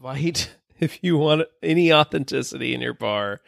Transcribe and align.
invite 0.00 0.50
if 0.80 0.98
you 1.02 1.16
want 1.18 1.42
any 1.62 1.92
authenticity 1.92 2.74
in 2.74 2.80
your 2.80 2.94
bar, 2.94 3.40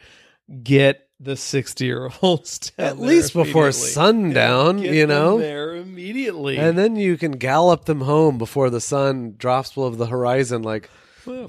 get 0.63 1.07
the 1.19 1.35
sixty 1.37 1.85
year 1.85 2.09
olds 2.21 2.71
At 2.77 2.99
least 2.99 3.33
before 3.33 3.71
sundown, 3.71 4.77
Get 4.77 4.93
you 4.93 5.07
them 5.07 5.09
know? 5.09 5.37
there 5.39 5.75
immediately. 5.75 6.57
And 6.57 6.77
then 6.77 6.95
you 6.95 7.17
can 7.17 7.33
gallop 7.33 7.85
them 7.85 8.01
home 8.01 8.37
before 8.37 8.69
the 8.69 8.81
sun 8.81 9.35
drops 9.37 9.73
below 9.73 9.89
the 9.89 10.07
horizon 10.07 10.63
like 10.63 10.89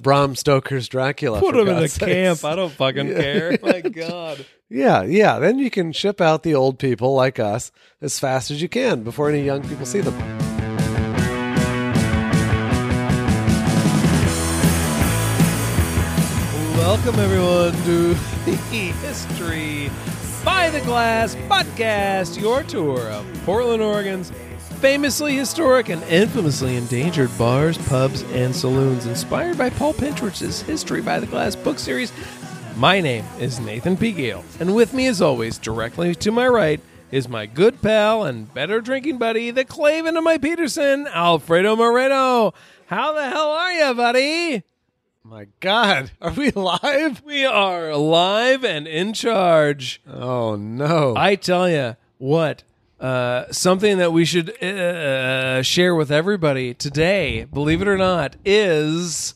Bram 0.00 0.36
Stoker's 0.36 0.88
Dracula. 0.88 1.40
put 1.40 1.56
them 1.56 1.68
in 1.68 1.88
sakes. 1.88 1.98
camp. 1.98 2.44
I 2.44 2.54
don't 2.54 2.70
fucking 2.72 3.08
care. 3.14 3.58
My 3.60 3.80
God. 3.80 4.46
Yeah, 4.70 5.02
yeah. 5.02 5.40
Then 5.40 5.58
you 5.58 5.70
can 5.70 5.90
ship 5.92 6.20
out 6.20 6.44
the 6.44 6.54
old 6.54 6.78
people 6.78 7.14
like 7.14 7.40
us 7.40 7.72
as 8.00 8.18
fast 8.20 8.52
as 8.52 8.62
you 8.62 8.68
can 8.68 9.02
before 9.02 9.28
any 9.28 9.42
young 9.44 9.66
people 9.68 9.84
see 9.86 10.00
them. 10.00 10.43
Welcome 16.94 17.18
everyone 17.18 17.72
to 17.86 18.14
the 18.44 18.54
History 19.02 19.90
by 20.44 20.70
the 20.70 20.80
Glass 20.82 21.34
podcast, 21.34 22.40
your 22.40 22.62
tour 22.62 23.10
of 23.10 23.26
Portland, 23.44 23.82
Oregon's 23.82 24.30
famously 24.80 25.34
historic 25.34 25.88
and 25.88 26.04
infamously 26.04 26.76
endangered 26.76 27.36
bars, 27.36 27.78
pubs, 27.88 28.22
and 28.30 28.54
saloons, 28.54 29.06
inspired 29.06 29.58
by 29.58 29.70
Paul 29.70 29.92
Pintarich's 29.92 30.62
History 30.62 31.02
by 31.02 31.18
the 31.18 31.26
Glass 31.26 31.56
book 31.56 31.80
series. 31.80 32.12
My 32.76 33.00
name 33.00 33.24
is 33.40 33.58
Nathan 33.58 33.96
P. 33.96 34.12
Gale, 34.12 34.44
and 34.60 34.72
with 34.72 34.94
me, 34.94 35.08
as 35.08 35.20
always, 35.20 35.58
directly 35.58 36.14
to 36.14 36.30
my 36.30 36.46
right, 36.46 36.80
is 37.10 37.28
my 37.28 37.46
good 37.46 37.82
pal 37.82 38.22
and 38.22 38.54
better 38.54 38.80
drinking 38.80 39.18
buddy, 39.18 39.50
the 39.50 39.64
Clavin 39.64 40.16
of 40.16 40.22
my 40.22 40.38
Peterson, 40.38 41.08
Alfredo 41.08 41.74
Moreno. 41.74 42.54
How 42.86 43.12
the 43.12 43.28
hell 43.28 43.50
are 43.50 43.72
you, 43.72 43.94
buddy? 43.94 44.62
My 45.26 45.46
God, 45.60 46.10
are 46.20 46.32
we 46.32 46.50
live? 46.50 47.24
We 47.24 47.46
are 47.46 47.96
live 47.96 48.62
and 48.62 48.86
in 48.86 49.14
charge. 49.14 50.02
Oh 50.06 50.54
no! 50.54 51.14
I 51.16 51.36
tell 51.36 51.66
you 51.66 51.96
what, 52.18 52.62
uh, 53.00 53.50
something 53.50 53.96
that 53.96 54.12
we 54.12 54.26
should 54.26 54.62
uh, 54.62 55.62
share 55.62 55.94
with 55.94 56.12
everybody 56.12 56.74
today, 56.74 57.44
believe 57.44 57.80
it 57.80 57.88
or 57.88 57.96
not, 57.96 58.36
is 58.44 59.34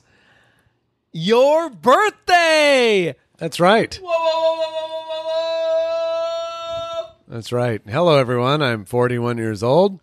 your 1.10 1.70
birthday. 1.70 3.16
That's 3.38 3.58
right. 3.58 3.98
Whoa, 4.02 4.10
whoa, 4.10 4.56
whoa, 4.56 4.56
whoa, 4.58 4.88
whoa, 4.88 5.22
whoa, 5.22 5.22
whoa. 7.06 7.12
That's 7.28 7.50
right. 7.50 7.80
Hello, 7.88 8.18
everyone. 8.18 8.60
I'm 8.60 8.84
41 8.84 9.38
years 9.38 9.62
old. 9.62 10.00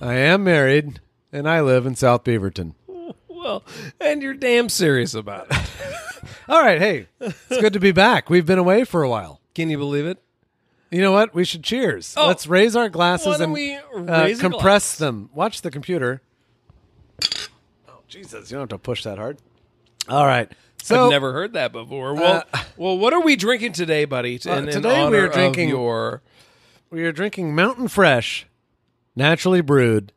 I 0.00 0.14
am 0.14 0.44
married, 0.44 1.00
and 1.30 1.46
I 1.46 1.60
live 1.60 1.84
in 1.84 1.96
South 1.96 2.24
Beaverton. 2.24 2.72
Well, 3.48 3.64
and 3.98 4.22
you're 4.22 4.34
damn 4.34 4.68
serious 4.68 5.14
about 5.14 5.46
it. 5.50 5.56
All 6.50 6.60
right. 6.60 6.78
Hey, 6.78 7.06
it's 7.18 7.48
good 7.48 7.72
to 7.72 7.80
be 7.80 7.92
back. 7.92 8.28
We've 8.28 8.44
been 8.44 8.58
away 8.58 8.84
for 8.84 9.02
a 9.02 9.08
while. 9.08 9.40
Can 9.54 9.70
you 9.70 9.78
believe 9.78 10.04
it? 10.04 10.18
You 10.90 11.00
know 11.00 11.12
what? 11.12 11.34
We 11.34 11.44
should 11.46 11.62
cheers. 11.64 12.12
Oh. 12.18 12.26
Let's 12.26 12.46
raise 12.46 12.76
our 12.76 12.90
glasses 12.90 13.38
don't 13.38 13.42
and 13.44 13.52
we 13.54 13.74
uh, 13.74 13.80
raise 14.24 14.38
a 14.40 14.42
compress 14.42 14.90
glass? 14.90 14.98
them. 14.98 15.30
Watch 15.32 15.62
the 15.62 15.70
computer. 15.70 16.20
Oh, 17.88 18.00
Jesus. 18.06 18.50
You 18.50 18.56
don't 18.58 18.70
have 18.70 18.78
to 18.80 18.82
push 18.82 19.02
that 19.04 19.16
hard. 19.16 19.38
All 20.10 20.26
right. 20.26 20.52
So, 20.82 21.06
I've 21.06 21.10
never 21.10 21.32
heard 21.32 21.54
that 21.54 21.72
before. 21.72 22.14
Well, 22.14 22.44
well, 22.76 22.98
what 22.98 23.14
are 23.14 23.22
we 23.22 23.34
drinking 23.34 23.72
today, 23.72 24.04
buddy? 24.04 24.38
Uh, 24.44 24.56
in, 24.58 24.68
in 24.68 24.74
today 24.74 24.90
we 24.90 25.00
honor 25.06 25.18
are 25.22 25.26
of 25.26 25.32
drinking- 25.32 25.70
your 25.70 26.20
we 26.90 27.02
are 27.04 27.12
drinking 27.12 27.54
Mountain 27.54 27.88
Fresh, 27.88 28.46
naturally 29.16 29.62
brewed, 29.62 30.12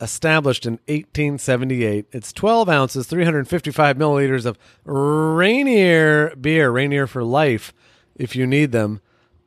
established 0.00 0.66
in 0.66 0.74
1878. 0.88 2.06
It's 2.12 2.32
12 2.32 2.68
ounces, 2.68 3.06
355 3.06 3.96
milliliters 3.96 4.44
of 4.46 4.58
Rainier 4.84 6.34
beer. 6.36 6.70
Rainier 6.70 7.06
for 7.06 7.22
life, 7.24 7.72
if 8.16 8.34
you 8.36 8.46
need 8.46 8.72
them. 8.72 9.00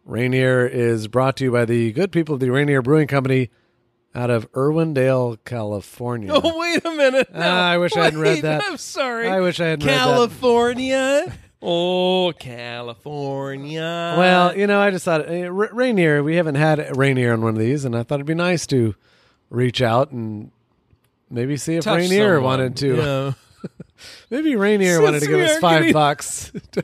Rainier 0.05 0.65
is 0.65 1.07
brought 1.07 1.35
to 1.37 1.43
you 1.45 1.51
by 1.51 1.65
the 1.65 1.91
good 1.91 2.11
people 2.11 2.35
of 2.35 2.39
the 2.39 2.49
Rainier 2.49 2.81
Brewing 2.81 3.07
Company 3.07 3.49
out 4.15 4.29
of 4.29 4.49
Irwindale, 4.53 5.37
California. 5.45 6.31
Oh, 6.33 6.57
wait 6.59 6.83
a 6.85 6.91
minute. 6.91 7.31
No, 7.33 7.41
Ah, 7.41 7.69
I 7.71 7.77
wish 7.77 7.95
I 7.95 8.05
hadn't 8.05 8.19
read 8.19 8.41
that. 8.43 8.63
I'm 8.65 8.77
sorry. 8.77 9.27
I 9.27 9.41
wish 9.41 9.59
I 9.59 9.67
hadn't 9.67 9.85
read 9.85 9.93
that. 9.93 10.03
California. 10.03 11.33
Oh, 11.59 12.33
California. 12.37 14.15
Well, 14.15 14.55
you 14.55 14.67
know, 14.67 14.79
I 14.79 14.91
just 14.91 15.05
thought 15.05 15.27
uh, 15.27 15.51
Rainier. 15.51 16.21
We 16.21 16.35
haven't 16.35 16.53
had 16.53 16.95
Rainier 16.95 17.33
on 17.33 17.41
one 17.41 17.55
of 17.55 17.59
these, 17.59 17.83
and 17.83 17.95
I 17.95 18.03
thought 18.03 18.15
it'd 18.17 18.27
be 18.27 18.35
nice 18.35 18.67
to 18.67 18.93
reach 19.49 19.81
out 19.81 20.11
and 20.11 20.51
maybe 21.29 21.57
see 21.57 21.75
if 21.75 21.83
Touch 21.83 21.97
Rainier 21.97 22.35
someone. 22.35 22.43
wanted 22.43 22.77
to. 22.77 22.95
Yeah. 22.95 23.33
Maybe 24.29 24.55
Rainier 24.55 24.93
Since 24.95 25.03
wanted 25.03 25.19
to 25.21 25.27
give 25.27 25.39
us 25.39 25.57
five 25.59 25.79
getting- 25.79 25.93
bucks 25.93 26.51
to, 26.73 26.83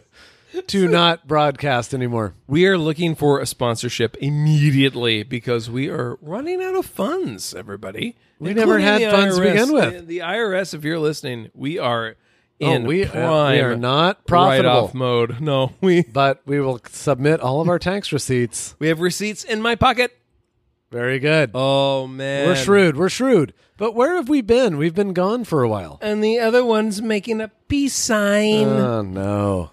to 0.64 0.88
not 0.88 1.28
broadcast 1.28 1.94
anymore. 1.94 2.34
we 2.48 2.66
are 2.66 2.78
looking 2.78 3.14
for 3.16 3.40
a 3.40 3.46
sponsorship 3.46 4.18
immediately 4.18 5.22
because 5.24 5.70
we 5.70 5.90
are 5.90 6.18
running 6.22 6.62
out 6.64 6.76
of 6.76 6.86
funds, 6.88 7.54
everybody. 7.54 8.16
We 8.40 8.54
never 8.56 8.80
had 8.80 9.02
funds 9.12 9.38
to 9.38 9.44
IRS. 9.44 9.52
begin 9.54 9.74
with. 9.74 9.94
The, 10.00 10.06
the 10.06 10.18
IRS, 10.20 10.74
if 10.74 10.84
you're 10.84 11.00
listening, 11.00 11.50
we 11.54 11.78
are 11.80 12.16
Oh, 12.62 12.72
in 12.72 12.86
we, 12.86 13.04
uh, 13.06 13.12
prime 13.12 13.52
we 13.54 13.60
are 13.62 13.76
not 13.76 14.26
profitable, 14.26 14.70
write-off 14.70 14.94
mode. 14.94 15.42
No, 15.42 15.74
we 15.82 16.02
but 16.04 16.42
we 16.46 16.60
will 16.60 16.80
submit 16.90 17.40
all 17.42 17.62
of 17.62 17.68
our 17.68 17.80
tax 17.80 18.12
receipts. 18.14 18.76
we 18.80 18.88
have 18.88 19.02
receipts 19.02 19.44
in 19.44 19.62
my 19.62 19.76
pocket. 19.76 20.16
Very 20.94 21.18
good. 21.18 21.50
Oh 21.56 22.06
man, 22.06 22.46
We're 22.46 22.56
shrewd. 22.56 22.96
We're 22.96 23.10
shrewd. 23.10 23.56
But 23.78 23.96
where 23.96 24.14
have 24.14 24.30
we 24.30 24.42
been? 24.42 24.78
We've 24.78 24.94
been 24.94 25.14
gone 25.14 25.44
for 25.44 25.64
a 25.64 25.68
while. 25.68 25.98
And 26.04 26.24
the 26.24 26.38
other 26.38 26.64
one's 26.64 27.02
making 27.02 27.42
a 27.42 27.48
peace 27.68 27.96
sign. 27.96 28.68
Oh 28.68 29.02
no. 29.02 29.72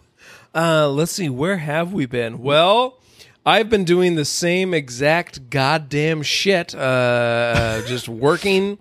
Uh, 0.55 0.89
let's 0.89 1.13
see, 1.13 1.29
where 1.29 1.59
have 1.59 1.93
we 1.93 2.07
been? 2.07 2.39
Well, 2.39 2.99
I've 3.45 3.69
been 3.69 3.85
doing 3.85 4.15
the 4.15 4.25
same 4.25 4.73
exact 4.73 5.51
goddamn 5.51 6.23
shit, 6.23 6.75
uh, 6.75 7.83
just 7.87 8.09
working 8.09 8.79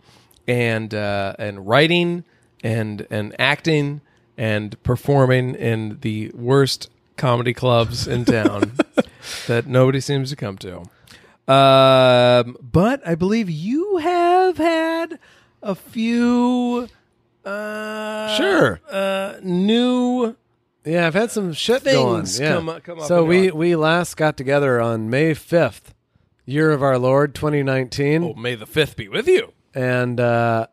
and 0.48 0.94
uh, 0.94 1.36
and 1.38 1.68
writing 1.68 2.24
and 2.64 3.06
and 3.10 3.36
acting 3.38 4.00
and 4.38 4.82
performing 4.84 5.56
in 5.56 5.98
the 6.04 6.32
worst 6.34 6.90
comedy 7.18 7.54
clubs 7.54 8.08
in 8.08 8.24
town 8.24 8.78
that 9.48 9.68
nobody 9.68 10.00
seems 10.00 10.30
to 10.30 10.38
come 10.38 10.58
to. 10.60 10.86
Um, 11.50 12.58
but 12.62 13.02
I 13.08 13.16
believe 13.16 13.50
you 13.50 13.98
have 13.98 14.58
had 14.58 15.20
a 15.64 15.76
few. 15.76 16.88
Uh, 17.46 18.36
Sure. 18.38 18.80
Uh, 18.90 19.36
new 19.42 20.36
Yeah, 20.86 21.08
I've 21.08 21.14
had 21.14 21.32
some 21.32 21.54
shit 21.54 21.82
Things 21.82 22.38
going. 22.40 22.50
Yeah. 22.50 22.56
come- 22.56 22.82
come 22.82 23.00
up 23.00 23.06
so 23.08 23.20
and 23.20 23.28
we 23.28 23.48
gone. 23.50 23.58
we 23.58 23.76
last 23.76 24.16
got 24.18 24.38
together 24.38 24.80
on 24.80 25.10
May 25.10 25.34
fifth, 25.34 25.94
year 26.46 26.72
of 26.72 26.84
our 26.84 26.98
Lord, 27.00 27.34
twenty 27.34 27.64
nineteen, 27.64 28.24
Oh, 28.24 28.34
may 28.34 28.56
the 28.56 28.66
fifth 28.68 28.96
be 28.96 29.08
with 29.08 29.28
you. 29.28 29.52
and 29.74 30.20
uh, 30.20 30.68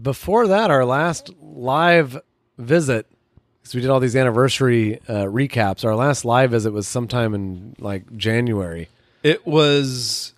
before 0.00 0.46
that, 0.46 0.70
our 0.70 0.84
last 0.84 1.30
live 1.42 2.20
visit, 2.58 3.06
because 3.60 3.74
we 3.74 3.80
did 3.80 3.90
all 3.90 4.00
these 4.00 4.16
anniversary 4.16 5.00
uh, 5.08 5.24
recaps. 5.24 5.84
Our 5.84 5.96
last 5.96 6.24
live 6.24 6.50
visit 6.52 6.72
was 6.72 6.86
sometime 6.88 7.34
in 7.34 7.74
like 7.78 8.16
January. 8.16 8.88
It 9.22 9.46
was, 9.46 10.34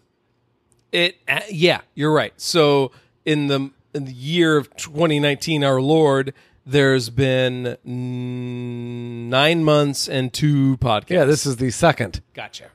it. 0.90 1.16
Uh, 1.28 1.40
yeah, 1.50 1.82
you're 1.94 2.12
right. 2.12 2.32
So 2.36 2.92
in 3.24 3.46
the 3.46 3.70
in 3.94 4.06
the 4.06 4.12
year 4.12 4.56
of 4.56 4.74
2019, 4.76 5.62
our 5.62 5.80
Lord, 5.80 6.34
there's 6.64 7.10
been 7.10 7.76
mm, 7.86 9.28
nine 9.28 9.64
months 9.64 10.08
and 10.08 10.32
two 10.32 10.76
podcasts. 10.78 11.10
Yeah, 11.10 11.24
this 11.24 11.46
is 11.46 11.56
the 11.56 11.70
second, 11.70 12.22
gotcha. 12.34 12.66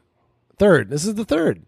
third. 0.57 0.89
This 0.89 1.05
is 1.05 1.15
the 1.15 1.25
third. 1.25 1.63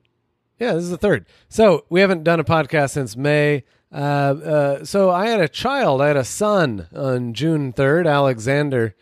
Yeah, 0.59 0.73
this 0.73 0.83
is 0.83 0.89
the 0.89 0.97
third. 0.97 1.25
So 1.47 1.85
we 1.89 2.01
haven't 2.01 2.23
done 2.23 2.39
a 2.39 2.43
podcast 2.43 2.91
since 2.91 3.15
May. 3.15 3.63
Uh, 3.91 3.95
uh, 3.95 4.85
so 4.85 5.09
I 5.09 5.27
had 5.27 5.39
a 5.39 5.47
child. 5.47 6.01
I 6.01 6.07
had 6.07 6.17
a 6.17 6.25
son 6.25 6.87
on 6.93 7.33
June 7.33 7.71
third. 7.71 8.05
Alexander 8.05 8.95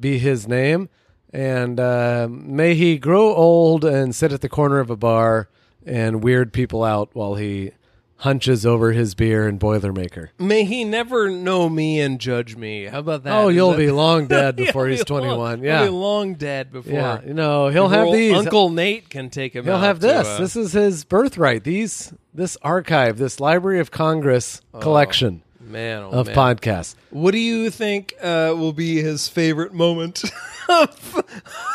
be 0.00 0.18
his 0.18 0.48
name, 0.48 0.88
and 1.36 1.78
uh, 1.78 2.28
may 2.30 2.74
he 2.74 2.96
grow 2.96 3.34
old 3.34 3.84
and 3.84 4.14
sit 4.14 4.32
at 4.32 4.40
the 4.40 4.48
corner 4.48 4.78
of 4.80 4.88
a 4.88 4.96
bar 4.96 5.48
and 5.84 6.24
weird 6.24 6.50
people 6.52 6.82
out 6.82 7.10
while 7.12 7.34
he 7.34 7.72
hunches 8.20 8.64
over 8.64 8.92
his 8.92 9.14
beer 9.14 9.46
and 9.46 9.60
Boilermaker. 9.60 10.30
May 10.38 10.64
he 10.64 10.82
never 10.82 11.28
know 11.28 11.68
me 11.68 12.00
and 12.00 12.18
judge 12.18 12.56
me. 12.56 12.86
How 12.86 13.00
about 13.00 13.24
that? 13.24 13.36
Oh, 13.36 13.48
you'll 13.48 13.72
that- 13.72 13.76
be 13.76 13.90
long 14.04 14.26
dead 14.26 14.56
before 14.56 14.88
he's 14.88 15.04
be 15.04 15.12
long- 15.12 15.22
21. 15.24 15.58
he'll 15.58 15.66
Yeah. 15.66 15.82
be 15.84 15.88
long 15.90 16.34
dead 16.36 16.72
before. 16.72 16.92
Yeah, 16.94 17.20
you 17.26 17.34
know, 17.34 17.68
he'll 17.68 17.88
have 17.88 18.10
these. 18.10 18.32
Uncle 18.32 18.70
Nate 18.70 19.10
can 19.10 19.28
take 19.28 19.54
him. 19.54 19.66
He'll 19.66 19.76
have 19.76 20.00
to, 20.00 20.06
this. 20.06 20.26
uh, 20.26 20.38
this 20.38 20.56
is 20.56 20.72
his 20.72 21.04
birthright. 21.04 21.64
These, 21.64 22.14
this 22.32 22.56
archive, 22.62 23.18
this 23.18 23.40
Library 23.40 23.80
of 23.80 23.90
Congress 23.90 24.62
collection 24.80 25.42
man 25.60 26.02
oh, 26.04 26.10
of 26.20 26.26
man. 26.28 26.34
podcasts. 26.36 26.94
What 27.10 27.32
do 27.32 27.38
you 27.38 27.70
think 27.70 28.14
uh, 28.22 28.54
will 28.56 28.72
be 28.72 29.02
his 29.02 29.28
favorite 29.28 29.74
moment 29.74 30.22
of, 30.68 31.24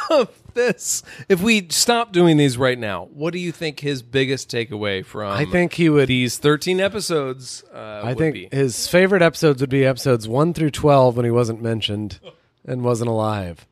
of 0.09 0.43
this, 0.53 1.03
if 1.29 1.41
we 1.41 1.67
stop 1.69 2.11
doing 2.11 2.37
these 2.37 2.57
right 2.57 2.77
now, 2.77 3.05
what 3.13 3.31
do 3.33 3.39
you 3.39 3.51
think 3.51 3.79
his 3.79 4.01
biggest 4.01 4.49
takeaway 4.51 5.05
from 5.05 5.31
I 5.31 5.45
think 5.45 5.73
he 5.73 5.89
would. 5.89 6.07
these 6.07 6.37
13 6.37 6.79
episodes 6.79 7.63
uh, 7.73 7.77
I 7.77 8.09
would 8.09 8.17
think 8.17 8.33
be? 8.33 8.49
his 8.51 8.87
favorite 8.87 9.21
episodes 9.21 9.61
would 9.61 9.69
be 9.69 9.85
episodes 9.85 10.27
one 10.27 10.53
through 10.53 10.71
twelve 10.71 11.15
when 11.15 11.25
he 11.25 11.31
wasn't 11.31 11.61
mentioned 11.61 12.19
and 12.65 12.83
wasn't 12.83 13.09
alive. 13.09 13.65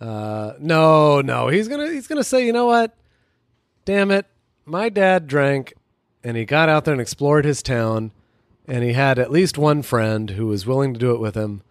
Uh, 0.00 0.52
no, 0.60 1.20
no, 1.20 1.48
he's 1.48 1.66
gonna 1.66 1.90
he's 1.90 2.06
gonna 2.06 2.22
say, 2.24 2.46
you 2.46 2.52
know 2.52 2.66
what? 2.66 2.96
Damn 3.84 4.10
it, 4.12 4.26
my 4.64 4.88
dad 4.88 5.26
drank, 5.26 5.74
and 6.22 6.36
he 6.36 6.44
got 6.44 6.68
out 6.68 6.84
there 6.84 6.94
and 6.94 7.00
explored 7.00 7.44
his 7.44 7.62
town, 7.62 8.12
and 8.68 8.84
he 8.84 8.92
had 8.92 9.18
at 9.18 9.32
least 9.32 9.58
one 9.58 9.82
friend 9.82 10.30
who 10.30 10.46
was 10.46 10.66
willing 10.66 10.94
to 10.94 11.00
do 11.00 11.10
it 11.12 11.20
with 11.20 11.34
him, 11.34 11.62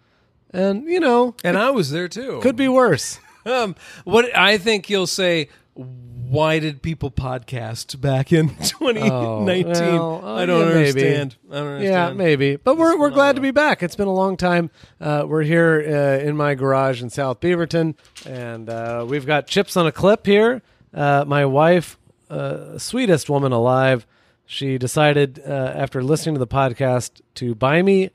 and 0.54 0.84
you 0.86 1.00
know, 1.00 1.36
And 1.44 1.58
I 1.58 1.70
was 1.72 1.92
there 1.92 2.08
too. 2.08 2.40
could 2.42 2.56
be 2.56 2.68
worse. 2.68 3.20
Um, 3.48 3.76
what 4.04 4.36
I 4.36 4.58
think 4.58 4.90
you'll 4.90 5.08
say, 5.08 5.48
why 5.74 6.60
did 6.60 6.82
people 6.82 7.10
podcast 7.10 8.02
back 8.02 8.34
in 8.34 8.50
2019? 8.58 9.08
Oh, 9.14 10.20
well, 10.20 10.26
uh, 10.26 10.36
I 10.42 10.46
don't 10.46 10.68
yeah, 10.68 10.74
maybe. 10.74 10.80
understand. 10.90 11.36
I 11.50 11.56
don't 11.56 11.68
understand. 11.68 11.84
Yeah, 11.94 12.14
maybe. 12.26 12.56
But 12.58 12.78
we're 12.78 12.98
we're 13.00 13.10
glad 13.10 13.38
to 13.38 13.42
be 13.42 13.52
back. 13.52 13.82
It's 13.82 13.96
been 13.96 14.10
a 14.10 14.14
long 14.14 14.36
time. 14.36 14.70
Uh, 15.00 15.24
we're 15.26 15.44
here 15.44 15.82
uh, 16.22 16.28
in 16.28 16.36
my 16.36 16.56
garage 16.56 17.02
in 17.02 17.10
South 17.10 17.40
Beaverton, 17.40 17.96
and 18.26 18.70
uh, 18.70 19.06
we've 19.08 19.26
got 19.26 19.48
chips 19.48 19.78
on 19.78 19.88
a 19.88 19.94
clip 19.94 20.26
here. 20.26 20.62
Uh, 20.94 21.24
my 21.26 21.46
wife, 21.46 21.98
uh, 22.30 22.78
sweetest 22.78 23.30
woman 23.30 23.54
alive, 23.54 24.06
she 24.46 24.78
decided 24.78 25.42
uh, 25.48 25.52
after 25.74 26.04
listening 26.04 26.36
to 26.36 26.40
the 26.40 26.48
podcast 26.48 27.22
to 27.36 27.56
buy 27.56 27.82
me 27.82 28.10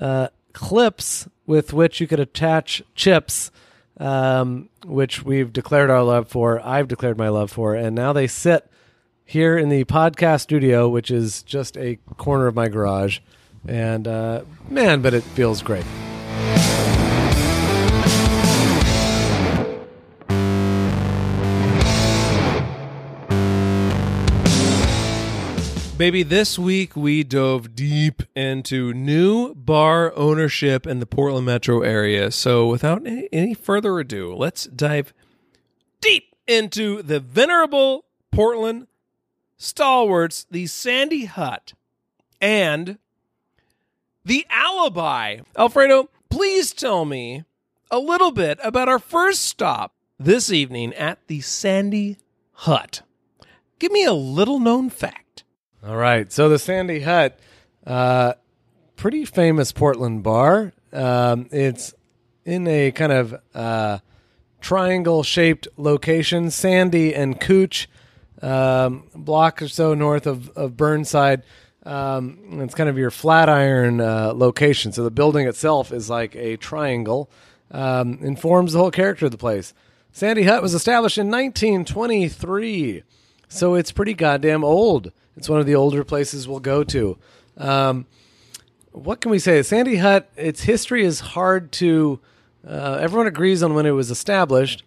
uh, 0.00 0.26
clips 0.56 1.28
with 1.46 1.74
which 1.74 2.00
you 2.00 2.06
could 2.06 2.18
attach 2.18 2.82
chips, 2.94 3.50
um, 3.98 4.70
which 4.86 5.22
we've 5.22 5.52
declared 5.52 5.90
our 5.90 6.02
love 6.02 6.28
for. 6.28 6.60
I've 6.66 6.88
declared 6.88 7.18
my 7.18 7.28
love 7.28 7.52
for, 7.52 7.74
and 7.74 7.94
now 7.94 8.14
they 8.14 8.26
sit 8.26 8.66
here 9.26 9.58
in 9.58 9.68
the 9.68 9.84
podcast 9.84 10.40
studio, 10.40 10.88
which 10.88 11.10
is 11.10 11.42
just 11.42 11.76
a 11.76 11.96
corner 12.16 12.46
of 12.46 12.54
my 12.54 12.68
garage. 12.68 13.18
And 13.68 14.08
uh, 14.08 14.42
man, 14.70 15.02
but 15.02 15.12
it 15.12 15.24
feels 15.24 15.60
great. 15.60 15.84
Baby, 25.98 26.24
this 26.24 26.58
week 26.58 26.94
we 26.94 27.24
dove 27.24 27.74
deep 27.74 28.22
into 28.34 28.92
new 28.92 29.54
bar 29.54 30.12
ownership 30.14 30.86
in 30.86 31.00
the 31.00 31.06
Portland 31.06 31.46
metro 31.46 31.80
area. 31.80 32.30
So, 32.32 32.68
without 32.68 33.06
any, 33.06 33.30
any 33.32 33.54
further 33.54 33.98
ado, 33.98 34.34
let's 34.34 34.66
dive 34.66 35.14
deep 36.02 36.36
into 36.46 37.00
the 37.00 37.18
venerable 37.18 38.04
Portland 38.30 38.88
stalwarts, 39.56 40.44
the 40.50 40.66
Sandy 40.66 41.24
Hut, 41.24 41.72
and 42.42 42.98
the 44.22 44.44
Alibi. 44.50 45.38
Alfredo, 45.56 46.10
please 46.28 46.74
tell 46.74 47.06
me 47.06 47.44
a 47.90 47.98
little 47.98 48.32
bit 48.32 48.58
about 48.62 48.90
our 48.90 48.98
first 48.98 49.40
stop 49.40 49.94
this 50.18 50.52
evening 50.52 50.92
at 50.92 51.26
the 51.26 51.40
Sandy 51.40 52.18
Hut. 52.52 53.00
Give 53.78 53.92
me 53.92 54.04
a 54.04 54.12
little 54.12 54.60
known 54.60 54.90
fact. 54.90 55.25
All 55.86 55.96
right. 55.96 56.32
So 56.32 56.48
the 56.48 56.58
Sandy 56.58 56.98
Hut, 56.98 57.38
uh, 57.86 58.32
pretty 58.96 59.24
famous 59.24 59.70
Portland 59.70 60.24
bar. 60.24 60.72
Um, 60.92 61.48
it's 61.52 61.94
in 62.44 62.66
a 62.66 62.90
kind 62.90 63.12
of 63.12 63.40
uh, 63.54 63.98
triangle 64.60 65.22
shaped 65.22 65.68
location, 65.76 66.50
Sandy 66.50 67.14
and 67.14 67.38
Couch, 67.38 67.88
um, 68.42 69.04
block 69.14 69.62
or 69.62 69.68
so 69.68 69.94
north 69.94 70.26
of, 70.26 70.48
of 70.56 70.76
Burnside. 70.76 71.44
Um, 71.84 72.58
it's 72.62 72.74
kind 72.74 72.90
of 72.90 72.98
your 72.98 73.12
Flatiron 73.12 74.00
uh, 74.00 74.32
location. 74.34 74.90
So 74.90 75.04
the 75.04 75.12
building 75.12 75.46
itself 75.46 75.92
is 75.92 76.10
like 76.10 76.34
a 76.34 76.56
triangle, 76.56 77.30
um, 77.70 78.18
informs 78.22 78.72
the 78.72 78.80
whole 78.80 78.90
character 78.90 79.26
of 79.26 79.30
the 79.30 79.38
place. 79.38 79.72
Sandy 80.10 80.42
Hut 80.42 80.62
was 80.62 80.74
established 80.74 81.18
in 81.18 81.28
1923, 81.28 83.04
so 83.46 83.74
it's 83.74 83.92
pretty 83.92 84.14
goddamn 84.14 84.64
old. 84.64 85.12
It's 85.36 85.48
one 85.48 85.60
of 85.60 85.66
the 85.66 85.74
older 85.74 86.04
places 86.04 86.48
we'll 86.48 86.60
go 86.60 86.82
to. 86.84 87.18
Um, 87.56 88.06
what 88.92 89.20
can 89.20 89.30
we 89.30 89.38
say? 89.38 89.62
Sandy 89.62 89.96
Hut, 89.96 90.30
its 90.36 90.62
history 90.62 91.04
is 91.04 91.20
hard 91.20 91.72
to. 91.72 92.20
Uh, 92.66 92.98
everyone 93.00 93.26
agrees 93.26 93.62
on 93.62 93.74
when 93.74 93.86
it 93.86 93.90
was 93.90 94.10
established. 94.10 94.82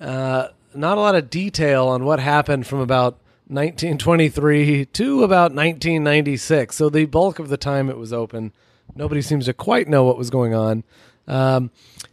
Uh, 0.00 0.48
not 0.74 0.98
a 0.98 1.00
lot 1.00 1.14
of 1.14 1.30
detail 1.30 1.88
on 1.88 2.04
what 2.04 2.20
happened 2.20 2.66
from 2.66 2.80
about 2.80 3.14
1923 3.48 4.86
to 4.86 5.24
about 5.24 5.52
1996. 5.52 6.76
So 6.76 6.88
the 6.88 7.06
bulk 7.06 7.38
of 7.38 7.48
the 7.48 7.56
time 7.56 7.88
it 7.88 7.96
was 7.96 8.12
open, 8.12 8.52
nobody 8.94 9.22
seems 9.22 9.46
to 9.46 9.54
quite 9.54 9.88
know 9.88 10.04
what 10.04 10.18
was 10.18 10.30
going 10.30 10.54
on. 10.54 10.84
Um, 11.26 11.70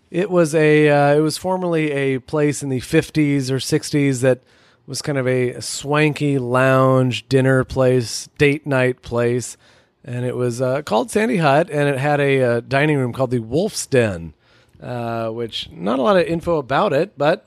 it 0.10 0.32
was 0.32 0.56
a. 0.56 0.90
Uh, 0.90 1.16
it 1.16 1.20
was 1.20 1.38
formerly 1.38 1.92
a 1.92 2.20
place 2.20 2.64
in 2.64 2.70
the 2.70 2.80
50s 2.80 3.50
or 3.50 3.58
60s 3.58 4.22
that 4.22 4.40
was 4.88 5.02
kind 5.02 5.18
of 5.18 5.28
a 5.28 5.62
swanky 5.62 6.40
lounge 6.40 7.28
dinner 7.30 7.64
place, 7.64 8.30
date 8.38 8.66
night 8.66 9.02
place, 9.02 9.58
and 10.04 10.26
it 10.26 10.36
was 10.36 10.62
uh, 10.62 10.82
called 10.82 11.12
Sandy 11.12 11.38
Hut, 11.38 11.70
and 11.70 11.88
it 11.90 11.98
had 12.00 12.20
a, 12.20 12.42
uh 12.42 12.60
dining 12.62 12.98
room 12.98 13.12
called 13.14 13.32
the 13.32 13.40
Wolf's 13.40 13.86
Den, 13.86 14.34
uh, 14.82 15.30
which 15.30 15.70
not 15.72 16.00
a 16.00 16.02
lot 16.02 16.16
of 16.18 16.26
info 16.26 16.58
about 16.58 16.94
it, 16.94 17.18
but 17.18 17.46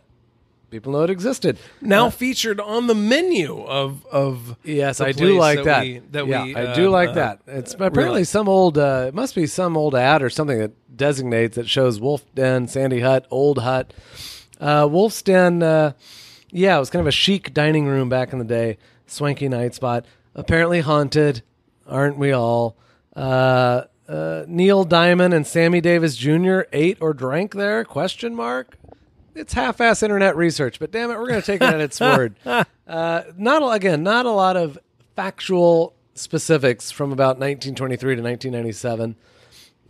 people 0.71 0.93
know 0.93 1.03
it 1.03 1.11
existed. 1.11 1.59
now 1.81 2.11
featured 2.11 2.61
on 2.61 2.87
the 2.87 2.95
menu 2.95 3.63
of 3.65 4.05
of 4.07 4.57
Yes, 4.63 4.99
the 4.99 5.07
I 5.07 5.13
do 5.13 5.27
place 5.39 5.39
like 5.41 5.57
that 5.59 5.65
that. 5.65 5.83
we- 5.83 5.99
that 6.13 6.27
yeah, 6.27 6.45
we, 6.45 6.55
I 6.57 6.75
do 6.75 6.89
uh, 6.89 6.91
like 6.91 7.09
uh, 7.11 7.13
that. 7.15 7.41
It's 7.47 7.73
apparently 7.75 8.05
realized. 8.05 8.31
some 8.31 8.49
old. 8.51 8.77
Uh, 8.77 9.07
it 9.09 9.15
must 9.15 9.35
be 9.35 9.47
some 9.47 9.77
old 9.79 9.95
ad 9.95 10.23
or 10.23 10.29
something 10.29 10.59
that 10.59 10.73
designates 10.95 11.57
that 11.57 11.69
shows 11.71 11.99
Wolf 11.99 12.23
Den, 12.35 12.69
Sandy 12.69 13.01
Hut, 13.01 13.27
Old 13.31 13.59
Hut, 13.61 13.95
uh, 14.61 14.87
Wolf's 14.91 15.23
Den. 15.23 15.63
Uh, 15.63 15.93
yeah, 16.53 16.77
it 16.77 16.81
was 16.81 16.91
kind 16.91 17.01
of 17.01 17.07
a 17.07 17.13
chic 17.13 17.53
dining 17.55 17.87
room 17.87 18.09
back 18.09 18.33
in 18.33 18.39
the 18.39 18.45
day, 18.45 18.79
swanky 19.07 19.49
night 19.49 19.75
spot. 19.75 20.05
Apparently 20.35 20.81
haunted, 20.81 21.43
aren't 21.87 22.19
we 22.19 22.33
all? 22.33 22.77
Uh, 23.15 23.83
uh, 24.09 24.45
Neil 24.49 24.85
Diamond 24.85 25.35
and 25.35 25.47
Sammy 25.47 25.81
Davis 25.81 26.17
Jr. 26.17 26.63
ate 26.73 26.99
or 27.01 27.13
drank 27.13 27.55
there? 27.55 27.85
Question 27.85 28.35
mark. 28.35 28.77
It's 29.35 29.53
half-ass 29.53 30.03
internet 30.03 30.37
research, 30.37 30.81
but 30.81 30.91
damn 30.91 31.11
it, 31.11 31.19
we're 31.19 31.29
going 31.29 31.41
to 31.41 31.47
take 31.47 31.63
it 31.63 31.73
at 31.73 31.81
its 31.81 32.01
word. 32.01 32.35
Uh, 32.45 33.23
not 33.37 33.75
again, 33.75 34.03
not 34.03 34.27
a 34.27 34.31
lot 34.31 34.57
of 34.57 34.79
factual 35.15 35.95
specifics 36.15 36.91
from 36.91 37.13
about 37.13 37.39
1923 37.39 38.17
to 38.17 38.23
1997. 38.23 39.17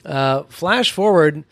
Uh, 0.04 0.42
flash 0.44 0.92
forward, 0.92 1.44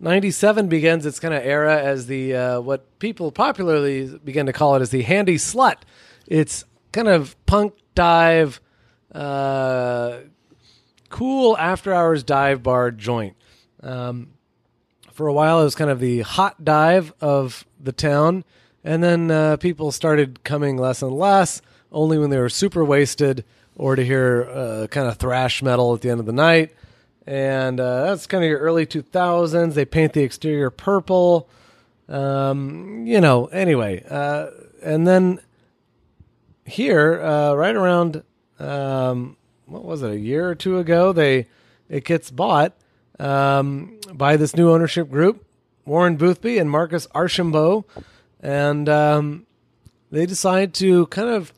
97 0.00 0.68
begins 0.68 1.06
its 1.06 1.18
kind 1.18 1.34
of 1.34 1.44
era 1.44 1.82
as 1.82 2.06
the 2.06 2.34
uh, 2.34 2.60
what 2.60 2.98
people 2.98 3.32
popularly 3.32 4.18
begin 4.24 4.46
to 4.46 4.52
call 4.52 4.76
it 4.76 4.82
as 4.82 4.90
the 4.90 5.02
handy 5.02 5.36
slut. 5.36 5.78
It's 6.26 6.64
kind 6.92 7.08
of 7.08 7.34
punk 7.46 7.74
dive, 7.94 8.60
uh, 9.12 10.18
cool 11.08 11.56
after 11.58 11.92
hours 11.92 12.22
dive 12.22 12.62
bar 12.62 12.90
joint. 12.90 13.36
Um, 13.82 14.30
for 15.12 15.26
a 15.26 15.32
while, 15.32 15.60
it 15.60 15.64
was 15.64 15.74
kind 15.74 15.90
of 15.90 15.98
the 15.98 16.20
hot 16.20 16.64
dive 16.64 17.12
of 17.20 17.66
the 17.80 17.92
town, 17.92 18.44
and 18.84 19.02
then 19.02 19.30
uh, 19.30 19.56
people 19.56 19.90
started 19.90 20.44
coming 20.44 20.76
less 20.76 21.02
and 21.02 21.12
less, 21.12 21.60
only 21.90 22.18
when 22.18 22.30
they 22.30 22.38
were 22.38 22.48
super 22.48 22.84
wasted 22.84 23.44
or 23.74 23.96
to 23.96 24.04
hear 24.04 24.48
uh, 24.50 24.86
kind 24.88 25.08
of 25.08 25.16
thrash 25.16 25.60
metal 25.62 25.92
at 25.94 26.02
the 26.02 26.10
end 26.10 26.20
of 26.20 26.26
the 26.26 26.32
night. 26.32 26.72
And 27.28 27.78
uh, 27.78 28.06
that's 28.06 28.26
kind 28.26 28.42
of 28.42 28.48
your 28.48 28.58
early 28.60 28.86
2000s. 28.86 29.74
They 29.74 29.84
paint 29.84 30.14
the 30.14 30.22
exterior 30.22 30.70
purple. 30.70 31.46
Um, 32.08 33.06
you 33.06 33.20
know, 33.20 33.46
anyway. 33.46 34.02
Uh, 34.08 34.46
and 34.82 35.06
then 35.06 35.38
here, 36.64 37.20
uh, 37.20 37.52
right 37.52 37.76
around, 37.76 38.22
um, 38.58 39.36
what 39.66 39.84
was 39.84 40.02
it, 40.02 40.12
a 40.12 40.18
year 40.18 40.48
or 40.48 40.54
two 40.54 40.78
ago, 40.78 41.12
they 41.12 41.46
it 41.90 42.06
gets 42.06 42.30
bought 42.30 42.72
um, 43.18 44.00
by 44.10 44.38
this 44.38 44.56
new 44.56 44.70
ownership 44.70 45.10
group, 45.10 45.44
Warren 45.84 46.16
Boothby 46.16 46.56
and 46.56 46.70
Marcus 46.70 47.06
Archambault, 47.14 47.86
and 48.40 48.88
um, 48.88 49.46
they 50.10 50.24
decide 50.24 50.72
to 50.74 51.06
kind 51.08 51.28
of 51.28 51.52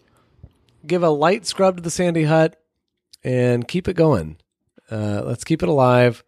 give 0.85 1.05
a 1.05 1.11
light 1.11 1.47
scrub 1.47 1.77
to 1.77 1.83
the 1.83 1.91
Sandy 1.91 2.25
Hut 2.25 2.61
and 3.23 3.69
keep 3.69 3.87
it 3.87 3.95
going. 3.95 4.37
Uh, 4.91 5.23
let's 5.25 5.45
keep 5.45 5.63
it 5.63 5.69
alive. 5.69 6.25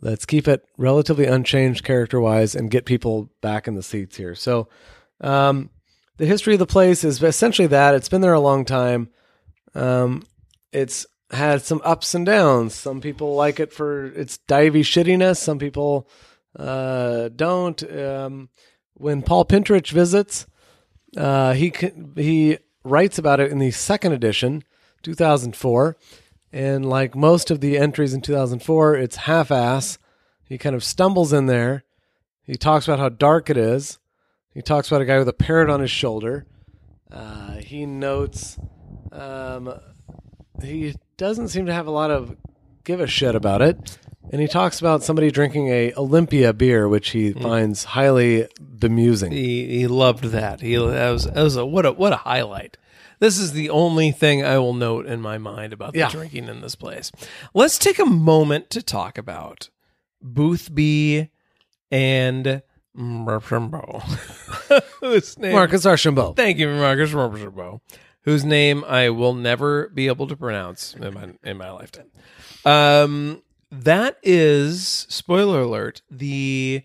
Let's 0.00 0.24
keep 0.24 0.48
it 0.48 0.64
relatively 0.76 1.26
unchanged 1.26 1.84
character 1.84 2.20
wise 2.20 2.54
and 2.54 2.70
get 2.70 2.86
people 2.86 3.30
back 3.40 3.68
in 3.68 3.74
the 3.74 3.82
seats 3.82 4.16
here. 4.16 4.34
So, 4.34 4.68
um, 5.20 5.70
the 6.16 6.26
history 6.26 6.54
of 6.54 6.58
the 6.58 6.66
place 6.66 7.04
is 7.04 7.22
essentially 7.22 7.68
that 7.68 7.94
it's 7.94 8.08
been 8.08 8.20
there 8.20 8.32
a 8.32 8.40
long 8.40 8.64
time. 8.64 9.08
Um, 9.74 10.24
it's 10.72 11.06
had 11.30 11.62
some 11.62 11.80
ups 11.84 12.14
and 12.14 12.26
downs. 12.26 12.74
Some 12.74 13.00
people 13.00 13.34
like 13.34 13.60
it 13.60 13.72
for 13.72 14.06
its 14.06 14.38
divey 14.48 14.80
shittiness. 14.80 15.38
Some 15.38 15.58
people 15.58 16.08
uh, 16.58 17.28
don't. 17.34 17.82
Um, 17.90 18.50
when 18.94 19.22
Paul 19.22 19.44
Pintarich 19.44 19.90
visits, 19.90 20.46
uh, 21.16 21.54
he 21.54 21.72
he 22.16 22.58
writes 22.84 23.18
about 23.18 23.40
it 23.40 23.50
in 23.50 23.58
the 23.58 23.70
second 23.70 24.12
edition, 24.12 24.62
2004, 25.02 25.96
and 26.52 26.88
like 26.88 27.14
most 27.14 27.50
of 27.50 27.60
the 27.60 27.78
entries 27.78 28.14
in 28.14 28.20
2004, 28.20 28.96
it's 28.96 29.16
half-ass. 29.16 29.98
He 30.44 30.58
kind 30.58 30.76
of 30.76 30.84
stumbles 30.84 31.32
in 31.32 31.46
there. 31.46 31.84
He 32.42 32.54
talks 32.54 32.86
about 32.86 32.98
how 32.98 33.08
dark 33.08 33.48
it 33.48 33.56
is. 33.56 33.98
He 34.52 34.60
talks 34.60 34.88
about 34.88 35.00
a 35.00 35.06
guy 35.06 35.18
with 35.18 35.28
a 35.28 35.32
parrot 35.32 35.70
on 35.70 35.80
his 35.80 35.90
shoulder. 35.90 36.46
Uh, 37.10 37.54
he 37.56 37.86
notes 37.86 38.58
um, 39.12 39.72
he 40.62 40.94
doesn't 41.16 41.48
seem 41.48 41.66
to 41.66 41.72
have 41.72 41.86
a 41.86 41.90
lot 41.90 42.10
of 42.10 42.36
give 42.84 43.00
a 43.00 43.06
shit 43.06 43.34
about 43.34 43.62
it. 43.62 43.98
And 44.30 44.40
he 44.40 44.48
talks 44.48 44.80
about 44.80 45.02
somebody 45.02 45.30
drinking 45.30 45.68
a 45.68 45.92
Olympia 45.94 46.54
beer, 46.54 46.88
which 46.88 47.10
he 47.10 47.32
finds 47.32 47.84
highly 47.84 48.48
bemusing. 48.58 49.30
He 49.30 49.66
he 49.78 49.86
loved 49.86 50.24
that. 50.24 50.60
He 50.62 50.76
that 50.76 51.10
was 51.10 51.24
that 51.24 51.42
was 51.42 51.56
a 51.56 51.66
what 51.66 51.84
a 51.84 51.92
what 51.92 52.14
a 52.14 52.16
highlight. 52.16 52.78
This 53.22 53.38
is 53.38 53.52
the 53.52 53.70
only 53.70 54.10
thing 54.10 54.44
I 54.44 54.58
will 54.58 54.74
note 54.74 55.06
in 55.06 55.20
my 55.20 55.38
mind 55.38 55.72
about 55.72 55.92
the 55.92 56.00
Yeah. 56.00 56.08
drinking 56.10 56.48
in 56.48 56.60
this 56.60 56.74
place. 56.74 57.12
Let's 57.54 57.78
take 57.78 58.00
a 58.00 58.04
moment 58.04 58.68
to 58.70 58.82
talk 58.82 59.16
about 59.16 59.70
Boothby 60.20 61.28
and 61.88 62.62
Marchambeau. 62.92 64.02
Whose 65.00 65.38
name? 65.38 65.52
Marcus 65.52 65.86
Archambault. 65.86 66.34
Thank 66.36 66.58
you, 66.58 66.68
Marcus 66.70 67.12
Marchambeau, 67.12 67.80
whose 68.22 68.44
name 68.44 68.82
I 68.88 69.10
will 69.10 69.34
never 69.34 69.88
be 69.90 70.08
able 70.08 70.26
to 70.26 70.36
pronounce 70.36 70.94
in 70.94 71.14
my 71.14 71.28
in 71.44 71.56
my 71.56 71.70
lifetime. 71.70 72.10
Um, 72.64 73.42
that 73.70 74.18
is 74.24 75.06
spoiler 75.08 75.60
alert. 75.60 76.02
The 76.10 76.82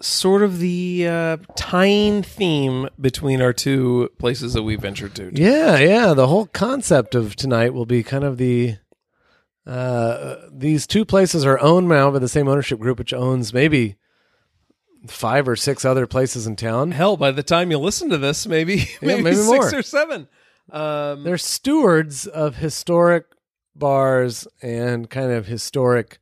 sort 0.00 0.42
of 0.42 0.58
the 0.58 1.06
uh, 1.08 1.36
tying 1.56 2.22
theme 2.22 2.88
between 3.00 3.42
our 3.42 3.52
two 3.52 4.10
places 4.18 4.54
that 4.54 4.62
we 4.62 4.76
ventured 4.76 5.14
to. 5.16 5.30
Yeah, 5.32 5.78
yeah. 5.78 6.14
The 6.14 6.28
whole 6.28 6.46
concept 6.46 7.14
of 7.14 7.36
tonight 7.36 7.74
will 7.74 7.86
be 7.86 8.02
kind 8.02 8.24
of 8.24 8.38
the. 8.38 8.76
Uh, 9.66 10.36
these 10.50 10.86
two 10.86 11.04
places 11.04 11.44
are 11.44 11.60
owned 11.60 11.88
now 11.88 12.10
by 12.10 12.18
the 12.18 12.28
same 12.28 12.48
ownership 12.48 12.78
group, 12.78 12.98
which 12.98 13.12
owns 13.12 13.52
maybe 13.52 13.96
five 15.06 15.46
or 15.46 15.56
six 15.56 15.84
other 15.84 16.06
places 16.06 16.46
in 16.46 16.56
town. 16.56 16.92
Hell, 16.92 17.16
by 17.16 17.30
the 17.32 17.42
time 17.42 17.70
you 17.70 17.78
listen 17.78 18.08
to 18.08 18.18
this, 18.18 18.46
maybe 18.46 18.88
maybe, 19.02 19.22
maybe 19.22 19.36
six 19.36 19.46
more. 19.72 19.78
or 19.80 19.82
seven. 19.82 20.28
Um, 20.70 21.24
They're 21.24 21.38
stewards 21.38 22.26
of 22.26 22.56
historic 22.56 23.26
bars 23.74 24.46
and 24.62 25.08
kind 25.08 25.32
of 25.32 25.46
historic 25.46 26.18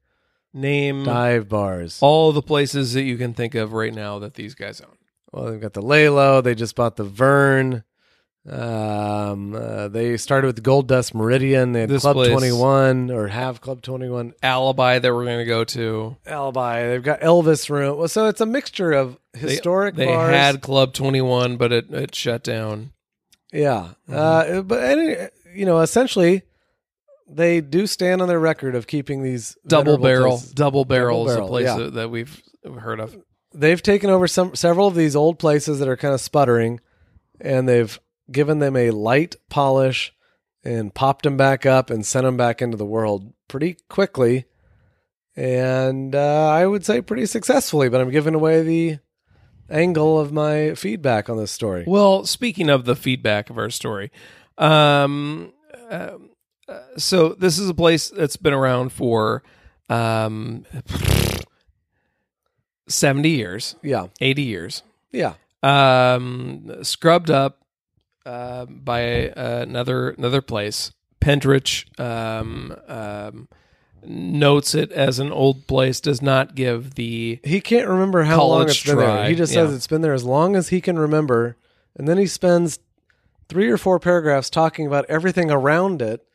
name 0.56 1.04
dive 1.04 1.48
bars. 1.48 1.98
all 2.00 2.32
the 2.32 2.42
places 2.42 2.94
that 2.94 3.02
you 3.02 3.16
can 3.16 3.34
think 3.34 3.54
of 3.54 3.72
right 3.72 3.94
now 3.94 4.18
that 4.20 4.34
these 4.34 4.54
guys 4.54 4.80
own. 4.80 4.96
Well, 5.32 5.50
they've 5.52 5.60
got 5.60 5.74
the 5.74 5.82
Lay 5.82 6.08
Low. 6.08 6.40
They 6.40 6.54
just 6.54 6.74
bought 6.74 6.96
the 6.96 7.04
Vern. 7.04 7.84
Um, 8.48 9.54
uh, 9.54 9.88
they 9.88 10.16
started 10.16 10.46
with 10.46 10.62
Gold 10.62 10.86
Dust 10.86 11.14
Meridian. 11.14 11.72
They 11.72 11.80
had 11.80 11.88
This 11.88 12.02
Club 12.02 12.14
place- 12.14 12.30
21 12.30 13.10
or 13.10 13.26
have 13.28 13.60
Club 13.60 13.82
21 13.82 14.34
Alibi 14.42 15.00
that 15.00 15.12
we're 15.12 15.24
going 15.24 15.38
to 15.40 15.44
go 15.44 15.64
to. 15.64 16.16
Alibi. 16.26 16.86
They've 16.88 17.02
got 17.02 17.20
Elvis 17.22 17.68
Room. 17.68 17.98
Well, 17.98 18.08
so 18.08 18.26
it's 18.26 18.40
a 18.40 18.46
mixture 18.46 18.92
of 18.92 19.18
historic 19.34 19.96
They 19.96 20.06
bars. 20.06 20.32
had 20.34 20.60
Club 20.60 20.92
21, 20.92 21.56
but 21.56 21.72
it, 21.72 21.92
it 21.92 22.14
shut 22.14 22.44
down. 22.44 22.92
yeah. 23.52 23.94
Mm-hmm. 24.08 24.14
Uh, 24.14 24.62
but, 24.62 24.82
any, 24.84 25.16
you 25.52 25.66
know, 25.66 25.80
essentially, 25.80 26.42
they 27.28 27.60
do 27.60 27.86
stand 27.86 28.22
on 28.22 28.28
their 28.28 28.38
record 28.40 28.74
of 28.74 28.86
keeping 28.86 29.22
these 29.22 29.56
Double 29.66 29.98
barrel, 29.98 30.32
places. 30.36 30.52
double 30.52 30.84
barrel 30.84 31.28
is 31.28 31.36
a 31.36 31.44
place 31.46 31.66
yeah. 31.66 31.76
that, 31.76 31.94
that 31.94 32.10
we've 32.10 32.40
heard 32.80 33.00
of. 33.00 33.16
they've 33.54 33.82
taken 33.82 34.10
over 34.10 34.26
some 34.28 34.54
several 34.54 34.86
of 34.88 34.94
these 34.94 35.16
old 35.16 35.38
places 35.38 35.78
that 35.78 35.88
are 35.88 35.96
kind 35.96 36.14
of 36.14 36.20
sputtering 36.20 36.80
and 37.40 37.68
they've 37.68 37.98
given 38.30 38.58
them 38.60 38.76
a 38.76 38.90
light 38.90 39.36
polish 39.50 40.12
and 40.64 40.94
popped 40.94 41.22
them 41.22 41.36
back 41.36 41.64
up 41.66 41.90
and 41.90 42.04
sent 42.04 42.24
them 42.24 42.36
back 42.36 42.60
into 42.62 42.76
the 42.76 42.84
world 42.84 43.32
pretty 43.48 43.76
quickly 43.88 44.44
and 45.36 46.14
uh, 46.14 46.48
i 46.48 46.66
would 46.66 46.84
say 46.84 47.00
pretty 47.00 47.26
successfully 47.26 47.88
but 47.88 48.00
i'm 48.00 48.10
giving 48.10 48.34
away 48.34 48.62
the 48.62 48.98
angle 49.70 50.18
of 50.18 50.32
my 50.32 50.74
feedback 50.74 51.28
on 51.28 51.36
this 51.36 51.50
story 51.50 51.84
Well, 51.86 52.24
speaking 52.24 52.68
of 52.70 52.84
the 52.84 52.94
feedback 52.96 53.50
of 53.50 53.58
our 53.58 53.68
story, 53.70 54.12
um, 54.58 55.52
uh, 55.90 56.10
so 56.96 57.30
this 57.30 57.58
is 57.58 57.68
a 57.68 57.74
place 57.74 58.10
that's 58.10 58.36
been 58.36 58.52
around 58.52 58.92
for 58.92 59.42
um, 59.88 60.64
70 62.88 63.28
years, 63.28 63.76
yeah 63.82 64.08
80 64.20 64.42
years. 64.42 64.82
yeah 65.12 65.34
um, 65.62 66.82
scrubbed 66.82 67.30
up 67.30 67.62
uh, 68.24 68.66
by 68.66 69.00
another 69.00 70.10
another 70.10 70.42
place. 70.42 70.92
Pintarich 71.20 71.98
um, 71.98 72.76
um, 72.86 73.48
notes 74.04 74.74
it 74.74 74.92
as 74.92 75.18
an 75.18 75.32
old 75.32 75.66
place. 75.66 76.00
Does 76.00 76.22
not 76.22 76.54
give 76.54 76.94
the 76.94 77.40
he 77.42 77.60
can't 77.60 77.88
remember 77.88 78.24
how 78.24 78.38
long 78.38 78.48
College 78.48 78.70
it's 78.70 78.84
been 78.84 78.98
there 78.98 79.28
he 79.28 79.34
just 79.34 79.52
says 79.52 79.70
yeah. 79.70 79.76
it's 79.76 79.86
been 79.86 80.02
there 80.02 80.12
as 80.12 80.24
long 80.24 80.56
as 80.56 80.68
he 80.68 80.80
can 80.80 80.98
remember 80.98 81.56
and 81.96 82.06
then 82.06 82.18
he 82.18 82.26
spends 82.26 82.78
three 83.48 83.70
or 83.70 83.78
four 83.78 83.98
paragraphs 83.98 84.50
talking 84.50 84.86
about 84.86 85.04
everything 85.08 85.50
around 85.50 86.02
it 86.02 86.26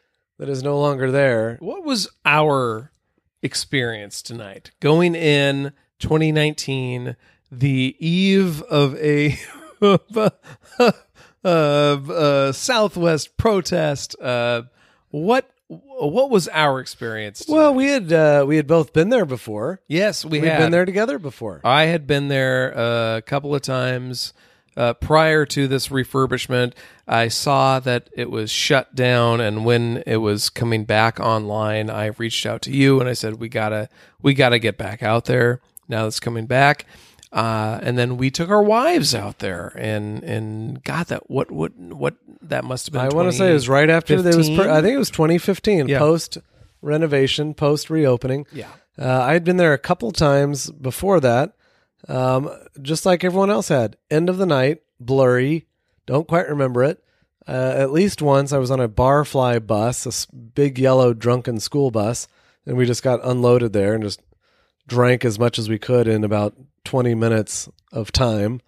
that 0.42 0.50
is 0.50 0.64
no 0.64 0.80
longer 0.80 1.12
there 1.12 1.58
what 1.62 1.86
was 1.86 2.10
our 2.26 2.92
experience 3.44 4.22
tonight 4.22 4.72
going 4.80 5.16
in 5.16 5.72
2019, 6.02 7.16
the 7.52 7.96
eve 8.00 8.62
of 8.64 8.96
a 8.96 9.38
of 9.82 10.02
a, 10.18 10.94
of 11.44 12.10
a 12.10 12.54
Southwest 12.54 13.38
protest. 13.38 14.20
Uh, 14.20 14.64
what 15.10 15.50
what 15.68 16.30
was 16.30 16.50
our 16.50 16.80
experience? 16.82 17.46
tonight? 17.46 17.58
Well, 17.58 17.74
we 17.74 17.88
had 17.88 18.12
uh, 18.12 18.44
we 18.48 18.58
had 18.58 18.68
both 18.68 18.92
been 18.94 19.10
there 19.10 19.26
before. 19.26 19.82
yes, 19.88 20.26
we 20.26 20.42
We'd 20.42 20.48
had 20.48 20.58
been 20.58 20.72
there 20.72 20.86
together 20.86 21.18
before. 21.20 21.62
I 21.64 21.84
had 21.84 22.08
been 22.08 22.28
there 22.28 22.78
uh, 22.78 23.18
a 23.18 23.22
couple 23.22 23.56
of 23.56 23.62
times 23.62 24.34
uh, 24.78 24.94
prior 24.96 25.46
to 25.48 25.68
this 25.68 25.90
refurbishment. 25.90 26.74
I 27.08 27.28
saw 27.28 27.80
that 27.82 28.10
it 28.16 28.30
was 28.32 28.50
shut 28.52 28.96
down, 28.96 29.42
and 29.42 29.66
when 29.66 30.04
it 30.08 30.18
was 30.18 30.50
coming 30.50 30.86
back 30.86 31.20
online, 31.20 31.90
I 31.90 32.08
reached 32.18 32.46
out 32.46 32.62
to 32.64 32.72
you 32.72 33.00
and 33.00 33.10
I 33.10 33.14
said, 33.14 33.36
"We 33.40 33.50
gotta, 33.50 33.90
we 34.22 34.34
gotta 34.34 34.60
get 34.60 34.78
back 34.78 35.04
out 35.04 35.26
there 35.26 35.60
now. 35.90 36.04
That's 36.04 36.20
coming 36.20 36.46
back." 36.46 36.86
Uh, 37.34 37.80
and 37.82 37.98
then 37.98 38.18
we 38.18 38.30
took 38.30 38.50
our 38.50 38.62
wives 38.64 39.16
out 39.16 39.40
there, 39.40 39.74
and 39.78 40.22
and 40.24 40.84
God, 40.84 41.08
that 41.08 41.30
what 41.30 41.50
what 41.52 41.76
what 41.78 42.16
that 42.42 42.64
must 42.66 42.86
have 42.88 42.94
been. 42.94 43.02
I 43.02 43.10
want 43.10 43.32
to 43.32 43.38
say 43.38 43.52
it 43.52 43.54
was 43.54 43.70
right 43.70 43.90
after 43.90 44.22
there 44.22 44.36
was. 44.38 44.50
Per, 44.50 44.70
I 44.70 44.82
think 44.82 44.96
it 44.96 45.00
was 45.00 45.10
2015, 45.12 45.88
Yeah. 45.88 46.00
post 46.00 46.38
renovation, 46.82 47.54
post 47.54 47.90
reopening. 47.90 48.46
Yeah. 48.52 48.68
Uh, 49.00 49.22
I 49.22 49.34
had 49.34 49.44
been 49.44 49.58
there 49.58 49.74
a 49.74 49.78
couple 49.78 50.12
times 50.12 50.70
before 50.72 51.20
that, 51.22 51.54
um, 52.12 52.50
just 52.82 53.06
like 53.06 53.24
everyone 53.24 53.50
else 53.50 53.70
had. 53.70 53.96
End 54.10 54.30
of 54.30 54.38
the 54.38 54.46
night, 54.46 54.82
blurry, 55.00 55.66
don't 56.06 56.28
quite 56.28 56.50
remember 56.50 56.84
it. 56.84 57.04
Uh, 57.48 57.74
at 57.76 57.92
least 57.92 58.22
once, 58.22 58.52
I 58.52 58.58
was 58.58 58.70
on 58.70 58.80
a 58.80 58.90
barfly 58.90 59.66
bus, 59.66 60.06
a 60.06 60.36
big 60.36 60.78
yellow 60.78 61.14
drunken 61.14 61.60
school 61.60 61.90
bus, 61.90 62.28
and 62.66 62.76
we 62.76 62.86
just 62.86 63.02
got 63.02 63.26
unloaded 63.26 63.74
there 63.74 63.94
and 63.94 64.04
just 64.04 64.22
drank 64.88 65.24
as 65.24 65.40
much 65.40 65.58
as 65.58 65.70
we 65.70 65.80
could 65.80 66.08
in 66.08 66.24
about 66.24 66.54
20 66.84 67.16
minutes 67.16 67.70
of 67.92 68.12
time. 68.12 68.62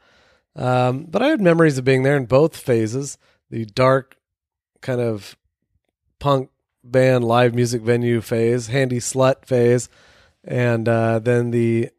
Um, 0.55 1.05
but 1.09 1.21
I 1.21 1.27
had 1.27 1.41
memories 1.41 1.77
of 1.77 1.85
being 1.85 2.03
there 2.03 2.17
in 2.17 2.25
both 2.25 2.55
phases 2.55 3.17
the 3.49 3.65
dark, 3.65 4.17
kind 4.81 5.01
of 5.01 5.37
punk 6.17 6.49
band 6.83 7.23
live 7.23 7.53
music 7.53 7.81
venue 7.81 8.21
phase, 8.21 8.67
handy 8.67 8.99
slut 8.99 9.45
phase, 9.45 9.89
and 10.43 10.89
uh, 10.89 11.19
then 11.19 11.51
the 11.51 11.89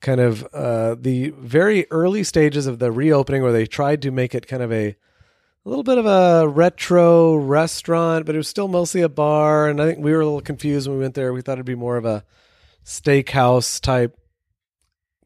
kind 0.00 0.20
of 0.20 0.44
uh, 0.52 0.94
the 0.98 1.30
very 1.30 1.86
early 1.90 2.22
stages 2.22 2.66
of 2.66 2.78
the 2.78 2.92
reopening 2.92 3.42
where 3.42 3.52
they 3.52 3.66
tried 3.66 4.02
to 4.02 4.10
make 4.10 4.34
it 4.34 4.46
kind 4.46 4.62
of 4.62 4.72
a 4.72 4.96
a 5.64 5.68
little 5.68 5.82
bit 5.82 5.98
of 5.98 6.06
a 6.06 6.46
retro 6.46 7.34
restaurant, 7.34 8.24
but 8.24 8.36
it 8.36 8.38
was 8.38 8.46
still 8.46 8.68
mostly 8.68 9.02
a 9.02 9.08
bar. 9.08 9.68
And 9.68 9.82
I 9.82 9.86
think 9.86 9.98
we 9.98 10.12
were 10.12 10.20
a 10.20 10.24
little 10.24 10.40
confused 10.40 10.86
when 10.86 10.96
we 10.96 11.02
went 11.02 11.14
there. 11.14 11.32
We 11.32 11.42
thought 11.42 11.54
it'd 11.54 11.66
be 11.66 11.74
more 11.74 11.96
of 11.96 12.04
a 12.04 12.24
steakhouse 12.84 13.80
type 13.80 14.16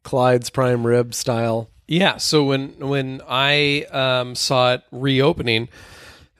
Clyde's 0.03 0.49
prime 0.49 0.85
rib 0.85 1.13
style. 1.13 1.69
Yeah. 1.87 2.17
So 2.17 2.43
when 2.43 2.69
when 2.79 3.21
I 3.27 3.83
um, 3.91 4.33
saw 4.33 4.73
it 4.73 4.83
reopening, 4.91 5.69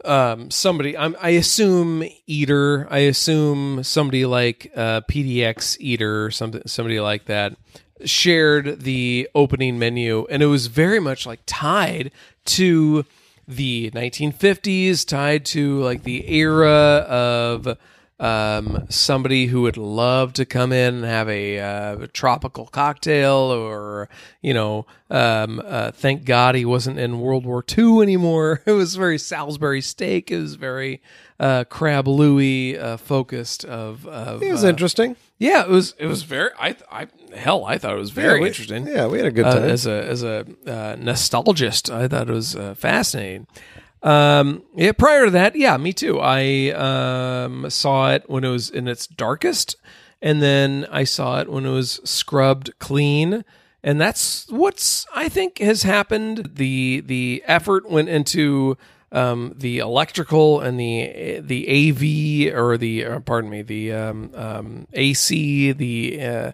um, 0.04 0.50
somebody 0.50 0.98
I'm, 0.98 1.16
I 1.22 1.32
assume 1.32 2.04
Eater, 2.26 2.88
I 2.90 3.00
assume 3.00 3.84
somebody 3.84 4.26
like 4.26 4.72
uh, 4.76 5.02
PDX 5.02 5.78
Eater, 5.80 6.26
or 6.26 6.32
something 6.32 6.64
somebody 6.66 7.00
like 7.00 7.26
that, 7.26 7.56
shared 8.06 8.82
the 8.82 9.30
opening 9.36 9.80
menu, 9.80 10.26
and 10.30 10.42
it 10.44 10.48
was 10.48 10.68
very 10.68 11.00
much 11.00 11.26
like 11.26 11.42
tied 11.46 12.12
to 12.46 13.06
the 13.48 13.92
1950s, 13.92 15.06
tied 15.06 15.46
to 15.46 15.80
like 15.82 16.04
the 16.04 16.30
era 16.30 17.06
of 17.08 17.78
um, 18.22 18.86
somebody 18.88 19.48
who 19.48 19.64
would 19.64 19.78
love 19.78 20.34
to 20.34 20.46
come 20.46 20.72
in 20.72 20.96
and 20.96 21.04
have 21.06 21.28
a, 21.28 21.60
uh, 21.60 22.08
tropical 22.14 22.68
cocktail, 22.68 23.34
or 23.36 24.10
you 24.42 24.54
know, 24.54 24.86
um, 25.10 25.60
uh, 25.66 25.92
thank 25.92 26.24
God 26.24 26.54
he 26.54 26.64
wasn't 26.64 27.00
in 27.00 27.20
World 27.20 27.46
War 27.46 27.66
II 27.78 28.02
anymore. 28.02 28.62
It 28.72 28.74
was 28.74 28.96
very 28.96 29.18
Salisbury 29.18 29.82
steak. 29.82 30.32
It 30.32 30.40
was 30.40 30.56
very 30.56 31.02
uh, 31.40 31.64
crab 31.66 32.08
Louis 32.08 32.78
uh, 32.78 32.98
focused. 32.98 33.66
Of, 33.66 34.06
of 34.06 34.44
It 34.44 34.52
was 34.52 34.64
uh, 34.64 34.68
interesting. 34.68 35.16
yeah, 35.40 35.64
it 35.64 35.70
was. 35.70 35.96
It 35.98 36.06
was 36.06 36.22
very. 36.22 36.52
I, 36.60 36.76
I 36.92 37.08
hell, 37.36 37.66
I 37.66 37.78
thought 37.78 37.94
it 37.94 38.00
was 38.00 38.12
very 38.12 38.36
Yeah, 38.36 38.42
we- 38.42 38.48
interesting. 38.48 38.88
Yeah, 38.88 39.08
we 39.08 39.18
had 39.18 39.28
a 39.28 39.32
good 39.32 39.46
Uh, 39.46 39.54
time. 39.60 39.70
as 39.70 39.86
a 39.86 40.04
as 40.06 40.24
a 40.24 40.40
uh, 40.68 40.96
nostalgist, 40.98 41.94
I 41.94 42.08
thought 42.08 42.30
it 42.30 42.34
was 42.34 42.56
uh, 42.56 42.76
fascinating. 42.76 43.48
Um, 44.04 44.64
yeah, 44.76 44.94
prior 44.94 45.26
to 45.26 45.32
that, 45.32 45.56
yeah, 45.56 45.78
me 45.78 45.94
too. 45.94 46.20
I 46.20 46.72
um, 46.72 47.70
saw 47.70 48.12
it 48.12 48.24
when 48.28 48.44
it 48.44 48.50
was 48.50 48.70
in 48.70 48.88
its 48.88 49.06
darkest, 49.06 49.76
and 50.22 50.42
then 50.42 50.88
I 50.92 51.04
saw 51.04 51.40
it 51.40 51.50
when 51.52 51.66
it 51.66 51.72
was 51.72 52.00
scrubbed 52.04 52.72
clean. 52.80 53.44
And 53.84 54.00
that's 54.00 54.46
what's 54.50 55.06
I 55.16 55.30
think 55.30 55.60
has 55.60 55.84
happened. 55.84 56.52
The 56.56 57.02
the 57.06 57.44
effort 57.48 57.90
went 57.90 58.10
into 58.10 58.78
um, 59.12 59.54
the 59.58 59.80
electrical 59.80 60.60
and 60.62 60.80
the 60.80 61.40
the 61.44 61.68
AV 61.68 62.56
or 62.56 62.78
the 62.78 63.06
uh, 63.06 63.20
pardon 63.22 63.50
me 63.50 63.62
the 63.62 63.92
um, 63.92 64.32
um, 64.36 64.88
AC 64.94 65.72
the 65.74 66.22
uh, 66.24 66.52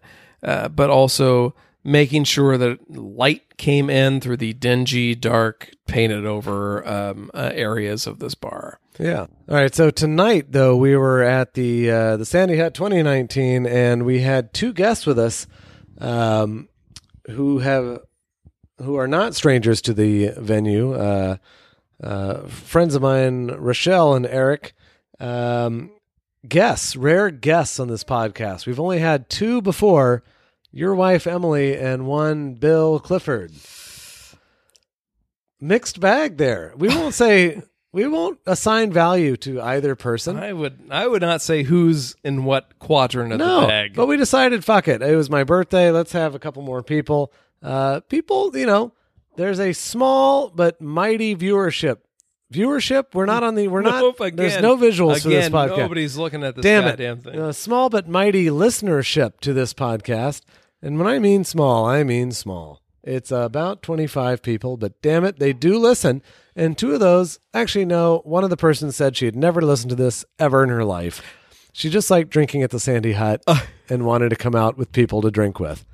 uh, 0.47 0.69
but 0.69 0.89
also 0.89 1.53
making 1.83 2.23
sure 2.23 2.57
that 2.57 2.89
light 2.89 3.57
came 3.57 3.89
in 3.89 4.21
through 4.21 4.37
the 4.37 4.53
dingy, 4.53 5.13
dark, 5.13 5.71
painted 5.87 6.25
over 6.25 6.87
um, 6.87 7.29
uh, 7.33 7.51
areas 7.53 8.07
of 8.07 8.19
this 8.19 8.33
bar. 8.33 8.79
Yeah. 8.97 9.27
All 9.49 9.55
right. 9.55 9.75
So 9.75 9.91
tonight, 9.91 10.47
though, 10.51 10.75
we 10.77 10.95
were 10.95 11.21
at 11.21 11.53
the 11.53 11.91
uh, 11.91 12.17
the 12.17 12.25
Sandy 12.25 12.57
Hut 12.57 12.73
2019, 12.73 13.65
and 13.65 14.05
we 14.05 14.21
had 14.21 14.53
two 14.53 14.73
guests 14.73 15.05
with 15.05 15.19
us, 15.19 15.47
um, 15.99 16.69
who 17.27 17.59
have 17.59 17.99
who 18.79 18.95
are 18.95 19.07
not 19.07 19.35
strangers 19.35 19.81
to 19.81 19.93
the 19.93 20.29
venue. 20.37 20.93
Uh, 20.93 21.37
uh, 22.01 22.47
friends 22.47 22.95
of 22.95 23.01
mine, 23.01 23.47
Rochelle 23.47 24.13
and 24.13 24.25
Eric. 24.25 24.73
Um, 25.19 25.91
guests, 26.47 26.95
rare 26.95 27.31
guests 27.31 27.79
on 27.79 27.87
this 27.89 28.03
podcast. 28.03 28.65
We've 28.65 28.79
only 28.79 28.99
had 28.99 29.29
two 29.29 29.61
before. 29.61 30.23
Your 30.77 30.93
wife 30.93 31.25
Emily 31.25 31.75
and 31.75 32.05
one 32.05 32.53
Bill 32.53 32.99
Clifford. 32.99 33.51
Mixed 35.59 35.99
bag 35.99 36.37
there. 36.37 36.71
We 36.77 36.89
won't 36.89 37.15
say 37.15 37.63
we 37.91 38.07
won't 38.07 38.37
assign 38.45 38.93
value 38.93 39.37
to 39.37 39.59
either 39.59 39.95
person. 39.95 40.37
I 40.37 40.53
would 40.53 40.77
I 40.91 41.07
would 41.07 41.23
not 41.23 41.41
say 41.41 41.63
who's 41.63 42.15
in 42.23 42.43
what 42.43 42.77
quadrant 42.77 43.33
of 43.33 43.39
no, 43.39 43.61
the 43.61 43.67
bag. 43.67 43.95
but 43.95 44.05
we 44.05 44.17
decided, 44.17 44.63
fuck 44.63 44.87
it. 44.87 45.01
It 45.01 45.15
was 45.15 45.31
my 45.31 45.43
birthday. 45.43 45.89
Let's 45.89 46.11
have 46.11 46.35
a 46.35 46.39
couple 46.39 46.61
more 46.61 46.83
people. 46.83 47.33
Uh, 47.63 48.01
people, 48.01 48.55
you 48.55 48.67
know, 48.67 48.93
there's 49.35 49.59
a 49.59 49.73
small 49.73 50.49
but 50.49 50.79
mighty 50.79 51.35
viewership. 51.35 51.97
Viewership. 52.53 53.15
We're 53.15 53.25
not 53.25 53.41
on 53.43 53.55
the. 53.55 53.67
We're 53.67 53.81
Nope, 53.81 54.17
not. 54.19 54.27
again, 54.27 54.35
there's 54.35 54.61
no 54.61 54.77
visuals 54.77 55.23
for 55.23 55.29
this 55.29 55.49
podcast. 55.49 55.77
Nobody's 55.77 56.17
looking 56.17 56.43
at 56.43 56.55
this 56.55 56.61
Damn 56.61 56.83
it. 56.83 56.91
goddamn 56.91 57.21
thing. 57.21 57.39
A 57.39 57.51
small 57.51 57.89
but 57.89 58.07
mighty 58.07 58.45
listenership 58.45 59.39
to 59.39 59.53
this 59.53 59.73
podcast. 59.73 60.41
And 60.81 60.97
when 60.97 61.07
I 61.07 61.19
mean 61.19 61.43
small, 61.43 61.85
I 61.85 62.03
mean 62.03 62.31
small. 62.31 62.81
It's 63.03 63.31
about 63.31 63.81
25 63.81 64.41
people, 64.41 64.75
but 64.75 65.01
damn 65.01 65.23
it, 65.23 65.39
they 65.39 65.53
do 65.53 65.77
listen. 65.79 66.21
And 66.55 66.77
two 66.77 66.93
of 66.93 66.99
those, 66.99 67.39
actually, 67.53 67.85
no, 67.85 68.21
one 68.25 68.43
of 68.43 68.49
the 68.49 68.57
persons 68.57 68.95
said 68.95 69.15
she 69.15 69.25
had 69.25 69.35
never 69.35 69.61
listened 69.61 69.91
to 69.91 69.95
this 69.95 70.25
ever 70.37 70.63
in 70.63 70.69
her 70.69 70.83
life. 70.83 71.21
She 71.71 71.89
just 71.89 72.11
liked 72.11 72.29
drinking 72.31 72.63
at 72.63 72.71
the 72.71 72.79
Sandy 72.79 73.13
Hut 73.13 73.43
and 73.89 74.05
wanted 74.05 74.29
to 74.29 74.35
come 74.35 74.55
out 74.55 74.77
with 74.77 74.91
people 74.91 75.21
to 75.21 75.31
drink 75.31 75.59
with. 75.59 75.85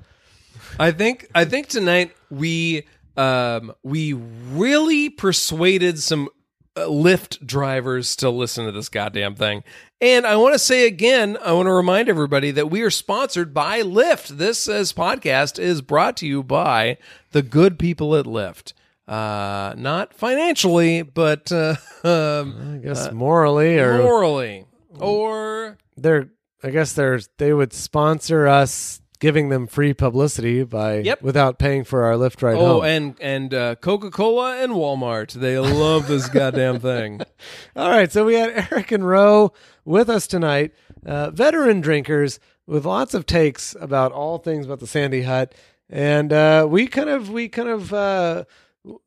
I 0.78 0.90
think 0.90 1.28
I 1.34 1.44
think 1.44 1.68
tonight 1.68 2.16
we 2.30 2.86
um, 3.16 3.72
we 3.82 4.12
really 4.12 5.08
persuaded 5.08 6.00
some 6.00 6.28
uh, 6.28 6.30
Lyft 6.76 7.46
drivers 7.46 8.16
to 8.16 8.30
listen 8.30 8.66
to 8.66 8.72
this 8.72 8.88
goddamn 8.88 9.34
thing. 9.34 9.62
And 10.00 10.26
I 10.26 10.36
want 10.36 10.54
to 10.54 10.58
say 10.58 10.86
again, 10.86 11.38
I 11.44 11.52
want 11.52 11.66
to 11.66 11.72
remind 11.72 12.08
everybody 12.08 12.50
that 12.50 12.70
we 12.70 12.82
are 12.82 12.90
sponsored 12.90 13.54
by 13.54 13.82
Lyft. 13.82 14.28
This 14.28 14.68
as 14.68 14.92
podcast 14.92 15.58
is 15.58 15.82
brought 15.82 16.16
to 16.18 16.26
you 16.26 16.42
by 16.42 16.98
the 17.30 17.42
good 17.42 17.78
people 17.78 18.16
at 18.16 18.26
Lyft. 18.26 18.72
Uh, 19.06 19.74
not 19.76 20.14
financially, 20.14 21.02
but 21.02 21.52
uh, 21.52 21.76
um, 22.04 22.74
I 22.74 22.78
guess 22.78 23.12
morally 23.12 23.78
or 23.78 23.98
morally, 23.98 24.64
or 24.98 25.78
they're 25.96 26.30
I 26.62 26.70
guess 26.70 26.94
they're 26.94 27.20
they 27.36 27.52
would 27.52 27.74
sponsor 27.74 28.48
us 28.48 29.02
giving 29.24 29.48
them 29.48 29.66
free 29.66 29.94
publicity 29.94 30.62
by 30.64 30.98
Yep. 30.98 31.22
without 31.22 31.58
paying 31.58 31.82
for 31.82 32.04
our 32.04 32.14
lift 32.14 32.42
ride 32.42 32.56
oh, 32.56 32.74
home. 32.74 32.84
and 32.84 33.16
and 33.22 33.54
uh, 33.54 33.74
Coca 33.76 34.10
Cola 34.10 34.62
and 34.62 34.74
Walmart. 34.74 35.32
They 35.32 35.58
love 35.58 36.08
this 36.08 36.28
goddamn 36.28 36.78
thing. 36.78 37.22
All 37.76 37.88
right, 37.88 38.12
so 38.12 38.26
we 38.26 38.34
had 38.34 38.68
Eric 38.70 38.92
and 38.92 39.08
Roe 39.08 39.54
with 39.82 40.10
us 40.10 40.26
tonight, 40.26 40.74
uh, 41.06 41.30
veteran 41.30 41.80
drinkers 41.80 42.38
with 42.66 42.84
lots 42.84 43.14
of 43.14 43.24
takes 43.24 43.74
about 43.80 44.12
all 44.12 44.36
things 44.36 44.66
about 44.66 44.80
the 44.80 44.86
Sandy 44.86 45.22
Hut, 45.22 45.54
and 45.88 46.30
uh, 46.30 46.66
we 46.68 46.86
kind 46.86 47.08
of 47.08 47.30
we 47.30 47.48
kind 47.48 47.70
of 47.70 47.94
uh, 47.94 48.44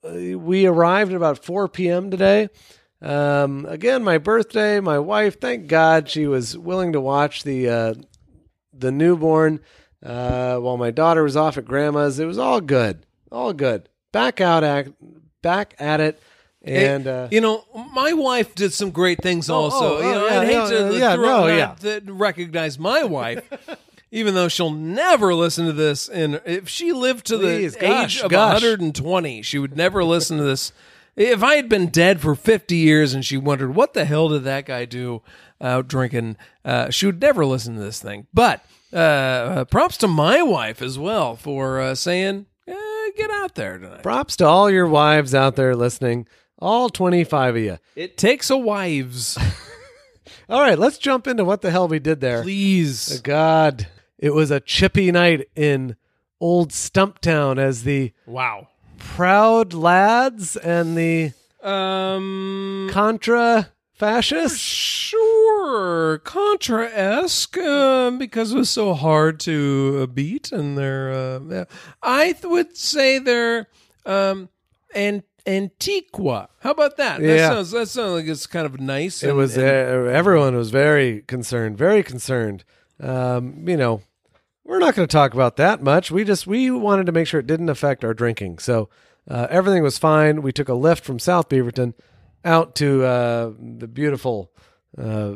we 0.02 0.66
arrived 0.66 1.12
at 1.12 1.18
about 1.18 1.46
4 1.46 1.68
p.m. 1.68 2.10
today. 2.10 2.50
Um, 3.04 3.68
again, 3.68 4.04
my 4.04 4.18
birthday. 4.18 4.80
My 4.80 4.98
wife, 4.98 5.40
thank 5.40 5.68
God, 5.68 6.10
she 6.10 6.26
was 6.26 6.58
willing 6.58 6.94
to 6.94 7.02
watch 7.02 7.44
the 7.44 7.70
uh, 7.70 7.94
the 8.74 8.92
newborn 8.92 9.60
uh, 10.04 10.58
while 10.58 10.78
my 10.78 10.92
daughter 10.92 11.24
was 11.24 11.36
off 11.36 11.58
at 11.58 11.66
grandma's. 11.66 12.20
It 12.20 12.26
was 12.26 12.38
all 12.38 12.62
good, 12.62 13.06
all 13.32 13.54
good. 13.54 13.90
Back 14.12 14.42
out 14.42 14.64
at 14.64 14.88
back 15.42 15.76
at 15.80 16.00
it, 16.00 16.22
and 16.62 17.08
uh, 17.08 17.28
you 17.32 17.42
know, 17.42 17.66
my 17.94 18.14
wife 18.14 18.56
did 18.56 18.74
some 18.74 18.92
great 18.92 19.22
things 19.22 19.50
also. 19.50 19.98
oh, 19.98 20.00
you 20.00 20.12
know, 20.12 20.26
oh, 20.26 20.30
yeah, 20.30 20.40
I'd 20.40 20.48
hate 20.48 20.54
yeah, 20.54 20.70
to 20.70 20.98
yeah, 20.98 21.16
throw- 21.16 21.48
no, 21.48 21.48
yeah. 21.48 22.00
recognize 22.06 22.78
my 22.80 23.04
wife. 23.04 23.78
Even 24.10 24.36
though 24.36 24.48
she'll 24.48 24.72
never 24.72 25.36
listen 25.36 25.66
to 25.66 25.74
this, 25.74 26.08
and 26.08 26.40
if 26.46 26.70
she 26.70 26.94
lived 26.94 27.26
to 27.26 27.38
Please, 27.40 27.74
the 27.74 27.82
gosh, 27.82 28.18
age 28.18 28.24
of 28.24 28.32
gosh. 28.32 28.54
120, 28.54 29.42
she 29.42 29.60
would 29.60 29.76
never 29.76 30.02
listen 30.02 30.38
to 30.38 30.44
this. 30.44 30.72
If 31.18 31.44
I 31.44 31.56
had 31.56 31.68
been 31.68 31.88
dead 31.88 32.22
for 32.22 32.34
50 32.34 32.76
years 32.78 33.14
and 33.14 33.26
she 33.26 33.36
wondered 33.36 33.76
what 33.76 33.94
the 33.94 34.06
hell 34.06 34.30
did 34.30 34.46
that 34.46 34.66
guy 34.66 34.86
do 34.86 35.24
out 35.60 35.90
drinking, 35.90 36.38
uh, 36.64 36.90
she 36.90 37.06
would 37.06 37.20
never 37.20 37.46
listen 37.46 37.76
to 37.76 37.82
this 37.82 38.02
thing. 38.02 38.28
But 38.34 38.64
uh, 38.94 38.96
uh, 38.98 39.66
props 39.66 39.98
to 39.98 40.08
my 40.08 40.42
wife 40.42 40.82
as 40.82 40.98
well 41.00 41.36
for 41.36 41.80
uh, 41.82 41.96
saying, 41.96 42.46
eh, 42.68 43.10
"Get 43.18 43.30
out 43.32 43.56
there 43.56 43.78
tonight." 43.78 44.04
Props 44.04 44.36
to 44.38 44.46
all 44.46 44.70
your 44.70 44.88
wives 44.88 45.34
out 45.36 45.56
there 45.56 45.76
listening, 45.76 46.28
all 46.60 46.90
25 46.90 47.56
of 47.56 47.62
you. 47.62 47.78
It 47.96 48.18
takes 48.18 48.50
a 48.50 48.58
wives, 48.58 49.38
All 50.50 50.62
right, 50.62 50.78
let's 50.80 50.98
jump 50.98 51.28
into 51.28 51.44
what 51.46 51.62
the 51.62 51.72
hell 51.72 51.88
we 51.88 52.00
did 52.00 52.20
there. 52.22 52.42
please. 52.44 53.20
God, 53.22 53.88
it 54.18 54.34
was 54.34 54.52
a 54.52 54.60
chippy 54.60 55.12
night 55.12 55.48
in 55.56 55.96
old 56.40 56.72
Stumptown 56.72 57.58
as 57.58 57.84
the 57.84 58.14
Wow. 58.26 58.68
proud 58.98 59.74
lads 59.74 60.56
and 60.58 60.98
the 60.98 61.32
Um, 61.62 62.90
contra 62.92 63.70
fascists. 63.94 64.58
sure, 64.60 65.18
Contra 66.24 66.86
esque, 66.90 67.58
um, 67.58 68.18
because 68.18 68.54
it 68.54 68.58
was 68.58 68.70
so 68.70 68.94
hard 68.94 69.40
to 69.42 70.00
uh, 70.02 70.06
beat, 70.06 70.52
and 70.52 70.78
they're. 70.78 71.12
Uh. 71.12 71.66
I 72.02 72.32
th- 72.34 72.46
would 72.46 72.78
say 72.78 73.20
they're 73.20 73.68
um, 74.06 74.50
and 74.96 75.24
Antiqua. 75.46 76.50
How 76.60 76.72
about 76.72 76.98
that? 76.98 77.20
That 77.22 77.28
Yeah. 77.36 77.50
sounds 77.50 77.72
that 77.72 77.88
sounds 77.90 78.12
like 78.14 78.26
it's 78.28 78.48
kind 78.48 78.66
of 78.66 78.80
nice. 78.80 79.24
It 79.24 79.30
and- 79.30 79.38
was 79.38 79.58
uh, 79.58 79.62
everyone 79.62 80.56
was 80.56 80.70
very 80.72 81.22
concerned, 81.22 81.78
very 81.78 82.04
concerned. 82.04 82.64
Um, 83.00 83.68
you 83.68 83.78
know, 83.78 84.02
we're 84.66 84.80
not 84.80 84.96
going 84.96 85.08
to 85.08 85.12
talk 85.12 85.34
about 85.34 85.56
that 85.58 85.82
much. 85.82 86.12
We 86.12 86.24
just 86.24 86.48
we 86.48 86.70
wanted 86.72 87.06
to 87.06 87.12
make 87.12 87.28
sure 87.28 87.40
it 87.40 87.48
didn't 87.48 87.70
affect 87.70 88.04
our 88.04 88.14
drinking. 88.14 88.60
So 88.60 88.90
uh, 89.30 89.48
everything 89.50 89.84
was 89.84 89.98
fine. 89.98 90.42
We 90.42 90.52
took 90.52 90.70
a 90.70 90.74
lift 90.74 91.04
from 91.04 91.20
South 91.20 91.48
Beaverton 91.50 91.94
out 92.44 92.76
to 92.76 93.04
uh, 93.04 93.52
the 93.60 93.88
beautiful 93.88 94.52
uh, 94.98 95.36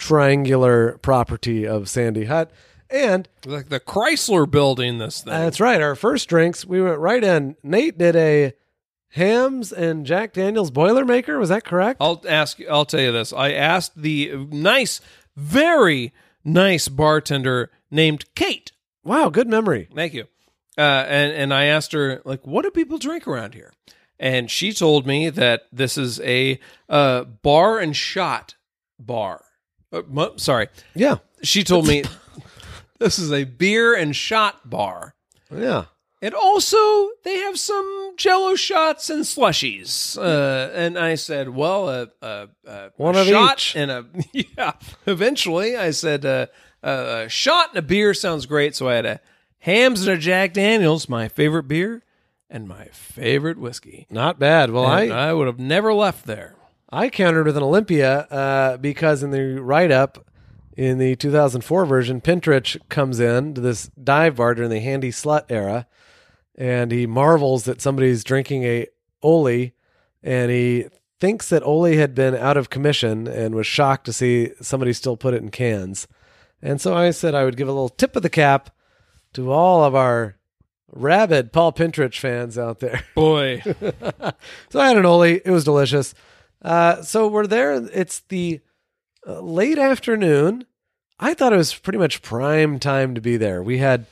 triangular 0.00 0.98
property 0.98 1.66
of 1.66 1.88
Sandy 1.88 2.24
Hut, 2.24 2.50
and 2.88 3.28
like 3.44 3.68
the 3.68 3.78
Chrysler 3.78 4.50
building. 4.50 4.98
This 4.98 5.20
thing. 5.20 5.32
that's 5.32 5.60
right. 5.60 5.80
Our 5.80 5.94
first 5.94 6.28
drinks, 6.28 6.64
we 6.64 6.82
went 6.82 6.98
right 6.98 7.22
in. 7.22 7.56
Nate 7.62 7.98
did 7.98 8.16
a 8.16 8.54
Hamm's 9.10 9.72
and 9.72 10.06
Jack 10.06 10.32
Daniels 10.32 10.70
Boilermaker. 10.70 11.38
Was 11.38 11.50
that 11.50 11.64
correct? 11.64 11.98
I'll 12.00 12.22
ask. 12.28 12.58
I'll 12.68 12.86
tell 12.86 13.00
you 13.00 13.12
this. 13.12 13.32
I 13.32 13.52
asked 13.52 14.00
the 14.00 14.32
nice, 14.50 15.00
very 15.36 16.12
nice 16.42 16.88
bartender 16.88 17.70
named 17.90 18.24
Kate. 18.34 18.72
Wow, 19.04 19.28
good 19.28 19.48
memory. 19.48 19.88
Thank 19.94 20.14
you. 20.14 20.24
Uh, 20.78 21.04
and 21.06 21.32
and 21.32 21.54
I 21.54 21.66
asked 21.66 21.92
her 21.92 22.22
like, 22.24 22.46
what 22.46 22.62
do 22.62 22.70
people 22.70 22.98
drink 22.98 23.28
around 23.28 23.54
here? 23.54 23.72
And 24.18 24.50
she 24.50 24.72
told 24.72 25.06
me 25.06 25.30
that 25.30 25.62
this 25.72 25.96
is 25.98 26.20
a 26.20 26.58
uh, 26.88 27.24
bar 27.24 27.78
and 27.78 27.94
shot 27.94 28.54
bar. 28.98 29.44
Uh, 29.92 30.02
mo- 30.08 30.34
sorry, 30.36 30.68
Yeah, 30.94 31.16
she 31.42 31.64
told 31.64 31.86
me 31.86 32.04
this 32.98 33.18
is 33.18 33.32
a 33.32 33.44
beer 33.44 33.94
and 33.94 34.14
shot 34.14 34.68
bar. 34.68 35.14
yeah. 35.54 35.84
And 36.22 36.34
also, 36.34 36.76
they 37.24 37.38
have 37.38 37.58
some 37.58 38.12
Jello 38.18 38.54
shots 38.54 39.08
and 39.08 39.24
slushies. 39.24 40.18
Uh, 40.18 40.70
and 40.74 40.98
I 40.98 41.14
said, 41.14 41.48
"Well, 41.48 41.88
uh, 41.88 42.06
uh, 42.20 42.46
uh, 42.68 42.88
One 42.98 43.16
a 43.16 43.20
of 43.20 43.26
shot 43.26 43.54
each. 43.58 43.74
and 43.76 43.90
a 43.90 44.04
yeah." 44.34 44.72
Eventually, 45.06 45.78
I 45.78 45.92
said, 45.92 46.26
uh, 46.26 46.46
uh, 46.82 47.22
"A 47.24 47.28
shot 47.30 47.70
and 47.70 47.78
a 47.78 47.82
beer 47.82 48.12
sounds 48.12 48.44
great." 48.44 48.76
So 48.76 48.86
I 48.90 48.96
had 48.96 49.06
a 49.06 49.20
Hamm's 49.60 50.06
and 50.06 50.14
a 50.18 50.20
Jack 50.20 50.52
Daniels, 50.52 51.08
my 51.08 51.26
favorite 51.26 51.68
beer, 51.68 52.02
and 52.50 52.68
my 52.68 52.84
favorite 52.92 53.56
whiskey. 53.56 54.06
Not 54.10 54.38
bad. 54.38 54.70
Well, 54.72 54.84
And 54.92 55.10
I 55.10 55.30
I 55.30 55.32
would 55.32 55.46
have 55.46 55.58
never 55.58 55.94
left 55.94 56.26
there. 56.26 56.54
I 56.92 57.08
countered 57.08 57.46
with 57.46 57.56
an 57.56 57.62
Olympia 57.62 58.20
uh, 58.22 58.76
because 58.76 59.22
in 59.22 59.30
the 59.30 59.60
write 59.60 59.92
up 59.92 60.26
in 60.76 60.98
the 60.98 61.14
2004 61.16 61.84
version, 61.84 62.20
Pintarich 62.20 62.76
comes 62.88 63.20
in 63.20 63.54
to 63.54 63.60
this 63.60 63.90
dive 64.02 64.36
bar 64.36 64.54
during 64.54 64.70
the 64.70 64.80
handy 64.80 65.10
slut 65.10 65.44
era, 65.48 65.86
and 66.56 66.90
he 66.90 67.06
marvels 67.06 67.64
that 67.64 67.80
somebody's 67.80 68.24
drinking 68.24 68.64
a 68.64 68.86
Oly, 69.22 69.74
and 70.22 70.50
he 70.50 70.86
thinks 71.20 71.48
that 71.50 71.62
Oly 71.62 71.98
had 71.98 72.14
been 72.14 72.34
out 72.34 72.56
of 72.56 72.70
commission 72.70 73.28
and 73.28 73.54
was 73.54 73.66
shocked 73.66 74.06
to 74.06 74.12
see 74.12 74.52
somebody 74.60 74.92
still 74.92 75.16
put 75.16 75.34
it 75.34 75.42
in 75.42 75.50
cans. 75.50 76.08
And 76.62 76.80
so 76.80 76.94
I 76.94 77.10
said 77.10 77.34
I 77.34 77.44
would 77.44 77.56
give 77.56 77.68
a 77.68 77.72
little 77.72 77.88
tip 77.88 78.16
of 78.16 78.22
the 78.22 78.30
cap 78.30 78.70
to 79.34 79.52
all 79.52 79.84
of 79.84 79.94
our 79.94 80.36
rabid 80.90 81.52
Paul 81.52 81.72
Pintarich 81.72 82.18
fans 82.18 82.58
out 82.58 82.80
there. 82.80 83.04
Boy, 83.14 83.60
so 84.70 84.80
I 84.80 84.88
had 84.88 84.96
an 84.96 85.06
Oly. 85.06 85.40
It 85.44 85.50
was 85.50 85.64
delicious. 85.64 86.14
Uh, 86.62 87.02
so 87.02 87.28
we're 87.28 87.46
there. 87.46 87.72
It's 87.92 88.20
the 88.28 88.60
uh, 89.26 89.40
late 89.40 89.78
afternoon. 89.78 90.64
I 91.18 91.34
thought 91.34 91.52
it 91.52 91.56
was 91.56 91.74
pretty 91.74 91.98
much 91.98 92.22
prime 92.22 92.78
time 92.78 93.14
to 93.14 93.20
be 93.20 93.36
there. 93.36 93.62
We 93.62 93.78
had, 93.78 94.06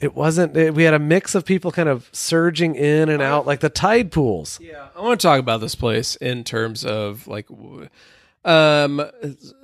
it 0.00 0.14
wasn't, 0.14 0.56
it, 0.56 0.74
we 0.74 0.84
had 0.84 0.94
a 0.94 0.98
mix 0.98 1.34
of 1.34 1.44
people 1.44 1.72
kind 1.72 1.88
of 1.88 2.08
surging 2.12 2.74
in 2.74 3.08
and 3.08 3.22
out 3.22 3.46
like 3.46 3.60
the 3.60 3.68
tide 3.68 4.12
pools. 4.12 4.60
Yeah, 4.60 4.88
I 4.96 5.00
want 5.00 5.20
to 5.20 5.26
talk 5.26 5.40
about 5.40 5.60
this 5.60 5.74
place 5.74 6.14
in 6.16 6.44
terms 6.44 6.84
of 6.84 7.26
like, 7.26 7.46
um, 8.44 9.04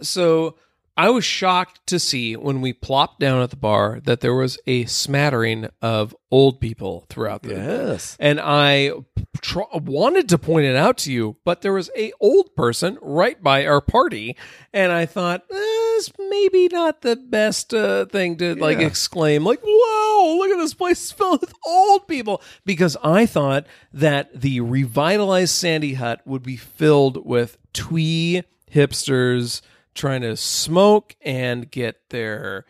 so 0.03 0.57
I 0.97 1.11
was 1.11 1.25
shocked 1.25 1.87
to 1.89 1.99
see 1.99 2.37
when 2.37 2.61
we 2.61 2.73
plopped 2.73 3.19
down 3.19 3.43
at 3.43 3.51
the 3.51 3.57
bar 3.57 4.01
that 4.05 4.21
there 4.21 4.35
was 4.35 4.59
a 4.67 4.85
smattering 4.85 5.69
of 5.83 6.15
old 6.31 6.61
people 6.61 7.07
throughout 7.09 7.43
the 7.43 7.55
Yes. 7.55 8.17
and 8.21 8.41
I 8.41 8.93
tr- 9.41 9.63
wanted 9.73 10.29
to 10.29 10.39
point 10.39 10.67
it 10.67 10.77
out 10.77 10.99
to 10.99 11.13
you, 11.13 11.37
but 11.45 11.63
there 11.63 11.73
was 11.73 11.91
a 11.97 12.13
old 12.21 12.55
person 12.55 12.97
right 13.03 13.43
by 13.43 13.67
our 13.67 13.81
party, 13.81 14.37
and 14.73 14.93
I 14.93 15.05
thought 15.07 15.43
eh, 15.51 15.57
it's 15.97 16.13
maybe 16.17 16.69
not 16.69 17.03
the 17.03 17.17
best 17.17 17.75
uh, 17.75 18.05
thing 18.07 18.37
to 18.37 18.55
like 18.55 18.79
exclaim, 18.79 19.45
like 19.45 19.61
"Whoa, 19.65 20.37
look 20.39 20.51
at 20.51 20.59
this 20.59 20.75
place 20.75 21.11
filled 21.11 21.41
with 21.41 21.55
old 21.67 22.07
people!" 22.07 22.41
Because 22.65 22.97
I 23.03 23.27
thought 23.27 23.67
that 23.93 24.41
the 24.41 24.61
revitalized 24.61 25.55
Sandy 25.55 25.95
Hut 25.95 26.21
would 26.25 26.43
be 26.45 26.57
filled 26.57 27.25
with 27.27 27.59
twee 27.73 28.43
hipsters 28.73 29.61
trying 29.95 30.23
to 30.23 30.37
smoke 30.37 31.17
and 31.23 31.71
get 31.71 32.09
their. 32.11 32.65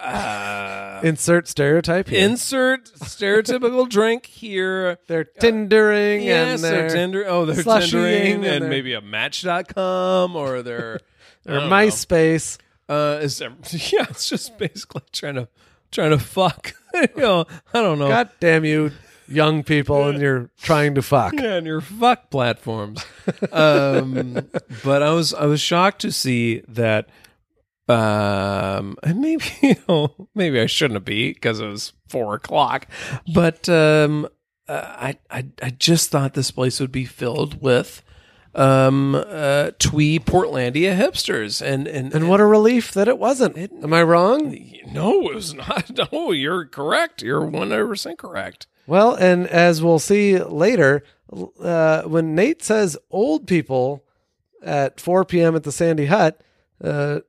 Uh, 0.00 1.00
Insert 1.04 1.46
stereotype 1.46 2.08
here. 2.08 2.26
insert 2.26 2.86
stereotypical 2.94 3.88
drink 3.88 4.26
here. 4.26 4.98
they're 5.06 5.24
tindering 5.24 6.24
Yes, 6.24 6.54
and 6.56 6.64
they're 6.64 6.88
they're, 6.88 6.96
tender. 6.96 7.24
Oh, 7.28 7.44
they're 7.46 7.62
tendering, 7.62 8.34
and 8.36 8.44
and, 8.44 8.62
they're- 8.64 8.68
maybe 8.70 8.92
a 8.94 9.00
Match.com 9.00 10.34
or 10.34 10.62
they're 10.62 10.94
or 11.48 11.54
MySpace. 11.60 12.58
Uh, 12.88 13.20
is 13.22 13.38
there, 13.38 13.50
yeah, 13.70 14.06
it's 14.10 14.28
just 14.28 14.58
basically 14.58 15.02
trying 15.12 15.36
to 15.36 15.48
trying 15.92 16.10
to 16.10 16.18
fuck. 16.18 16.74
you 16.92 17.06
know, 17.16 17.44
I 17.72 17.80
don't 17.80 18.00
know. 18.00 18.08
God 18.08 18.30
damn 18.40 18.64
you, 18.64 18.90
young 19.28 19.62
people, 19.62 20.08
and 20.08 20.20
you're 20.20 20.50
trying 20.60 20.94
to 20.96 21.02
fuck. 21.02 21.34
Yeah, 21.34 21.56
on 21.56 21.66
your 21.66 21.80
fuck 21.80 22.30
platforms. 22.30 23.04
um, 23.52 24.48
but 24.84 25.02
I 25.02 25.10
was 25.12 25.32
I 25.34 25.46
was 25.46 25.60
shocked 25.60 26.00
to 26.02 26.12
see 26.12 26.62
that. 26.68 27.08
Um, 27.86 28.96
and 29.02 29.20
maybe 29.20 29.44
you 29.62 29.76
know 29.88 30.28
maybe 30.34 30.58
I 30.60 30.66
shouldn't 30.66 30.96
have 30.96 31.04
be 31.04 31.32
because 31.32 31.60
it 31.60 31.66
was 31.66 31.92
four 32.08 32.34
o'clock, 32.34 32.86
but 33.34 33.68
um, 33.68 34.26
uh, 34.68 34.80
I 34.86 35.18
I 35.30 35.46
I 35.62 35.70
just 35.70 36.10
thought 36.10 36.32
this 36.34 36.50
place 36.50 36.80
would 36.80 36.92
be 36.92 37.04
filled 37.04 37.60
with 37.60 38.02
um 38.56 39.16
uh 39.16 39.72
twee 39.80 40.18
Portlandia 40.20 40.96
hipsters 40.96 41.60
and 41.60 41.88
and 41.88 42.14
And 42.14 42.28
what 42.28 42.40
a 42.40 42.46
relief 42.46 42.92
that 42.92 43.08
it 43.08 43.18
wasn't. 43.18 43.58
Am 43.58 43.92
I 43.92 44.02
wrong? 44.02 44.56
no 44.92 45.28
it 45.28 45.34
was 45.34 45.52
not 45.54 45.90
no 46.12 46.30
you're 46.30 46.64
correct 46.64 47.20
you're 47.20 47.44
one 47.44 47.70
hundred 47.70 47.88
percent 47.88 48.16
correct 48.18 48.66
Well, 48.86 49.14
and 49.14 49.46
as 49.46 49.82
we'll 49.82 49.98
see 49.98 50.38
later, 50.38 51.04
uh, 51.60 52.02
when 52.02 52.34
Nate 52.34 52.62
says 52.62 52.96
old 53.10 53.46
people 53.46 54.04
at 54.62 55.00
4 55.00 55.24
p.m. 55.24 55.56
at 55.56 55.62
the 55.62 55.72
Sandy 55.72 56.06
Hut, 56.06 56.40
uh, 56.82 57.20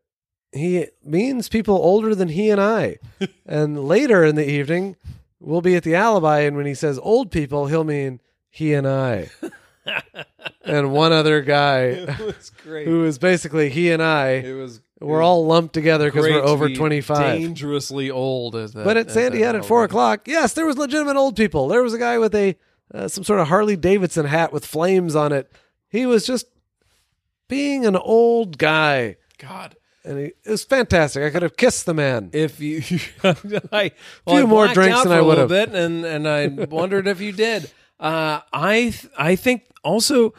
he 0.51 0.87
means 1.03 1.49
people 1.49 1.75
older 1.75 2.15
than 2.15 2.29
he 2.29 2.49
and 2.49 2.61
I. 2.61 2.97
and 3.45 3.87
later 3.87 4.23
in 4.23 4.35
the 4.35 4.49
evening, 4.49 4.95
we'll 5.39 5.61
be 5.61 5.75
at 5.75 5.83
the 5.83 5.95
alibi, 5.95 6.39
and 6.39 6.55
when 6.55 6.65
he 6.65 6.73
says 6.73 6.99
old 6.99 7.31
people, 7.31 7.67
he'll 7.67 7.83
mean 7.83 8.21
he 8.49 8.73
and 8.73 8.87
I. 8.87 9.29
and 10.63 10.91
one 10.91 11.11
other 11.11 11.41
guy 11.41 12.05
was 12.19 12.51
great 12.63 12.87
who 12.87 13.03
is 13.05 13.19
basically 13.19 13.69
he 13.69 13.91
and 13.91 14.01
I. 14.01 14.29
it 14.29 14.53
was 14.53 14.81
We're 15.01 15.21
all 15.21 15.45
lumped 15.45 15.73
together 15.73 16.09
because 16.09 16.23
we're 16.23 16.41
over 16.41 16.69
25. 16.69 17.17
dangerously 17.17 18.09
old 18.09 18.55
as 18.55 18.73
that 18.73 18.85
But 18.85 18.97
at 18.97 19.11
Sandy 19.11 19.41
Hut 19.41 19.55
at 19.55 19.65
four 19.65 19.83
o'clock, 19.83 20.27
yes, 20.27 20.53
there 20.53 20.65
was 20.65 20.77
legitimate 20.77 21.17
old 21.17 21.35
people. 21.35 21.67
There 21.67 21.83
was 21.83 21.93
a 21.93 21.99
guy 21.99 22.17
with 22.17 22.33
a 22.33 22.55
uh, 22.93 23.07
some 23.07 23.23
sort 23.23 23.39
of 23.39 23.47
Harley 23.47 23.75
Davidson 23.75 24.25
hat 24.25 24.53
with 24.53 24.65
flames 24.65 25.15
on 25.15 25.31
it. 25.31 25.51
He 25.89 26.05
was 26.05 26.25
just 26.25 26.47
being 27.47 27.85
an 27.85 27.95
old 27.95 28.57
guy, 28.57 29.17
God 29.37 29.75
and 30.05 30.19
he, 30.19 30.25
it 30.25 30.49
was 30.49 30.63
fantastic. 30.63 31.23
I 31.23 31.29
could 31.31 31.41
have 31.41 31.57
kissed 31.57 31.85
the 31.85 31.93
man. 31.93 32.29
if 32.31 32.59
you 32.59 32.81
I 33.23 33.91
well, 34.25 34.35
Few 34.37 34.43
I 34.43 34.45
more 34.45 34.67
drinks 34.67 35.03
than 35.03 35.11
I 35.11 35.17
a 35.17 35.23
would've. 35.23 35.49
bit 35.49 35.69
and 35.73 36.05
and 36.05 36.27
I 36.27 36.47
wondered 36.69 37.07
if 37.07 37.19
you 37.19 37.31
did 37.31 37.71
uh 37.99 38.41
I 38.53 38.93
th- 38.93 39.07
I 39.17 39.35
think 39.35 39.63
also 39.83 40.33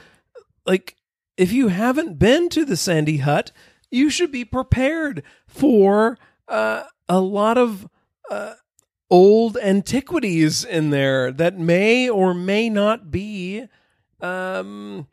like 0.64 0.96
if 1.36 1.52
you 1.52 1.68
haven't 1.68 2.18
been 2.18 2.48
to 2.50 2.64
the 2.64 2.76
Sandy 2.76 3.18
Hut 3.18 3.50
you 3.96 4.10
should 4.10 4.30
be 4.30 4.44
prepared 4.44 5.22
for 5.46 6.18
uh 6.48 6.84
a 7.08 7.20
lot 7.20 7.56
of 7.58 7.88
uh 8.30 8.54
old 9.10 9.56
antiquities 9.58 10.64
in 10.64 10.90
there 10.90 11.30
that 11.32 11.58
may 11.58 12.08
or 12.08 12.34
may 12.34 12.68
not 12.68 13.10
be 13.10 13.66
um 14.20 15.06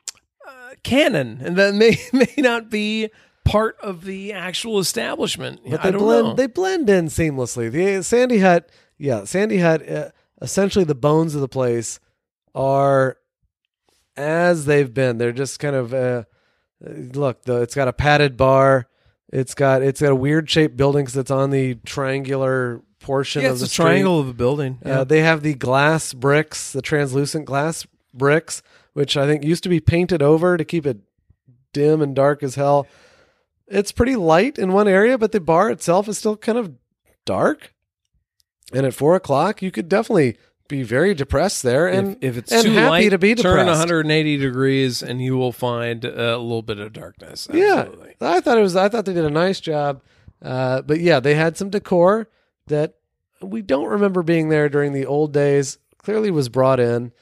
uh, 0.48 0.70
canon 0.84 1.40
and 1.44 1.56
that 1.56 1.74
may 1.74 1.98
may 2.14 2.34
not 2.38 2.70
be 2.70 3.10
part 3.46 3.76
of 3.82 4.06
the 4.06 4.32
actual 4.34 4.80
establishment 4.80 5.60
But 5.70 5.82
I 5.82 5.84
they 5.84 5.92
don't 5.92 6.02
blend 6.02 6.28
know. 6.28 6.34
they 6.34 6.48
blend 6.48 6.90
in 6.90 7.06
seamlessly. 7.08 7.72
The 7.72 8.02
Sandy 8.04 8.40
Hut, 8.40 8.70
yeah, 8.98 9.26
Sandy 9.26 9.58
Hut. 9.60 9.88
Uh, 9.88 10.10
essentially, 10.42 10.86
the 10.86 10.96
bones 10.96 11.36
of 11.36 11.42
the 11.42 11.48
place 11.50 12.00
are 12.56 13.18
as 14.16 14.66
they've 14.66 14.94
been. 14.94 15.18
They're 15.18 15.32
just 15.34 15.60
kind 15.60 15.76
of 15.76 15.94
uh, 15.94 16.24
look. 16.84 17.44
The, 17.44 17.62
it's 17.62 17.76
got 17.76 17.88
a 17.88 17.94
padded 17.94 18.38
bar. 18.38 18.88
It's 19.32 19.56
got 19.56 19.82
it's 19.82 20.02
got 20.02 20.12
a 20.12 20.16
weird 20.16 20.50
shaped 20.50 20.78
building 20.78 21.06
because 21.06 21.18
it's 21.18 21.32
on 21.32 21.50
the 21.50 21.76
triangular 21.86 22.82
portion 23.00 23.42
yeah, 23.42 23.50
of 23.50 23.54
it's 23.54 23.62
the 23.62 23.84
a 23.84 23.86
triangle 23.86 24.20
of 24.20 24.28
a 24.28 24.34
building. 24.34 24.80
Uh, 24.86 25.04
they 25.04 25.22
have 25.22 25.42
the 25.42 25.54
glass 25.56 26.14
bricks, 26.14 26.72
the 26.72 26.82
translucent 26.82 27.46
glass 27.46 27.86
bricks, 28.14 28.62
which 28.94 29.18
I 29.18 29.26
think 29.26 29.44
used 29.44 29.64
to 29.64 29.70
be 29.70 29.80
painted 29.80 30.22
over 30.22 30.58
to 30.58 30.64
keep 30.64 30.86
it 30.86 30.98
dim 31.74 32.02
and 32.02 32.16
dark 32.16 32.44
as 32.44 32.56
hell. 32.56 32.88
It's 33.68 33.92
pretty 33.92 34.16
light 34.16 34.60
in 34.60 34.72
one 34.72 34.88
area, 34.88 35.18
but 35.18 35.32
the 35.32 35.40
bar 35.40 35.70
itself 35.72 36.08
is 36.08 36.18
still 36.18 36.38
kind 36.38 36.58
of 36.58 36.74
dark. 37.26 37.74
And 38.72 38.86
at 38.86 38.94
four 38.94 39.16
o'clock, 39.16 39.62
you 39.62 39.72
could 39.72 39.90
definitely 39.90 40.38
be 40.74 40.84
very 40.84 41.14
depressed 41.14 41.62
there, 41.62 41.88
and 41.88 42.18
if, 42.22 42.32
if 42.32 42.38
it's 42.38 42.52
and 42.52 42.64
too 42.64 42.72
happy 42.72 42.90
light, 42.90 43.10
to 43.10 43.18
be 43.20 43.36
turn 43.36 43.68
180 43.68 44.38
degrees 44.38 45.04
and 45.04 45.22
you 45.22 45.38
will 45.38 45.52
find 45.52 46.04
a 46.04 46.38
little 46.38 46.64
bit 46.64 46.80
of 46.80 46.94
darkness. 46.94 47.48
Absolutely. 47.48 48.16
Yeah, 48.20 48.32
I 48.32 48.42
thought 48.42 48.58
it 48.58 48.62
was. 48.62 48.76
I 48.76 48.90
thought 48.90 49.06
they 49.06 49.14
did 49.14 49.26
a 49.26 49.30
nice 49.30 49.60
job. 49.60 50.02
Uh, 50.42 50.82
but 50.82 51.00
yeah, 51.00 51.20
they 51.20 51.36
had 51.36 51.58
some 51.58 51.70
decor 51.70 52.28
that 52.68 52.96
we 53.42 53.62
don't 53.62 53.88
remember 53.88 54.24
being 54.24 54.50
there 54.50 54.68
during 54.68 54.94
the 54.94 55.06
old 55.06 55.32
days. 55.32 55.78
Clearly 56.00 56.32
was 56.32 56.50
brought 56.50 56.80
in, 56.80 57.14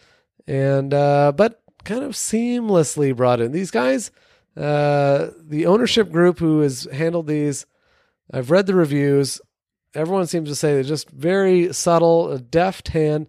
and 0.47 0.93
uh, 0.93 1.33
but 1.35 1.61
kind 1.83 2.03
of 2.03 2.13
seamlessly 2.13 3.15
brought 3.15 3.41
in. 3.41 3.51
These 3.51 3.71
guys, 3.71 4.11
uh, 4.55 5.27
the 5.39 5.65
ownership 5.65 6.11
group 6.11 6.39
who 6.39 6.61
has 6.61 6.87
handled 6.91 7.27
these, 7.27 7.65
I've 8.33 8.49
read 8.49 8.65
the 8.65 8.75
reviews. 8.75 9.41
Everyone 9.93 10.25
seems 10.25 10.47
to 10.47 10.55
say 10.55 10.73
they're 10.73 10.83
just 10.83 11.09
very 11.09 11.73
subtle, 11.73 12.31
a 12.31 12.39
deft 12.39 12.89
hand. 12.89 13.27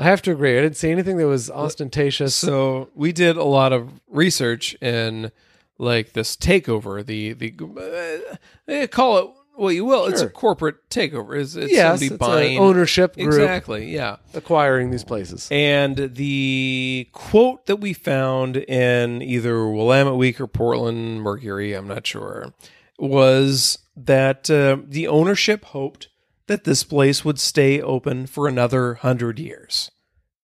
I 0.00 0.04
have 0.04 0.22
to 0.22 0.32
agree. 0.32 0.58
I 0.58 0.62
didn't 0.62 0.76
see 0.76 0.90
anything 0.90 1.18
that 1.18 1.26
was 1.26 1.50
ostentatious. 1.50 2.34
So 2.34 2.88
we 2.94 3.12
did 3.12 3.36
a 3.36 3.44
lot 3.44 3.72
of 3.74 4.00
research 4.08 4.74
in 4.80 5.30
like 5.78 6.14
this 6.14 6.36
takeover. 6.36 7.04
The 7.04 7.34
the 7.34 8.34
uh, 8.68 8.86
call 8.86 9.18
it 9.18 9.30
what 9.56 9.74
you 9.74 9.84
will. 9.84 10.06
It's 10.06 10.22
a 10.22 10.28
corporate 10.30 10.88
takeover. 10.88 11.38
It's, 11.38 11.54
it's 11.54 11.70
yes, 11.70 12.00
somebody 12.00 12.06
it's 12.06 12.16
buying 12.16 12.58
ownership 12.58 13.14
group 13.14 13.26
exactly. 13.26 13.92
Yeah. 13.92 14.16
acquiring 14.32 14.90
these 14.90 15.04
places. 15.04 15.48
And 15.50 16.14
the 16.14 17.08
quote 17.12 17.66
that 17.66 17.76
we 17.76 17.92
found 17.92 18.56
in 18.56 19.20
either 19.20 19.68
Willamette 19.68 20.16
Week 20.16 20.40
or 20.40 20.46
Portland 20.46 21.20
Mercury, 21.20 21.74
I'm 21.74 21.86
not 21.86 22.06
sure, 22.06 22.54
was 22.98 23.78
that 23.96 24.48
uh, 24.50 24.78
the 24.82 25.08
ownership 25.08 25.66
hoped 25.66 26.08
that 26.50 26.64
this 26.64 26.82
place 26.82 27.24
would 27.24 27.38
stay 27.38 27.80
open 27.80 28.26
for 28.26 28.48
another 28.48 28.94
hundred 28.94 29.38
years. 29.38 29.92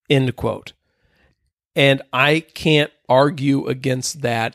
End 0.08 0.36
quote. 0.36 0.72
And 1.74 2.00
I 2.12 2.44
can't 2.54 2.92
argue 3.08 3.66
against 3.66 4.22
that 4.22 4.54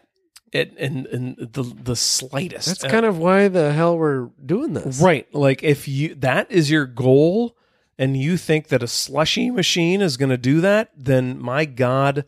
in, 0.53 0.77
in, 0.77 1.05
in 1.07 1.35
the 1.51 1.63
the 1.63 1.97
slightest. 1.97 2.67
That's 2.67 2.89
kind 2.89 3.05
of 3.05 3.17
why 3.17 3.49
the 3.49 3.73
hell 3.73 3.97
we're 3.97 4.29
doing 4.45 4.71
this. 4.71 5.01
Right. 5.01 5.27
Like 5.35 5.61
if 5.61 5.89
you 5.89 6.15
that 6.15 6.49
is 6.49 6.71
your 6.71 6.85
goal 6.85 7.57
and 7.97 8.15
you 8.15 8.37
think 8.37 8.69
that 8.69 8.81
a 8.81 8.87
slushy 8.87 9.51
machine 9.51 10.01
is 10.01 10.15
going 10.15 10.29
to 10.29 10.37
do 10.37 10.61
that, 10.61 10.91
then 10.95 11.37
my 11.37 11.65
god, 11.65 12.23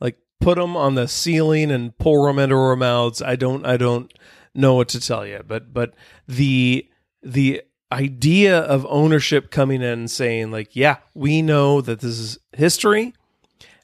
like 0.00 0.18
put 0.40 0.58
them 0.58 0.76
on 0.76 0.96
the 0.96 1.06
ceiling 1.06 1.70
and 1.70 1.96
pour 1.98 2.26
them 2.26 2.40
into 2.40 2.56
our 2.56 2.74
mouths. 2.74 3.22
I 3.22 3.36
don't 3.36 3.64
I 3.64 3.76
don't 3.76 4.12
know 4.56 4.74
what 4.74 4.88
to 4.88 5.00
tell 5.00 5.24
you, 5.24 5.44
but 5.46 5.72
but 5.72 5.94
the 6.26 6.88
the 7.22 7.62
idea 7.92 8.58
of 8.58 8.86
ownership 8.88 9.50
coming 9.50 9.82
in 9.82 9.88
and 9.88 10.10
saying 10.10 10.50
like, 10.50 10.74
yeah, 10.74 10.96
we 11.14 11.42
know 11.42 11.80
that 11.80 12.00
this 12.00 12.18
is 12.18 12.38
history 12.52 13.14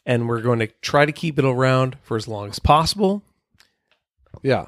and 0.04 0.28
we're 0.28 0.40
going 0.40 0.58
to 0.58 0.66
try 0.80 1.06
to 1.06 1.12
keep 1.12 1.38
it 1.38 1.44
around 1.44 1.96
for 2.02 2.16
as 2.16 2.26
long 2.26 2.48
as 2.48 2.58
possible. 2.58 3.22
Yeah. 4.42 4.66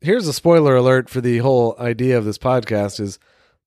Here's 0.00 0.28
a 0.28 0.32
spoiler 0.32 0.76
alert 0.76 1.10
for 1.10 1.20
the 1.20 1.38
whole 1.38 1.74
idea 1.78 2.16
of 2.16 2.24
this 2.24 2.38
podcast 2.38 3.00
is 3.00 3.18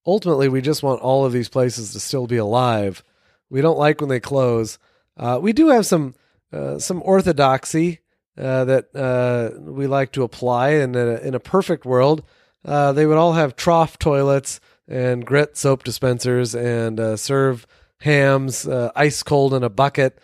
ultimately 0.06 0.48
we 0.48 0.60
just 0.60 0.82
want 0.82 1.00
all 1.00 1.24
of 1.24 1.32
these 1.32 1.48
places 1.48 1.92
to 1.92 2.00
still 2.00 2.26
be 2.26 2.38
alive. 2.38 3.04
We 3.50 3.60
don't 3.60 3.78
like 3.78 4.00
when 4.00 4.08
they 4.08 4.20
close. 4.20 4.78
Uh, 5.16 5.38
we 5.40 5.52
do 5.52 5.68
have 5.68 5.86
some 5.86 6.14
uh, 6.52 6.78
some 6.78 7.02
orthodoxy 7.04 8.00
uh, 8.36 8.64
that 8.64 8.94
uh, 8.94 9.58
we 9.60 9.86
like 9.86 10.12
to 10.12 10.22
apply, 10.22 10.70
and 10.70 10.94
in 10.96 11.08
a, 11.08 11.16
in 11.16 11.34
a 11.34 11.40
perfect 11.40 11.84
world, 11.84 12.22
uh, 12.64 12.92
they 12.92 13.06
would 13.06 13.16
all 13.16 13.34
have 13.34 13.56
trough 13.56 13.98
toilets 13.98 14.60
and 14.92 15.24
grit 15.24 15.56
soap 15.56 15.84
dispensers 15.84 16.54
and 16.54 17.00
uh, 17.00 17.16
serve 17.16 17.66
Hamm's 18.00 18.68
uh, 18.68 18.92
ice 18.94 19.22
cold 19.22 19.54
in 19.54 19.62
a 19.62 19.70
bucket 19.70 20.18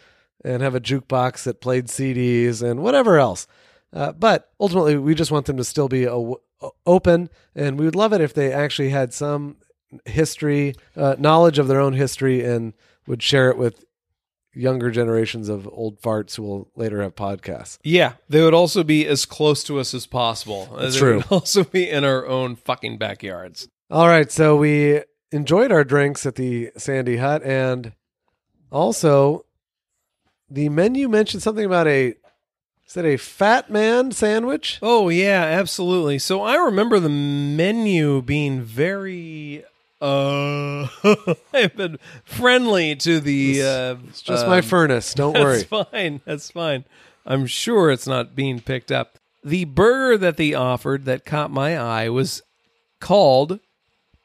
and 0.45 0.63
have 0.63 0.75
a 0.75 0.81
jukebox 0.81 1.45
that 1.45 1.61
played 1.61 1.87
CDs 1.87 2.63
and 2.63 2.81
whatever 2.83 3.19
else. 3.19 3.47
Uh, 3.93 4.13
but 4.13 4.53
ultimately, 4.61 4.97
we 4.99 5.15
just 5.15 5.31
want 5.31 5.47
them 5.47 5.57
to 5.57 5.65
still 5.65 5.89
be 5.89 6.07
o- 6.07 6.43
open, 6.87 7.31
and 7.55 7.79
we 7.79 7.87
would 7.87 7.97
love 7.97 8.13
it 8.13 8.21
if 8.21 8.35
they 8.35 8.53
actually 8.53 8.91
had 8.91 9.15
some 9.15 9.57
history, 10.05 10.75
uh, 10.95 11.17
knowledge 11.19 11.59
of 11.59 11.69
their 11.69 11.81
own 11.81 11.95
history, 11.95 12.45
and 12.45 12.75
would 13.07 13.23
share 13.23 13.49
it 13.49 13.57
with 13.57 13.87
younger 14.53 14.91
generations 14.91 15.49
of 15.49 15.67
old 15.69 16.01
farts 16.03 16.37
who 16.37 16.43
will 16.43 16.71
later 16.77 17.01
have 17.01 17.15
podcasts. 17.15 17.79
Yeah, 17.83 18.15
they 18.29 18.43
would 18.43 18.55
also 18.55 18.85
be 18.85 19.07
as 19.07 19.25
close 19.25 19.65
to 19.65 19.79
us 19.79 19.95
as 19.95 20.07
possible. 20.07 20.77
That's 20.79 20.95
they 20.95 21.01
true. 21.01 21.17
Would 21.17 21.27
also 21.31 21.65
be 21.65 21.89
in 21.89 22.05
our 22.05 22.27
own 22.27 22.57
fucking 22.57 22.99
backyards. 22.99 23.69
All 23.91 24.07
right, 24.07 24.31
so 24.31 24.55
we 24.57 25.01
enjoyed 25.33 25.73
our 25.73 25.83
drinks 25.83 26.27
at 26.27 26.35
the 26.35 26.71
Sandy 26.77 27.17
Hut, 27.17 27.43
and 27.43 27.93
also 28.71 29.47
the 30.51 30.69
menu 30.69 31.09
mentioned 31.09 31.43
something 31.43 31.65
about 31.65 31.87
a 31.87 32.15
is 32.87 32.97
it 32.97 33.05
a 33.07 33.17
fat 33.17 33.71
man 33.71 34.13
sandwich? 34.13 34.79
Oh 34.83 35.09
yeah, 35.09 35.43
absolutely. 35.43 36.19
So 36.19 36.43
I 36.43 36.57
remember 36.57 37.01
the 37.01 37.09
menu 37.09 38.21
being 38.21 38.61
very 38.61 39.65
uh 40.03 40.87
I've 41.55 41.75
been 41.75 41.99
friendly 42.25 42.95
to 42.97 43.21
the 43.21 43.63
uh 43.63 43.97
It's 44.09 44.21
just 44.21 44.47
my 44.47 44.59
um, 44.59 44.65
furnace. 44.65 45.15
Don't 45.15 45.33
worry. 45.39 45.63
That's 45.63 45.91
fine. 45.91 46.21
That's 46.27 46.51
fine. 46.51 46.85
I'm 47.25 47.47
sure 47.47 47.91
it's 47.91 48.07
not 48.07 48.35
being 48.35 48.61
picked 48.61 48.93
up. 48.93 49.19
The 49.43 49.65
burger 49.65 50.19
that 50.19 50.37
they 50.37 50.53
offered 50.53 51.07
that 51.07 51.25
caught 51.25 51.51
my 51.51 51.79
eye 51.79 52.11
was 52.11 52.43
called 53.01 53.61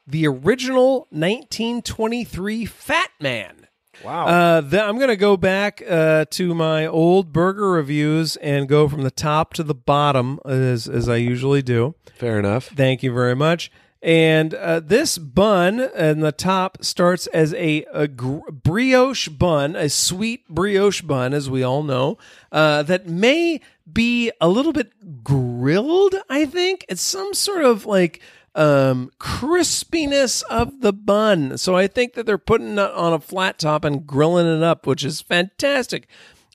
the 0.05 0.27
original 0.27 1.07
1923 1.11 2.65
Fat 2.65 3.09
Man. 3.19 3.67
Wow. 4.03 4.25
Uh, 4.25 4.61
th- 4.61 4.81
I'm 4.81 4.97
going 4.97 5.09
to 5.09 5.15
go 5.15 5.37
back 5.37 5.81
uh, 5.87 6.25
to 6.31 6.55
my 6.55 6.85
old 6.85 7.31
burger 7.31 7.71
reviews 7.71 8.35
and 8.37 8.67
go 8.67 8.89
from 8.89 9.03
the 9.03 9.11
top 9.11 9.53
to 9.53 9.63
the 9.63 9.75
bottom 9.75 10.39
as, 10.45 10.87
as 10.87 11.07
I 11.07 11.17
usually 11.17 11.61
do. 11.61 11.95
Fair 12.15 12.39
enough. 12.39 12.67
Thank 12.67 13.03
you 13.03 13.13
very 13.13 13.35
much. 13.35 13.71
And 14.01 14.53
uh, 14.53 14.81
this 14.81 15.17
bun 15.17 15.79
in 15.79 16.19
the 16.19 16.33
top 16.33 16.83
starts 16.83 17.27
as 17.27 17.53
a, 17.53 17.85
a 17.93 18.09
gr- 18.09 18.51
brioche 18.51 19.29
bun, 19.29 19.77
a 19.77 19.87
sweet 19.87 20.45
brioche 20.49 21.01
bun, 21.01 21.33
as 21.33 21.49
we 21.49 21.63
all 21.63 21.83
know, 21.83 22.17
uh, 22.51 22.83
that 22.83 23.07
may 23.07 23.61
be 23.91 24.29
a 24.41 24.49
little 24.49 24.73
bit 24.73 25.23
grilled. 25.23 26.15
I 26.29 26.45
think 26.45 26.85
it's 26.89 27.01
some 27.01 27.33
sort 27.33 27.63
of 27.63 27.85
like 27.85 28.21
um, 28.55 29.11
crispiness 29.19 30.43
of 30.49 30.81
the 30.81 30.93
bun. 30.93 31.57
So 31.57 31.75
I 31.75 31.87
think 31.87 32.13
that 32.13 32.25
they're 32.25 32.37
putting 32.37 32.73
it 32.73 32.79
on 32.79 33.13
a 33.13 33.19
flat 33.19 33.59
top 33.59 33.83
and 33.83 34.05
grilling 34.05 34.47
it 34.47 34.63
up, 34.63 34.85
which 34.85 35.03
is 35.03 35.21
fantastic. 35.21 36.07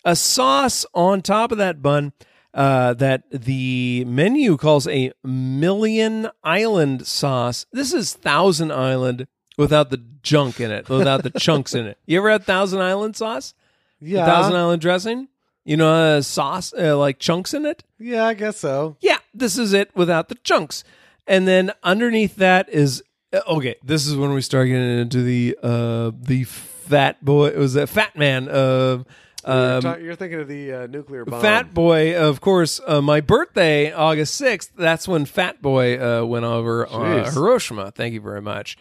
A 0.05 0.15
sauce 0.17 0.87
on 0.95 1.23
top 1.23 1.53
of 1.53 1.59
that 1.59 1.83
bun 1.83 2.13
uh, 2.55 2.95
that 2.95 3.25
the 3.31 4.05
menu 4.07 4.57
calls 4.57 4.87
a 4.89 5.13
Million 5.23 6.29
Island 6.43 7.07
sauce. 7.07 7.67
This 7.73 7.93
is 7.93 8.15
Thousand 8.15 8.73
Island 8.73 9.27
without 9.57 9.91
the 9.91 10.03
junk 10.23 10.61
in 10.61 10.71
it, 10.71 10.89
without 10.89 11.23
the 11.25 11.31
chunks 11.31 11.75
in 11.75 11.87
it. 11.87 11.99
You 12.07 12.19
ever 12.19 12.31
had 12.31 12.45
Thousand 12.45 12.81
Island 12.81 13.17
sauce? 13.17 13.55
Yeah. 14.01 14.25
Thousand 14.25 14.55
Island 14.55 14.81
dressing? 14.81 15.29
You 15.65 15.77
know, 15.77 15.93
uh, 15.93 16.23
sauce 16.23 16.73
uh, 16.73 16.97
like 16.97 17.19
chunks 17.19 17.53
in 17.53 17.67
it? 17.67 17.85
Yeah, 17.99 18.25
I 18.25 18.35
guess 18.35 18.59
so. 18.59 18.97
Yeah, 19.01 19.19
this 19.35 19.59
is 19.59 19.75
it 19.75 19.91
without 19.95 20.29
the 20.29 20.37
chunks. 20.37 20.83
And 21.29 21.47
then 21.47 21.73
underneath 21.85 22.37
that 22.37 22.69
is 22.69 23.03
uh, 23.33 23.41
okay. 23.47 23.77
This 23.85 24.07
is 24.07 24.17
when 24.17 24.33
we 24.33 24.41
start 24.41 24.67
getting 24.67 24.99
into 24.99 25.23
the 25.23 25.57
uh 25.63 26.11
the 26.19 26.45
fat 26.45 27.25
boy. 27.25 27.49
It 27.49 27.59
was 27.59 27.77
a 27.77 27.87
fat 27.87 28.17
man 28.17 28.49
of 28.49 29.07
you're, 29.47 29.55
um, 29.55 29.83
ta- 29.83 29.97
you're 29.97 30.15
thinking 30.17 30.41
of 30.41 30.49
the 30.49 30.73
uh, 30.73 30.87
nuclear 30.89 31.25
bomb. 31.25 31.41
Fat 31.41 31.73
Boy, 31.73 32.17
of 32.17 32.41
course, 32.41 32.81
uh, 32.87 33.01
my 33.01 33.21
birthday, 33.21 33.93
August 33.93 34.39
6th, 34.41 34.71
that's 34.77 35.07
when 35.07 35.25
Fat 35.25 35.63
Boy 35.63 35.97
uh, 35.97 36.25
went 36.25 36.45
over 36.45 36.87
Hiroshima. 36.87 37.93
Thank 37.93 38.15
you 38.15 38.21
very 38.21 38.43
much. 38.43 38.77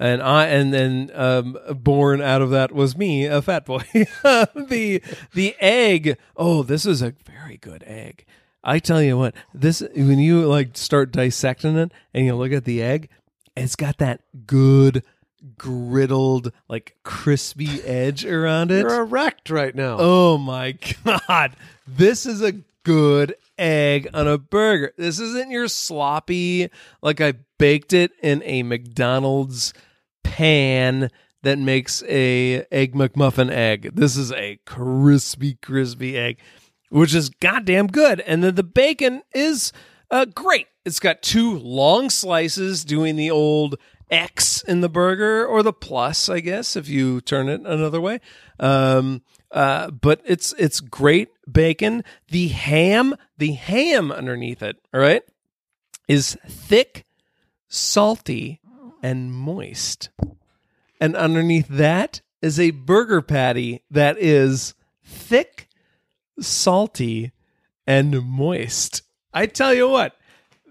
And 0.00 0.22
I 0.22 0.46
and 0.46 0.72
then 0.72 1.10
um, 1.12 1.58
born 1.70 2.20
out 2.20 2.40
of 2.40 2.50
that 2.50 2.72
was 2.72 2.96
me, 2.96 3.26
a 3.26 3.42
fat 3.42 3.66
boy. 3.66 3.82
the 3.92 5.02
the 5.34 5.56
egg. 5.58 6.16
Oh, 6.36 6.62
this 6.62 6.86
is 6.86 7.02
a 7.02 7.14
very 7.26 7.56
good 7.56 7.82
egg. 7.84 8.24
I 8.68 8.80
tell 8.80 9.02
you 9.02 9.16
what, 9.16 9.34
this 9.54 9.80
when 9.80 10.18
you 10.18 10.46
like 10.46 10.76
start 10.76 11.10
dissecting 11.10 11.78
it 11.78 11.90
and 12.12 12.26
you 12.26 12.36
look 12.36 12.52
at 12.52 12.66
the 12.66 12.82
egg, 12.82 13.08
it's 13.56 13.76
got 13.76 13.96
that 13.96 14.20
good 14.46 15.02
griddled, 15.56 16.52
like 16.68 16.96
crispy 17.02 17.82
edge 17.82 18.26
around 18.26 18.70
it. 18.70 18.80
You're 18.80 19.00
erect 19.00 19.48
right 19.48 19.74
now. 19.74 19.96
Oh 19.98 20.36
my 20.36 20.76
god. 21.02 21.56
This 21.86 22.26
is 22.26 22.42
a 22.42 22.52
good 22.84 23.36
egg 23.56 24.08
on 24.12 24.28
a 24.28 24.36
burger. 24.36 24.92
This 24.98 25.18
isn't 25.18 25.50
your 25.50 25.68
sloppy 25.68 26.68
like 27.00 27.22
I 27.22 27.34
baked 27.56 27.94
it 27.94 28.12
in 28.22 28.42
a 28.44 28.62
McDonald's 28.64 29.72
pan 30.24 31.10
that 31.42 31.58
makes 31.58 32.02
a 32.02 32.66
egg 32.70 32.94
McMuffin 32.94 33.50
egg. 33.50 33.92
This 33.94 34.16
is 34.16 34.30
a 34.32 34.58
crispy 34.66 35.54
crispy 35.54 36.18
egg 36.18 36.38
which 36.90 37.14
is 37.14 37.28
goddamn 37.28 37.88
good. 37.88 38.20
And 38.20 38.42
then 38.42 38.54
the 38.54 38.62
bacon 38.62 39.22
is 39.34 39.72
uh, 40.10 40.26
great. 40.26 40.66
It's 40.84 41.00
got 41.00 41.22
two 41.22 41.58
long 41.58 42.10
slices 42.10 42.84
doing 42.84 43.16
the 43.16 43.30
old 43.30 43.76
X 44.10 44.62
in 44.62 44.80
the 44.80 44.88
burger 44.88 45.46
or 45.46 45.62
the 45.62 45.72
plus, 45.72 46.28
I 46.28 46.40
guess, 46.40 46.76
if 46.76 46.88
you 46.88 47.20
turn 47.20 47.48
it 47.48 47.60
another 47.60 48.00
way. 48.00 48.20
Um, 48.58 49.22
uh, 49.50 49.90
but 49.90 50.20
it's 50.24 50.54
it's 50.58 50.80
great 50.80 51.28
bacon. 51.50 52.04
The 52.28 52.48
ham, 52.48 53.16
the 53.38 53.52
ham 53.52 54.12
underneath 54.12 54.62
it, 54.62 54.76
all 54.92 55.00
right, 55.00 55.22
is 56.06 56.36
thick, 56.46 57.06
salty, 57.68 58.60
and 59.02 59.32
moist. 59.32 60.10
And 61.00 61.16
underneath 61.16 61.68
that 61.68 62.20
is 62.42 62.58
a 62.60 62.72
burger 62.72 63.22
patty 63.22 63.82
that 63.90 64.18
is 64.18 64.74
thick, 65.04 65.57
salty, 66.40 67.32
and 67.86 68.22
moist. 68.22 69.02
I 69.32 69.46
tell 69.46 69.72
you 69.74 69.88
what, 69.88 70.14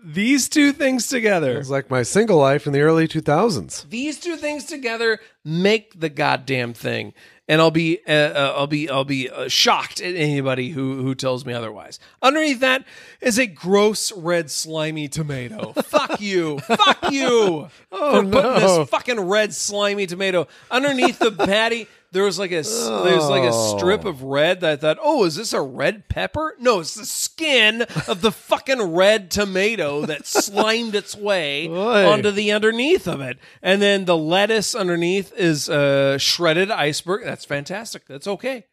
these 0.04 0.48
two 0.50 0.72
things 0.72 1.08
together. 1.08 1.58
It's 1.60 1.70
like 1.70 1.90
my 1.90 2.04
single 2.04 2.38
life 2.38 2.66
in 2.68 2.74
the 2.74 2.82
early 2.82 3.08
2000s. 3.08 3.90
These 3.90 4.20
two 4.20 4.38
things 4.38 4.66
together 4.66 5.20
make 5.44 6.00
the 6.00 6.10
goddamn 6.10 6.74
thing. 6.74 7.14
And 7.50 7.62
I'll 7.62 7.72
be, 7.72 8.00
uh, 8.06 8.12
uh, 8.12 8.54
I'll 8.58 8.68
be, 8.68 8.90
I'll 8.90 9.06
be 9.06 9.30
uh, 9.30 9.48
shocked 9.48 10.02
at 10.02 10.16
anybody 10.16 10.70
who 10.72 11.02
who 11.02 11.16
tells 11.16 11.46
me 11.46 11.54
otherwise. 11.54 11.98
Underneath 12.22 12.60
that 12.60 12.84
is 13.22 13.40
a 13.40 13.48
gross 13.48 14.12
red 14.12 14.52
slimy 14.52 15.08
tomato. 15.08 15.72
Fuck 15.72 16.20
you, 16.22 16.60
fuck 16.60 17.10
you 17.10 17.70
Oh, 17.90 18.12
for 18.12 18.24
putting 18.24 18.32
no. 18.32 18.80
this 18.80 18.90
fucking 18.90 19.22
red 19.22 19.54
slimy 19.54 20.08
tomato 20.08 20.46
underneath 20.70 21.20
the 21.20 21.32
patty. 21.32 21.88
There 22.12 22.24
was 22.24 22.40
like 22.40 22.52
a 22.52 22.58
s- 22.60 22.88
there's 23.04 23.28
like 23.28 23.44
a 23.44 23.54
strip 23.54 24.06
of 24.06 24.24
red 24.24 24.62
that 24.62 24.72
I 24.72 24.76
thought, 24.78 24.98
oh, 25.02 25.26
is 25.26 25.36
this 25.36 25.54
a 25.54 25.62
red 25.62 26.08
pepper? 26.08 26.56
No, 26.60 26.80
it's 26.80 26.96
the 26.96 27.06
skin 27.06 27.82
of 28.08 28.22
the 28.22 28.32
fucking 28.32 28.82
red 28.82 29.30
tomato 29.30 30.06
that 30.06 30.26
slimed 30.28 30.96
its 30.96 31.16
way 31.16 31.68
Oy. 31.68 32.06
onto 32.06 32.32
the 32.32 32.52
underneath 32.52 33.08
of 33.08 33.20
it, 33.22 33.38
and 33.62 33.82
then 33.82 34.06
the 34.06 34.18
lettuce 34.18 34.74
underneath 34.74 35.34
is 35.38 35.70
uh, 35.70 36.18
shredded 36.18 36.72
iceberg. 36.72 37.24
That's 37.24 37.46
fantastic. 37.46 38.08
That's 38.08 38.28
okay. 38.28 38.66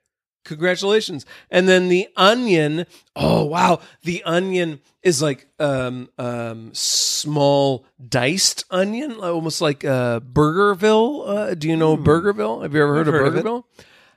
Congratulations. 0.45 1.27
And 1.51 1.69
then 1.69 1.89
the 1.89 2.09
onion. 2.17 2.87
Oh 3.17 3.45
wow, 3.45 3.81
the 4.03 4.23
onion 4.25 4.81
is 5.03 5.21
like 5.23 5.47
um 5.59 6.09
um 6.19 6.71
small 6.73 7.85
diced 8.09 8.65
onion, 8.71 9.13
almost 9.21 9.61
like 9.61 9.85
uh 9.85 10.21
Burgerville. 10.21 11.29
Uh, 11.29 11.55
do 11.55 11.69
you 11.69 11.77
know 11.77 11.97
Burgerville? 11.97 12.63
Have 12.63 12.75
you 12.75 12.83
ever 12.83 12.95
heard, 12.95 13.07
heard 13.07 13.27
of 13.27 13.35
of 13.35 13.37
it. 13.37 13.45
Burgerville? 13.45 13.65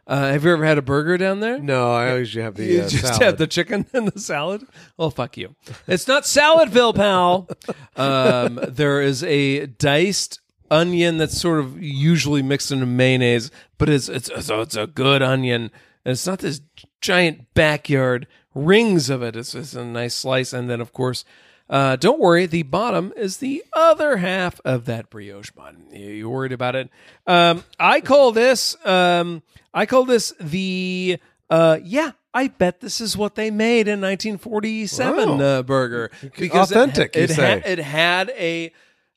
Uh, 0.05 0.31
have 0.31 0.45
you 0.45 0.53
ever 0.53 0.63
had 0.63 0.77
a 0.77 0.81
burger 0.81 1.17
down 1.17 1.41
there? 1.41 1.59
No, 1.59 1.91
I 1.93 2.15
usually 2.15 2.41
have 2.41 2.55
the 2.55 2.63
You 2.63 2.81
uh, 2.83 2.87
just 2.87 3.03
salad. 3.03 3.21
have 3.23 3.37
the 3.37 3.45
chicken 3.47 3.85
and 3.93 4.07
the 4.07 4.17
salad. 4.21 4.65
Well, 4.95 5.09
fuck 5.11 5.35
you. 5.35 5.53
It's 5.85 6.07
not 6.07 6.23
Saladville, 6.23 6.95
pal. 6.95 7.49
Um, 7.97 8.57
there 8.69 9.01
is 9.01 9.21
a 9.23 9.65
diced 9.65 10.39
onion 10.71 11.17
that's 11.17 11.37
sort 11.37 11.59
of 11.59 11.81
usually 11.81 12.41
mixed 12.41 12.71
into 12.71 12.85
mayonnaise, 12.85 13.51
but 13.77 13.89
it's 13.89 14.07
it's 14.07 14.29
it's 14.29 14.49
a, 14.49 14.61
it's 14.61 14.75
a 14.77 14.85
good 14.87 15.21
onion, 15.23 15.71
and 16.07 16.13
it's 16.13 16.25
not 16.25 16.39
this 16.39 16.61
giant 17.01 17.53
backyard 17.53 18.25
rings 18.55 19.09
of 19.09 19.21
it. 19.21 19.35
It's 19.35 19.51
just 19.51 19.75
a 19.75 19.83
nice 19.83 20.15
slice, 20.15 20.53
and 20.53 20.69
then 20.69 20.79
of 20.81 20.93
course. 20.93 21.25
Uh, 21.69 21.97
don't 21.97 22.21
worry, 22.21 22.45
the 22.45 22.63
bottom 22.63 23.11
is 23.17 23.37
the 23.37 23.61
other 23.73 24.15
half 24.15 24.61
of 24.63 24.85
that 24.85 25.09
brioche 25.09 25.51
bun. 25.51 25.83
You, 25.91 26.05
you 26.11 26.29
worried 26.29 26.53
about 26.53 26.77
it? 26.77 26.89
Um, 27.27 27.61
I 27.77 27.99
call 27.99 28.31
this. 28.31 28.73
Um, 28.85 29.43
I 29.73 29.85
call 29.85 30.05
this 30.05 30.33
the. 30.39 31.19
Uh, 31.49 31.79
yeah, 31.83 32.11
I 32.33 32.47
bet 32.47 32.79
this 32.79 33.01
is 33.01 33.17
what 33.17 33.35
they 33.35 33.51
made 33.51 33.89
in 33.89 33.99
1947 33.99 35.29
Wow. 35.29 35.39
uh, 35.43 35.61
burger 35.63 36.09
because 36.37 36.71
it- 36.71 36.77
Authentic, 36.77 37.15
you 37.17 37.23
It, 37.23 37.31
say. 37.31 37.41
had, 37.45 37.65
it 37.65 37.79
had 37.79 38.29
a 38.29 38.71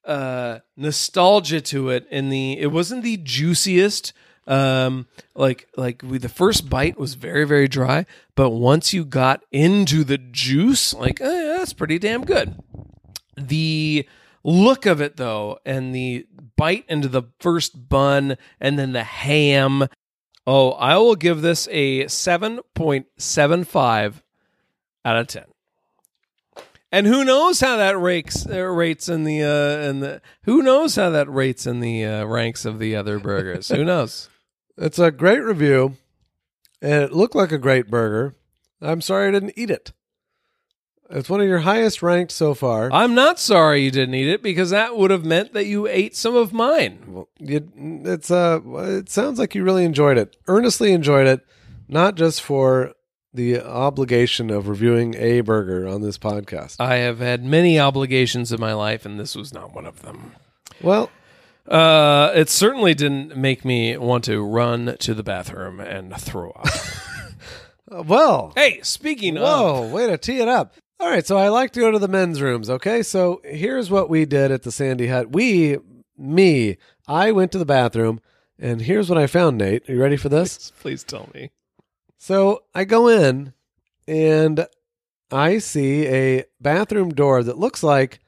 uh, 0.05 0.59
nostalgia 0.77 1.61
to 1.61 1.91
it. 1.91 2.07
In 2.11 2.31
the, 2.31 2.59
it 2.59 2.73
wasn't 2.73 3.05
the 3.05 3.17
juiciest. 3.17 4.13
Um, 4.47 5.07
like 5.35 5.69
like 5.77 6.03
we, 6.05 6.19
the 6.19 6.29
first 6.29 6.69
bite 6.69 6.99
was 6.99 7.15
very 7.15 7.45
very 7.45 7.69
dry, 7.69 8.07
but 8.35 8.51
once 8.51 8.93
you 8.93 9.05
got 9.05 9.43
into 9.53 10.03
the 10.03 10.19
juice, 10.19 10.95
like 10.95 11.21
eh, 11.21 11.57
that's 11.59 11.73
pretty 11.73 11.99
damn 11.99 12.25
good. 12.25 12.59
The 13.37 14.09
look 14.43 14.87
of 14.87 15.01
it 15.01 15.17
though, 15.17 15.59
and 15.65 15.95
the 15.95 16.27
bite 16.57 16.85
into 16.89 17.09
the 17.09 17.25
first 17.39 17.89
bun, 17.89 18.37
and 18.61 18.79
then 18.79 18.93
the 18.93 19.05
ham. 19.05 19.87
Oh, 20.47 20.73
I 20.73 20.97
will 20.97 21.17
give 21.17 21.43
this 21.43 21.69
a 21.71 22.09
seven 22.09 22.61
point 22.75 23.07
seven 23.19 23.65
five 23.65 24.23
out 25.05 25.17
of 25.17 25.27
ten. 25.29 25.45
And 26.93 27.07
who 27.07 27.25
knows 27.25 27.61
how 27.61 27.77
that 27.77 27.99
rates 27.99 28.47
uh, 28.49 28.63
rates 28.63 29.09
in 29.09 29.25
the 29.25 29.43
uh, 29.43 29.89
in 29.89 30.01
the 30.01 30.21
who 30.43 30.63
knows 30.63 30.97
how 30.97 31.11
that 31.11 31.31
rates 31.33 31.67
in 31.67 31.81
the 31.81 32.05
uh, 32.05 32.25
ranks 32.25 32.65
of 32.65 32.79
the 32.79 32.97
other 32.97 33.19
burgers? 33.19 33.69
who 33.69 33.85
knows? 33.85 34.29
It's 34.77 34.99
a 34.99 35.11
great 35.11 35.43
review, 35.45 35.97
and 36.81 37.03
it 37.03 37.13
looked 37.13 37.35
like 37.35 37.53
a 37.53 37.59
great 37.59 37.91
burger. 37.91 38.35
I'm 38.81 39.03
sorry 39.03 39.29
I 39.29 39.31
didn't 39.33 39.53
eat 39.59 39.71
it. 39.71 39.93
It's 41.11 41.29
one 41.29 41.43
of 41.43 41.49
your 41.49 41.59
highest 41.59 42.03
ranked 42.03 42.33
so 42.33 42.55
far. 42.55 42.89
I'm 42.91 43.15
not 43.15 43.39
sorry 43.39 43.83
you 43.83 43.91
didn't 43.91 44.15
eat 44.15 44.29
it 44.29 44.43
because 44.43 44.71
that 44.71 44.97
would 44.97 45.11
have 45.11 45.25
meant 45.25 45.53
that 45.53 45.67
you 45.67 45.87
ate 45.87 46.17
some 46.17 46.35
of 46.35 46.55
mine. 46.55 47.01
Well, 47.09 47.29
you, 47.39 47.69
it's 48.07 48.31
uh, 48.31 48.61
it 48.65 49.11
sounds 49.11 49.39
like 49.39 49.55
you 49.55 49.65
really 49.65 49.85
enjoyed 49.85 50.17
it, 50.17 50.37
earnestly 50.49 50.93
enjoyed 50.93 51.27
it, 51.27 51.45
not 51.89 52.15
just 52.15 52.41
for 52.41 52.95
the 53.33 53.61
obligation 53.61 54.51
of 54.51 54.69
reviewing 54.69 55.15
a 55.15 55.41
burger 55.41 55.87
on 55.87 56.03
this 56.03 56.19
podcast. 56.19 56.77
I 56.81 56.97
have 56.97 57.19
had 57.21 57.45
many 57.45 57.79
obligations 57.79 58.53
in 58.53 58.61
my 58.61 58.73
life, 58.75 59.07
and 59.07 59.19
this 59.21 59.37
was 59.37 59.53
not 59.55 59.75
one 59.75 59.87
of 59.87 60.03
them. 60.03 60.33
Well, 60.83 61.11
Uh, 61.69 62.33
it 62.35 62.49
certainly 62.49 62.95
didn't 62.95 63.37
make 63.37 63.65
me 63.65 63.97
want 63.97 64.25
to 64.25 64.43
run 64.45 64.97
to 64.99 65.15
the 65.15 65.23
bathroom 65.23 65.79
and 65.79 66.17
throw 66.17 66.51
up. 66.51 66.67
uh, 67.93 68.03
well, 68.07 68.53
hey, 68.57 68.81
speaking 68.83 69.37
of, 69.37 69.43
Whoa, 69.45 69.89
way 69.89 70.09
to 70.09 70.19
tee 70.19 70.41
it 70.41 70.49
up. 70.49 70.75
All 70.99 71.09
right, 71.09 71.25
so 71.25 71.37
I 71.39 71.49
like 71.49 71.71
to 71.73 71.81
go 71.81 71.91
to 71.93 71.99
the 72.01 72.09
men's 72.09 72.43
rooms, 72.43 72.69
okay? 72.69 73.03
So 73.05 73.41
here's 73.45 73.89
what 73.91 74.11
we 74.11 74.25
did 74.25 74.51
at 74.51 74.63
the 74.65 74.73
Sandy 74.73 75.07
Hut. 75.07 75.31
We, 75.31 75.79
me, 76.19 76.77
I 77.07 77.31
went 77.31 77.53
to 77.53 77.59
the 77.59 77.65
bathroom, 77.65 78.21
and 78.59 78.83
here's 78.83 79.09
what 79.09 79.19
I 79.19 79.27
found, 79.29 79.57
Nate. 79.59 79.89
Are 79.89 79.93
you 79.95 80.01
ready 80.03 80.17
for 80.17 80.29
this? 80.29 80.73
please 80.81 81.05
tell 81.05 81.29
me. 81.33 81.51
So 82.23 82.65
I 82.75 82.85
go 82.85 83.09
in, 83.09 83.55
and 84.07 84.67
I 85.33 85.57
see 85.57 86.07
a 86.07 86.45
bathroom 86.61 87.15
door 87.15 87.43
that 87.43 87.57
looks 87.59 87.83
like 87.83 88.21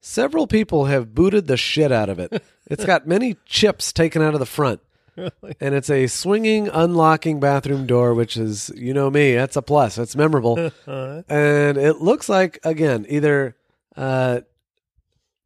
several 0.00 0.48
people 0.48 0.86
have 0.86 1.14
booted 1.14 1.46
the 1.46 1.56
shit 1.56 1.92
out 1.92 2.08
of 2.08 2.18
it. 2.18 2.42
It's 2.70 2.84
got 2.84 3.06
many 3.06 3.38
chips 3.46 3.94
taken 3.94 4.20
out 4.20 4.34
of 4.34 4.40
the 4.40 4.44
front. 4.44 4.80
And 5.16 5.74
it's 5.74 5.88
a 5.88 6.06
swinging, 6.06 6.68
unlocking 6.68 7.40
bathroom 7.40 7.86
door, 7.86 8.12
which 8.12 8.36
is, 8.36 8.70
you 8.76 8.92
know 8.92 9.08
me, 9.08 9.34
that's 9.34 9.56
a 9.56 9.62
plus. 9.62 9.94
That's 9.94 10.14
memorable. 10.14 10.58
and 10.86 11.78
it 11.78 12.02
looks 12.02 12.28
like, 12.28 12.58
again, 12.64 13.06
either 13.08 13.56
uh, 13.96 14.40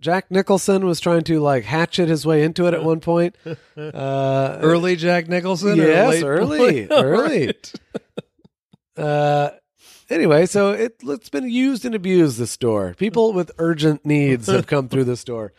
Jack 0.02 0.30
Nicholson 0.30 0.84
was 0.84 1.00
trying 1.00 1.22
to 1.24 1.40
like 1.40 1.64
hatchet 1.64 2.08
his 2.08 2.26
way 2.26 2.42
into 2.42 2.66
it 2.66 2.74
at 2.74 2.84
one 2.84 3.00
point. 3.00 3.36
Uh, 3.74 4.58
Early 4.60 4.96
Jack 4.96 5.28
Nicholson? 5.28 5.80
or 5.80 5.86
Yes, 5.86 6.10
late- 6.16 6.24
early, 6.24 6.88
early. 6.90 7.46
right. 7.46 7.72
uh, 8.98 9.50
anyway, 10.10 10.44
so 10.46 10.72
it, 10.72 10.96
it's 11.02 11.30
been 11.30 11.48
used 11.48 11.84
and 11.86 11.94
abused, 11.94 12.38
this 12.38 12.56
door. 12.58 12.94
People 12.98 13.32
with 13.32 13.50
urgent 13.58 14.04
needs 14.04 14.46
have 14.48 14.66
come 14.66 14.88
through 14.90 15.04
this 15.04 15.24
door. 15.24 15.52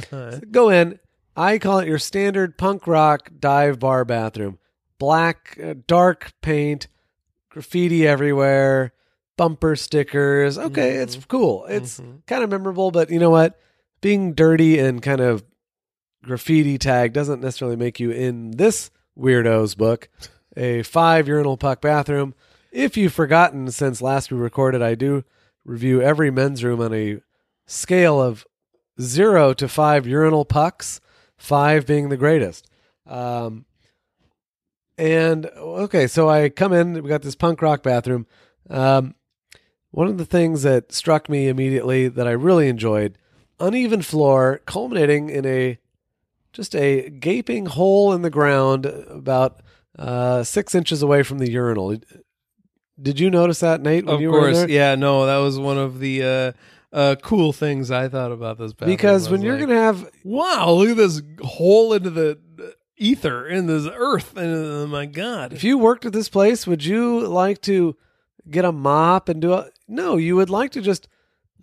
Go 0.50 0.70
in. 0.70 0.98
I 1.36 1.58
call 1.58 1.80
it 1.80 1.88
your 1.88 1.98
standard 1.98 2.56
punk 2.58 2.86
rock 2.86 3.30
dive 3.38 3.78
bar 3.78 4.04
bathroom. 4.06 4.58
Black, 4.98 5.58
uh, 5.62 5.74
dark 5.86 6.32
paint, 6.40 6.88
graffiti 7.50 8.06
everywhere, 8.08 8.92
bumper 9.36 9.76
stickers. 9.76 10.58
Okay, 10.58 10.96
it's 10.96 11.16
cool. 11.26 11.66
It's 11.66 12.00
kind 12.26 12.42
of 12.42 12.50
memorable, 12.50 12.90
but 12.90 13.10
you 13.10 13.18
know 13.20 13.30
what? 13.30 13.60
Being 14.00 14.32
dirty 14.32 14.78
and 14.78 15.02
kind 15.02 15.20
of 15.20 15.44
graffiti 16.22 16.78
tag 16.78 17.12
doesn't 17.12 17.40
necessarily 17.40 17.76
make 17.76 17.98
you 17.98 18.10
in 18.10 18.52
this 18.52 18.90
weirdo's 19.18 19.74
book 19.74 20.08
a 20.56 20.82
five 20.82 21.26
urinal 21.26 21.56
puck 21.56 21.80
bathroom. 21.80 22.34
If 22.70 22.96
you've 22.96 23.12
forgotten 23.12 23.70
since 23.70 24.02
last 24.02 24.30
we 24.30 24.38
recorded, 24.38 24.82
I 24.82 24.94
do 24.94 25.24
review 25.64 26.02
every 26.02 26.30
men's 26.30 26.62
room 26.62 26.80
on 26.80 26.92
a 26.92 27.20
scale 27.66 28.20
of 28.20 28.46
zero 29.00 29.52
to 29.54 29.68
five 29.68 30.06
urinal 30.06 30.44
pucks, 30.44 31.00
five 31.36 31.86
being 31.86 32.08
the 32.08 32.16
greatest. 32.16 32.68
Um, 33.06 33.64
and 34.96 35.46
okay, 35.56 36.06
so 36.06 36.28
I 36.28 36.48
come 36.48 36.72
in, 36.72 37.02
we 37.02 37.08
got 37.08 37.22
this 37.22 37.36
punk 37.36 37.62
rock 37.62 37.82
bathroom. 37.82 38.26
Um, 38.68 39.14
one 39.90 40.08
of 40.08 40.18
the 40.18 40.26
things 40.26 40.62
that 40.62 40.92
struck 40.92 41.28
me 41.28 41.48
immediately 41.48 42.08
that 42.08 42.26
I 42.26 42.32
really 42.32 42.68
enjoyed 42.68 43.16
uneven 43.60 44.02
floor, 44.02 44.60
culminating 44.66 45.30
in 45.30 45.44
a 45.46 45.78
just 46.52 46.74
a 46.74 47.10
gaping 47.10 47.66
hole 47.66 48.12
in 48.12 48.22
the 48.22 48.30
ground 48.30 48.86
about 48.86 49.60
uh, 49.98 50.42
six 50.42 50.74
inches 50.74 51.02
away 51.02 51.22
from 51.22 51.38
the 51.38 51.50
urinal. 51.50 51.96
Did 53.00 53.20
you 53.20 53.30
notice 53.30 53.60
that, 53.60 53.80
Nate? 53.80 54.06
When 54.06 54.16
Of 54.16 54.20
you 54.20 54.30
were 54.30 54.40
course, 54.40 54.56
there? 54.58 54.70
yeah. 54.70 54.94
No, 54.96 55.26
that 55.26 55.36
was 55.38 55.58
one 55.58 55.78
of 55.78 56.00
the 56.00 56.22
uh, 56.24 56.52
uh, 56.92 57.16
cool 57.22 57.52
things 57.52 57.90
I 57.90 58.08
thought 58.08 58.32
about 58.32 58.58
this 58.58 58.72
bathroom. 58.72 58.90
Because 58.96 59.28
when 59.30 59.42
you're 59.42 59.56
like, 59.58 59.68
gonna 59.68 59.80
have 59.80 60.10
wow, 60.24 60.70
look 60.70 60.90
at 60.90 60.96
this 60.96 61.22
hole 61.42 61.92
into 61.92 62.10
the 62.10 62.38
ether 62.96 63.46
in 63.46 63.66
this 63.66 63.86
earth, 63.92 64.36
and 64.36 64.52
oh 64.52 64.86
my 64.88 65.06
god, 65.06 65.52
If 65.52 65.62
you 65.62 65.78
worked 65.78 66.04
at 66.06 66.12
this 66.12 66.28
place, 66.28 66.66
would 66.66 66.84
you 66.84 67.20
like 67.26 67.60
to 67.62 67.96
get 68.50 68.64
a 68.64 68.72
mop 68.72 69.28
and 69.28 69.40
do 69.40 69.52
a? 69.52 69.68
No, 69.86 70.16
you 70.16 70.34
would 70.36 70.50
like 70.50 70.72
to 70.72 70.80
just 70.80 71.06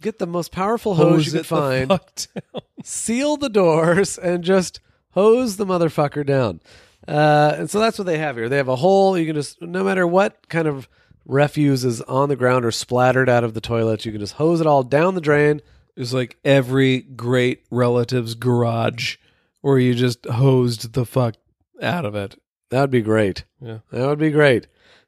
get 0.02 0.20
the 0.20 0.28
most 0.28 0.52
powerful 0.52 0.96
hose, 0.96 1.28
you 1.28 1.34
it 1.34 1.38
could 1.40 1.46
find, 1.48 1.90
the 1.90 1.98
fuck 1.98 2.16
down. 2.16 2.62
seal 2.84 3.38
the 3.38 3.50
doors, 3.50 4.18
and 4.18 4.44
just 4.44 4.80
hose 5.12 5.58
the 5.58 5.66
motherfucker 5.66 6.26
down. 6.26 6.60
Uh, 7.08 7.54
and 7.58 7.70
so 7.70 7.80
that's 7.80 7.98
what 7.98 8.06
they 8.06 8.18
have 8.18 8.36
here. 8.36 8.50
They 8.50 8.58
have 8.58 8.68
a 8.68 8.76
hole. 8.76 9.18
You 9.18 9.26
can 9.26 9.36
just, 9.36 9.62
no 9.62 9.84
matter 9.84 10.08
what 10.08 10.50
kind 10.50 10.68
of 10.68 10.90
refuse 11.26 11.86
is 11.86 12.02
on 12.04 12.30
the 12.30 12.36
ground 12.36 12.66
or 12.66 12.72
splattered 12.72 13.30
out 13.30 13.44
of 13.44 13.54
the 13.54 13.62
toilet, 13.62 14.06
you 14.06 14.12
can 14.12 14.22
just 14.22 14.34
hose 14.34 14.62
it 14.62 14.68
all 14.68 14.84
down 14.84 15.16
the 15.16 15.22
drain 15.22 15.62
It's 15.96 16.14
like 16.14 16.38
every 16.44 17.02
great 17.02 17.64
relative's 17.72 18.36
garage 18.36 19.18
where 19.62 19.80
you 19.80 19.96
just 19.96 20.26
hosed 20.26 20.94
the 20.94 21.06
fuck 21.06 21.36
out 21.82 22.06
of 22.06 22.16
it. 22.16 22.40
That'd 22.70 22.92
be 22.92 23.02
great. 23.02 23.46
Yeah. 23.62 23.80
That 23.92 24.08
would 24.08 24.20
be 24.20 24.32
great. 24.32 24.68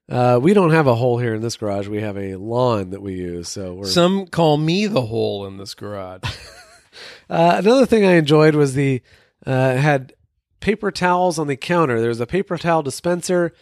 Uh, 0.09 0.39
we 0.41 0.53
don't 0.53 0.71
have 0.71 0.87
a 0.87 0.95
hole 0.95 1.17
here 1.17 1.35
in 1.35 1.41
this 1.41 1.57
garage. 1.57 1.87
We 1.87 2.01
have 2.01 2.17
a 2.17 2.35
lawn 2.35 2.91
that 2.91 3.01
we 3.01 3.13
use. 3.15 3.49
So 3.49 3.73
we're 3.73 3.85
Some 3.85 4.27
call 4.27 4.57
me 4.57 4.87
the 4.87 5.01
hole 5.01 5.45
in 5.45 5.57
this 5.57 5.73
garage. 5.73 6.21
Uh, 7.29 7.55
another 7.59 7.85
thing 7.85 8.05
I 8.05 8.13
enjoyed 8.13 8.55
was 8.55 8.73
the 8.73 9.01
uh, 9.45 9.75
had 9.75 10.13
paper 10.61 10.91
towels 10.91 11.37
on 11.37 11.47
the 11.47 11.55
counter. 11.55 11.99
There 11.99 12.09
was 12.09 12.21
a 12.21 12.25
paper 12.25 12.57
towel 12.57 12.81
dispenser, 12.81 13.53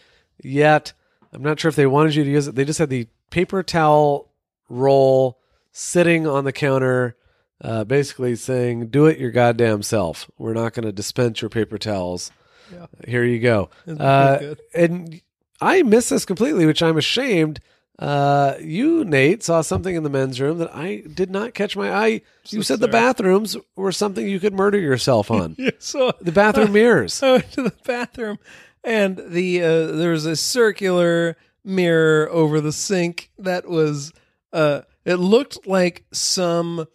yet 0.42 0.92
I'm 1.32 1.42
not 1.42 1.60
sure 1.60 1.68
if 1.68 1.76
they 1.76 1.86
wanted 1.86 2.14
you 2.14 2.24
to 2.24 2.30
use 2.30 2.46
it. 2.46 2.54
They 2.54 2.64
just 2.64 2.78
had 2.78 2.90
the 2.90 3.08
paper 3.30 3.62
towel 3.62 4.30
roll 4.68 5.38
sitting 5.72 6.26
on 6.26 6.44
the 6.44 6.52
counter, 6.52 7.16
uh, 7.60 7.84
basically 7.84 8.36
saying, 8.36 8.86
"Do 8.88 9.06
it 9.06 9.18
your 9.18 9.32
goddamn 9.32 9.82
self. 9.82 10.30
We're 10.38 10.54
not 10.54 10.72
going 10.72 10.86
to 10.86 10.92
dispense 10.92 11.42
your 11.42 11.50
paper 11.50 11.76
towels. 11.76 12.30
Yeah. 12.72 12.86
Here 13.06 13.24
you 13.24 13.40
go." 13.40 13.68
Uh, 13.86 14.54
and 14.74 15.20
I 15.60 15.82
missed 15.82 16.10
this 16.10 16.24
completely, 16.24 16.66
which 16.66 16.82
I'm 16.82 16.96
ashamed. 16.96 17.60
Uh, 17.98 18.54
you, 18.60 19.04
Nate, 19.04 19.42
saw 19.42 19.62
something 19.62 19.94
in 19.94 20.02
the 20.02 20.10
men's 20.10 20.38
room 20.40 20.58
that 20.58 20.74
I 20.74 21.02
did 21.14 21.30
not 21.30 21.54
catch 21.54 21.76
my 21.76 21.90
eye. 21.90 22.20
You 22.48 22.62
said 22.62 22.80
the 22.80 22.88
bathrooms 22.88 23.56
were 23.74 23.92
something 23.92 24.28
you 24.28 24.38
could 24.38 24.52
murder 24.52 24.78
yourself 24.78 25.30
on. 25.30 25.56
Yeah, 25.66 25.70
so 25.78 26.12
the 26.20 26.32
bathroom 26.32 26.72
mirrors. 26.72 27.22
I 27.22 27.32
went 27.32 27.52
to 27.52 27.62
the 27.62 27.74
bathroom, 27.84 28.38
and 28.84 29.16
the 29.16 29.62
uh, 29.62 29.86
there 29.92 30.10
was 30.10 30.26
a 30.26 30.36
circular 30.36 31.36
mirror 31.64 32.28
over 32.30 32.60
the 32.60 32.72
sink 32.72 33.30
that 33.38 33.66
was. 33.66 34.12
Uh, 34.52 34.82
it 35.04 35.16
looked 35.16 35.66
like 35.66 36.04
some 36.12 36.86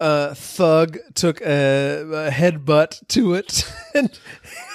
uh, 0.00 0.34
thug 0.34 0.98
took 1.14 1.40
a, 1.40 2.00
a 2.00 2.30
headbutt 2.30 3.06
to 3.08 3.34
it, 3.34 3.70
and, 3.94 4.10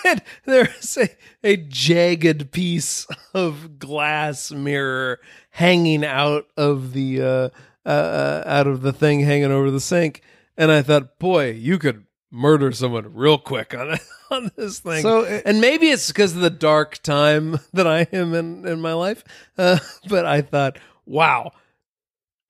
and 0.06 0.22
there's 0.46 0.98
a, 0.98 1.10
a 1.44 1.58
jagged 1.58 2.52
piece 2.52 3.08
of 3.34 3.80
glass 3.80 4.52
mirror 4.52 5.20
hanging 5.52 6.04
out 6.04 6.48
of 6.58 6.94
the 6.94 7.22
uh, 7.22 7.50
uh, 7.86 7.90
uh, 7.90 8.44
out 8.46 8.66
of 8.68 8.82
the 8.82 8.94
thing 8.94 9.20
hanging 9.20 9.52
over 9.52 9.70
the 9.70 9.80
sink. 9.82 10.22
And 10.56 10.72
I 10.72 10.82
thought, 10.82 11.20
boy, 11.20 11.52
you 11.52 11.78
could 11.78 12.06
murder 12.32 12.72
someone 12.72 13.14
real 13.14 13.38
quick 13.38 13.74
on 13.74 13.98
on 14.32 14.52
this 14.56 14.80
thing. 14.80 15.02
So 15.02 15.26
and 15.26 15.60
maybe 15.60 15.90
it's 15.90 16.08
because 16.08 16.34
of 16.36 16.42
the 16.42 16.50
dark 16.50 17.02
time 17.04 17.60
that 17.74 17.88
I 17.88 18.08
am 18.14 18.34
in 18.34 18.66
in 18.66 18.80
my 18.80 18.94
life. 18.94 19.24
Uh, 19.58 19.80
but 20.08 20.26
I 20.26 20.42
thought, 20.42 20.80
wow, 21.06 21.52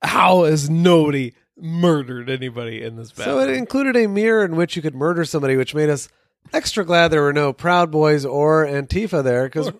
how 0.04 0.44
has 0.44 0.70
nobody 0.70 1.34
murdered 1.58 2.30
anybody 2.30 2.82
in 2.84 2.96
this 2.96 3.12
bathroom. 3.12 3.38
So 3.38 3.40
it 3.40 3.56
included 3.56 3.96
a 3.96 4.08
mirror 4.08 4.44
in 4.44 4.56
which 4.56 4.76
you 4.76 4.82
could 4.82 4.96
murder 4.96 5.24
somebody, 5.26 5.56
which 5.56 5.76
made 5.76 5.90
us 5.90 6.10
extra 6.52 6.84
glad 6.86 7.10
there 7.10 7.22
were 7.22 7.34
no 7.34 7.54
Proud 7.54 7.92
Boys 7.92 8.26
or 8.26 8.66
Antifa 8.66 9.24
there 9.24 9.46
because 9.46 9.72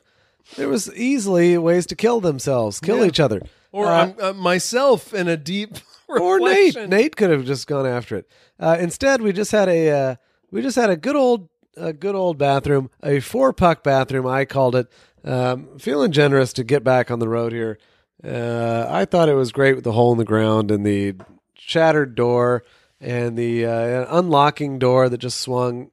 there 0.56 0.70
was 0.70 0.94
easily 0.96 1.58
ways 1.58 1.86
to 1.88 1.96
kill 1.96 2.20
themselves, 2.22 2.80
kill 2.80 3.00
Yeah. 3.00 3.06
each 3.06 3.20
other. 3.20 3.42
or 3.72 3.88
Uh, 3.88 3.92
I'm, 4.04 4.16
uh, 4.22 4.34
myself 4.34 5.14
in 5.16 5.28
a 5.28 5.36
deep 5.36 5.78
or 6.08 6.40
Nate. 6.40 6.68
reflection. 6.76 6.90
Nate 6.92 7.16
could 7.16 7.32
have 7.32 7.44
just 7.46 7.66
gone 7.68 7.88
after 7.88 8.18
it. 8.18 8.28
Uh, 8.60 8.78
instead, 8.80 9.22
we 9.22 9.34
just 9.34 9.52
had 9.52 9.68
a 9.68 9.90
uh, 9.90 10.16
we 10.52 10.62
just 10.62 10.76
had 10.76 10.92
a 10.92 10.96
good 10.96 11.16
old 11.16 11.50
a 11.76 11.92
good 11.92 12.14
old 12.14 12.38
bathroom, 12.38 12.92
a 13.02 13.20
four 13.20 13.52
puck 13.52 13.84
bathroom. 13.84 14.28
I 14.28 14.46
called 14.46 14.76
it. 14.76 14.88
Um, 15.26 15.80
feeling 15.80 16.12
generous 16.12 16.54
to 16.54 16.64
get 16.64 16.84
back 16.84 17.10
on 17.10 17.18
the 17.18 17.28
road 17.30 17.52
here. 17.52 17.80
Uh, 18.24 18.86
I 18.90 19.06
thought 19.06 19.28
it 19.30 19.34
was 19.34 19.52
great 19.52 19.74
with 19.74 19.84
the 19.86 19.94
hole 19.94 20.12
in 20.12 20.18
the 20.20 20.24
ground 20.26 20.70
and 20.70 20.86
the 20.86 21.16
shattered 21.56 22.16
door 22.16 22.64
and 23.00 23.38
the 23.38 23.66
uh, 23.66 24.18
unlocking 24.18 24.80
door 24.80 25.10
that 25.10 25.18
just 25.18 25.40
swung. 25.40 25.92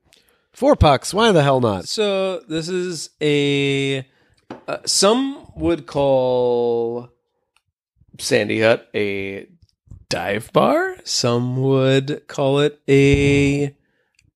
Four 0.53 0.77
pucks. 0.77 1.15
Why 1.15 1.33
the 1.33 1.43
hell 1.43 1.61
not? 1.61 1.89
So 1.89 2.41
this 2.41 2.69
is 2.69 3.11
a 3.21 4.07
uh, 4.67 4.79
some 4.85 5.47
would 5.55 5.87
call 5.87 7.11
Sandy 8.19 8.61
Hut 8.61 8.89
a 8.95 9.47
dive 10.09 10.53
bar. 10.53 10.97
Some 11.05 11.57
would 11.63 12.27
call 12.29 12.61
it 12.61 12.81
a, 12.89 13.75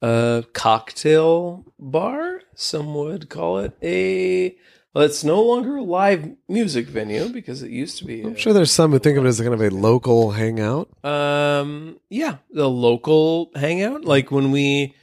a 0.00 0.44
cocktail 0.52 1.64
bar. 1.78 2.42
Some 2.54 2.94
would 2.94 3.28
call 3.28 3.58
it 3.58 3.76
a. 3.82 4.56
Well, 4.94 5.04
it's 5.04 5.24
no 5.24 5.42
longer 5.42 5.76
a 5.76 5.82
live 5.82 6.30
music 6.48 6.86
venue 6.86 7.28
because 7.28 7.62
it 7.64 7.70
used 7.70 7.98
to 7.98 8.04
be. 8.04 8.22
I'm 8.22 8.34
a- 8.34 8.38
sure 8.38 8.52
there's 8.52 8.70
some 8.70 8.92
who 8.92 9.00
think 9.00 9.18
of 9.18 9.24
it 9.24 9.28
as 9.28 9.40
kind 9.40 9.52
of 9.52 9.60
a 9.60 9.70
local 9.70 10.30
hangout. 10.30 10.88
um, 11.04 11.98
yeah, 12.08 12.36
the 12.52 12.70
local 12.70 13.50
hangout. 13.56 14.04
Like 14.04 14.30
when 14.30 14.52
we, 14.52 14.94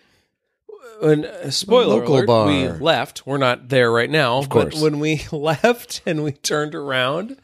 when 1.02 1.26
uh, 1.26 1.50
spoiler 1.52 1.96
local 1.98 2.16
alert, 2.16 2.28
bar. 2.28 2.48
we 2.48 2.68
left. 2.70 3.28
We're 3.28 3.38
not 3.38 3.68
there 3.68 3.92
right 3.92 4.10
now. 4.10 4.38
Of 4.38 4.48
course. 4.48 4.76
but 4.76 4.82
when 4.82 5.00
we 5.00 5.24
left 5.34 6.02
and 6.06 6.24
we 6.24 6.32
turned 6.32 6.74
around, 6.74 7.36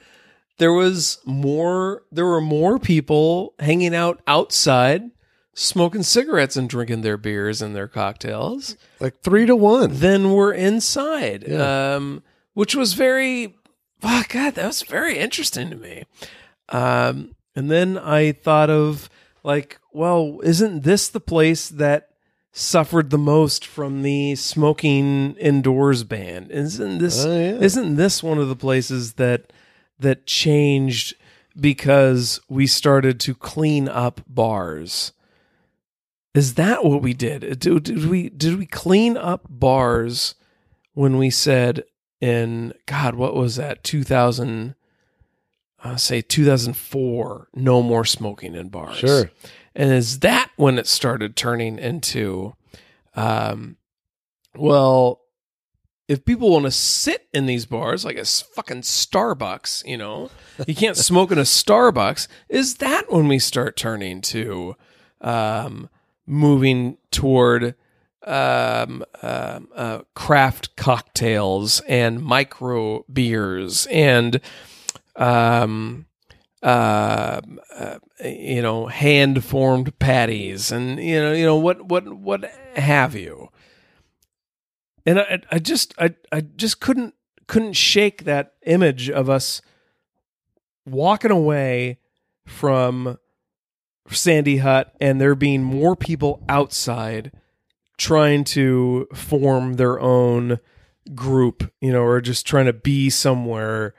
there 0.57 0.71
was 0.73 1.17
more. 1.25 2.03
There 2.13 2.25
were 2.25 2.39
more 2.41 2.79
people 2.79 3.55
hanging 3.59 3.93
out 3.93 4.21
outside, 4.25 5.11
smoking 5.53 6.03
cigarettes 6.03 6.55
and 6.55 6.69
drinking 6.69 7.01
their 7.01 7.17
beers 7.17 7.61
and 7.61 7.75
their 7.75 7.89
cocktails 7.89 8.77
Like 9.01 9.19
three 9.21 9.45
to 9.47 9.55
one. 9.57 9.89
Then 9.95 10.31
we're 10.31 10.53
inside. 10.53 11.43
Yeah. 11.45 11.95
Um, 11.95 12.23
which 12.57 12.73
was 12.73 12.93
very, 12.93 13.55
oh 14.01 14.23
God, 14.29 14.55
that 14.55 14.65
was 14.65 14.81
very 14.81 15.19
interesting 15.19 15.69
to 15.69 15.75
me. 15.75 16.05
Um, 16.69 17.35
and 17.55 17.69
then 17.69 17.99
I 17.99 18.31
thought 18.31 18.71
of 18.71 19.11
like, 19.43 19.79
well, 19.93 20.39
isn't 20.41 20.81
this 20.81 21.07
the 21.07 21.19
place 21.19 21.69
that 21.69 22.09
suffered 22.51 23.11
the 23.11 23.19
most 23.19 23.63
from 23.63 24.01
the 24.01 24.33
smoking 24.33 25.35
indoors 25.35 26.03
ban? 26.03 26.47
Isn't 26.49 26.97
this 26.97 27.23
Oh, 27.23 27.31
yeah. 27.31 27.59
isn't 27.59 27.95
this 27.95 28.23
one 28.23 28.39
of 28.39 28.49
the 28.49 28.55
places 28.55 29.13
that 29.13 29.53
that 29.99 30.25
changed 30.25 31.13
because 31.59 32.39
we 32.49 32.65
started 32.65 33.19
to 33.19 33.35
clean 33.35 33.87
up 33.87 34.21
bars? 34.27 35.11
Is 36.33 36.55
that 36.55 36.83
what 36.83 37.03
we 37.03 37.13
did? 37.13 37.59
Did, 37.59 37.83
did 37.83 38.07
we 38.07 38.29
did 38.29 38.57
we 38.57 38.65
clean 38.65 39.15
up 39.15 39.45
bars 39.47 40.33
when 40.95 41.19
we 41.19 41.29
said 41.29 41.83
in 42.19 42.73
God, 42.85 43.15
what 43.15 43.35
was 43.35 43.55
that? 43.57 43.83
Two 43.83 44.03
thousand, 44.03 44.75
uh, 45.83 45.95
say 45.95 46.21
two 46.21 46.45
thousand 46.45 46.75
four. 46.75 47.47
No 47.53 47.81
more 47.81 48.05
smoking 48.05 48.55
in 48.55 48.69
bars. 48.69 48.97
Sure. 48.97 49.31
And 49.75 49.91
is 49.91 50.19
that 50.19 50.49
when 50.55 50.79
it 50.79 50.87
started 50.87 51.35
turning 51.35 51.77
into, 51.77 52.55
um, 53.15 53.77
well, 54.55 55.21
if 56.07 56.25
people 56.25 56.49
want 56.49 56.65
to 56.65 56.71
sit 56.71 57.27
in 57.33 57.45
these 57.45 57.65
bars 57.65 58.03
like 58.03 58.17
a 58.17 58.25
fucking 58.25 58.81
Starbucks, 58.81 59.85
you 59.85 59.97
know, 59.97 60.31
you 60.65 60.73
can't 60.73 60.97
smoke 60.97 61.31
in 61.31 61.37
a 61.37 61.41
Starbucks. 61.41 62.27
Is 62.49 62.75
that 62.77 63.11
when 63.11 63.27
we 63.27 63.39
start 63.39 63.75
turning 63.77 64.21
to, 64.21 64.75
um, 65.21 65.89
moving 66.25 66.97
toward 67.11 67.75
um, 68.27 69.03
um, 69.21 69.69
uh, 69.75 70.01
craft 70.13 70.75
cocktails 70.75 71.79
and 71.81 72.21
micro 72.21 73.05
beers 73.11 73.87
and 73.87 74.41
um, 75.15 76.05
uh, 76.61 77.41
uh, 77.75 77.99
you 78.23 78.61
know 78.61 78.87
hand 78.87 79.43
formed 79.43 79.97
patties 79.99 80.71
and 80.71 80.99
you 80.99 81.19
know 81.19 81.33
you 81.33 81.45
know 81.45 81.55
what 81.55 81.85
what 81.85 82.07
what 82.13 82.45
have 82.75 83.15
you. 83.15 83.49
And 85.05 85.19
I, 85.19 85.41
I 85.51 85.59
just 85.59 85.93
I, 85.97 86.13
I 86.31 86.41
just 86.41 86.81
couldn't 86.81 87.15
couldn't 87.47 87.73
shake 87.73 88.25
that 88.25 88.53
image 88.65 89.09
of 89.09 89.29
us 89.29 89.61
walking 90.85 91.31
away 91.31 91.99
from 92.45 93.17
Sandy 94.09 94.57
Hut 94.57 94.93
and 94.99 95.19
there 95.19 95.35
being 95.35 95.63
more 95.63 95.95
people 95.95 96.43
outside 96.49 97.31
trying 97.97 98.43
to 98.43 99.07
form 99.13 99.73
their 99.73 99.99
own 99.99 100.59
group, 101.15 101.71
you 101.81 101.91
know, 101.91 102.03
or 102.03 102.21
just 102.21 102.45
trying 102.45 102.65
to 102.65 102.73
be 102.73 103.09
somewhere. 103.09 103.93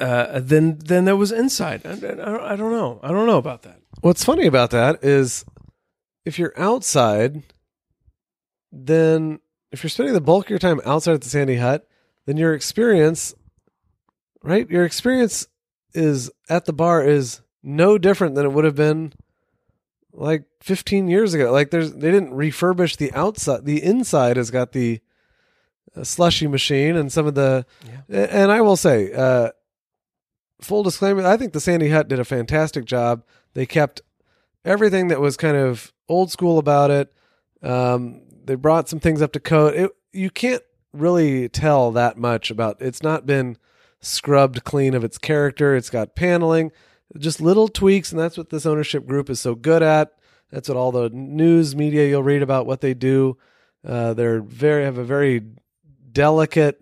Uh, 0.00 0.40
then 0.40 0.78
then 0.78 1.04
there 1.04 1.16
was 1.16 1.30
inside. 1.30 1.84
I, 1.84 1.90
I, 1.90 2.52
I 2.52 2.56
don't 2.56 2.72
know. 2.72 3.00
I 3.02 3.08
don't 3.08 3.26
know 3.26 3.38
about 3.38 3.62
that. 3.62 3.80
What's 4.00 4.24
funny 4.24 4.46
about 4.46 4.70
that 4.70 5.04
is 5.04 5.44
if 6.24 6.38
you're 6.38 6.58
outside, 6.58 7.42
then 8.72 9.40
if 9.72 9.82
you're 9.82 9.90
spending 9.90 10.14
the 10.14 10.20
bulk 10.20 10.46
of 10.46 10.50
your 10.50 10.58
time 10.58 10.80
outside 10.84 11.14
at 11.14 11.20
the 11.22 11.28
Sandy 11.28 11.56
Hut, 11.56 11.86
then 12.26 12.36
your 12.36 12.54
experience, 12.54 13.34
right? 14.42 14.68
Your 14.70 14.84
experience 14.84 15.46
is 15.94 16.30
at 16.48 16.64
the 16.64 16.72
bar 16.72 17.04
is 17.04 17.40
no 17.62 17.98
different 17.98 18.34
than 18.34 18.46
it 18.46 18.52
would 18.52 18.64
have 18.64 18.76
been 18.76 19.12
like 20.18 20.44
15 20.60 21.08
years 21.08 21.34
ago. 21.34 21.52
Like 21.52 21.70
there's 21.70 21.92
they 21.92 22.10
didn't 22.10 22.32
refurbish 22.32 22.96
the 22.96 23.12
outside. 23.12 23.64
The 23.64 23.82
inside 23.82 24.36
has 24.36 24.50
got 24.50 24.72
the 24.72 25.00
uh, 25.96 26.04
slushy 26.04 26.46
machine 26.46 26.96
and 26.96 27.10
some 27.12 27.26
of 27.26 27.34
the 27.34 27.64
a- 28.10 28.34
and 28.34 28.50
I 28.52 28.60
will 28.60 28.76
say 28.76 29.12
uh 29.12 29.50
full 30.60 30.82
disclaimer, 30.82 31.24
I 31.24 31.36
think 31.36 31.52
the 31.52 31.60
Sandy 31.60 31.88
Hut 31.90 32.08
did 32.08 32.18
a 32.18 32.24
fantastic 32.24 32.84
job. 32.84 33.22
They 33.54 33.64
kept 33.66 34.02
everything 34.64 35.08
that 35.08 35.20
was 35.20 35.36
kind 35.36 35.56
of 35.56 35.92
old 36.08 36.30
school 36.30 36.58
about 36.58 36.90
it. 36.90 37.12
Um, 37.62 38.22
they 38.44 38.56
brought 38.56 38.88
some 38.88 39.00
things 39.00 39.22
up 39.22 39.32
to 39.32 39.40
code. 39.40 39.74
It, 39.74 39.90
you 40.12 40.30
can't 40.30 40.62
really 40.92 41.48
tell 41.48 41.92
that 41.92 42.16
much 42.16 42.50
about. 42.50 42.76
It's 42.80 43.02
not 43.02 43.24
been 43.26 43.56
scrubbed 44.00 44.64
clean 44.64 44.94
of 44.94 45.04
its 45.04 45.18
character. 45.18 45.76
It's 45.76 45.90
got 45.90 46.16
paneling, 46.16 46.72
just 47.16 47.40
little 47.40 47.68
tweaks, 47.68 48.12
and 48.12 48.20
that's 48.20 48.36
what 48.36 48.50
this 48.50 48.66
ownership 48.66 49.06
group 49.06 49.30
is 49.30 49.40
so 49.40 49.54
good 49.54 49.82
at. 49.82 50.12
That's 50.50 50.68
what 50.68 50.76
all 50.76 50.92
the 50.92 51.08
news 51.10 51.74
media 51.76 52.08
you'll 52.08 52.22
read 52.22 52.42
about 52.42 52.66
what 52.66 52.80
they 52.80 52.94
do. 52.94 53.36
Uh, 53.86 54.14
they're 54.14 54.40
very 54.40 54.84
have 54.84 54.98
a 54.98 55.04
very 55.04 55.42
delicate, 56.12 56.80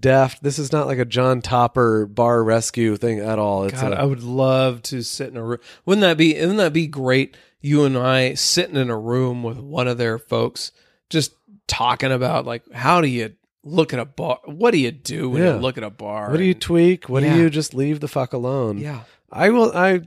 deft. 0.00 0.42
This 0.42 0.58
is 0.58 0.72
not 0.72 0.86
like 0.86 0.98
a 0.98 1.04
Jon 1.04 1.40
Taffer 1.42 2.12
bar 2.12 2.42
rescue 2.42 2.96
thing 2.96 3.20
at 3.20 3.38
all. 3.38 3.64
It's 3.64 3.80
God, 3.80 3.92
a- 3.92 4.00
I 4.00 4.04
would 4.04 4.22
love 4.22 4.82
to 4.82 5.02
sit 5.02 5.28
in 5.28 5.36
a 5.36 5.42
room. 5.44 5.58
Wouldn't 5.84 6.02
that 6.02 6.16
be? 6.18 6.34
Wouldn't 6.34 6.58
that 6.58 6.72
be 6.72 6.86
great? 6.86 7.36
You 7.60 7.84
and 7.84 7.96
I 7.96 8.34
sitting 8.34 8.76
in 8.76 8.90
a 8.90 8.98
room 8.98 9.42
with 9.42 9.58
one 9.58 9.88
of 9.88 9.98
their 9.98 10.18
folks, 10.18 10.72
just 11.10 11.32
talking 11.66 12.12
about 12.12 12.44
like 12.46 12.70
how 12.72 13.00
do 13.00 13.08
you 13.08 13.34
look 13.64 13.92
at 13.92 13.98
a 13.98 14.04
bar? 14.04 14.38
What 14.44 14.70
do 14.72 14.78
you 14.78 14.92
do 14.92 15.30
when 15.30 15.42
Yeah. 15.42 15.54
you 15.54 15.60
look 15.60 15.76
at 15.78 15.82
a 15.84 15.90
bar? 15.90 16.30
what 16.30 16.36
do 16.36 16.44
you 16.44 16.52
And- 16.52 16.60
tweak? 16.60 17.08
What 17.08 17.22
Yeah. 17.22 17.34
do 17.34 17.40
you 17.40 17.50
just 17.50 17.74
leave 17.74 18.00
the 18.00 18.08
fuck 18.08 18.32
alone? 18.32 18.78
yeah, 18.78 19.00
I 19.30 19.50
will. 19.50 19.72
I 19.76 20.02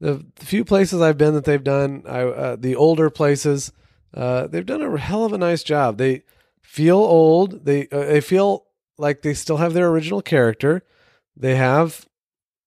the 0.00 0.24
few 0.36 0.64
places 0.64 1.00
I've 1.00 1.18
been 1.18 1.34
that 1.34 1.44
they've 1.44 1.62
done, 1.62 2.02
I 2.06 2.22
uh, 2.22 2.56
the 2.56 2.76
older 2.76 3.08
places, 3.10 3.72
uh, 4.14 4.46
they've 4.48 4.66
done 4.66 4.82
a 4.82 4.98
hell 4.98 5.24
of 5.24 5.32
a 5.32 5.38
nice 5.38 5.62
job. 5.62 5.98
They 5.98 6.24
feel 6.60 6.98
old. 6.98 7.64
They 7.64 7.88
uh, 7.88 8.06
they 8.06 8.20
feel 8.20 8.66
like 8.98 9.22
they 9.22 9.34
still 9.34 9.58
have 9.58 9.74
their 9.74 9.88
original 9.88 10.22
character. 10.22 10.82
They 11.36 11.56
have 11.56 12.06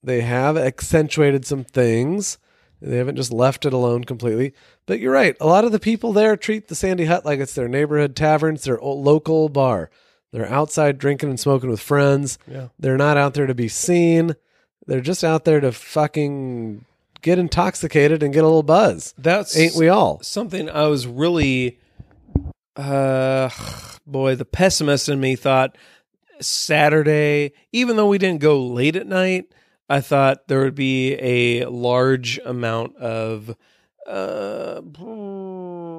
they 0.04 0.22
have 0.22 0.58
accentuated 0.58 1.46
some 1.46 1.64
things. 1.64 2.38
They 2.82 2.98
haven't 2.98 3.16
just 3.16 3.34
left 3.34 3.66
it 3.66 3.74
alone 3.74 4.04
completely. 4.04 4.54
But 4.86 5.00
you're 5.00 5.14
right. 5.14 5.36
A 5.42 5.48
lot 5.48 5.66
of 5.66 5.72
the 5.72 5.80
people 5.80 6.14
there 6.14 6.38
treat 6.38 6.68
the 6.68 6.76
Sandy 6.76 7.06
Hut 7.06 7.26
like 7.26 7.40
it's 7.40 7.56
their 7.56 7.68
neighborhood 7.68 8.16
tavern, 8.16 8.56
it's 8.56 8.66
their 8.66 8.80
local 8.80 9.50
bar. 9.50 9.90
They're 10.32 10.52
outside 10.52 10.98
drinking 10.98 11.30
and 11.30 11.40
smoking 11.40 11.70
with 11.70 11.80
friends. 11.80 12.38
yeah. 12.48 12.68
They're 12.78 12.98
not 12.98 13.18
out 13.18 13.34
there 13.34 13.48
to 13.48 13.56
be 13.56 13.70
seen. 13.70 14.36
They're 14.88 15.02
just 15.02 15.24
out 15.24 15.46
there 15.46 15.60
to 15.60 15.72
fucking 15.72 16.86
get 17.22 17.40
intoxicated 17.40 18.22
and 18.22 18.34
get 18.34 18.44
a 18.44 18.48
little 18.48 18.64
buzz. 18.64 19.14
That's 19.18 19.58
Ain't 19.58 19.76
we 19.76 19.90
all? 19.90 20.20
something 20.22 20.70
I 20.70 20.88
was 20.88 21.08
really 21.08 21.80
uh 22.76 23.50
boy, 24.06 24.36
the 24.36 24.46
pessimist 24.46 25.10
in 25.10 25.20
me 25.20 25.36
thought 25.36 25.78
Saturday, 26.42 27.54
even 27.72 27.96
though 27.96 28.08
we 28.10 28.18
didn't 28.18 28.42
go 28.42 28.62
late 28.62 28.96
at 28.96 29.08
night, 29.08 29.46
I 29.90 30.02
thought 30.02 30.48
there 30.48 30.62
would 30.62 30.76
be 30.76 31.14
a 31.14 31.66
large 31.66 32.40
amount 32.46 32.96
of 32.98 33.56
uh 34.08 34.82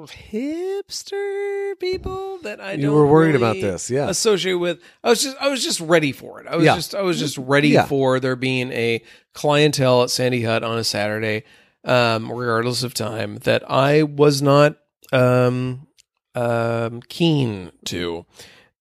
hipster 0.06 1.78
people 1.78 2.38
that 2.42 2.60
I 2.60 2.72
You 2.72 2.92
were 2.92 3.06
worried 3.06 3.34
about 3.34 3.56
this, 3.56 3.90
yeah. 3.90 4.08
Associate 4.08 4.54
with 4.54 4.80
I 5.02 5.08
was 5.10 5.22
just 5.22 5.36
I 5.38 5.48
was 5.48 5.62
just 5.62 5.80
ready 5.80 6.12
for 6.12 6.40
it. 6.40 6.46
I 6.46 6.56
was 6.56 6.64
Yeah. 6.64 6.74
just 6.76 6.94
I 6.94 7.02
was 7.02 7.18
just 7.18 7.36
ready 7.38 7.68
Yeah. 7.70 7.86
for 7.86 8.20
there 8.20 8.36
being 8.36 8.72
a 8.72 9.02
clientele 9.34 10.02
at 10.04 10.10
Sandy 10.10 10.42
Hut 10.42 10.62
on 10.62 10.78
a 10.78 10.84
Saturday 10.84 11.44
um, 11.84 12.30
regardless 12.32 12.82
of 12.82 12.94
time, 12.94 13.36
that 13.44 13.62
I 13.70 14.02
was 14.02 14.42
not 14.42 14.76
um, 15.12 15.86
um, 16.34 17.00
keen 17.08 17.70
to, 17.84 18.26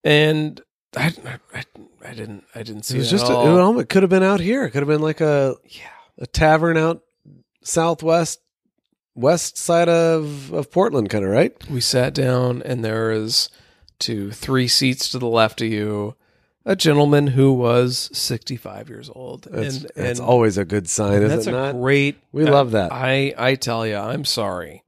and 0.04 0.60
I, 0.98 1.14
I, 1.54 1.64
I 2.04 2.14
didn't, 2.16 2.46
I 2.56 2.64
didn't 2.64 2.82
see 2.82 2.96
It 2.96 3.00
was 3.02 3.08
it 3.14 3.18
just 3.18 3.30
at 3.30 3.38
a, 3.38 3.78
it 3.80 3.90
could 3.90 4.02
have 4.02 4.10
been 4.10 4.24
out 4.24 4.40
here. 4.40 4.66
It 4.66 4.72
could 4.72 4.82
have 4.82 4.88
been 4.88 5.04
like 5.04 5.22
a 5.22 5.56
yeah, 5.66 5.84
a 6.18 6.26
tavern 6.26 6.78
out 6.78 7.02
southwest 7.64 8.40
west 9.16 9.58
side 9.58 9.90
of 9.90 10.54
of 10.54 10.70
Portland 10.72 11.10
kind 11.10 11.24
of, 11.26 11.32
right? 11.32 11.54
we 11.70 11.82
sat 11.82 12.14
down, 12.14 12.62
and 12.64 12.84
there 12.84 13.12
is 13.12 13.50
to 14.00 14.32
three 14.32 14.68
seats 14.68 15.10
to 15.10 15.20
the 15.20 15.28
left 15.28 15.62
of 15.62 15.68
you. 15.70 16.16
A 16.68 16.76
gentleman 16.76 17.28
who 17.28 17.54
was 17.54 18.10
65 18.12 18.90
years 18.90 19.10
old, 19.14 19.44
That's, 19.52 19.78
and, 19.78 19.92
that's 19.96 20.20
and 20.20 20.28
always 20.28 20.58
a 20.58 20.66
good 20.66 20.90
sign, 20.90 21.22
is 21.22 21.30
that's 21.30 21.46
it 21.46 21.54
a 21.54 21.58
not? 21.58 21.76
great. 21.76 22.18
We 22.32 22.44
uh, 22.44 22.52
love 22.52 22.72
that. 22.72 22.92
I 22.92 23.34
I 23.38 23.54
tell 23.56 23.86
you, 23.86 23.96
I'm 23.96 24.26
sorry. 24.26 24.84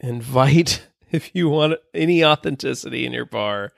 Invite 0.00 0.86
if 1.10 1.34
you 1.34 1.48
want 1.48 1.78
any 1.94 2.24
authenticity 2.24 3.06
in 3.06 3.12
your 3.12 3.24
bar. 3.24 3.72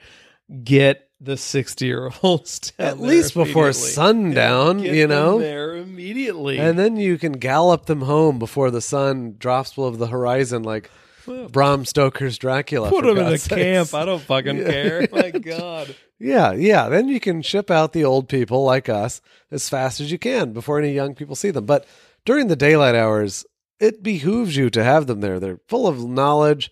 Get 0.65 1.06
the 1.21 1.37
60 1.37 1.85
year 1.87 2.11
olds 2.23 2.73
At 2.79 3.01
least 3.01 3.35
before 3.35 3.73
sundown, 3.73 4.79
Get 4.83 4.95
you 4.95 5.07
know. 5.07 5.39
there 5.39 5.77
immediately. 5.77 6.59
And 6.59 6.79
then 6.79 6.97
you 6.97 7.19
can 7.19 7.33
gallop 7.33 7.87
them 7.87 8.03
home 8.03 8.39
before 8.39 8.71
the 8.71 8.81
sun 8.83 9.37
drops 9.39 9.75
below 9.75 9.91
the 9.91 10.07
horizon 10.09 10.63
like 10.63 10.91
Well, 11.27 11.49
Bram 11.49 11.85
Stoker's 11.85 12.39
Dracula. 12.39 12.91
put 12.91 13.05
them 13.05 13.19
in 13.19 13.33
a 13.33 13.39
camp. 13.39 13.95
I 13.95 14.05
don't 14.05 14.23
fucking 14.23 14.59
Yeah. 14.59 14.71
care. 14.71 15.09
My 15.13 15.31
God. 15.31 15.95
Yeah, 16.19 16.53
yeah. 16.53 16.89
Then 16.89 17.09
you 17.09 17.21
can 17.21 17.43
ship 17.43 17.71
out 17.71 17.93
the 17.93 18.05
old 18.05 18.29
people 18.29 18.65
like 18.65 18.89
us 18.89 19.21
as 19.51 19.69
fast 19.69 20.01
as 20.01 20.11
you 20.13 20.19
can 20.19 20.53
before 20.53 20.79
any 20.79 20.93
young 20.93 21.15
people 21.15 21.35
see 21.37 21.51
them. 21.51 21.67
But 21.67 21.87
during 22.25 22.49
the 22.49 22.57
daylight 22.57 22.95
hours, 22.95 23.45
it 23.81 24.03
behooves 24.03 24.57
you 24.57 24.71
to 24.71 24.83
have 24.85 25.07
them 25.07 25.21
there. 25.21 25.39
They're 25.41 25.61
full 25.69 25.87
of 25.87 26.03
knowledge, 26.09 26.71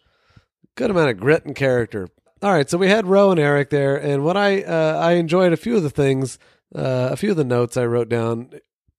good 0.76 0.90
amount 0.90 1.10
of 1.10 1.18
grit 1.20 1.44
and 1.44 1.54
character. 1.54 2.08
All 2.44 2.52
right, 2.52 2.68
so 2.68 2.76
we 2.76 2.90
had 2.90 3.06
Roe 3.06 3.30
and 3.30 3.40
Eric 3.40 3.70
there, 3.70 3.96
and 3.96 4.22
what 4.22 4.36
I 4.36 4.60
uh, 4.60 4.98
I 5.02 5.12
enjoyed 5.12 5.54
a 5.54 5.56
few 5.56 5.78
of 5.78 5.82
the 5.82 5.88
things, 5.88 6.38
uh, 6.74 7.08
a 7.10 7.16
few 7.16 7.30
of 7.30 7.38
the 7.38 7.44
notes 7.44 7.78
I 7.78 7.86
wrote 7.86 8.10
down 8.10 8.50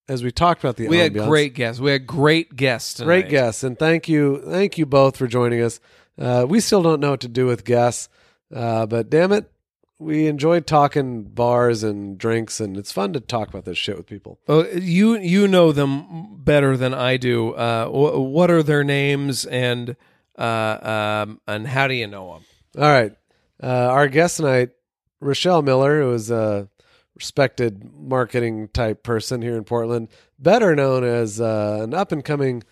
as 0.09 0.23
we 0.23 0.31
talked 0.31 0.63
about 0.63 0.77
the 0.77 0.87
We 0.87 0.97
had 0.97 1.13
great 1.13 1.53
guests. 1.53 1.79
We 1.79 1.91
had 1.91 2.07
great 2.07 2.55
guests. 2.55 2.95
Tonight. 2.95 3.05
Great 3.05 3.29
guests, 3.29 3.63
and 3.63 3.77
thank 3.77 4.09
you, 4.09 4.41
thank 4.47 4.79
you 4.79 4.87
both 4.87 5.15
for 5.15 5.27
joining 5.27 5.61
us. 5.61 5.79
Uh, 6.19 6.47
we 6.49 6.59
still 6.59 6.81
don't 6.81 6.99
know 6.99 7.11
what 7.11 7.19
to 7.19 7.27
do 7.27 7.45
with 7.45 7.65
guests, 7.65 8.09
uh, 8.51 8.87
but 8.87 9.11
damn 9.11 9.31
it, 9.31 9.51
we 9.99 10.25
enjoyed 10.25 10.65
talking 10.65 11.21
bars 11.25 11.83
and 11.83 12.17
drinks, 12.17 12.59
and 12.59 12.75
it's 12.75 12.91
fun 12.91 13.13
to 13.13 13.19
talk 13.19 13.49
about 13.49 13.65
this 13.65 13.77
shit 13.77 13.95
with 13.95 14.07
people. 14.07 14.39
Oh, 14.47 14.65
you 14.69 15.17
you 15.19 15.47
know 15.47 15.71
them 15.71 16.37
better 16.37 16.75
than 16.77 16.95
I 16.95 17.17
do. 17.17 17.51
Uh, 17.53 17.85
wh- 17.89 18.19
what 18.19 18.49
are 18.49 18.63
their 18.63 18.83
names 18.83 19.45
and 19.45 19.95
uh, 20.35 21.25
um, 21.27 21.41
and 21.47 21.67
how 21.67 21.87
do 21.87 21.93
you 21.93 22.07
know 22.07 22.33
them? 22.33 22.83
All 22.83 22.89
right, 22.89 23.13
uh, 23.61 23.67
our 23.67 24.07
guest 24.07 24.37
tonight, 24.37 24.71
Rochelle 25.19 25.61
Miller, 25.61 26.01
who 26.01 26.13
is 26.13 26.29
a 26.29 26.69
respected 27.15 27.93
marketing 27.93 28.67
type 28.73 29.01
person 29.01 29.41
here 29.41 29.55
in 29.55 29.63
Portland, 29.63 30.09
better 30.37 30.75
known 30.75 31.03
as 31.03 31.39
uh, 31.39 31.79
an 31.81 31.93
up 31.93 32.11
and 32.11 32.25
coming 32.25 32.63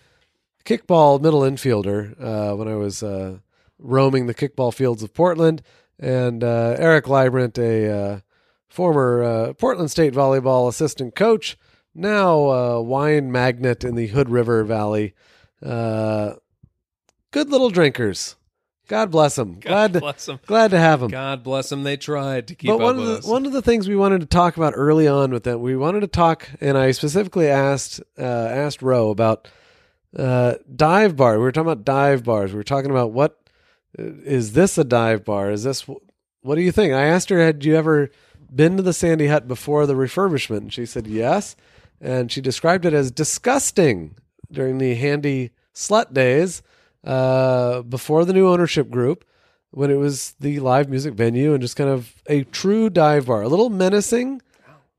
kickball 0.64 1.20
middle 1.20 1.40
infielder. 1.40 2.14
Uh, 2.20 2.54
when 2.56 2.68
I 2.68 2.76
was 2.76 3.02
uh, 3.02 3.38
roaming 3.78 4.26
the 4.26 4.34
kickball 4.34 4.72
fields 4.72 5.02
of 5.02 5.14
Portland, 5.14 5.62
and 5.98 6.44
uh, 6.44 6.76
Eric 6.78 7.08
Librant, 7.08 7.56
a 7.58 7.90
uh, 7.90 8.20
former 8.68 9.54
Portland 9.54 9.90
State 9.90 10.12
volleyball 10.12 10.68
assistant 10.68 11.14
coach, 11.14 11.56
now 11.94 12.50
uh, 12.50 12.80
wine 12.80 13.30
magnate 13.30 13.84
in 13.84 13.94
the 13.94 14.08
Hood 14.08 14.28
River 14.28 14.64
Valley. 14.64 15.14
Good 15.62 16.38
little 17.32 17.70
drinkers. 17.70 18.36
God 18.86 19.10
bless 19.10 19.34
them. 19.36 19.54
God 19.54 19.62
glad 19.62 19.92
to 19.94 20.00
bless 20.00 20.26
them. 20.26 20.40
glad 20.46 20.70
to 20.72 20.78
have 20.78 21.00
them. 21.00 21.10
God 21.10 21.42
bless 21.42 21.70
them. 21.70 21.84
They 21.84 21.96
tried 21.96 22.48
to 22.48 22.54
keep 22.54 22.68
But 22.68 22.80
one 22.80 22.98
of 22.98 23.04
us. 23.08 23.24
the 23.24 23.30
one 23.30 23.46
of 23.46 23.52
the 23.52 23.62
things 23.62 23.88
we 23.88 23.96
wanted 23.96 24.20
to 24.20 24.26
talk 24.26 24.56
about 24.56 24.74
early 24.76 25.08
on 25.08 25.30
with 25.30 25.44
them, 25.44 25.60
we 25.62 25.76
wanted 25.76 26.00
to 26.00 26.06
talk, 26.06 26.48
and 26.60 26.76
I 26.76 26.90
specifically 26.90 27.48
asked 27.48 28.00
uh, 28.18 28.22
asked 28.22 28.82
Roe 28.82 29.10
about 29.10 29.48
uh, 30.16 30.54
dive 30.74 31.16
bar. 31.16 31.38
We 31.38 31.44
were 31.44 31.52
talking 31.52 31.70
about 31.70 31.84
dive 31.84 32.24
bars. 32.24 32.52
We 32.52 32.58
were 32.58 32.64
talking 32.64 32.90
about 32.90 33.12
what 33.12 33.40
is 33.98 34.52
this 34.52 34.76
a 34.76 34.84
dive 34.84 35.24
bar? 35.24 35.50
Is 35.50 35.64
this 35.64 35.86
what 36.42 36.56
do 36.56 36.60
you 36.60 36.72
think? 36.72 36.92
I 36.92 37.04
asked 37.06 37.30
her, 37.30 37.42
had 37.42 37.64
you 37.64 37.74
ever 37.76 38.10
been 38.54 38.76
to 38.76 38.82
the 38.82 38.92
Sandy 38.92 39.28
Hut 39.28 39.48
before 39.48 39.86
the 39.86 39.94
refurbishment? 39.94 40.58
And 40.58 40.72
she 40.72 40.84
said 40.84 41.06
yes, 41.06 41.56
and 42.02 42.30
she 42.30 42.42
described 42.42 42.84
it 42.84 42.92
as 42.92 43.10
disgusting 43.10 44.16
during 44.52 44.76
the 44.76 44.94
handy 44.94 45.52
slut 45.74 46.12
days 46.12 46.62
uh, 47.04 47.82
before 47.82 48.24
the 48.24 48.32
new 48.32 48.48
ownership 48.48 48.90
group 48.90 49.24
when 49.70 49.90
it 49.90 49.96
was 49.96 50.34
the 50.40 50.60
live 50.60 50.88
music 50.88 51.14
venue 51.14 51.52
and 51.52 51.60
just 51.60 51.76
kind 51.76 51.90
of 51.90 52.14
a 52.26 52.44
true 52.44 52.88
dive 52.88 53.26
bar, 53.26 53.42
a 53.42 53.48
little 53.48 53.70
menacing. 53.70 54.40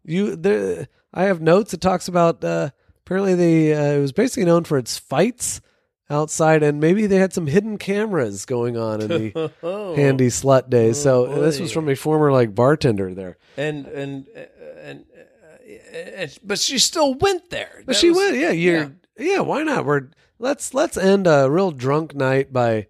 You 0.04 0.36
there, 0.36 0.88
I 1.14 1.24
have 1.24 1.42
notes. 1.42 1.74
It 1.74 1.82
talks 1.82 2.08
about 2.08 2.44
uh, 2.44 2.70
apparently 3.06 3.34
they 3.36 3.74
uh, 3.74 3.98
it 3.98 4.02
was 4.02 4.12
basically 4.12 4.46
known 4.46 4.64
for 4.66 4.78
its 4.78 4.98
fights 4.98 5.62
outside, 6.10 6.62
and 6.62 6.80
maybe 6.80 7.08
they 7.08 7.18
had 7.18 7.34
some 7.34 7.48
hidden 7.48 7.78
cameras 7.80 8.46
going 8.46 8.78
on 8.78 9.02
in 9.02 9.08
the 9.08 9.52
oh. 9.64 9.96
handy 9.96 10.28
slut 10.28 10.70
days. 10.70 11.02
so 11.02 11.26
Oh, 11.26 11.42
this 11.42 11.60
was 11.60 11.72
from 11.72 11.90
a 11.90 11.96
former 11.96 12.32
like 12.32 12.54
bartender 12.54 13.14
there. 13.16 13.38
and 13.58 13.88
and 13.88 14.28
uh, 14.36 14.42
and, 14.84 15.06
uh, 15.18 15.98
and 15.98 16.38
but 16.44 16.60
she 16.60 16.78
still 16.78 17.16
went 17.16 17.50
there. 17.50 17.78
But 17.78 17.94
That 17.94 17.96
she 17.96 18.10
was- 18.10 18.18
went, 18.18 18.38
yeah, 18.38 18.52
you're, 18.52 18.78
yeah. 18.78 18.90
Yeah, 19.18 19.40
why 19.42 19.64
not? 19.64 19.86
We're 19.86 20.08
let's 20.40 20.74
let's 20.74 20.98
end 20.98 21.28
a 21.28 21.50
real 21.50 21.72
drunk 21.72 22.16
night 22.16 22.52
by 22.52 22.88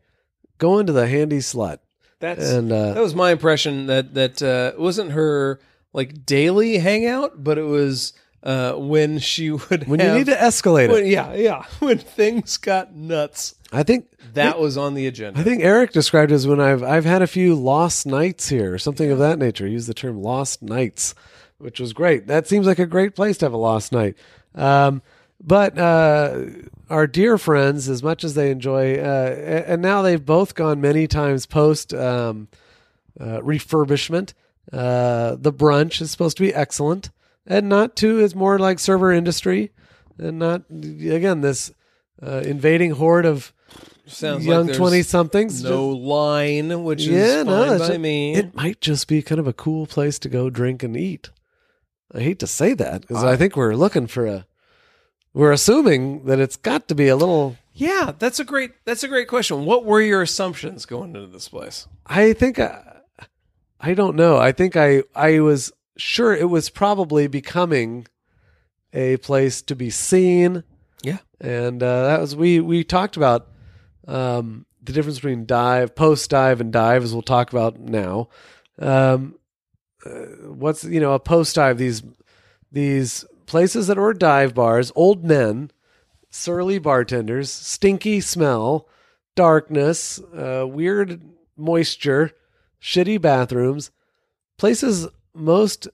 going 0.57 0.85
to 0.87 0.93
the 0.93 1.07
handy 1.07 1.39
slut. 1.39 1.79
That's 2.19 2.49
And 2.49 2.71
uh, 2.71 2.93
that 2.93 3.01
was 3.03 3.15
my 3.15 3.31
impression 3.31 3.87
that 3.87 4.13
that 4.13 4.41
uh, 4.41 4.71
it 4.75 4.79
wasn't 4.79 5.11
her 5.11 5.59
like 5.93 6.25
daily 6.25 6.77
hangout, 6.79 7.43
but 7.43 7.57
it 7.57 7.63
was 7.63 8.13
uh, 8.43 8.73
when 8.73 9.19
she 9.19 9.51
would 9.69 9.87
When 9.87 9.99
have, 9.99 10.13
you 10.13 10.17
need 10.19 10.31
to 10.31 10.37
escalate 10.37 10.89
when, 10.91 11.05
it. 11.05 11.09
yeah 11.09 11.33
yeah 11.33 11.63
when 11.79 11.97
things 11.97 12.57
got 12.57 12.93
nuts 12.95 13.55
I 13.71 13.81
think 13.83 14.07
that 14.33 14.59
was 14.59 14.77
on 14.77 14.93
the 14.93 15.07
agenda 15.07 15.39
I 15.39 15.43
think 15.43 15.63
Eric 15.63 15.91
described 15.91 16.31
it 16.31 16.35
as 16.35 16.47
when 16.47 16.59
I've 16.59 16.83
I've 16.83 17.05
had 17.05 17.21
a 17.21 17.27
few 17.27 17.55
lost 17.55 18.05
nights 18.05 18.47
here 18.49 18.73
or 18.73 18.77
something 18.77 19.11
of 19.11 19.19
that 19.19 19.39
nature. 19.39 19.67
Use 19.67 19.87
the 19.87 19.93
term 19.93 20.21
lost 20.21 20.61
nights, 20.61 21.13
which 21.57 21.79
was 21.79 21.91
great. 21.93 22.27
That 22.27 22.47
seems 22.47 22.65
like 22.67 22.79
a 22.79 22.85
great 22.85 23.15
place 23.15 23.37
to 23.39 23.45
have 23.45 23.53
a 23.53 23.57
lost 23.57 23.91
night. 23.91 24.15
Um, 24.53 25.01
but 25.45 25.77
uh, 25.77 26.41
our 26.89 27.07
dear 27.07 27.37
friends, 27.37 27.87
as 27.87 28.01
much 28.03 28.23
as 28.23 28.33
they 28.33 28.49
enjoy, 28.51 28.95
uh, 28.97 29.63
and 29.67 29.81
now 29.81 30.01
they've 30.01 30.25
both 30.25 30.55
gone 30.55 30.81
many 30.81 31.07
times 31.07 31.45
post 31.45 31.93
um, 31.93 32.47
uh, 33.19 33.39
refurbishment. 33.41 34.33
Uh, 34.73 35.35
the 35.39 35.53
brunch 35.53 36.01
is 36.01 36.09
supposed 36.11 36.37
to 36.37 36.43
be 36.43 36.53
excellent, 36.53 37.11
and 37.45 37.69
not 37.69 37.95
too 37.95 38.19
is 38.19 38.33
more 38.35 38.57
like 38.57 38.79
server 38.79 39.11
industry, 39.11 39.71
and 40.17 40.39
not 40.39 40.63
again 40.71 41.41
this 41.41 41.71
uh, 42.21 42.41
invading 42.45 42.91
horde 42.91 43.25
of 43.25 43.53
Sounds 44.07 44.45
young 44.45 44.67
like 44.67 44.75
twenty 44.77 45.01
somethings. 45.01 45.63
no 45.63 45.89
line 45.89 46.83
which 46.83 47.03
Yeah, 47.05 47.39
is 47.41 47.45
no, 47.45 47.77
by 47.79 47.93
ju- 47.93 47.99
me 47.99 48.35
It 48.35 48.53
might 48.55 48.79
just 48.79 49.07
be 49.07 49.21
kind 49.21 49.39
of 49.39 49.47
a 49.47 49.53
cool 49.53 49.85
place 49.87 50.19
to 50.19 50.29
go 50.29 50.49
drink 50.49 50.83
and 50.83 50.95
eat. 50.95 51.29
I 52.13 52.19
hate 52.21 52.39
to 52.39 52.47
say 52.47 52.73
that 52.75 53.01
because 53.01 53.23
I 53.23 53.35
think 53.35 53.55
we're 53.55 53.75
looking 53.75 54.07
for 54.07 54.25
a. 54.27 54.45
We're 55.35 55.51
assuming 55.51 56.25
that 56.25 56.39
it's 56.39 56.55
got 56.55 56.87
to 56.87 56.95
be 56.95 57.09
a 57.09 57.15
little. 57.15 57.57
yeah 57.73 58.13
that's 58.17 58.39
a 58.39 58.45
great 58.45 58.71
that's 58.85 59.03
a 59.03 59.07
great 59.09 59.27
question 59.27 59.65
what 59.65 59.83
were 59.85 60.01
your 60.01 60.21
assumptions 60.21 60.85
going 60.85 61.13
into 61.13 61.27
this 61.27 61.49
place 61.49 61.87
I 62.05 62.31
think 62.33 62.57
I, 62.57 63.01
I 63.79 63.93
don't 63.93 64.15
know. 64.15 64.37
I 64.37 64.51
think 64.53 64.75
I 64.75 65.03
I 65.13 65.41
was 65.41 65.71
sure 65.97 66.33
it 66.33 66.49
was 66.49 66.69
probably 66.69 67.27
becoming 67.27 68.07
a 68.93 69.17
place 69.17 69.61
to 69.63 69.75
be 69.75 69.89
seen, 69.89 70.63
yeah 71.03 71.17
and 71.41 71.83
uh, 71.83 72.07
that 72.07 72.21
was 72.21 72.35
we 72.35 72.61
we 72.61 72.83
talked 72.83 73.17
about 73.17 73.47
um, 74.07 74.65
the 74.81 74.93
difference 74.93 75.17
between 75.17 75.45
dive, 75.45 75.95
post 75.95 76.29
dive, 76.29 76.61
and 76.61 76.71
dive, 76.71 77.03
as 77.03 77.11
we'll 77.11 77.21
talk 77.21 77.51
about 77.51 77.77
now. 77.79 78.29
Um, 78.79 79.35
uh, 80.05 80.09
what's 80.47 80.83
you 80.85 81.01
know 81.01 81.13
a 81.13 81.19
post 81.19 81.55
dive? 81.55 81.77
These 81.77 82.03
these 82.71 83.25
places 83.45 83.87
that 83.87 83.97
were 83.97 84.13
dive 84.13 84.53
bars, 84.53 84.91
old 84.95 85.23
men, 85.23 85.71
surly 86.29 86.79
bartenders, 86.79 87.51
stinky 87.51 88.21
smell, 88.21 88.87
darkness, 89.35 90.19
uh, 90.19 90.65
weird 90.67 91.21
moisture, 91.55 92.31
shitty 92.81 93.19
bathrooms, 93.21 93.91
places 94.57 95.07
most 95.33 95.87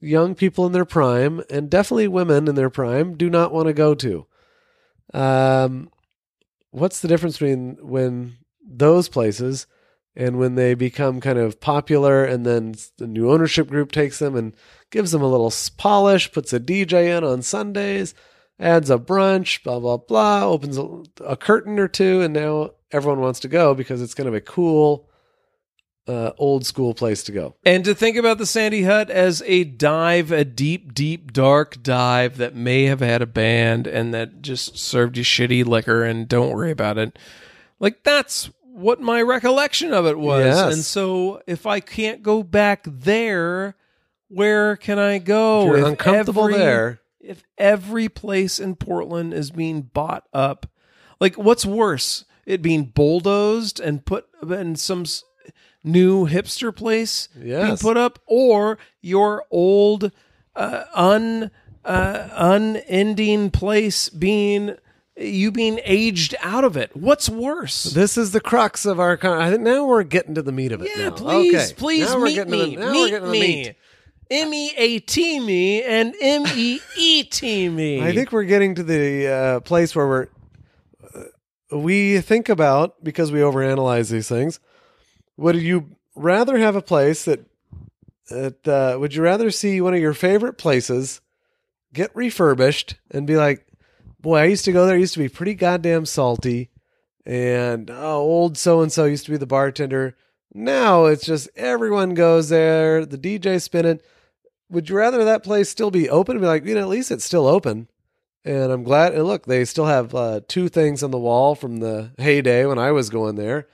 young 0.00 0.34
people 0.34 0.66
in 0.66 0.72
their 0.72 0.84
prime 0.84 1.42
and 1.48 1.70
definitely 1.70 2.08
women 2.08 2.48
in 2.48 2.54
their 2.54 2.70
prime 2.70 3.16
do 3.16 3.30
not 3.30 3.52
want 3.52 3.66
to 3.66 3.72
go 3.72 3.94
to. 3.94 4.26
Um, 5.12 5.90
what's 6.70 7.00
the 7.00 7.08
difference 7.08 7.36
between 7.36 7.78
when 7.80 8.36
those 8.66 9.08
places 9.08 9.66
and 10.16 10.38
when 10.38 10.54
they 10.54 10.74
become 10.74 11.20
kind 11.20 11.38
of 11.38 11.60
popular 11.60 12.24
and 12.24 12.46
then 12.46 12.74
the 12.98 13.06
new 13.06 13.30
ownership 13.30 13.68
group 13.68 13.90
takes 13.90 14.18
them 14.18 14.36
and 14.36 14.54
gives 14.90 15.10
them 15.10 15.22
a 15.22 15.28
little 15.28 15.52
polish, 15.76 16.30
puts 16.32 16.52
a 16.52 16.60
DJ 16.60 17.16
in 17.16 17.24
on 17.24 17.42
Sundays, 17.42 18.14
adds 18.60 18.90
a 18.90 18.98
brunch, 18.98 19.62
blah, 19.64 19.80
blah, 19.80 19.96
blah, 19.96 20.44
opens 20.44 20.78
a, 20.78 21.02
a 21.24 21.36
curtain 21.36 21.78
or 21.78 21.88
two, 21.88 22.20
and 22.20 22.32
now 22.32 22.70
everyone 22.92 23.20
wants 23.20 23.40
to 23.40 23.48
go 23.48 23.74
because 23.74 24.00
it's 24.00 24.14
kind 24.14 24.28
of 24.28 24.34
a 24.34 24.40
cool, 24.40 25.08
uh, 26.06 26.30
old 26.38 26.64
school 26.64 26.94
place 26.94 27.24
to 27.24 27.32
go. 27.32 27.56
And 27.64 27.84
to 27.84 27.94
think 27.94 28.16
about 28.16 28.38
the 28.38 28.46
Sandy 28.46 28.84
Hut 28.84 29.10
as 29.10 29.42
a 29.46 29.64
dive, 29.64 30.30
a 30.30 30.44
deep, 30.44 30.94
deep, 30.94 31.32
dark 31.32 31.82
dive 31.82 32.36
that 32.36 32.54
may 32.54 32.84
have 32.84 33.00
had 33.00 33.20
a 33.20 33.26
band 33.26 33.88
and 33.88 34.14
that 34.14 34.42
just 34.42 34.78
served 34.78 35.16
you 35.16 35.24
shitty 35.24 35.64
liquor 35.64 36.04
and 36.04 36.28
don't 36.28 36.52
worry 36.52 36.70
about 36.70 36.98
it. 36.98 37.18
Like 37.80 38.04
that's 38.04 38.50
what 38.74 39.00
my 39.00 39.22
recollection 39.22 39.92
of 39.92 40.04
it 40.06 40.18
was. 40.18 40.44
Yes. 40.44 40.74
And 40.74 40.84
so 40.84 41.42
if 41.46 41.64
I 41.64 41.78
can't 41.80 42.22
go 42.22 42.42
back 42.42 42.82
there, 42.84 43.76
where 44.28 44.76
can 44.76 44.98
I 44.98 45.18
go? 45.18 45.60
If 45.62 45.66
you're 45.68 45.76
If 45.78 45.86
uncomfortable 45.86 46.44
every- 46.44 46.58
there. 46.58 47.00
If 47.20 47.42
every 47.56 48.08
place 48.10 48.58
in 48.58 48.74
Portland 48.76 49.32
is 49.32 49.50
being 49.50 49.82
bought 49.82 50.24
up, 50.34 50.66
like 51.20 51.36
what's 51.36 51.64
worse? 51.64 52.24
It 52.44 52.60
being 52.60 52.84
bulldozed 52.84 53.80
and 53.80 54.04
put 54.04 54.26
in 54.42 54.76
some 54.76 55.04
new 55.82 56.26
hipster 56.26 56.74
place 56.74 57.28
being 57.40 57.76
put 57.78 57.96
up, 57.96 58.18
or 58.26 58.76
your 59.00 59.44
old 59.50 60.10
uh, 60.54 60.84
un 60.92 61.50
uh, 61.84 62.28
unending 62.32 63.50
place 63.50 64.08
being 64.10 64.76
you 65.16 65.52
being 65.52 65.80
aged 65.84 66.34
out 66.42 66.64
of 66.64 66.76
it. 66.76 66.90
What's 66.96 67.28
worse? 67.28 67.84
This 67.84 68.16
is 68.18 68.32
the 68.32 68.40
crux 68.40 68.84
of 68.84 68.98
our. 68.98 69.16
Con- 69.16 69.40
I 69.40 69.50
think 69.50 69.62
now 69.62 69.84
we're 69.86 70.02
getting 70.02 70.34
to 70.34 70.42
the 70.42 70.52
meat 70.52 70.72
of 70.72 70.82
it. 70.82 70.90
yeah, 70.96 71.08
now. 71.08 71.14
please, 71.14 71.54
Okay. 71.54 71.74
please 71.76 72.06
Now 72.10 72.18
we're 72.18 72.24
meet 72.26 72.34
getting 72.34 72.52
to 72.52 72.66
me, 72.66 72.76
the- 72.76 72.80
now 72.82 72.92
meet 72.92 73.10
getting 73.10 73.26
to 73.26 73.30
the 73.32 73.40
me. 73.40 73.74
M 74.30 74.54
E 74.54 74.72
A 74.76 74.98
T 75.00 75.38
me 75.40 75.82
and 75.82 76.14
M 76.20 76.44
E 76.56 76.80
E 76.98 77.24
T 77.24 77.68
me. 77.68 78.02
I 78.02 78.12
think 78.12 78.32
we're 78.32 78.44
getting 78.44 78.74
to 78.76 78.82
the 78.82 79.26
uh, 79.28 79.60
place 79.60 79.94
where 79.94 80.06
we're 80.08 80.28
uh, 81.14 81.78
we 81.78 82.20
think 82.20 82.48
about 82.48 83.04
because 83.04 83.30
we 83.30 83.40
overanalyze 83.40 84.10
these 84.10 84.28
things. 84.28 84.60
Would 85.36 85.56
you 85.56 85.90
rather 86.16 86.56
have 86.58 86.74
a 86.74 86.82
place 86.82 87.24
that 87.26 87.44
that 88.30 88.66
uh, 88.66 88.98
would 88.98 89.14
you 89.14 89.22
rather 89.22 89.50
see 89.50 89.80
one 89.82 89.92
of 89.94 90.00
your 90.00 90.14
favorite 90.14 90.56
places 90.56 91.20
get 91.92 92.10
refurbished 92.16 92.96
and 93.10 93.26
be 93.26 93.36
like, 93.36 93.66
boy, 94.24 94.38
I 94.38 94.44
used 94.46 94.64
to 94.64 94.72
go 94.72 94.86
there. 94.86 94.96
It 94.96 95.00
used 95.00 95.14
to 95.14 95.20
be 95.20 95.28
pretty 95.28 95.54
goddamn 95.54 96.06
salty, 96.06 96.70
and 97.24 97.90
oh, 97.90 98.16
old 98.16 98.58
so 98.58 98.80
and 98.80 98.90
so 98.90 99.04
used 99.04 99.26
to 99.26 99.30
be 99.30 99.36
the 99.36 99.46
bartender. 99.46 100.16
Now 100.52 101.04
it's 101.04 101.24
just 101.24 101.48
everyone 101.54 102.14
goes 102.14 102.48
there. 102.48 103.06
The 103.06 103.18
DJ 103.18 103.62
spinning. 103.62 104.00
Would 104.70 104.88
you 104.88 104.96
rather 104.96 105.24
that 105.24 105.44
place 105.44 105.68
still 105.68 105.90
be 105.90 106.10
open 106.10 106.40
be 106.40 106.46
like, 106.46 106.64
you 106.64 106.74
know, 106.74 106.80
at 106.80 106.88
least 106.88 107.12
it's 107.12 107.24
still 107.24 107.46
open? 107.46 107.88
And 108.44 108.72
I'm 108.72 108.82
glad. 108.82 109.14
And 109.14 109.24
look, 109.24 109.46
they 109.46 109.64
still 109.64 109.86
have 109.86 110.14
uh, 110.14 110.40
two 110.48 110.68
things 110.68 111.02
on 111.02 111.10
the 111.10 111.18
wall 111.18 111.54
from 111.54 111.78
the 111.78 112.10
heyday 112.18 112.66
when 112.66 112.78
I 112.78 112.90
was 112.90 113.10
going 113.10 113.36
there. 113.36 113.68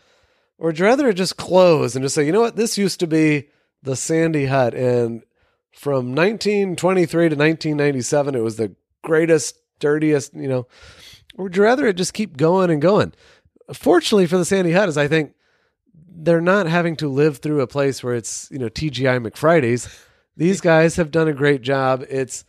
Or 0.59 0.67
would 0.67 0.79
you 0.79 0.85
rather 0.85 1.09
it 1.09 1.15
just 1.15 1.39
close 1.39 1.97
and 1.97 2.03
just 2.03 2.15
say, 2.15 2.27
you 2.27 2.33
know 2.33 2.41
what, 2.43 2.57
this 2.57 2.77
used 2.77 3.01
to 3.01 3.07
be 3.07 3.49
the 3.83 3.97
Sandy 3.97 4.47
Hut, 4.47 4.75
and 4.75 5.23
from 5.73 6.15
1923 6.15 7.31
to 7.31 7.37
1997, 7.37 8.35
it 8.35 8.41
was 8.41 8.57
the 8.57 8.75
greatest, 9.03 9.59
dirtiest, 9.81 10.35
you 10.35 10.49
know. 10.49 10.67
Would 11.37 11.57
you 11.57 11.63
rather 11.63 11.87
it 11.87 11.97
just 11.97 12.15
keep 12.15 12.37
going 12.37 12.71
and 12.71 12.81
going? 12.83 13.13
Fortunately 13.73 14.27
for 14.27 14.37
the 14.39 14.45
Sandy 14.45 14.73
Hut, 14.73 14.89
is 14.89 14.97
I 14.99 15.09
think 15.09 15.35
they're 16.23 16.41
not 16.41 16.67
having 16.67 16.97
to 16.97 17.09
live 17.09 17.39
through 17.39 17.61
a 17.63 17.67
place 17.67 18.03
where 18.03 18.15
it's 18.15 18.49
you 18.51 18.59
know 18.59 18.69
TGI 18.69 19.27
McFridays. 19.27 19.89
These 20.37 20.61
guys 20.61 20.97
have 20.97 21.11
done 21.11 21.29
a 21.29 21.33
great 21.33 21.63
job. 21.63 22.05
It's 22.09 22.45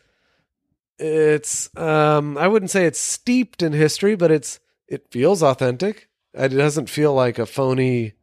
it's 0.99 1.75
um 1.77 2.37
I 2.37 2.47
wouldn't 2.47 2.71
say 2.71 2.85
it's 2.85 2.99
steeped 2.99 3.63
in 3.63 3.73
history, 3.73 4.15
but 4.15 4.31
it's 4.31 4.59
it 4.87 5.07
feels 5.11 5.41
authentic. 5.41 6.09
It 6.33 6.49
doesn't 6.49 6.89
feel 6.89 7.13
like 7.13 7.39
a 7.39 7.45
phony 7.45 8.13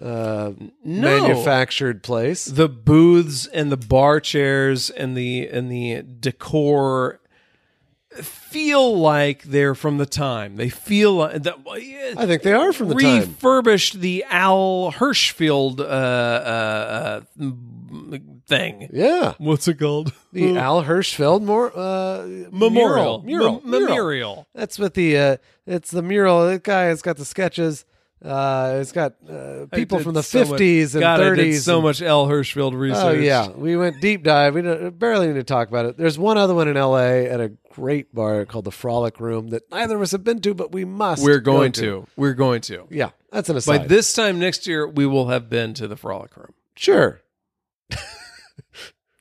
uh 0.00 0.52
No. 0.84 1.02
manufactured 1.02 2.02
place. 2.02 2.46
the 2.46 2.68
booths 2.68 3.46
and 3.46 3.70
the 3.70 3.76
bar 3.76 4.18
chairs 4.20 4.88
and 4.90 5.16
the 5.16 5.46
and 5.48 5.70
the 5.70 6.02
decor 6.02 7.19
feel 8.50 8.98
like 8.98 9.42
they're 9.44 9.74
from 9.74 9.98
the 9.98 10.06
time. 10.06 10.56
They 10.56 10.68
feel 10.68 11.14
like 11.14 11.42
that. 11.42 11.56
I 12.18 12.26
think 12.26 12.42
they 12.42 12.52
are 12.52 12.72
from 12.72 12.88
the 12.88 12.94
time. 12.96 13.20
refurbished 13.20 14.00
the 14.00 14.24
Al 14.30 14.92
Hirschfeld 14.92 15.80
uh, 15.80 15.82
uh, 15.84 17.20
uh, 17.40 18.18
thing. 18.46 18.88
Yeah. 18.92 19.34
What's 19.38 19.68
it 19.68 19.78
called? 19.78 20.12
The 20.32 20.56
Al 20.68 20.84
Hirschfeld 20.84 21.42
more 21.42 21.72
uh 21.76 22.26
Memorial. 22.50 23.22
mural. 23.22 23.60
Mem- 23.64 23.70
mural. 23.70 23.90
Memorial. 23.90 24.46
That's 24.54 24.78
what 24.78 24.94
the 24.94 25.16
uh 25.18 25.36
it's 25.66 25.90
the 25.90 26.02
mural. 26.02 26.46
That 26.46 26.62
guy 26.62 26.84
has 26.84 27.02
got 27.02 27.16
the 27.16 27.24
sketches. 27.24 27.84
Uh 28.22 28.78
it's 28.80 28.92
got 28.92 29.14
uh, 29.30 29.64
people 29.72 29.98
from 29.98 30.12
did 30.12 30.18
the 30.18 30.22
so 30.22 30.44
much- 30.44 30.60
50s 30.60 30.92
and 30.94 31.00
God, 31.00 31.20
I 31.20 31.24
30s. 31.24 31.36
did 31.36 31.60
so 31.62 31.76
and- 31.76 31.84
much 31.84 32.02
Al 32.02 32.26
Hirschfeld 32.26 32.78
research. 32.78 33.02
Oh 33.04 33.12
yeah, 33.12 33.48
we 33.48 33.76
went 33.76 34.00
deep 34.00 34.22
dive. 34.24 34.54
We 34.54 34.62
barely 34.90 35.28
need 35.28 35.34
to 35.34 35.44
talk 35.44 35.68
about 35.68 35.86
it. 35.86 35.96
There's 35.96 36.18
one 36.18 36.36
other 36.36 36.54
one 36.54 36.68
in 36.68 36.76
L.A. 36.76 37.28
at 37.30 37.40
a 37.40 37.52
great 37.70 38.14
bar 38.14 38.44
called 38.44 38.64
the 38.64 38.70
Frolic 38.70 39.18
Room 39.20 39.48
that 39.48 39.70
neither 39.70 39.96
of 39.96 40.02
us 40.02 40.10
have 40.12 40.24
been 40.24 40.40
to, 40.40 40.54
but 40.54 40.72
we 40.72 40.84
must. 40.84 41.22
We're 41.22 41.38
go 41.40 41.52
going 41.52 41.72
to. 41.72 42.06
We're 42.16 42.34
going 42.34 42.60
to. 42.62 42.86
Yeah, 42.90 43.10
that's 43.30 43.48
an 43.48 43.56
aside. 43.56 43.78
By 43.78 43.86
this 43.86 44.12
time 44.12 44.38
next 44.38 44.66
year, 44.66 44.86
we 44.86 45.06
will 45.06 45.28
have 45.28 45.48
been 45.48 45.74
to 45.74 45.88
the 45.88 45.96
Frolic 45.96 46.36
Room. 46.36 46.52
sure. 46.74 47.20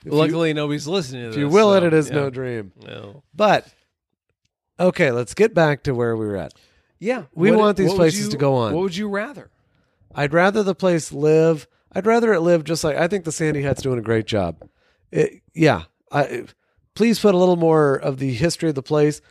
If 0.02 0.06
you- 0.06 0.12
Luckily, 0.14 0.54
nobody's 0.54 0.88
listening 0.88 1.24
to 1.24 1.28
if 1.28 1.34
this. 1.34 1.39
you 1.39 1.50
will 1.50 1.72
so, 1.72 1.78
it, 1.78 1.84
it 1.84 1.93
is 1.93 2.08
yeah. 2.10 2.16
no 2.16 2.30
dream. 2.30 2.72
No. 2.88 3.22
But 3.36 3.68
okay, 4.80 5.12
let's 5.12 5.34
get 5.34 5.54
back 5.54 5.84
to 5.84 5.93
where 5.93 6.16
we 6.16 6.26
were 6.26 6.38
at. 6.38 6.54
Yeah, 7.00 7.24
We 7.34 7.52
What- 7.52 7.60
want 7.60 7.78
these 7.78 7.93
places 7.93 8.26
you- 8.26 8.32
to 8.32 8.38
go 8.38 8.56
on. 8.56 8.74
What 8.74 8.84
would 8.84 8.95
you 8.95 9.10
rather? 9.10 9.52
I'd 10.16 10.34
rather 10.34 10.64
the 10.64 10.74
place 10.74 11.12
live. 11.12 11.68
I'd 11.91 12.06
rather 12.06 12.32
it 12.34 12.39
live 12.39 12.64
just 12.64 12.84
like 12.84 12.95
I 12.95 13.10
think 13.10 13.26
the 13.26 13.32
Sandy 13.34 13.62
Hut's 13.62 13.82
doing 13.82 14.00
a 14.00 14.02
great 14.02 14.26
job. 14.26 14.70
It, 15.12 15.41
yeah, 15.54 15.84
I, 16.14 16.45
please 17.00 17.18
put 17.18 17.34
a 17.34 17.38
little 17.38 17.56
more 17.56 17.95
of 17.95 18.18
the 18.18 18.34
history 18.34 18.68
of 18.68 18.76
the 18.76 18.84
place. 18.84 19.22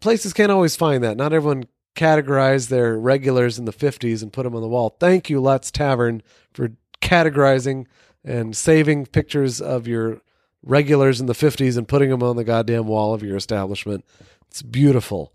Places 0.00 0.32
can't 0.32 0.50
always 0.50 0.74
find 0.74 1.04
that. 1.04 1.16
Not 1.16 1.32
everyone 1.32 1.68
categorized 1.94 2.70
their 2.70 2.98
regulars 2.98 3.56
in 3.56 3.66
the 3.66 3.72
50s 3.72 4.20
and 4.20 4.32
put 4.32 4.42
them 4.42 4.56
on 4.56 4.62
the 4.62 4.66
wall. 4.66 4.96
Thank 4.98 5.30
you, 5.30 5.40
Lutz 5.40 5.70
Tavern, 5.70 6.24
for 6.52 6.72
categorizing 7.00 7.86
and 8.24 8.56
saving 8.56 9.06
pictures 9.06 9.60
of 9.60 9.86
your 9.86 10.22
regulars 10.64 11.20
in 11.20 11.26
the 11.26 11.34
50s 11.34 11.78
and 11.78 11.86
putting 11.86 12.10
them 12.10 12.20
on 12.20 12.34
the 12.34 12.42
goddamn 12.42 12.88
wall 12.88 13.14
of 13.14 13.22
your 13.22 13.36
establishment. 13.36 14.04
It's 14.48 14.62
beautiful. 14.62 15.32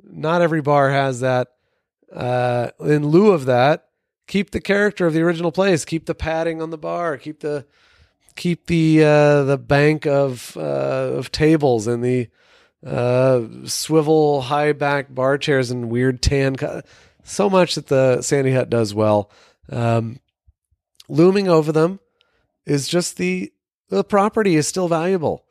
Not 0.00 0.42
every 0.42 0.62
bar 0.62 0.92
has 0.92 1.18
that. 1.18 1.48
Uh, 2.14 2.70
in 2.78 3.08
lieu 3.08 3.32
of 3.32 3.46
that, 3.46 3.88
keep 4.28 4.52
the 4.52 4.60
character 4.60 5.08
of 5.08 5.12
the 5.12 5.22
original 5.22 5.50
place. 5.50 5.84
Keep 5.84 6.06
the 6.06 6.14
padding 6.14 6.62
on 6.62 6.70
the 6.70 6.78
bar. 6.78 7.16
Keep 7.16 7.40
the 7.40 7.66
keep 8.36 8.66
the 8.66 9.02
uh, 9.04 9.42
the 9.44 9.58
bank 9.58 10.06
of 10.06 10.56
uh, 10.56 10.60
of 10.60 11.30
tables 11.32 11.86
and 11.86 12.02
the 12.04 12.28
uh, 12.86 13.42
swivel 13.64 14.42
high 14.42 14.72
back 14.72 15.14
bar 15.14 15.38
chairs 15.38 15.70
and 15.70 15.90
weird 15.90 16.20
tan. 16.22 16.56
Co- 16.56 16.82
so 17.22 17.48
much 17.48 17.74
that 17.76 17.86
the 17.86 18.20
Sandy 18.22 18.52
Hut 18.52 18.68
does 18.68 18.94
well. 18.94 19.30
Um, 19.70 20.20
looming 21.08 21.48
over 21.48 21.72
them 21.72 22.00
is 22.66 22.88
just 22.88 23.16
the 23.16 23.52
the 23.88 24.04
property 24.04 24.56
is 24.56 24.66
still 24.68 24.88
valuable. 24.88 25.44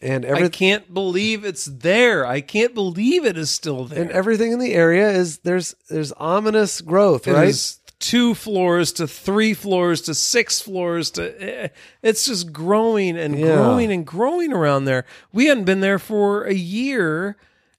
And 0.00 0.26
I 0.26 0.48
can't 0.48 0.92
believe 0.92 1.44
it's 1.44 1.66
there. 1.66 2.26
I 2.26 2.40
can't 2.40 2.74
believe 2.74 3.24
it 3.24 3.38
is 3.38 3.50
still 3.50 3.84
there. 3.84 4.02
and 4.02 4.10
everything 4.10 4.50
in 4.50 4.58
the 4.58 4.74
area 4.74 5.08
is 5.10 5.38
there's 5.38 5.76
there's 5.88 6.10
ominous 6.12 6.80
growth, 6.80 7.28
It 7.28 7.34
right? 7.34 7.48
is 7.48 7.78
two 8.02 8.34
floors 8.34 8.92
to 8.92 9.06
three 9.06 9.54
floors 9.54 10.00
to 10.02 10.12
six 10.14 10.60
floors 10.60 11.10
to 11.12 11.22
eh, 11.40 11.68
it's 12.02 12.26
just 12.26 12.52
growing 12.52 13.16
and 13.16 13.38
Yeah. 13.38 13.54
growing 13.54 13.92
and 13.92 14.04
growing 14.04 14.52
around 14.52 14.84
there 14.86 15.04
we 15.32 15.46
hadn't 15.46 15.64
been 15.64 15.80
there 15.80 16.00
for 16.00 16.42
a 16.44 16.52
year 16.52 17.36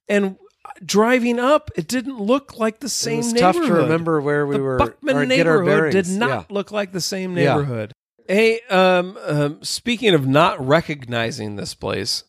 and 0.07 0.37
driving 0.85 1.39
up 1.39 1.69
it 1.75 1.87
didn't 1.89 2.19
look 2.19 2.57
like 2.57 2.79
the 2.79 2.85
it 2.87 2.89
same 2.89 3.17
was 3.17 3.33
tough 3.33 3.55
neighborhood 3.55 3.77
to 3.77 3.83
remember 3.83 4.21
where 4.21 4.47
we 4.47 4.55
the 4.55 4.63
were 4.63 4.77
buckman 4.77 5.17
or 5.17 5.25
get 5.25 5.45
our 5.45 5.61
neighborhood 5.61 5.91
did 5.91 6.07
not 6.07 6.29
Yeah. 6.29 6.43
look 6.55 6.71
like 6.71 6.93
the 6.93 7.01
same 7.01 7.37
Yeah. 7.37 7.55
neighborhood 7.57 7.91
hey 8.27 8.61
um, 8.69 9.17
um 9.27 9.61
speaking 9.61 10.13
of 10.13 10.25
not 10.25 10.65
recognizing 10.65 11.57
this 11.57 11.73
place 11.75 12.23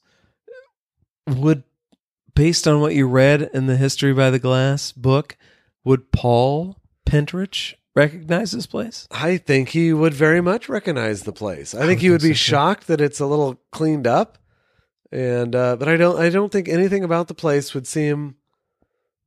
would 1.28 1.62
based 2.34 2.66
on 2.66 2.80
what 2.80 2.94
you 2.94 3.06
read 3.06 3.48
in 3.54 3.66
the 3.66 3.76
history 3.76 4.12
by 4.12 4.30
the 4.30 4.40
glass 4.40 4.90
book 4.92 5.36
would 5.84 6.10
paul 6.10 6.76
pintarich 7.06 7.74
recognize 7.94 8.52
this 8.52 8.66
place 8.66 9.06
I 9.10 9.36
think 9.36 9.70
he 9.70 9.92
would 9.92 10.14
very 10.14 10.40
much 10.40 10.68
recognize 10.68 11.22
the 11.22 11.32
place. 11.32 11.74
I 11.74 11.86
think 11.86 12.00
he 12.00 12.10
would 12.10 12.22
be 12.22 12.34
shocked 12.34 12.86
that 12.88 13.00
it's 13.00 13.20
a 13.20 13.26
little 13.26 13.60
cleaned 13.72 14.06
up, 14.06 14.38
and 15.12 15.54
uh, 15.54 15.76
but 15.76 15.88
I 15.88 15.96
don't. 15.96 16.18
I 16.18 16.28
don't 16.30 16.50
think 16.52 16.68
anything 16.68 17.04
about 17.04 17.28
the 17.28 17.34
place 17.34 17.74
would 17.74 17.86
seem. 17.86 18.36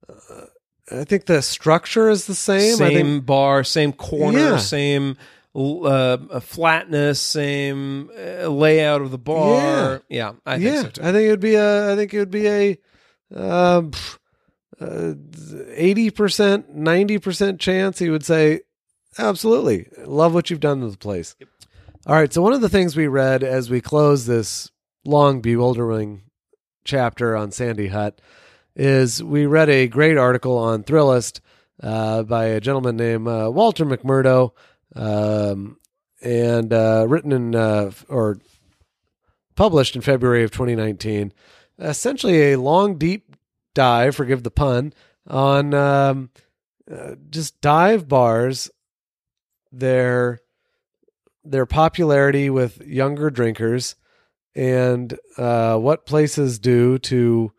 Uh, 0.10 0.46
I 0.90 1.04
think 1.04 1.26
the 1.26 1.42
structure 1.42 2.10
is 2.10 2.28
the 2.28 2.36
same. 2.36 2.76
I 2.76 2.90
Same 2.90 2.94
think 2.94 3.26
bar, 3.26 3.64
same 3.64 3.92
corner, 3.94 4.40
Yeah. 4.40 4.58
same 4.58 5.18
uh, 5.56 6.40
flatness, 6.40 7.20
same 7.20 8.10
uh, 8.18 8.48
layout 8.48 9.02
of 9.02 9.12
the 9.12 9.18
bar. 9.18 10.02
Yeah, 10.08 10.34
I 10.46 10.56
yeah, 10.58 10.82
think 10.84 10.96
so 10.96 11.02
too. 11.02 11.08
I 11.08 11.12
think 11.12 11.26
it 11.28 11.30
would 11.32 11.40
be 11.42 11.56
a. 11.56 11.94
I 11.94 11.96
think 11.96 12.14
it 12.14 12.20
would 12.20 12.32
be 12.32 12.48
a. 12.48 12.78
Um, 13.36 13.92
eighty 14.80 16.10
percent, 16.10 16.76
ninety 16.76 17.18
percent 17.18 17.60
chance 17.60 18.00
he 18.00 18.10
would 18.10 18.26
say, 18.26 18.62
"Absolutely, 19.18 19.88
love 20.06 20.34
what 20.34 20.50
you've 20.50 20.60
done 20.60 20.82
to 20.82 20.90
the 20.90 20.98
place." 20.98 21.36
All 22.06 22.16
right, 22.16 22.32
so 22.32 22.42
one 22.42 22.54
of 22.54 22.62
the 22.62 22.70
things 22.70 22.96
we 22.96 23.08
read 23.08 23.44
as 23.44 23.70
we 23.70 23.82
close 23.82 24.26
this 24.26 24.72
long, 25.06 25.42
bewildering 25.42 26.22
chapter 26.86 27.36
on 27.36 27.52
Sandy 27.52 27.88
Hut 27.88 28.22
is 28.76 29.22
we 29.22 29.46
read 29.46 29.70
a 29.70 29.88
great 29.88 30.18
article 30.18 30.58
on 30.58 30.84
Thrillist 30.84 31.42
uh, 31.84 32.24
by 32.24 32.46
a 32.46 32.62
gentleman 32.62 32.96
named 32.96 33.28
uh, 33.28 33.50
Walter 33.54 33.86
McMurdo, 33.86 34.52
um, 34.96 35.78
and 36.22 36.72
uh, 36.72 37.06
written 37.08 37.32
in 37.32 37.56
uh, 37.56 37.92
or 38.08 38.40
published 39.56 39.96
in 39.96 40.02
February 40.02 40.44
of 40.44 40.52
2019. 40.52 41.34
Essentially, 41.80 42.54
a 42.54 42.60
long, 42.60 42.98
deep 42.98 43.27
dive, 43.78 44.16
forgive 44.16 44.42
the 44.42 44.50
pun, 44.50 44.92
on 45.28 45.72
um, 45.76 46.32
uh, 46.92 47.14
just 47.30 47.62
dive 47.62 48.08
bars, 48.08 48.72
their 49.72 50.40
their 51.44 51.68
popularity 51.68 52.50
with 52.50 52.82
younger 52.82 53.30
drinkers, 53.30 53.96
and 54.56 55.18
uh, 55.38 55.78
what 55.78 56.08
places 56.08 56.58
do 56.58 56.98
to 56.98 57.54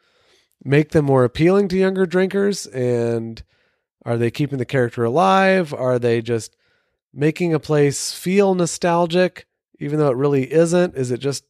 make 0.65 0.91
them 0.91 1.05
more 1.05 1.23
appealing 1.23 1.69
to 1.69 1.79
younger 1.79 2.05
drinkers. 2.05 2.67
And 2.67 3.41
are 4.05 4.17
they 4.17 4.33
keeping 4.33 4.59
the 4.59 4.65
character 4.65 5.05
alive? 5.05 5.73
Are 5.73 6.01
they 6.01 6.21
just 6.21 6.57
making 7.15 7.55
a 7.55 7.61
place 7.61 8.13
feel 8.13 8.57
nostalgic, 8.57 9.47
even 9.79 10.01
though 10.01 10.11
it 10.11 10.17
really 10.17 10.53
isn't? 10.53 10.97
Is 10.97 11.13
it 11.13 11.21
just 11.21 11.45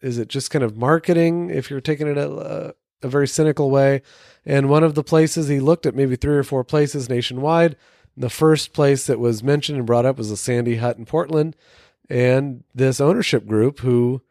is 0.00 0.16
it 0.16 0.28
just 0.28 0.50
kind 0.50 0.64
of 0.64 0.78
marketing 0.78 1.50
if 1.50 1.68
you're 1.70 1.82
taking 1.82 2.08
it 2.08 2.16
at, 2.16 2.30
a, 2.30 2.74
a 3.04 3.08
very 3.08 3.28
cynical 3.28 3.70
way? 3.70 4.02
And 4.44 4.68
one 4.68 4.82
of 4.82 4.94
the 4.94 5.04
places 5.04 5.48
he 5.48 5.60
looked 5.60 5.86
at, 5.86 5.94
maybe 5.94 6.16
three 6.16 6.36
or 6.36 6.42
four 6.42 6.64
places 6.64 7.08
nationwide. 7.08 7.76
The 8.16 8.30
first 8.30 8.72
place 8.72 9.06
that 9.06 9.18
was 9.18 9.42
mentioned 9.42 9.78
and 9.78 9.86
brought 9.86 10.06
up 10.06 10.18
was 10.18 10.30
the 10.30 10.36
Sandy 10.36 10.76
Hut 10.76 10.98
in 10.98 11.04
Portland, 11.04 11.56
and 12.08 12.62
this 12.74 13.00
ownership 13.00 13.46
group 13.46 13.80
who 13.80 14.22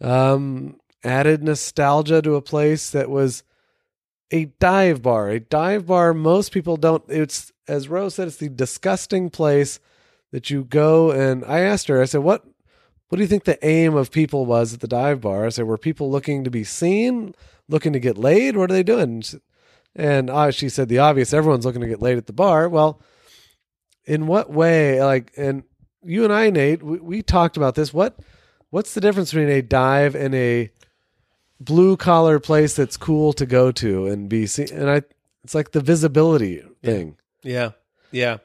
um, 0.00 0.78
added 1.02 1.42
nostalgia 1.42 2.20
to 2.22 2.34
a 2.34 2.42
place 2.42 2.90
that 2.90 3.08
was 3.08 3.42
a 4.30 4.46
dive 4.58 5.02
bar. 5.02 5.28
A 5.28 5.40
dive 5.40 5.86
bar, 5.86 6.12
most 6.12 6.52
people 6.52 6.76
don't. 6.76 7.02
It's 7.08 7.52
as 7.68 7.88
Rose 7.88 8.16
said, 8.16 8.28
it's 8.28 8.36
the 8.36 8.48
disgusting 8.48 9.30
place 9.30 9.80
that 10.32 10.50
you 10.50 10.64
go. 10.64 11.10
And 11.10 11.44
I 11.44 11.60
asked 11.60 11.88
her, 11.88 12.02
I 12.02 12.06
said, 12.06 12.22
"What, 12.22 12.44
what 13.08 13.16
do 13.16 13.22
you 13.22 13.28
think 13.28 13.44
the 13.44 13.64
aim 13.66 13.94
of 13.94 14.10
people 14.10 14.44
was 14.44 14.74
at 14.74 14.80
the 14.80 14.88
dive 14.88 15.20
bar?" 15.20 15.46
I 15.46 15.50
said, 15.50 15.66
"Were 15.66 15.78
people 15.78 16.10
looking 16.10 16.44
to 16.44 16.50
be 16.50 16.64
seen, 16.64 17.34
looking 17.70 17.92
to 17.94 18.00
get 18.00 18.18
laid? 18.18 18.56
What 18.56 18.70
are 18.70 18.74
they 18.74 18.82
doing?" 18.82 19.22
And 19.94 20.28
uh, 20.30 20.50
she 20.50 20.68
said, 20.68 20.88
"The 20.88 20.98
obvious. 20.98 21.32
Everyone's 21.32 21.64
looking 21.64 21.80
to 21.80 21.88
get 21.88 22.02
laid 22.02 22.18
at 22.18 22.26
the 22.26 22.32
bar." 22.32 22.68
Well, 22.68 23.00
in 24.04 24.26
what 24.26 24.50
way? 24.50 25.02
Like, 25.02 25.32
and 25.36 25.62
you 26.02 26.24
and 26.24 26.32
I, 26.32 26.50
Nate, 26.50 26.82
we, 26.82 26.98
we 26.98 27.22
talked 27.22 27.56
about 27.56 27.74
this. 27.74 27.92
What, 27.92 28.18
what's 28.70 28.94
the 28.94 29.00
difference 29.00 29.30
between 29.30 29.48
a 29.50 29.62
dive 29.62 30.14
and 30.14 30.34
a 30.34 30.70
blue 31.60 31.96
collar 31.96 32.40
place 32.40 32.74
that's 32.74 32.96
cool 32.96 33.32
to 33.34 33.46
go 33.46 33.70
to 33.72 34.06
and 34.06 34.28
be 34.28 34.46
seen? 34.46 34.68
And 34.72 34.90
I, 34.90 35.02
it's 35.44 35.54
like 35.54 35.72
the 35.72 35.80
visibility 35.80 36.62
thing. 36.82 37.16
Yeah, 37.42 37.70
yeah. 38.10 38.38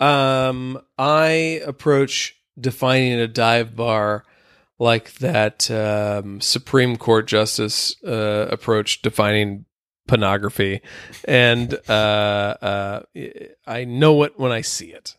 Um, 0.00 0.80
I 0.98 1.60
approach 1.64 2.36
defining 2.58 3.20
a 3.20 3.28
dive 3.28 3.76
bar 3.76 4.24
like 4.82 5.14
that 5.14 5.70
um, 5.70 6.40
Supreme 6.40 6.96
Court 6.96 7.28
justice 7.28 7.94
uh, 8.04 8.48
approach 8.50 9.00
defining 9.00 9.64
pornography, 10.08 10.80
and 11.26 11.78
uh, 11.88 11.92
uh, 11.92 13.02
I 13.64 13.84
know 13.84 14.24
it 14.24 14.32
when 14.36 14.50
I 14.50 14.62
see 14.62 14.92
it. 14.92 15.14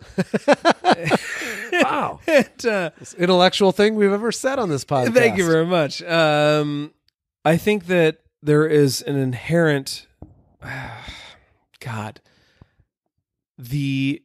Wow. 1.81 2.19
and, 2.27 2.65
uh, 2.65 2.89
intellectual 3.17 3.71
thing 3.71 3.95
we've 3.95 4.11
ever 4.11 4.31
said 4.31 4.59
on 4.59 4.69
this 4.69 4.83
podcast. 4.83 5.13
Thank 5.13 5.37
you 5.37 5.45
very 5.45 5.65
much. 5.65 6.03
Um, 6.03 6.93
I 7.45 7.57
think 7.57 7.87
that 7.87 8.17
there 8.41 8.67
is 8.67 9.01
an 9.01 9.15
inherent, 9.15 10.07
God, 11.79 12.21
the 13.57 14.21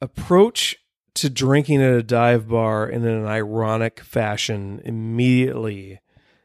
approach 0.00 0.76
to 1.20 1.30
drinking 1.30 1.82
at 1.82 1.92
a 1.92 2.02
dive 2.02 2.48
bar 2.48 2.88
in 2.88 3.04
an 3.04 3.26
ironic 3.26 4.00
fashion 4.00 4.80
immediately, 4.84 6.00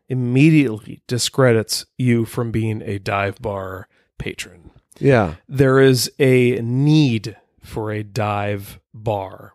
immediately 0.10 1.02
discredits 1.08 1.86
you 1.98 2.26
from 2.26 2.52
being 2.52 2.82
a 2.82 3.00
dive 3.00 3.42
bar 3.42 3.88
patron 4.20 4.72
Yeah. 5.00 5.36
there 5.48 5.80
is 5.80 6.12
a 6.20 6.62
need 6.62 7.36
for 7.62 7.92
a 7.92 8.04
dive 8.04 8.80
bar. 8.94 9.54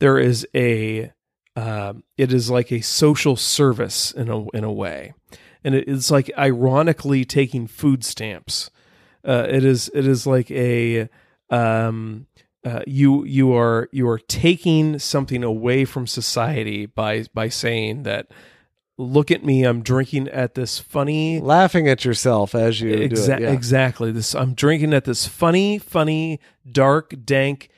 There 0.00 0.18
is 0.18 0.46
a 0.54 1.12
um, 1.56 2.04
it 2.16 2.32
is 2.32 2.48
like 2.50 2.70
a 2.70 2.80
social 2.82 3.34
service 3.34 4.12
in 4.12 4.28
a 4.30 4.46
in 4.50 4.62
a 4.62 4.72
way, 4.72 5.12
and 5.64 5.74
it 5.74 5.88
is 5.88 6.08
like 6.08 6.30
ironically 6.38 7.24
taking 7.24 7.66
food 7.66 8.04
stamps. 8.04 8.70
Uh, 9.26 9.44
it 9.50 9.64
is 9.64 9.90
it 9.92 10.06
is 10.06 10.24
like 10.24 10.52
a 10.52 11.08
um, 11.50 12.27
uh, 12.68 12.82
you 12.86 13.24
you 13.24 13.54
are 13.54 13.88
you 13.92 14.06
are 14.08 14.18
taking 14.18 14.98
something 14.98 15.42
away 15.42 15.84
from 15.84 16.06
society 16.06 16.84
by 16.86 17.24
by 17.32 17.48
saying 17.48 18.02
that 18.02 18.28
look 18.98 19.30
at 19.30 19.44
me 19.44 19.64
I'm 19.64 19.82
drinking 19.82 20.28
at 20.28 20.54
this 20.54 20.78
funny 20.78 21.40
Laughing 21.40 21.88
at 21.88 22.04
yourself 22.04 22.54
as 22.54 22.80
you 22.80 23.08
do 23.08 23.14
Exa- 23.14 23.36
it. 23.36 23.42
Yeah. 23.42 23.52
Exactly. 23.52 24.12
This 24.12 24.34
I'm 24.34 24.54
drinking 24.54 24.92
at 24.92 25.04
this 25.04 25.26
funny, 25.26 25.78
funny, 25.78 26.40
dark, 26.70 27.14
dank, 27.24 27.70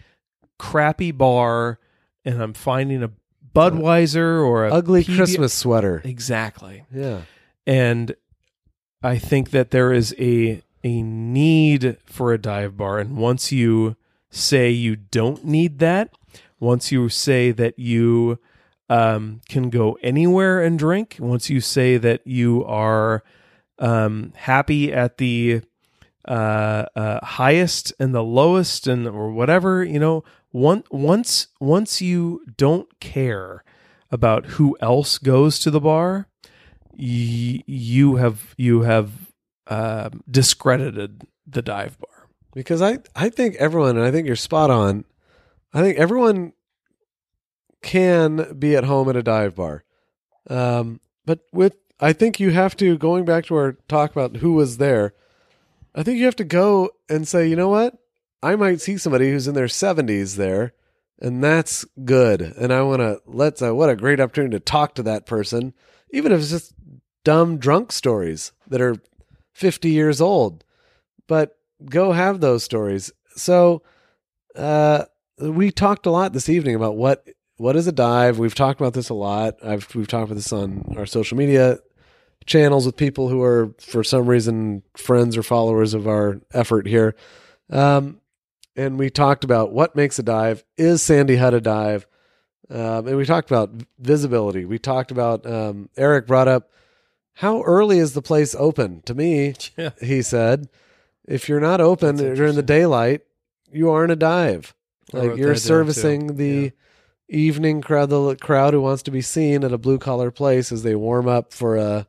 crappy 0.59 1.13
bar, 1.13 1.79
and 2.25 2.43
I'm 2.43 2.55
finding 2.55 3.03
a 3.03 3.11
Budweiser 3.55 4.43
or 4.45 4.67
a 4.67 4.73
ugly 4.73 5.05
PB 5.05 5.17
Christmas 5.17 5.53
sweater. 5.53 6.03
Exactly. 6.05 6.85
Yeah. 6.93 7.23
and 7.67 8.15
I 9.03 9.19
think 9.19 9.51
that 9.51 9.71
there 9.71 9.93
is 9.93 10.15
a 10.19 10.63
a 10.83 11.03
need 11.03 11.99
for 12.07 12.33
a 12.33 12.39
dive 12.39 12.77
bar, 12.77 12.99
and 12.99 13.17
once 13.17 13.53
you 13.53 13.97
say 14.31 14.71
you 14.71 14.97
don't 14.97 15.45
need 15.45 15.79
that, 15.81 16.11
once 16.59 16.93
you 16.93 17.09
say 17.09 17.51
that 17.53 17.79
you 17.79 18.39
um, 18.89 19.41
can 19.49 19.71
go 19.71 19.99
anywhere 20.03 20.63
and 20.63 20.79
drink, 20.79 21.17
once 21.19 21.49
you 21.49 21.61
say 21.61 21.97
that 21.97 22.27
you 22.27 22.65
are 22.65 23.23
um, 23.79 24.33
happy 24.37 24.93
at 24.93 25.19
the 25.19 25.63
uh, 26.29 26.85
uh, 26.95 27.25
highest 27.25 27.93
and 27.99 28.15
the 28.15 28.23
lowest, 28.23 28.87
and 28.87 29.07
or 29.09 29.31
whatever, 29.33 29.83
you 29.83 29.99
know, 29.99 30.23
one, 30.51 30.85
once 30.91 31.49
once 31.61 32.03
you 32.03 32.45
don't 32.57 33.01
care 33.01 33.65
about 34.11 34.45
who 34.47 34.77
else 34.81 35.19
goes 35.19 35.59
to 35.61 35.71
the 35.71 35.81
bar, 35.81 36.29
y- 36.93 37.63
you 37.67 38.17
have 38.17 38.55
you 38.59 38.83
have 38.83 39.13
uh, 39.67 40.11
discredited 40.31 41.27
the 41.47 41.63
dive 41.63 41.99
bar. 41.99 42.20
Because 42.55 42.83
I 42.83 42.99
I 43.15 43.29
think 43.29 43.57
everyone, 43.57 43.97
and 43.97 44.07
I 44.07 44.11
think 44.11 44.27
you're 44.27 44.37
spot 44.37 44.71
on. 44.71 45.05
I 45.73 45.83
think 45.83 45.99
everyone 45.99 46.53
can 47.83 48.59
be 48.59 48.77
at 48.77 48.85
home 48.85 49.09
at 49.09 49.17
a 49.17 49.23
dive 49.23 49.55
bar, 49.55 49.85
um, 50.49 51.01
but 51.25 51.41
with 51.53 51.77
I 52.01 52.13
think 52.13 52.41
you 52.41 52.51
have 52.51 52.77
to 52.79 52.97
going 52.99 53.25
back 53.25 53.47
to 53.47 53.57
our 53.57 53.73
talk 53.89 54.11
about 54.13 54.39
who 54.39 54.55
was 54.55 54.79
there. 54.79 55.15
I 55.95 56.03
think 56.03 56.19
you 56.19 56.25
have 56.25 56.37
to 56.37 56.45
go 56.45 56.91
and 57.09 57.27
say, 57.27 57.49
you 57.49 57.57
know 57.57 57.69
what, 57.69 57.99
I 58.43 58.57
might 58.57 58.81
see 58.81 58.97
somebody 58.97 59.31
who's 59.31 59.49
in 59.49 59.55
their 59.55 59.67
70s 59.67 60.37
there, 60.37 60.73
and 61.21 61.43
that's 61.43 61.85
good. 62.05 62.41
And 62.41 62.73
I 62.73 62.83
want 62.83 63.01
to 63.01 63.21
let's 63.27 63.61
uh, 63.61 63.75
what 63.75 63.91
a 63.91 63.97
great 63.97 64.21
opportunity 64.21 64.57
to 64.57 64.61
talk 64.61 64.95
to 64.95 65.03
that 65.05 65.27
person, 65.27 65.75
even 66.11 66.33
if 66.33 66.41
it's 66.41 66.51
just 66.51 66.75
dumb 67.25 67.59
drunk 67.59 67.93
stories 67.93 68.53
that 68.69 68.81
are 68.81 68.97
50 69.53 69.91
years 69.91 70.21
old. 70.21 70.65
But 71.27 71.59
go 71.85 72.13
have 72.13 72.41
those 72.41 72.63
stories. 72.65 73.13
So, 73.37 73.83
uh, 74.57 75.05
we 75.39 75.71
talked 75.71 76.07
a 76.07 76.11
lot 76.11 76.33
this 76.33 76.49
evening 76.49 76.75
about 76.75 76.97
what 76.97 77.27
what 77.57 77.77
is 77.77 77.87
a 77.87 77.93
dive. 77.93 78.39
We've 78.39 78.55
talked 78.55 78.81
about 78.81 78.95
this 78.95 79.09
a 79.09 79.15
lot. 79.15 79.55
I've 79.65 79.95
we've 79.95 80.09
talked 80.09 80.25
about 80.31 80.35
this 80.37 80.53
on 80.53 80.95
our 80.97 81.07
social 81.07 81.37
media 81.37 81.79
channels 82.47 82.87
with 82.87 82.97
people 82.97 83.29
who 83.29 83.43
are 83.43 83.75
for 83.81 84.03
some 84.03 84.27
reason 84.27 84.83
friends 84.97 85.37
or 85.37 85.43
followers 85.43 85.95
of 85.95 86.07
our 86.09 86.41
effort 86.53 86.87
here. 86.87 87.15
Um, 87.71 88.21
and 88.77 88.99
we 88.99 89.11
talked 89.11 89.45
about 89.45 89.73
what 89.73 89.95
makes 89.97 90.19
a 90.19 90.23
dive. 90.23 90.65
Is 90.77 91.03
Sandy 91.03 91.37
Hut 91.37 91.55
a 91.55 91.61
dive? 91.61 92.07
Um, 92.71 93.07
and 93.09 93.17
we 93.17 93.25
talked 93.25 93.51
about 93.51 93.71
visibility. 93.99 94.65
We 94.65 94.79
talked 94.79 95.11
about 95.11 95.45
um, 95.45 95.89
Eric 95.97 96.27
brought 96.27 96.49
up 96.49 96.71
how 97.35 97.63
early 97.63 97.99
is 97.99 98.13
the 98.13 98.23
place 98.23 98.55
open? 98.59 99.03
To 99.03 99.15
me, 99.15 99.55
Yeah. 99.77 99.91
he 100.01 100.23
said, 100.23 100.69
if 101.31 101.49
you're 101.49 101.61
not 101.61 101.81
open 101.81 102.17
That's 102.17 102.37
during 102.37 102.57
the 102.57 102.63
daylight, 102.63 103.23
you 103.73 103.91
aren't 103.91 104.13
a 104.13 104.17
dive. 104.17 104.75
Like 105.13 105.37
you're 105.37 105.55
servicing 105.55 106.37
the 106.37 106.73
evening 107.29 107.81
crowd, 107.81 108.11
the 108.11 108.37
crowd 108.37 108.75
who 108.75 108.81
wants 108.81 109.05
to 109.05 109.11
be 109.11 109.23
seen 109.23 109.65
at 109.65 109.73
a 109.73 109.79
blue 109.79 109.99
collar 109.99 110.31
place 110.31 110.73
as 110.73 110.83
they 110.83 110.95
warm 110.95 111.29
up 111.29 111.53
for 111.53 111.77
a 111.77 112.07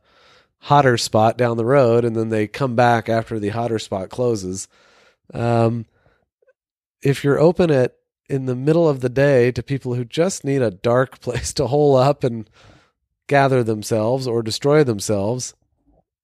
hotter 0.58 0.96
spot 0.96 1.38
down 1.38 1.56
the 1.56 1.64
road, 1.64 2.04
and 2.04 2.16
then 2.16 2.28
they 2.28 2.46
come 2.46 2.74
back 2.74 3.08
after 3.08 3.38
the 3.38 3.50
hotter 3.50 3.78
spot 3.78 4.10
closes. 4.10 4.68
Um, 5.32 5.86
if 7.00 7.24
you're 7.24 7.40
open 7.40 7.70
at 7.70 7.94
in 8.28 8.46
the 8.46 8.56
middle 8.56 8.88
of 8.88 9.00
the 9.00 9.08
day 9.08 9.52
to 9.52 9.62
people 9.62 9.94
who 9.94 10.04
just 10.04 10.44
need 10.44 10.62
a 10.62 10.70
dark 10.70 11.20
place 11.20 11.52
to 11.54 11.68
hole 11.68 11.96
up 11.96 12.24
and 12.24 12.50
gather 13.28 13.62
themselves 13.62 14.26
or 14.26 14.42
destroy 14.42 14.82
themselves, 14.82 15.54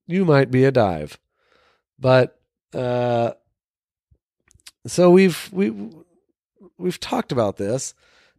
you 0.07 0.25
might 0.25 0.51
be 0.51 0.65
a 0.65 0.73
dive. 0.73 1.19
But 1.99 2.38
uh, 2.75 3.33
so 4.87 5.11
we've 5.11 5.49
we 5.53 5.73
we've 6.79 7.01
talked 7.01 7.33
about 7.33 7.57
this, 7.57 7.95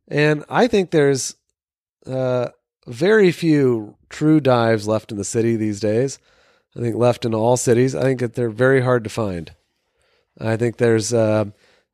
and 0.08 0.44
I 0.50 0.68
think 0.68 0.92
there's 0.92 1.36
uh, 2.06 2.50
very 2.88 3.32
few 3.32 3.96
true 4.10 4.40
dives 4.40 4.88
left 4.88 5.12
in 5.12 5.18
the 5.18 5.24
city 5.24 5.56
these 5.56 5.80
days. 5.80 6.20
I 6.76 6.82
think 6.82 6.96
left 6.96 7.26
in 7.26 7.34
all 7.34 7.58
cities. 7.58 7.96
I 7.96 8.02
think 8.02 8.20
that 8.20 8.36
they're 8.36 8.50
very 8.50 8.82
hard 8.82 9.04
to 9.04 9.10
find. 9.10 9.54
I 10.40 10.58
think 10.58 10.78
there's. 10.78 11.14
Uh, 11.14 11.46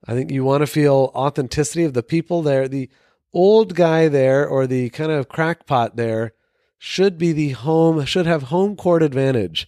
I 0.08 0.14
think 0.14 0.32
you 0.32 0.44
want 0.44 0.62
to 0.62 0.68
feel 0.68 1.12
authenticity 1.16 1.84
of 1.84 1.94
the 1.94 2.04
people 2.04 2.44
there. 2.44 2.68
The 2.68 2.90
old 3.34 3.74
guy 3.74 4.08
there 4.08 4.48
or 4.48 4.68
the 4.68 4.90
kind 4.92 5.12
of 5.12 5.28
crackpot 5.28 5.96
there 5.96 6.34
should 6.78 7.18
be 7.18 7.32
the 7.32 7.52
home. 7.52 8.06
Should 8.06 8.28
have 8.28 8.44
home 8.44 8.76
court 8.76 9.02
advantage 9.02 9.68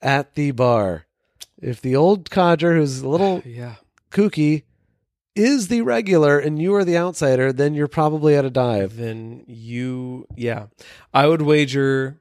at 0.00 0.34
the 0.34 0.52
bar. 0.52 1.06
If 1.60 1.80
the 1.80 1.96
old 1.96 2.30
codger 2.30 2.74
who's 2.74 3.00
a 3.00 3.08
little 3.08 3.42
Yeah. 3.46 3.76
kooky 4.10 4.62
is 5.36 5.68
the 5.68 5.82
regular 5.82 6.38
and 6.38 6.60
you 6.60 6.74
are 6.74 6.84
the 6.84 6.96
outsider, 6.98 7.52
then 7.52 7.74
you're 7.74 7.88
probably 7.88 8.34
at 8.36 8.44
a 8.44 8.50
dive. 8.50 8.96
then 8.96 9.44
you 9.46 10.26
yeah. 10.36 10.66
I 11.14 11.26
would 11.26 11.42
wager 11.42 12.20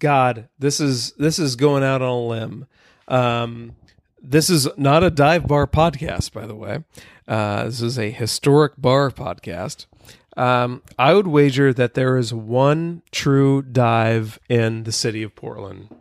god 0.00 0.48
this 0.58 0.80
is 0.80 1.12
this 1.12 1.38
is 1.38 1.56
going 1.56 1.82
out 1.82 2.02
on 2.02 2.08
a 2.08 2.26
limb. 2.26 2.66
Um 3.08 3.74
this 4.22 4.48
is 4.48 4.66
not 4.76 5.02
a 5.04 5.10
dive 5.10 5.46
bar 5.46 5.66
podcast 5.66 6.32
by 6.32 6.46
the 6.46 6.54
way. 6.54 6.84
Uh 7.26 7.64
this 7.64 7.80
is 7.80 7.98
a 7.98 8.10
historic 8.10 8.74
bar 8.78 9.10
podcast. 9.10 9.86
Um 10.36 10.82
i 10.98 11.12
would 11.14 11.26
wager 11.28 11.72
that 11.72 11.94
there 11.94 12.16
is 12.16 12.32
one 12.34 13.02
true 13.12 13.62
dive 13.62 14.38
in 14.48 14.82
the 14.84 14.92
city 14.92 15.22
of 15.22 15.34
portland 15.36 15.94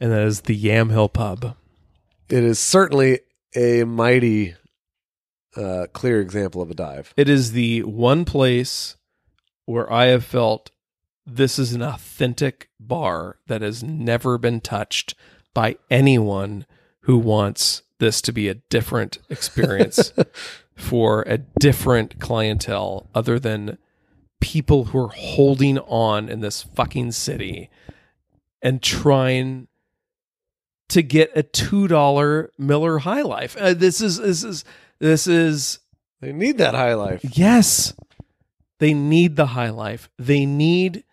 and 0.00 0.12
that 0.12 0.22
is 0.22 0.42
the 0.42 0.54
yamhill 0.56 1.08
pub 1.12 1.56
It 2.32 2.44
is 2.44 2.58
certainly 2.58 3.20
a 3.54 3.84
mighty 3.84 4.54
uh, 5.54 5.88
clear 5.92 6.18
example 6.18 6.62
of 6.62 6.70
a 6.70 6.74
dive. 6.74 7.12
It 7.14 7.28
is 7.28 7.52
the 7.52 7.82
one 7.82 8.24
place 8.24 8.96
where 9.66 9.92
I 9.92 10.06
have 10.06 10.24
felt 10.24 10.70
this 11.26 11.58
is 11.58 11.74
an 11.74 11.82
authentic 11.82 12.70
bar 12.80 13.36
that 13.48 13.60
has 13.60 13.82
never 13.82 14.38
been 14.38 14.62
touched 14.62 15.14
by 15.52 15.76
anyone 15.90 16.64
who 17.00 17.18
wants 17.18 17.82
this 17.98 18.22
to 18.22 18.32
be 18.32 18.48
a 18.48 18.54
different 18.54 19.18
experience 19.28 20.14
for 20.74 21.24
a 21.26 21.36
different 21.36 22.18
clientele 22.18 23.10
other 23.14 23.38
than 23.38 23.76
people 24.40 24.86
who 24.86 25.00
are 25.00 25.08
holding 25.08 25.78
on 25.80 26.30
in 26.30 26.40
this 26.40 26.62
fucking 26.62 27.12
city 27.12 27.68
and 28.62 28.82
trying 28.82 29.68
to 30.92 31.02
get 31.02 31.30
a 31.36 31.42
$2 31.42 32.48
Miller 32.58 32.98
High 32.98 33.22
Life. 33.22 33.56
Uh, 33.58 33.74
this 33.74 34.00
is 34.00 34.18
this 34.18 34.44
is 34.44 34.64
this 34.98 35.26
is 35.26 35.78
They 36.20 36.32
need 36.32 36.58
that 36.58 36.74
high 36.74 36.94
life. 36.94 37.20
Yes. 37.36 37.94
They 38.78 38.94
need 38.94 39.36
the 39.36 39.46
high 39.46 39.70
life. 39.70 40.08
They 40.18 40.44
need 40.46 41.04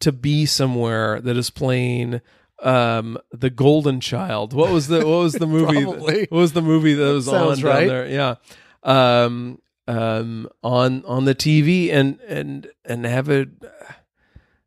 to 0.00 0.12
be 0.12 0.46
somewhere 0.46 1.20
that 1.20 1.36
is 1.36 1.50
playing 1.50 2.20
um 2.60 3.18
the 3.32 3.50
golden 3.50 4.00
child 4.00 4.52
what 4.52 4.70
was 4.70 4.86
the 4.88 4.98
what 4.98 5.18
was 5.18 5.32
the 5.34 5.46
movie 5.56 5.84
what 5.84 6.30
was 6.30 6.52
the 6.52 6.62
movie 6.62 6.94
that 6.94 7.12
was 7.12 7.26
on 7.28 7.34
Sounds 7.34 7.60
down 7.62 7.70
right. 7.70 7.88
there 7.88 8.06
yeah 8.06 8.36
um 8.84 9.60
um 9.88 10.48
on 10.62 11.04
on 11.04 11.24
the 11.24 11.34
tv 11.34 11.92
and 11.92 12.20
and 12.28 12.68
and 12.84 13.04
have 13.04 13.28
it 13.28 13.48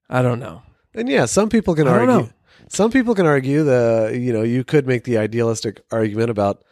i 0.10 0.22
don't 0.22 0.40
know 0.40 0.62
And 0.94 1.08
yeah, 1.08 1.26
some 1.26 1.48
people 1.50 1.76
can 1.76 1.88
I 1.88 2.00
don't 2.00 2.10
argue. 2.10 2.30
Some 2.70 2.92
people 2.92 3.16
can 3.16 3.26
argue 3.26 3.64
the 3.64 4.18
you 4.20 4.34
know 4.34 4.44
you 4.44 4.64
could 4.64 4.88
make 4.88 5.04
the 5.04 5.18
idealistic 5.18 5.82
argument 5.92 6.30
about 6.30 6.64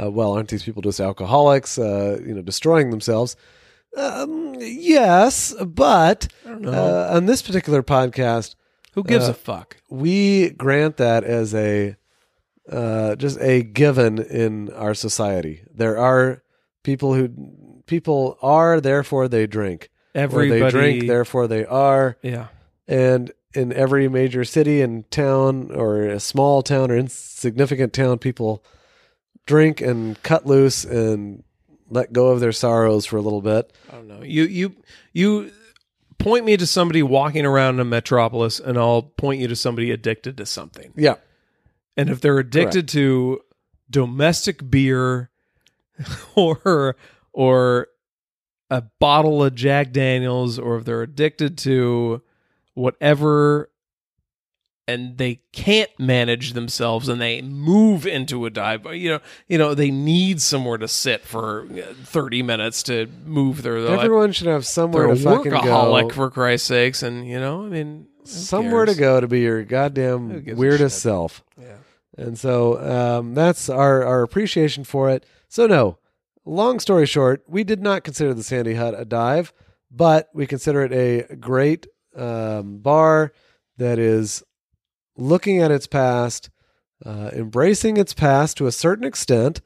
uh, 0.00 0.10
well 0.10 0.32
aren't 0.32 0.48
these 0.48 0.62
people 0.62 0.82
just 0.82 1.00
alcoholics 1.00 1.78
uh, 1.78 2.20
you 2.24 2.34
know 2.34 2.42
destroying 2.42 2.90
themselves? 2.90 3.36
Um, 3.96 4.54
yes, 4.60 5.52
but 5.66 6.28
i 6.46 6.48
don't 6.48 6.62
know 6.62 6.72
uh, 6.72 7.10
on 7.12 7.26
this 7.26 7.42
particular 7.42 7.82
podcast, 7.82 8.54
who 8.92 9.02
gives 9.02 9.26
uh, 9.26 9.32
a 9.32 9.34
fuck 9.34 9.76
we 9.88 10.50
grant 10.50 10.96
that 10.98 11.24
as 11.24 11.54
a 11.54 11.96
uh, 12.70 13.16
just 13.16 13.38
a 13.40 13.62
given 13.62 14.18
in 14.18 14.72
our 14.74 14.94
society. 14.94 15.62
There 15.74 15.98
are 15.98 16.42
people 16.84 17.14
who 17.14 17.82
people 17.86 18.38
are, 18.40 18.80
therefore 18.80 19.26
they 19.26 19.46
drink. 19.46 19.90
Or 20.14 20.20
everybody 20.20 20.60
they 20.60 20.70
drink, 20.70 21.06
therefore 21.06 21.48
they 21.48 21.64
are. 21.64 22.16
yeah 22.22 22.48
And 22.86 23.32
in 23.54 23.72
every 23.72 24.08
major 24.08 24.44
city 24.44 24.80
and 24.80 25.10
town, 25.10 25.70
or 25.72 26.02
a 26.02 26.20
small 26.20 26.62
town 26.62 26.90
or 26.90 26.96
insignificant 26.96 27.92
town, 27.92 28.18
people 28.18 28.64
drink 29.46 29.80
and 29.80 30.22
cut 30.22 30.46
loose 30.46 30.84
and 30.84 31.42
let 31.88 32.12
go 32.12 32.28
of 32.28 32.40
their 32.40 32.52
sorrows 32.52 33.06
for 33.06 33.16
a 33.16 33.20
little 33.20 33.42
bit. 33.42 33.72
I 33.90 33.96
don't 33.96 34.08
know. 34.08 34.22
You 34.22 34.44
you 34.44 34.76
you 35.12 35.50
point 36.18 36.44
me 36.44 36.56
to 36.56 36.66
somebody 36.66 37.02
walking 37.02 37.44
around 37.44 37.74
in 37.76 37.80
a 37.80 37.84
metropolis, 37.84 38.60
and 38.60 38.78
I'll 38.78 39.02
point 39.02 39.40
you 39.40 39.48
to 39.48 39.56
somebody 39.56 39.90
addicted 39.90 40.36
to 40.36 40.46
something. 40.46 40.92
Yeah, 40.94 41.16
And 41.96 42.10
if 42.10 42.20
they're 42.20 42.38
addicted 42.38 42.88
to 42.88 43.40
domestic 43.90 44.70
beer, 44.70 45.30
or 46.34 46.96
or 47.32 47.88
a 48.70 48.82
bottle 49.00 49.42
of 49.42 49.54
Jack 49.54 49.92
Daniels 49.92 50.58
or 50.58 50.76
if 50.76 50.84
they're 50.84 51.02
addicted 51.02 51.58
to 51.58 52.22
whatever 52.80 53.70
and 54.88 55.18
they 55.18 55.40
can't 55.52 55.90
manage 55.98 56.54
themselves 56.54 57.08
and 57.08 57.20
they 57.20 57.40
move 57.42 58.06
into 58.06 58.44
a 58.44 58.50
dive 58.50 58.84
you 58.94 59.10
know 59.10 59.20
you 59.46 59.56
know 59.56 59.74
they 59.74 59.90
need 59.90 60.40
somewhere 60.40 60.78
to 60.78 60.88
sit 60.88 61.24
for 61.24 61.66
uh, 61.66 61.94
30 62.04 62.42
minutes 62.42 62.82
to 62.82 63.06
move 63.24 63.62
their 63.62 63.78
life. 63.80 64.00
Everyone 64.00 64.32
should 64.32 64.48
have 64.48 64.62
they're 64.62 64.64
somewhere 64.64 65.06
to 65.06 65.16
fucking 65.16 65.52
workaholic 65.52 66.08
go. 66.08 66.14
for 66.14 66.30
Christ's 66.30 66.66
sakes 66.66 67.02
and 67.02 67.26
you 67.26 67.38
know 67.38 67.64
I 67.64 67.68
mean 67.68 68.08
somewhere 68.24 68.84
to 68.86 68.94
go 68.94 69.20
to 69.20 69.28
be 69.28 69.40
your 69.40 69.64
goddamn 69.64 70.44
weirdest 70.56 71.00
self. 71.00 71.44
Yeah. 71.58 71.76
And 72.16 72.38
so 72.38 72.78
um, 73.18 73.34
that's 73.34 73.68
our, 73.68 74.04
our 74.04 74.22
appreciation 74.22 74.84
for 74.84 75.10
it. 75.10 75.24
So, 75.48 75.66
no, 75.66 75.98
long 76.44 76.80
story 76.80 77.06
short, 77.06 77.42
we 77.48 77.64
did 77.64 77.82
not 77.82 78.04
consider 78.04 78.34
the 78.34 78.42
Sandy 78.42 78.74
Hut 78.74 78.94
a 78.96 79.04
dive, 79.04 79.52
but 79.90 80.28
we 80.34 80.46
consider 80.46 80.82
it 80.82 80.92
a 80.92 81.36
great 81.36 81.86
um, 82.16 82.78
bar 82.78 83.32
that 83.76 83.98
is 83.98 84.42
looking 85.16 85.60
at 85.62 85.70
its 85.70 85.86
past, 85.86 86.50
uh, 87.04 87.30
embracing 87.32 87.96
its 87.96 88.14
past 88.14 88.56
to 88.56 88.66
a 88.66 88.72
certain 88.72 89.04
extent, 89.04 89.60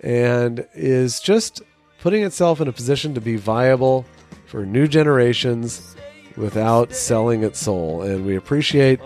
and 0.00 0.66
is 0.74 1.20
just 1.20 1.62
putting 2.00 2.22
itself 2.22 2.60
in 2.60 2.68
a 2.68 2.72
position 2.72 3.14
to 3.14 3.20
be 3.20 3.36
viable 3.36 4.06
for 4.46 4.64
new 4.64 4.86
generations 4.86 5.96
without 6.36 6.92
selling 6.92 7.42
its 7.42 7.58
soul. 7.58 8.02
And 8.02 8.24
we 8.24 8.36
appreciate 8.36 9.00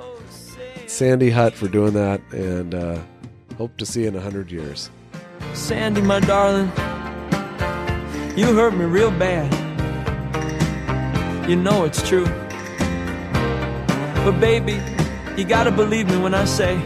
Sandy 0.87 1.31
Hut 1.31 1.55
for 1.55 1.69
doing 1.69 1.95
that, 1.95 2.21
and 2.33 2.75
uh, 2.75 3.01
hope 3.57 3.77
to 3.79 3.87
see 3.87 4.03
you 4.03 4.09
in 4.09 4.17
a 4.17 4.21
hundred 4.21 4.51
years. 4.53 4.91
Sandy, 5.55 6.03
my 6.03 6.21
darling, 6.21 6.67
you 8.37 8.55
hurt 8.55 8.75
me 8.75 8.85
real 8.85 9.11
bad. 9.11 9.51
You 11.49 11.57
know 11.57 11.85
it's 11.85 12.07
true. 12.07 12.27
But 14.25 14.39
baby, 14.39 14.81
you 15.37 15.45
gotta 15.45 15.73
believe 15.73 16.09
me 16.09 16.17
when 16.17 16.33
I 16.33 16.45
say 16.45 16.77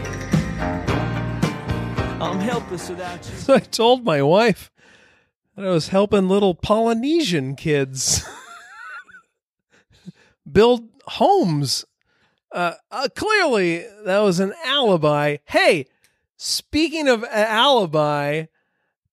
I'm 2.19 2.39
helpless 2.39 2.89
without 2.89 3.23
you. 3.29 3.35
So 3.35 3.53
I 3.53 3.59
told 3.59 4.03
my 4.03 4.23
wife 4.23 4.71
that 5.55 5.63
I 5.63 5.69
was 5.69 5.89
helping 5.89 6.27
little 6.27 6.55
Polynesian 6.55 7.55
kids 7.55 8.27
build 10.51 10.89
homes. 11.05 11.85
Uh, 12.51 12.73
uh, 12.89 13.07
clearly, 13.15 13.85
that 14.03 14.17
was 14.21 14.39
an 14.39 14.55
alibi. 14.65 15.37
Hey, 15.45 15.85
speaking 16.37 17.07
of 17.07 17.23
alibi, 17.23 18.45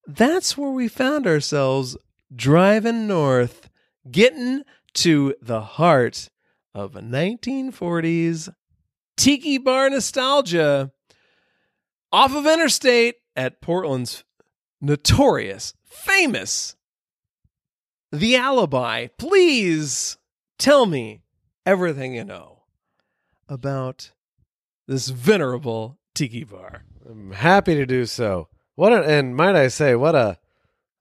that's 0.07 0.57
where 0.57 0.70
we 0.70 0.89
found 0.89 1.27
ourselves 1.27 1.95
driving 2.35 3.07
north, 3.07 3.68
getting 4.11 4.62
to 4.95 5.35
the 5.43 5.61
heart 5.61 6.31
of 6.75 6.93
1940s 6.93 8.53
tiki 9.16 9.59
bar 9.59 9.91
nostalgia 9.91 10.91
off 12.12 12.35
of 12.35 12.47
interstate 12.47 13.16
at 13.37 13.61
Portland's 13.61 14.25
notorious, 14.81 15.75
famous 15.85 16.77
The 18.12 18.37
Alibi. 18.37 19.09
Please 19.18 20.18
tell 20.59 20.87
me 20.87 21.22
everything 21.66 22.14
you 22.14 22.25
know 22.25 22.62
about 23.49 24.12
this 24.87 25.09
venerable 25.09 25.99
tiki 26.14 26.45
bar. 26.45 26.85
I'm 27.09 27.33
happy 27.33 27.75
to 27.75 27.87
do 27.87 28.07
so. 28.07 28.49
What 28.75 28.93
a, 28.93 29.03
and 29.03 29.37
might 29.37 29.57
I 29.57 29.68
say, 29.68 29.95
what 29.95 30.14
a 30.14 30.39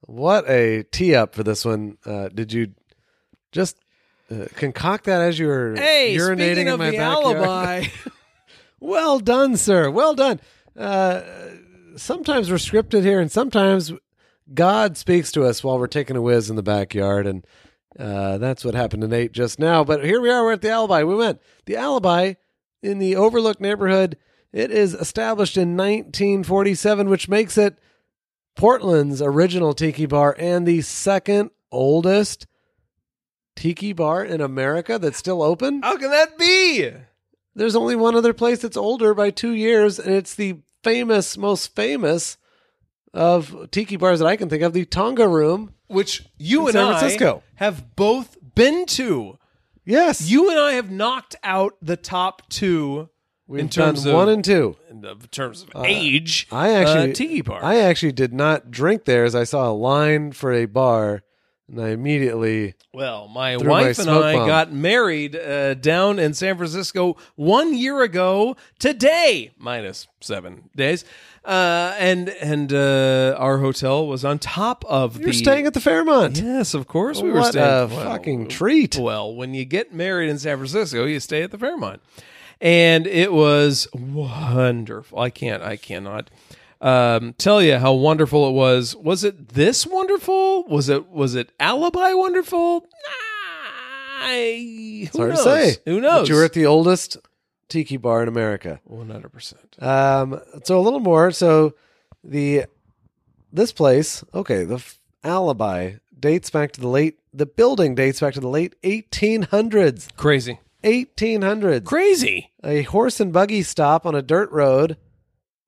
what 0.06 0.50
a 0.50 0.84
tee 0.84 1.16
up 1.16 1.34
for 1.34 1.44
this 1.44 1.64
one. 1.64 1.98
Uh, 2.06 2.30
did 2.30 2.52
you 2.52 2.74
just 3.52 3.78
uh, 4.32 4.46
concoct 4.56 5.06
that 5.06 5.22
as 5.22 5.38
you 5.40 5.48
were 5.48 5.76
Hey, 5.76 6.16
urinating 6.16 6.72
in 6.72 6.80
my 6.80 6.92
The 6.92 6.98
backyard? 6.98 7.38
Alibi, 7.38 7.86
well 8.80 9.20
done, 9.20 9.58
sir. 9.58 9.90
Well 9.90 10.14
done. 10.16 10.40
Uh, 10.78 11.22
sometimes 11.96 12.50
we're 12.50 12.58
scripted 12.58 13.04
here, 13.04 13.20
and 13.20 13.32
sometimes 13.32 13.92
God 14.54 14.98
speaks 14.98 15.32
to 15.34 15.44
us 15.46 15.64
while 15.64 15.80
we're 15.80 15.88
taking 15.88 16.16
a 16.16 16.22
whiz 16.22 16.50
in 16.50 16.56
the 16.56 16.64
backyard, 16.64 17.28
and 17.28 17.46
uh, 17.98 18.38
that's 18.40 18.66
what 18.66 18.76
happened 18.76 19.02
to 19.02 19.08
Nate 19.08 19.32
just 19.32 19.60
now. 19.60 19.84
But 19.84 20.04
here 20.04 20.20
we 20.20 20.30
are. 20.30 20.44
We're 20.44 20.54
at 20.54 20.62
the 20.62 20.70
Alibi. 20.70 21.04
We 21.04 21.16
went 21.16 21.42
the 21.66 21.76
Alibi 21.78 22.34
in 22.82 23.00
the 23.00 23.16
Overlook 23.16 23.62
neighborhood. 23.62 24.18
It 24.52 24.72
is 24.72 24.94
established 24.94 25.58
in 25.58 25.78
1947, 25.78 27.10
which 27.10 27.30
makes 27.30 27.58
it 27.58 27.78
Portland's 28.56 29.22
original 29.22 29.74
tiki 29.74 30.06
bar 30.06 30.36
and 30.38 30.68
the 30.68 30.82
second 30.82 31.52
oldest 31.72 32.46
tiki 33.56 33.94
bar 33.94 34.24
in 34.24 34.42
America 34.42 34.98
that's 35.00 35.18
still 35.18 35.42
open. 35.42 35.82
how 35.82 35.98
can 35.98 36.12
that 36.12 36.38
be? 36.38 36.92
There's 37.56 37.76
only 37.76 37.96
one 37.96 38.16
other 38.16 38.34
place 38.34 38.60
that's 38.62 38.78
older 38.78 39.14
by 39.14 39.30
two 39.30 39.52
years, 39.52 40.00
and 40.00 40.16
it's 40.16 40.34
the 40.34 40.58
famous, 40.84 41.38
most 41.38 41.76
famous 41.76 42.38
of 43.14 43.70
tiki 43.72 43.96
bars 43.96 44.20
that 44.20 44.26
I 44.26 44.36
can 44.36 44.50
think 44.50 44.64
of, 44.64 44.74
the 44.74 44.86
Tonga 44.86 45.28
Room. 45.28 45.74
Which 45.88 46.26
you 46.38 46.66
and 46.68 46.74
San 46.74 46.94
I 46.94 47.42
have 47.56 47.96
both 47.96 48.38
been 48.56 48.86
to. 48.88 49.38
Yes, 49.86 50.30
You 50.30 50.50
and 50.50 50.60
I 50.60 50.74
have 50.74 50.90
knocked 50.90 51.36
out 51.44 51.76
the 51.82 51.98
top 51.98 52.50
two 52.50 53.10
We've 53.46 53.60
in 53.60 53.70
terms 53.70 54.06
of 54.06 54.14
one 54.14 54.30
and 54.30 54.44
two. 54.44 54.78
in 54.90 55.02
terms 55.30 55.64
of 55.64 55.84
age. 55.86 56.48
I 56.52 56.72
actually 56.72 57.12
uh, 57.12 57.14
tiki 57.14 57.42
bar. 57.42 57.64
I 57.64 57.78
actually 57.78 58.14
did 58.14 58.34
not 58.34 58.72
drink 58.72 59.04
there 59.06 59.26
as 59.26 59.36
I 59.36 59.44
saw 59.44 59.70
a 59.70 59.74
line 59.74 60.32
for 60.32 60.54
a 60.54 60.66
bar, 60.66 61.24
and 61.74 61.84
I 61.84 61.90
immediately 61.90 62.76
Well, 62.94 63.28
my 63.28 63.58
Threw 63.58 63.68
my 63.68 63.82
wife 63.82 63.98
and 63.98 64.06
smoke 64.06 64.24
I 64.24 64.34
bomb. 64.36 64.48
got 64.48 64.72
married 64.72 65.36
uh, 65.36 65.74
down 65.74 66.20
in 66.20 66.34
San 66.34 66.58
Francisco 66.58 67.18
one 67.36 67.74
year 67.76 68.02
ago 68.02 68.56
today, 68.80 69.52
minus 69.58 70.08
seven 70.22 70.70
days, 70.76 71.04
uh, 71.44 71.96
and 72.00 72.30
and 72.30 72.72
uh, 72.72 73.36
our 73.38 73.58
hotel 73.58 74.08
was 74.08 74.24
on 74.24 74.40
top 74.40 74.86
of 74.88 75.16
the 75.16 75.20
you're 75.22 75.32
the. 75.32 75.38
staying 75.38 75.66
at 75.66 75.74
the 75.74 75.82
Fairmont. 75.82 76.40
Yes, 76.40 76.74
of 76.74 76.88
course 76.88 77.22
we 77.22 77.30
were 77.32 77.40
what 77.40 77.52
staying. 77.52 77.66
a 77.66 77.88
well, 77.88 78.06
fucking 78.06 78.48
treat! 78.48 78.98
Well, 78.98 79.34
when 79.36 79.54
you 79.54 79.66
get 79.66 79.94
married 79.94 80.30
in 80.30 80.40
San 80.40 80.58
Francisco, 80.58 81.06
you 81.06 81.20
stay 81.20 81.42
at 81.44 81.52
the 81.52 81.58
Fairmont, 81.58 82.02
and 82.62 83.08
it 83.08 83.34
was 83.34 83.88
wonderful. 83.94 85.20
I 85.20 85.30
can't, 85.30 85.64
I 85.64 85.76
cannot 85.76 86.30
um, 86.84 87.34
tell 87.38 87.62
you 87.62 87.78
how 87.78 87.94
wonderful 87.94 88.48
it 88.50 88.52
was. 88.52 88.96
Was 88.96 89.24
it 89.24 89.50
this 89.50 89.88
wonderful? 89.88 90.66
Was 90.68 90.90
it 90.90 91.08
was 91.10 91.34
it 91.34 91.52
alibi 91.60 92.14
wonderful? 92.14 92.86
I, 94.26 95.10
who 95.12 95.18
hard 95.18 95.30
knows? 95.34 95.44
to 95.44 95.44
say. 95.44 95.78
Who 95.86 96.00
knows? 96.02 96.22
But 96.22 96.30
you 96.30 96.36
were 96.36 96.46
at 96.46 96.54
the 96.54 96.66
oldest 96.66 97.18
tiki 97.70 97.98
bar 97.98 98.22
in 98.22 98.28
America. 98.28 98.80
one 98.86 99.10
hundred 99.10 99.32
percent. 99.34 99.82
Um, 99.82 100.40
so 100.64 100.80
a 100.80 100.82
little 100.82 101.00
more. 101.00 101.32
So 101.32 101.74
the 102.24 102.66
this 103.52 103.72
place, 103.72 104.24
okay, 104.34 104.64
the 104.64 104.76
f- 104.76 105.00
alibi 105.24 105.94
dates 106.18 106.50
back 106.50 106.72
to 106.74 106.82
the 106.82 106.88
late. 106.88 107.20
The 107.34 107.46
building 107.48 107.96
dates 107.96 108.20
back 108.20 108.36
to 108.36 108.40
the 108.40 108.48
late 108.48 108.76
1800s. 108.84 110.16
Crazy, 110.16 110.60
1800s. 110.84 111.84
crazy. 111.84 112.52
A 112.64 112.84
horse 112.84 113.20
and 113.20 113.34
buggy 113.34 113.64
stop 113.64 114.06
on 114.06 114.14
a 114.16 114.22
dirt 114.22 114.52
road. 114.52 114.98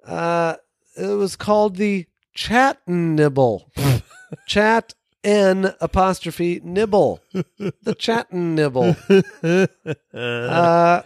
Uh, 0.05 0.55
it 0.95 1.15
was 1.15 1.35
called 1.35 1.75
the 1.75 2.05
Chat 2.33 2.79
Nibble. 2.87 3.71
Chat 4.47 4.93
N 5.23 5.73
apostrophe 5.81 6.61
nibble. 6.63 7.19
The 7.57 7.95
Chat 7.97 8.31
Nibble. 8.31 8.95
Uh, 10.13 11.01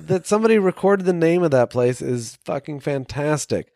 that 0.00 0.26
somebody 0.26 0.58
recorded 0.58 1.04
the 1.04 1.12
name 1.12 1.42
of 1.42 1.50
that 1.50 1.68
place 1.68 2.00
is 2.00 2.38
fucking 2.44 2.80
fantastic. 2.80 3.70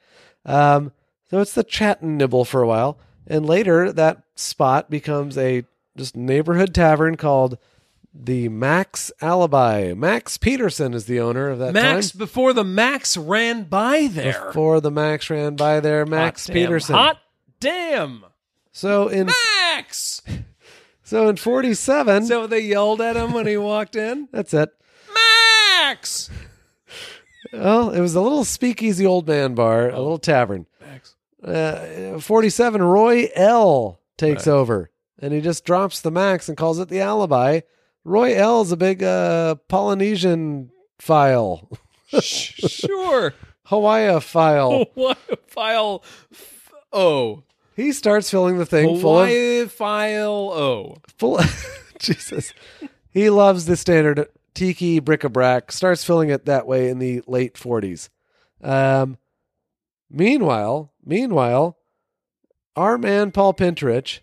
Um, 0.47 0.93
so 1.31 1.41
it's 1.41 1.53
the 1.53 1.65
Chat 1.65 2.03
Nibble 2.03 2.47
for 2.47 2.63
a 2.63 2.67
while, 2.67 2.99
and 3.27 3.45
later 3.45 3.93
that 3.93 4.23
spot 4.35 4.89
becomes 4.89 5.37
a 5.37 5.65
just 5.97 6.17
neighborhood 6.17 6.75
tavern 6.75 7.17
called 7.17 7.59
the 8.15 8.49
Max 8.49 9.11
Alibi. 9.21 9.95
Max 9.95 10.37
Peterson 10.37 10.95
is 10.95 11.07
the 11.07 11.21
owner 11.21 11.49
of 11.49 11.59
that 11.59 11.73
Max 11.73 12.13
time. 12.13 12.19
before 12.19 12.53
the 12.53 12.65
Max 12.65 13.17
ran 13.17 13.65
by 13.65 14.09
there. 14.11 14.47
Before 14.47 14.81
the 14.81 14.91
Max 14.91 15.31
ran 15.31 15.57
by 15.57 15.81
there, 15.81 16.05
Max 16.07 16.47
Hot 16.47 16.53
damn. 16.55 16.63
Peterson. 16.67 16.95
Hot 16.95 17.19
damn, 17.61 18.25
So 18.73 19.09
in 19.09 19.31
Max. 19.67 20.23
so 21.03 21.29
in 21.29 21.37
forty 21.37 21.75
seven, 21.75 22.27
So 22.27 22.47
they 22.47 22.61
yelled 22.61 23.01
at 23.01 23.17
him 23.17 23.33
when 23.33 23.47
he 23.47 23.57
walked 23.57 23.97
in. 23.97 24.29
that's 24.33 24.53
it. 24.55 24.71
Max. 25.15 26.31
Well, 27.53 27.91
it 27.91 28.01
was 28.01 28.15
a 28.15 28.21
little 28.21 28.45
speakeasy 28.45 29.05
old 29.05 29.27
man 29.27 29.55
bar, 29.55 29.89
a 29.91 29.99
little 30.01 30.19
tavern. 30.19 30.67
Max. 30.81 31.17
Uh, 31.43 32.19
47, 32.21 32.83
Roy 32.83 33.29
L 33.35 34.01
takes 34.17 34.47
over 34.47 34.91
and 35.19 35.33
he 35.35 35.41
just 35.41 35.65
drops 35.65 36.01
the 36.01 36.11
max 36.11 36.49
and 36.49 36.57
calls 36.57 36.79
it 36.79 36.89
the 36.89 37.01
alibi. 37.01 37.61
Roy 38.05 38.35
L 38.35 38.63
is 38.63 38.73
a 38.73 38.77
big 38.77 39.03
uh, 39.03 39.55
Polynesian 39.69 40.71
file, 40.99 41.69
sure. 42.21 43.35
Hawaii 43.67 44.19
file. 44.21 44.87
What 44.95 45.19
file? 45.51 46.03
f- 46.33 46.73
Oh, 46.93 47.45
he 47.75 47.91
starts 47.93 48.31
filling 48.31 48.59
the 48.59 48.67
thing 48.67 48.87
full 49.01 49.19
of 49.21 49.29
Hawaii 49.29 49.67
file 49.67 50.51
O. 50.53 50.97
full 51.17 51.41
Jesus. 51.99 52.53
He 53.11 53.31
loves 53.31 53.65
the 53.65 53.77
standard 53.77 54.27
tiki 54.55 54.99
bric-a-brac, 55.01 55.73
starts 55.73 56.05
filling 56.05 56.29
it 56.29 56.45
that 56.45 56.67
way 56.67 56.89
in 56.91 56.99
the 56.99 57.23
late 57.27 57.55
40s. 57.55 58.11
Um, 58.63 59.17
meanwhile, 60.11 60.93
meanwhile, 61.05 61.79
our 62.77 62.99
man 62.99 63.31
Paul 63.31 63.55
Pintarich, 63.55 64.21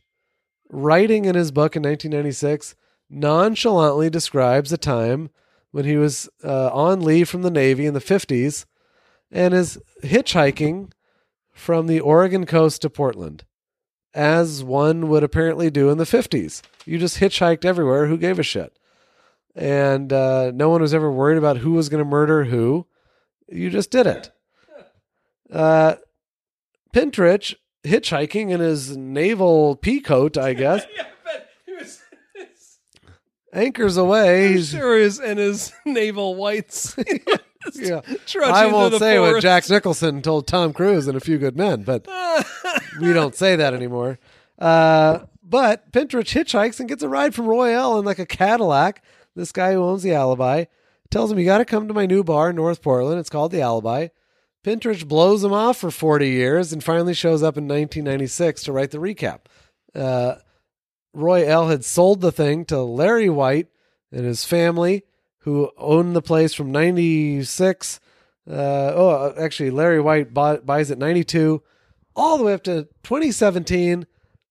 writing 0.70 1.26
in 1.26 1.34
his 1.36 1.52
book 1.52 1.76
in 1.76 1.82
1996, 1.82 2.76
nonchalantly 3.10 4.10
describes 4.10 4.72
a 4.72 4.78
time 4.78 5.30
when 5.72 5.86
he 5.86 5.98
was 5.98 6.30
uh, 6.44 6.70
on 6.72 7.02
leave 7.02 7.30
from 7.30 7.42
the 7.42 7.52
Navy 7.52 7.86
in 7.86 7.94
the 7.94 8.00
50s 8.00 8.66
and 9.32 9.54
is 9.54 9.80
hitchhiking 10.04 10.92
from 11.52 11.88
the 11.88 12.00
Oregon 12.00 12.46
coast 12.46 12.82
to 12.82 12.90
Portland, 12.90 13.44
as 14.14 14.64
one 14.64 15.10
would 15.10 15.24
apparently 15.24 15.70
do 15.70 15.90
in 15.90 15.98
the 15.98 16.04
50s. 16.06 16.62
You 16.86 16.98
just 16.98 17.20
hitchhiked 17.20 17.66
everywhere. 17.66 18.08
Who 18.08 18.18
gave 18.18 18.40
a 18.40 18.44
shit? 18.44 18.78
And 19.56 20.14
uh, 20.14 20.52
no 20.54 20.70
one 20.70 20.82
was 20.82 20.94
ever 20.94 21.12
worried 21.12 21.38
about 21.38 21.58
who 21.58 21.74
was 21.74 21.90
going 21.90 22.04
to 22.04 22.10
murder 22.10 22.46
who. 22.46 22.88
You 23.48 23.70
just 23.70 23.92
did 23.92 24.08
it. 24.08 24.32
Uh, 25.52 25.96
Pintarich 26.94 27.56
hitchhiking 27.84 28.52
in 28.52 28.60
his 28.60 28.96
naval 28.96 29.76
pea 29.76 30.00
coat, 30.00 30.38
I 30.38 30.54
guess, 30.54 30.86
Yeah, 30.96 31.06
but 31.24 31.48
he 31.66 31.74
was 31.74 32.00
anchors 33.54 33.98
away. 33.98 34.54
He's, 34.54 34.70
sure 34.70 34.98
is 34.98 35.20
in 35.20 35.38
his 35.38 35.72
naval 35.86 36.36
whites. 36.36 36.96
yeah. 37.74 38.02
I 38.44 38.68
won't 38.68 38.96
say 38.96 39.20
what. 39.20 39.42
Jack 39.42 39.70
Nicholson 39.70 40.22
told 40.22 40.48
Tom 40.48 40.74
Cruise 40.74 41.08
in 41.08 41.16
A 41.16 41.20
Few 41.20 41.38
Good 41.38 41.58
Men, 41.58 41.84
but 41.84 42.08
we 43.02 43.14
don't 43.14 43.36
say 43.36 43.56
that 43.56 43.74
anymore. 43.74 44.20
Uh, 44.58 45.20
but 45.44 45.92
Pintarich 45.92 46.34
hitchhikes 46.34 46.80
and 46.80 46.90
gets 46.90 47.04
a 47.04 47.10
ride 47.10 47.34
from 47.34 47.48
Royale 47.48 48.00
in 48.00 48.06
like 48.06 48.20
a 48.20 48.26
Cadillac. 48.26 49.04
This 49.36 49.52
guy 49.52 49.74
who 49.74 49.84
owns 49.84 50.04
the 50.04 50.14
Alibi 50.14 50.66
tells 51.10 51.32
him, 51.32 51.40
"You 51.40 51.46
got 51.46 51.60
to 51.60 51.66
come 51.66 51.88
to 51.88 51.94
my 51.94 52.06
new 52.06 52.24
bar 52.24 52.50
in 52.52 52.56
North 52.56 52.82
Portland. 52.82 53.20
It's 53.20 53.30
called 53.30 53.52
the 53.52 53.62
Alibi." 53.62 54.08
Pintarich 54.64 55.08
blows 55.08 55.44
him 55.44 55.54
off 55.54 55.78
for 55.78 55.90
40 55.90 56.28
years 56.28 56.74
and 56.74 56.84
finally 56.84 57.14
shows 57.14 57.42
up 57.42 57.58
in 57.58 57.64
1996 57.64 58.64
to 58.64 58.74
write 58.74 58.92
the 58.92 58.98
recap. 58.98 59.40
Uh, 59.96 60.36
Roy 61.14 61.46
L. 61.46 61.70
had 61.70 61.84
sold 61.84 62.22
the 62.22 62.32
thing 62.32 62.66
to 62.66 62.82
Larry 62.82 63.30
White 63.30 63.68
and 64.12 64.26
his 64.26 64.46
family, 64.46 65.04
who 65.40 65.72
owned 65.78 66.16
the 66.16 66.22
place 66.22 66.54
from 66.54 66.72
96. 66.72 68.00
Uh, 68.50 68.54
oh, 68.54 69.34
actually, 69.40 69.70
Larry 69.72 70.02
White 70.02 70.34
bought, 70.34 70.66
buys 70.66 70.92
it 70.92 70.98
92, 70.98 71.62
all 72.16 72.38
the 72.38 72.44
way 72.44 72.54
up 72.54 72.64
to 72.64 72.84
2017 73.04 74.06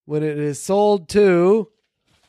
when 0.05 0.23
it 0.23 0.39
is 0.39 0.61
sold 0.61 1.09
to. 1.11 1.69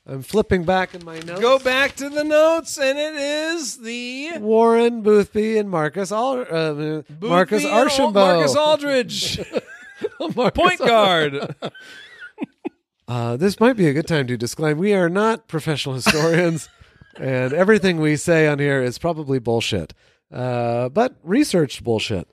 I'm 0.06 0.24
flipping 0.24 0.64
back 0.64 0.96
in 0.96 1.06
my 1.06 1.20
notes. 1.20 1.40
Go 1.40 1.60
back 1.60 1.96
to 1.98 2.10
the 2.10 2.24
notes, 2.24 2.80
and 2.80 2.98
it 2.98 3.16
is 3.16 3.78
the 3.78 4.40
Warren 4.40 5.04
Boothby 5.04 5.60
and 5.60 5.70
Marcus 5.70 6.12
Al- 6.12 6.46
uh, 6.50 7.04
Marcus 7.22 7.64
Archambault. 7.64 8.14
Marcus 8.38 8.56
Aldridge, 8.56 9.40
Marcus 10.36 10.60
point 10.60 10.80
guard. 10.80 11.56
Uh, 13.10 13.36
this 13.36 13.60
might 13.60 13.74
be 13.76 13.88
a 13.88 13.94
good 13.94 14.08
time 14.08 14.28
to 14.28 14.38
disclaim 14.38 14.78
we 14.78 14.94
are 14.94 15.10
not 15.10 15.48
professional 15.48 15.96
historians, 16.02 16.70
and 17.18 17.54
everything 17.54 18.00
we 18.00 18.16
say 18.16 18.48
on 18.48 18.60
here 18.60 18.84
is 18.84 19.00
probably 19.00 19.40
bullshit, 19.40 19.96
uh, 20.32 20.90
but 20.90 21.16
researched 21.24 21.84
bullshit. 21.84 22.30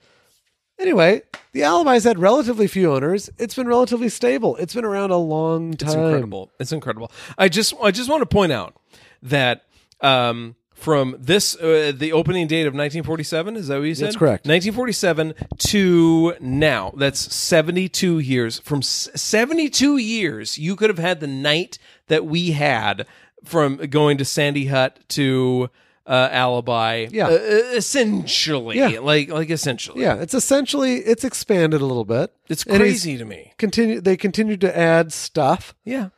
Anyway, 0.79 1.23
the 1.53 1.63
Alibi's 1.63 2.05
had 2.05 2.19
relatively 2.19 2.67
few 2.67 2.93
owners. 2.93 3.31
It's 3.39 3.55
been 3.55 3.67
relatively 3.67 4.11
stable. 4.11 4.57
It's 4.57 4.75
been 4.75 4.85
around 4.85 5.13
a 5.13 5.17
long 5.17 5.73
time. 5.73 5.89
It's 5.89 5.97
incredible. 5.97 6.51
It's 6.61 6.73
incredible. 6.73 7.11
I 7.39 7.49
just 7.49 7.73
I 7.83 7.91
just 7.91 8.11
want 8.11 8.21
to 8.21 8.27
point 8.27 8.53
out 8.53 8.77
that 9.23 9.63
um, 10.03 10.57
from 10.77 11.17
this 11.19 11.57
uh, 11.57 11.91
the 11.97 12.13
opening 12.13 12.47
date 12.47 12.67
of 12.67 12.75
1947 12.75 13.57
is 13.57 13.69
that 13.69 13.79
what 13.79 13.85
you 13.89 13.95
said? 13.95 14.07
That's 14.09 14.17
correct. 14.17 14.47
1947 14.47 15.35
to 15.59 16.35
now. 16.41 16.93
That's 16.97 17.35
72 17.35 18.19
years. 18.21 18.59
From 18.61 18.79
s- 18.79 19.09
72 19.15 19.97
years, 19.97 20.59
you 20.59 20.77
could 20.77 20.91
have 20.91 20.99
had 20.99 21.21
the 21.21 21.27
night 21.27 21.79
that 22.09 22.27
we 22.27 22.53
had 22.53 23.07
from 23.45 23.77
going 23.79 24.19
to 24.19 24.25
Sandy 24.25 24.67
Hut 24.67 24.99
to 25.09 25.71
uh, 26.07 26.29
Alibi. 26.31 27.09
Yeah. 27.11 27.29
Uh, 27.29 27.31
essentially, 27.75 28.77
Yeah. 28.77 28.99
like 29.01 29.29
like 29.31 29.51
essentially. 29.51 30.03
Yeah, 30.03 30.17
it's 30.17 30.35
essentially 30.35 30.97
it's 30.99 31.25
expanded 31.25 31.81
a 31.81 31.87
little 31.87 32.05
bit. 32.05 32.33
It's 32.49 32.65
crazy 32.65 33.17
to 33.19 33.25
me. 33.25 33.55
Continue. 33.59 34.01
They 34.01 34.17
continue 34.17 34.57
to 34.59 34.79
add 34.79 35.13
stuff. 35.13 35.75
Yeah. 35.85 36.11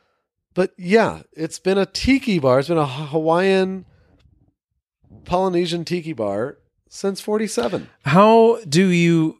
But 0.53 0.73
yeah, 0.77 1.21
it's 1.33 1.59
been 1.59 1.77
a 1.77 1.85
tiki 1.85 2.39
bar. 2.39 2.59
It's 2.59 2.67
been 2.67 2.77
a 2.77 2.85
Hawaiian 2.85 3.85
Polynesian 5.29 5.85
tiki 5.85 6.13
bar 6.13 6.57
since 6.89 7.21
47. 7.21 7.89
How 8.05 8.59
do 8.67 8.87
you? 8.87 9.37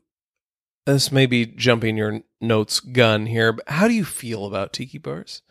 This 0.86 1.12
may 1.12 1.26
be 1.26 1.46
jumping 1.46 1.98
your 1.98 2.22
notes 2.40 2.80
gun 2.80 3.26
here, 3.26 3.52
but 3.54 3.68
how 3.70 3.88
do 3.88 3.94
you 3.94 4.06
feel 4.06 4.46
about 4.46 4.72
tiki 4.74 4.98
bars 4.98 5.42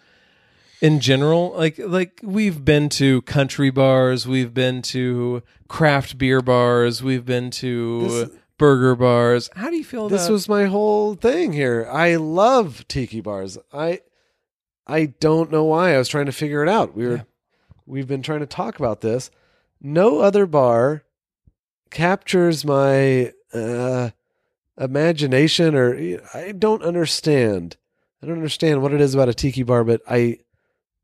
in 0.80 1.01
general? 1.01 1.53
Like, 1.57 1.78
like 1.78 2.20
we've 2.22 2.64
been 2.64 2.89
to 2.91 3.22
country 3.22 3.70
bars, 3.70 4.26
we've 4.26 4.55
been 4.55 4.80
to 4.82 5.43
craft 5.68 6.18
beer 6.18 6.41
bars, 6.41 7.03
we've 7.03 7.24
been 7.26 7.51
to 7.53 8.09
This- 8.09 8.30
burger 8.59 8.97
bars. 8.97 9.51
How 9.55 9.70
do 9.70 9.76
you 9.76 9.84
feel 9.84 10.09
This 10.09 10.24
about? 10.26 10.32
was 10.32 10.49
my 10.49 10.64
whole 10.64 11.14
thing 11.14 11.53
here. 11.53 11.89
I 11.93 12.16
love 12.16 12.86
tiki 12.89 13.20
bars. 13.20 13.59
I 13.72 14.01
I 14.86 15.07
don't 15.20 15.53
know 15.53 15.64
why. 15.64 15.95
I 15.95 15.99
was 15.99 16.09
trying 16.09 16.26
to 16.26 16.32
figure 16.32 16.62
it 16.62 16.68
out. 16.68 16.97
We 16.97 17.07
were 17.07 17.16
Yeah. 17.16 17.22
we've 17.86 18.09
been 18.09 18.22
trying 18.22 18.41
to 18.41 18.47
talk 18.47 18.78
about 18.78 19.01
this. 19.03 19.30
No 19.81 20.20
other 20.20 20.47
bar 20.47 21.05
captures 21.91 22.64
my 22.64 23.33
uh 23.55 24.11
imagination 24.79 25.74
or 25.74 26.20
I 26.35 26.53
don't 26.53 26.83
understand. 26.83 27.76
I 28.22 28.26
don't 28.26 28.37
understand 28.37 28.83
what 28.83 28.93
it 28.93 29.01
is 29.01 29.14
about 29.14 29.29
a 29.29 29.35
tiki 29.35 29.62
bar, 29.62 29.85
but 29.85 30.03
I 30.09 30.39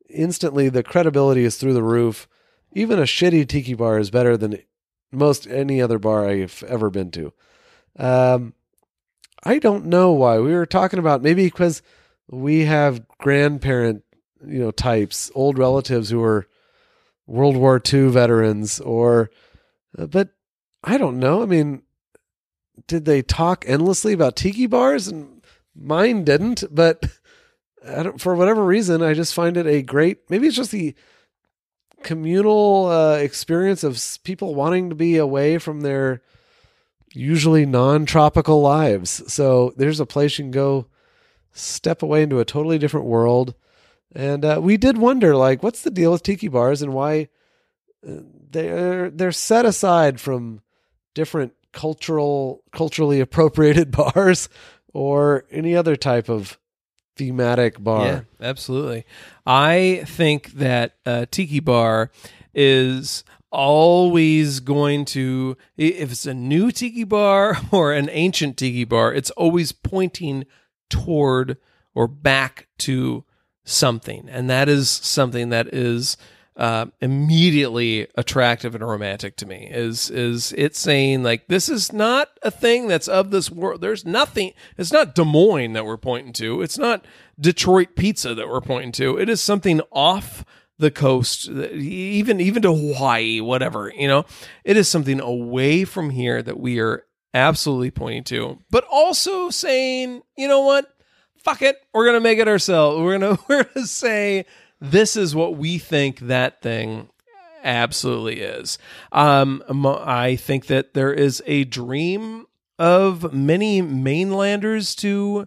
instantly 0.09 0.69
the 0.69 0.83
credibility 0.83 1.45
is 1.45 1.57
through 1.57 1.75
the 1.75 1.83
roof. 1.83 2.29
Even 2.73 2.99
a 2.99 3.03
shitty 3.03 3.49
tiki 3.49 3.75
bar 3.75 3.99
is 3.99 4.11
better 4.11 4.37
than 4.37 4.59
most 5.13 5.47
any 5.47 5.81
other 5.81 5.99
bar 5.99 6.29
I've 6.29 6.63
ever 6.69 6.91
been 6.91 7.11
to. 7.13 7.33
Um, 7.97 8.55
I 9.45 9.59
don't 9.59 9.87
know 9.87 10.13
why. 10.13 10.39
We 10.39 10.53
were 10.53 10.67
talking 10.67 10.99
about 10.99 11.23
maybe 11.23 11.45
because 11.45 11.83
we 12.29 12.65
have 12.65 13.07
grandparent, 13.19 14.03
you 14.45 14.59
know, 14.59 14.71
types, 14.71 15.31
old 15.35 15.59
relatives 15.59 16.11
who 16.11 16.23
are 16.23 16.47
World 17.27 17.57
War 17.57 17.81
II 17.93 18.09
veterans, 18.09 18.81
or, 18.81 19.31
uh, 19.99 20.07
but 20.07 20.31
I 20.83 20.99
don't 20.99 21.19
know. 21.19 21.43
I 21.43 21.47
mean, 21.47 21.83
did 22.87 23.05
they 23.05 23.23
talk 23.23 23.65
endlessly 23.67 24.13
about 24.13 24.37
tiki 24.37 24.67
bars? 24.67 25.09
And 25.09 25.43
mine 25.75 26.25
didn't, 26.25 26.65
but 26.71 27.05
for 28.19 28.35
whatever 28.35 28.65
reason, 28.65 29.03
I 29.03 29.15
just 29.15 29.35
find 29.35 29.57
it 29.57 29.67
a 29.67 29.83
great. 29.83 30.31
Maybe 30.31 30.47
it's 30.47 30.57
just 30.57 30.71
the 30.71 30.95
communal 32.03 32.87
uh, 32.87 33.17
experience 33.17 33.83
of 33.83 34.01
people 34.25 34.55
wanting 34.55 34.91
to 34.91 34.95
be 34.95 35.17
away 35.17 35.59
from 35.59 35.81
their 35.81 36.23
usually 37.13 37.65
non-tropical 37.65 38.61
lives. 38.61 39.33
So 39.33 39.73
there's 39.77 40.01
a 40.01 40.07
place 40.07 40.39
you 40.39 40.45
can 40.45 40.51
go 40.51 40.87
step 41.53 42.03
away 42.03 42.23
into 42.23 42.41
a 42.41 42.45
totally 42.45 42.79
different 42.79 43.07
world. 43.07 43.55
And 44.15 44.45
uh, 44.45 44.61
we 44.63 44.77
did 44.77 44.97
wonder, 44.97 45.35
like, 45.35 45.63
what's 45.63 45.83
the 45.83 45.91
deal 45.91 46.13
with 46.13 46.23
tiki 46.23 46.49
bars 46.49 46.83
and 46.83 46.93
why 46.93 47.29
uh, 48.07 48.21
they're 48.51 49.11
they're 49.11 49.33
set 49.33 49.67
aside 49.67 50.21
from 50.21 50.61
different 51.15 51.53
cultural 51.73 52.63
culturally 52.73 53.21
appropriated 53.21 53.91
bars 54.15 54.49
or 54.93 55.45
any 55.51 55.75
other 55.75 55.97
type 55.97 56.29
of 56.29 56.59
thematic 57.17 57.83
bar. 57.83 58.07
Yeah, 58.07 58.21
absolutely. 58.41 59.05
I 59.47 60.05
think 60.07 60.53
that 60.53 60.97
uh, 61.05 61.27
Tiki 61.31 61.61
Bar 61.61 62.11
is 62.55 63.25
always 63.51 64.61
going 64.61 65.05
to, 65.05 65.57
if 65.77 66.11
it's 66.11 66.27
a 66.27 66.35
new 66.35 66.73
Tiki 66.73 67.05
Bar 67.05 67.59
or 67.71 67.93
an 67.93 68.09
ancient 68.11 68.57
Tiki 68.57 68.85
Bar, 68.85 69.13
it's 69.15 69.31
always 69.33 69.73
pointing 69.73 70.45
toward 70.91 71.57
or 71.95 72.09
back 72.09 72.69
to 72.79 73.25
something. 73.65 74.29
And 74.29 74.49
that 74.51 74.69
is 74.69 74.91
something 74.91 75.49
that 75.49 75.69
is 75.69 76.17
uh, 76.57 76.87
immediately 77.01 78.07
attractive 78.15 78.75
and 78.75 78.87
romantic 78.87 79.37
to 79.37 79.47
me 79.47 79.69
is 79.73 80.09
is 80.09 80.53
it 80.57 80.77
saying 80.77 81.25
like 81.25 81.49
this 81.49 81.69
is 81.69 81.93
not 81.93 82.29
a 82.43 82.51
thing 82.51 82.87
that's 82.87 83.09
of 83.09 83.33
this 83.33 83.51
world. 83.51 83.81
There's 83.81 84.05
nothing 84.05 84.53
it's 84.79 84.93
not 84.93 85.17
des 85.17 85.25
moines 85.25 85.73
that 85.73 85.85
we're 85.85 85.97
pointing 85.97 86.33
to. 86.35 86.63
It's 86.63 86.79
not 86.79 87.05
detroit 87.41 87.97
pizza 87.97 88.37
that 88.37 88.49
we're 88.49 88.61
pointing 88.61 88.93
to. 88.93 89.19
It 89.19 89.29
is 89.29 89.41
something 89.41 89.81
off 89.91 90.45
the 90.79 90.93
coast 90.93 91.49
even 91.49 92.41
even 92.41 92.63
to 92.63 92.73
hawaii 92.73 93.41
whatever 93.41 93.93
you 93.97 94.07
know? 94.07 94.25
It 94.63 94.77
is 94.77 94.89
something 94.89 95.21
away 95.21 95.85
from 95.85 96.11
here 96.11 96.41
that 96.41 96.61
we 96.61 96.79
are 96.79 97.05
absolutely 97.33 97.91
pointing 97.91 98.23
to 98.23 98.61
but 98.71 98.85
also 98.89 99.51
saying 99.51 100.23
you 100.37 100.47
know 100.47 100.61
what 100.61 100.94
fuck 101.45 101.63
it, 101.63 101.77
we're 101.93 102.07
gonna 102.07 102.21
make 102.21 102.39
it 102.39 102.49
ourselves. 102.49 103.01
We're 103.01 103.19
gonna 103.19 103.39
we're 103.49 103.65
gonna 103.65 103.87
say 103.87 104.47
this 104.81 105.17
is 105.17 105.35
what 105.35 105.57
we 105.57 105.79
think 105.79 106.21
that 106.21 106.63
thing 106.63 107.09
absolutely 107.63 108.41
is. 108.41 108.79
Um, 109.13 109.63
I 109.87 110.37
think 110.37 110.67
that 110.67 110.95
there 110.95 111.13
is 111.13 111.43
a 111.47 111.65
dream 111.65 112.47
of 112.79 113.33
many 113.33 113.81
mainlanders 113.81 114.95
to 114.97 115.47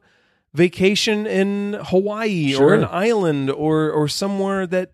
vacation 0.53 1.27
in 1.27 1.73
Hawaii 1.73 2.55
or 2.55 2.73
an 2.73 2.85
island 2.85 3.51
or 3.51 3.91
or 3.91 4.07
somewhere 4.07 4.65
that 4.67 4.91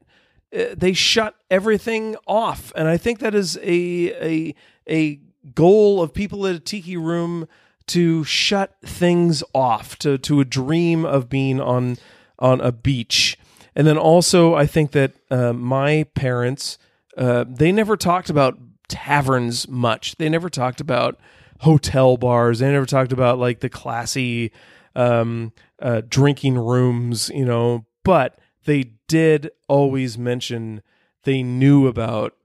uh, 0.55 0.75
they 0.75 0.93
shut 0.93 1.35
everything 1.49 2.15
off, 2.27 2.71
and 2.75 2.87
I 2.87 2.97
think 2.97 3.19
that 3.19 3.35
is 3.35 3.57
a 3.57 4.13
a 4.21 4.55
a 4.89 5.19
goal 5.53 6.01
of 6.01 6.13
people 6.13 6.45
at 6.47 6.55
a 6.55 6.59
tiki 6.59 6.97
room 6.97 7.47
to 7.87 8.23
shut 8.23 8.75
things 8.81 9.43
off 9.53 9.97
to 9.99 10.17
to 10.19 10.39
a 10.39 10.45
dream 10.45 11.05
of 11.05 11.29
being 11.29 11.59
on 11.59 11.97
on 12.39 12.61
a 12.61 12.71
beach. 12.71 13.37
And 13.75 13.87
then 13.87 13.97
also, 13.97 14.53
I 14.53 14.67
think 14.67 14.91
that 14.91 15.13
uh, 15.31 15.53
my 15.53 16.05
parents 16.13 16.77
uh, 17.17 17.45
they 17.47 17.71
never 17.71 17.95
talked 17.97 18.29
about 18.29 18.57
taverns 18.87 19.67
much. 19.67 20.15
They 20.17 20.29
never 20.29 20.49
talked 20.49 20.81
about 20.81 21.19
hotel 21.61 22.17
bars. 22.17 22.59
They 22.59 22.71
never 22.71 22.85
talked 22.85 23.11
about 23.11 23.39
like 23.39 23.59
the 23.59 23.69
classy 23.69 24.51
um, 24.95 25.53
uh, 25.81 26.01
drinking 26.07 26.57
rooms, 26.57 27.29
you 27.33 27.45
know. 27.45 27.85
But 28.03 28.39
they 28.65 28.93
did 29.07 29.51
always 29.67 30.17
mention 30.17 30.81
they 31.23 31.43
knew 31.43 31.87
about 31.87 32.35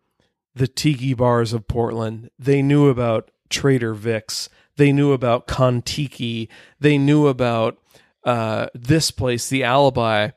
the 0.55 0.69
tiki 0.69 1.15
bars 1.15 1.53
of 1.53 1.69
Portland. 1.69 2.31
They 2.39 2.63
knew 2.63 2.89
about 2.89 3.31
Trader 3.49 3.95
Vic's. 3.95 4.49
They 4.79 4.93
knew 4.93 5.13
about 5.13 5.47
Kontiki. 5.47 6.49
They 6.81 6.97
knew 6.97 7.27
about 7.27 7.79
uh, 8.25 8.69
this 8.75 9.11
place, 9.11 9.49
the 9.49 9.65
Alibi. 9.65 10.31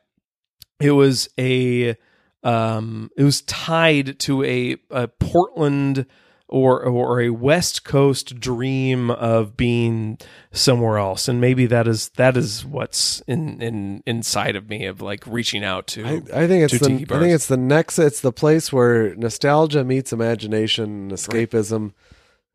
It 0.81 0.91
was 0.91 1.29
a 1.39 1.95
um, 2.43 3.11
it 3.15 3.23
was 3.23 3.41
tied 3.41 4.19
to 4.19 4.43
a, 4.43 4.77
a 4.89 5.07
Portland 5.07 6.07
or 6.47 6.83
or 6.83 7.21
a 7.21 7.29
West 7.29 7.85
Coast 7.85 8.39
dream 8.39 9.09
of 9.09 9.55
being 9.55 10.17
somewhere 10.51 10.97
else, 10.97 11.27
and 11.27 11.39
maybe 11.39 11.65
that 11.67 11.87
is 11.87 12.09
that 12.17 12.35
is 12.35 12.65
what's 12.65 13.21
in 13.21 13.61
in 13.61 14.03
inside 14.05 14.55
of 14.55 14.69
me 14.69 14.85
of 14.85 15.01
like 15.01 15.25
reaching 15.25 15.63
out 15.63 15.87
to. 15.87 16.05
I, 16.05 16.43
I 16.43 16.47
think 16.47 16.63
it's 16.63 16.77
to 16.79 16.85
the 16.85 17.15
I 17.15 17.19
think 17.19 17.33
it's 17.33 17.47
the 17.47 17.57
next 17.57 17.99
it's 17.99 18.21
the 18.21 18.33
place 18.33 18.73
where 18.73 19.15
nostalgia 19.15 19.83
meets 19.83 20.11
imagination, 20.11 20.83
and 20.83 21.11
escapism, 21.11 21.93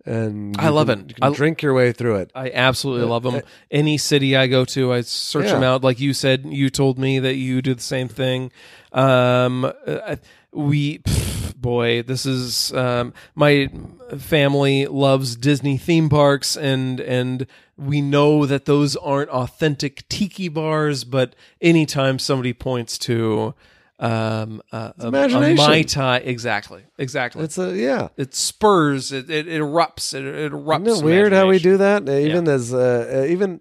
and 0.06 0.56
I 0.58 0.68
love 0.68 0.86
can- 0.88 1.00
it. 1.00 1.08
You 1.08 1.14
can 1.14 1.24
I- 1.32 1.34
drink 1.34 1.62
your 1.62 1.74
way 1.74 1.92
through 1.92 2.16
it. 2.16 2.30
I 2.34 2.50
absolutely 2.54 3.04
Uh, 3.06 3.08
love 3.10 3.22
them. 3.24 3.34
uh, 3.36 3.40
Any 3.70 3.98
city 3.98 4.36
I 4.36 4.46
go 4.46 4.64
to, 4.66 4.92
I 4.92 5.00
search 5.02 5.46
Yeah. 5.46 5.54
them 5.54 5.62
out. 5.64 5.82
Like 5.84 6.00
you 6.00 6.12
said, 6.14 6.44
you 6.48 6.70
told 6.70 6.98
me 6.98 7.18
that 7.18 7.34
you 7.34 7.60
do 7.62 7.74
the 7.74 7.82
same 7.82 8.08
thing. 8.08 8.50
Um, 8.92 9.64
uh, 9.86 10.16
we, 10.52 10.98
pff, 10.98 11.54
boy, 11.56 12.02
this 12.02 12.24
is 12.24 12.72
um, 12.72 13.12
my 13.34 13.68
family 14.16 14.86
loves 14.86 15.36
Disney 15.36 15.76
theme 15.76 16.08
parks, 16.08 16.56
and 16.56 17.00
and 17.00 17.46
we 17.76 18.00
know 18.00 18.46
that 18.46 18.64
those 18.64 18.96
aren't 18.96 19.28
authentic 19.30 20.08
tiki 20.08 20.48
bars. 20.48 21.04
But 21.04 21.34
anytime 21.60 22.18
somebody 22.18 22.52
points 22.54 22.96
to 22.98 23.54
um, 23.98 24.60
a, 24.72 24.76
a, 24.76 24.94
a 24.98 25.08
imagination. 25.08 25.56
mai 25.56 25.82
tai, 25.82 26.18
exactly, 26.18 26.84
exactly. 26.98 27.44
It's 27.44 27.58
a 27.58 27.74
yeah. 27.74 28.08
it 28.16 28.34
spurs. 28.34 29.12
It, 29.12 29.30
it, 29.30 29.48
it 29.48 29.60
erupts. 29.60 30.12
It, 30.12 30.24
it 30.24 30.52
erupts. 30.52 30.86
Isn't 30.86 31.04
it 31.04 31.06
weird 31.06 31.32
how 31.32 31.48
we 31.48 31.58
do 31.58 31.78
that? 31.78 32.08
Uh, 32.08 32.12
Even 32.12 32.46
as 32.48 32.74
uh, 32.74 33.22
uh, 33.22 33.26
even 33.26 33.60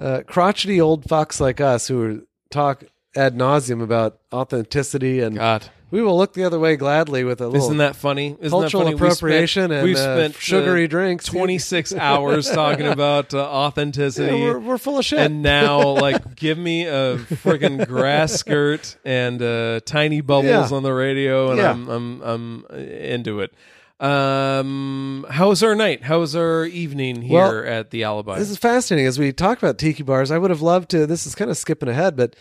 uh, 0.00 0.22
crotchety 0.26 0.80
old 0.80 1.04
fucks 1.04 1.40
like 1.40 1.60
us 1.60 1.86
who 1.88 2.26
talk 2.50 2.84
ad 3.14 3.36
nauseum 3.36 3.82
about 3.82 4.18
authenticity, 4.32 5.20
and 5.20 5.36
God. 5.36 5.70
We 5.90 6.02
will 6.02 6.16
look 6.16 6.32
the 6.34 6.42
other 6.44 6.58
way 6.58 6.76
gladly 6.76 7.22
with 7.24 7.40
a 7.40 7.46
little 7.46 7.66
Isn't 7.66 7.76
that 7.78 7.94
funny? 7.96 8.36
Isn't 8.40 8.50
cultural 8.50 8.84
that 8.84 8.90
funny? 8.90 8.94
We 8.94 8.96
spent- 8.98 9.00
appropriation 9.12 9.70
and 9.72 9.84
we've 9.84 9.96
uh, 9.96 10.16
spent 10.16 10.34
sugary 10.36 10.84
uh, 10.84 10.88
drinks. 10.88 11.24
26 11.26 11.94
hours 11.96 12.50
talking 12.50 12.86
about 12.86 13.32
uh, 13.32 13.38
Yeah, 13.38 13.44
authenticity. 13.44 14.40
we're, 14.42 14.58
we're 14.58 14.78
full 14.78 14.98
of 14.98 15.04
shit. 15.04 15.18
and 15.20 15.42
now, 15.42 15.88
like, 15.90 16.34
give 16.34 16.58
me 16.58 16.86
a 16.86 17.16
freaking 17.18 17.86
grass 17.86 18.32
skirt 18.34 18.96
and 19.04 19.40
uh, 19.40 19.80
tiny 19.84 20.20
bubbles 20.20 20.70
Yeah. 20.70 20.76
on 20.76 20.82
the 20.82 20.92
radio, 20.92 21.50
and 21.50 21.58
Yeah. 21.58 21.70
I'm, 21.70 21.88
I'm, 21.88 22.22
I'm 22.22 22.64
into 22.76 23.40
it. 23.40 23.52
Um, 23.98 25.24
how's 25.30 25.62
our 25.62 25.74
night? 25.74 26.02
How's 26.02 26.34
our 26.36 26.64
evening 26.66 27.22
here 27.22 27.38
Well, 27.38 27.64
at 27.66 27.90
the 27.90 28.04
Alibi? 28.04 28.38
This 28.38 28.50
is 28.50 28.58
fascinating. 28.58 29.06
As 29.06 29.18
we 29.18 29.32
talk 29.32 29.56
about 29.58 29.78
tiki 29.78 30.02
bars, 30.02 30.30
I 30.30 30.36
would 30.38 30.50
have 30.50 30.60
loved 30.60 30.90
to. 30.90 31.06
This 31.06 31.26
is 31.26 31.34
kind 31.34 31.50
of 31.50 31.56
skipping 31.56 31.88
ahead, 31.88 32.14
but 32.16 32.34
uh, 32.34 32.36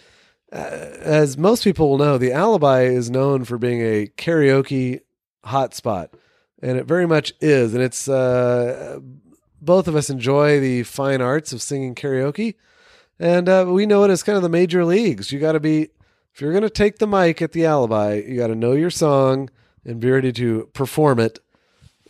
as 0.56 1.38
most 1.38 1.64
people 1.64 1.90
will 1.90 1.98
know, 1.98 2.18
the 2.18 2.32
Alibi 2.32 2.84
is 2.84 3.10
known 3.10 3.44
for 3.46 3.58
being 3.58 3.82
a 3.82 4.08
karaoke 4.08 5.02
hotspot, 5.46 6.10
and 6.62 6.78
it 6.78 6.86
very 6.86 7.06
much 7.06 7.34
is. 7.42 7.74
And 7.74 7.84
it's 7.84 8.08
uh, 8.08 9.00
both 9.62 9.88
of 9.88 9.96
us 9.96 10.10
enjoy 10.10 10.60
the 10.60 10.84
fine 10.84 11.22
arts 11.22 11.54
of 11.54 11.62
singing 11.62 11.96
karaoke, 11.96 12.56
and 13.20 13.50
uh, 13.50 13.66
we 13.68 13.86
know 13.86 14.04
it 14.04 14.12
as 14.12 14.24
kind 14.24 14.36
of 14.36 14.44
the 14.44 14.50
major 14.50 14.86
leagues. 14.86 15.32
You 15.32 15.40
got 15.40 15.54
to 15.54 15.60
be 15.60 15.90
if 16.34 16.42
you're 16.42 16.52
going 16.52 16.64
to 16.64 16.70
take 16.70 16.98
the 16.98 17.08
mic 17.08 17.42
at 17.42 17.54
the 17.54 17.66
Alibi, 17.66 18.24
you 18.28 18.38
got 18.38 18.48
to 18.48 18.56
know 18.56 18.74
your 18.74 18.90
song 18.90 19.50
and 19.86 20.00
be 20.00 20.12
ready 20.12 20.34
to 20.34 20.70
perform 20.74 21.20
it 21.20 21.40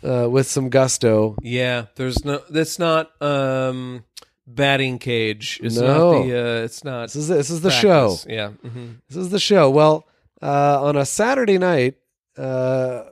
uh, 0.04 0.28
with 0.30 0.48
some 0.48 0.70
gusto. 0.70 1.36
yeah, 1.42 1.86
there's 1.96 2.24
no. 2.26 2.42
That's 2.50 2.80
not 2.80 3.12
um, 3.22 4.04
batting 4.48 5.00
cage. 5.00 5.60
It's 5.64 5.76
No. 5.78 6.14
not 6.22 6.26
the. 6.28 6.34
Uh, 6.40 6.64
it's 6.64 6.84
not. 6.84 7.04
This 7.08 7.16
is 7.16 7.28
this 7.28 7.50
is 7.50 7.62
the 7.62 7.72
show. 7.72 8.08
practice. 8.10 8.26
Yeah. 8.30 8.50
hmm 8.50 8.92
This 9.10 9.18
is 9.18 9.30
the 9.30 9.40
show. 9.40 9.70
Well, 9.70 10.08
uh, 10.42 10.82
on 10.84 10.96
a 10.96 11.06
Saturday 11.06 11.58
night, 11.58 11.96
uh, 12.38 13.04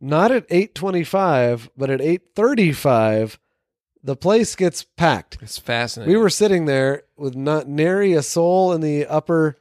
not 0.00 0.30
at 0.30 0.46
eight 0.50 0.74
twenty-five, 0.74 1.70
but 1.76 1.90
at 1.90 2.00
eight 2.00 2.34
thirty-five, 2.34 3.38
the 4.02 4.16
place 4.16 4.54
gets 4.54 4.82
packed. 4.84 5.38
It's 5.40 5.58
fascinating. 5.58 6.12
We 6.14 6.20
were 6.20 6.30
sitting 6.30 6.66
there 6.66 7.02
with 7.16 7.34
not 7.34 7.66
nary 7.66 8.12
a 8.12 8.22
soul 8.22 8.72
in 8.72 8.80
the 8.82 9.06
upper, 9.06 9.56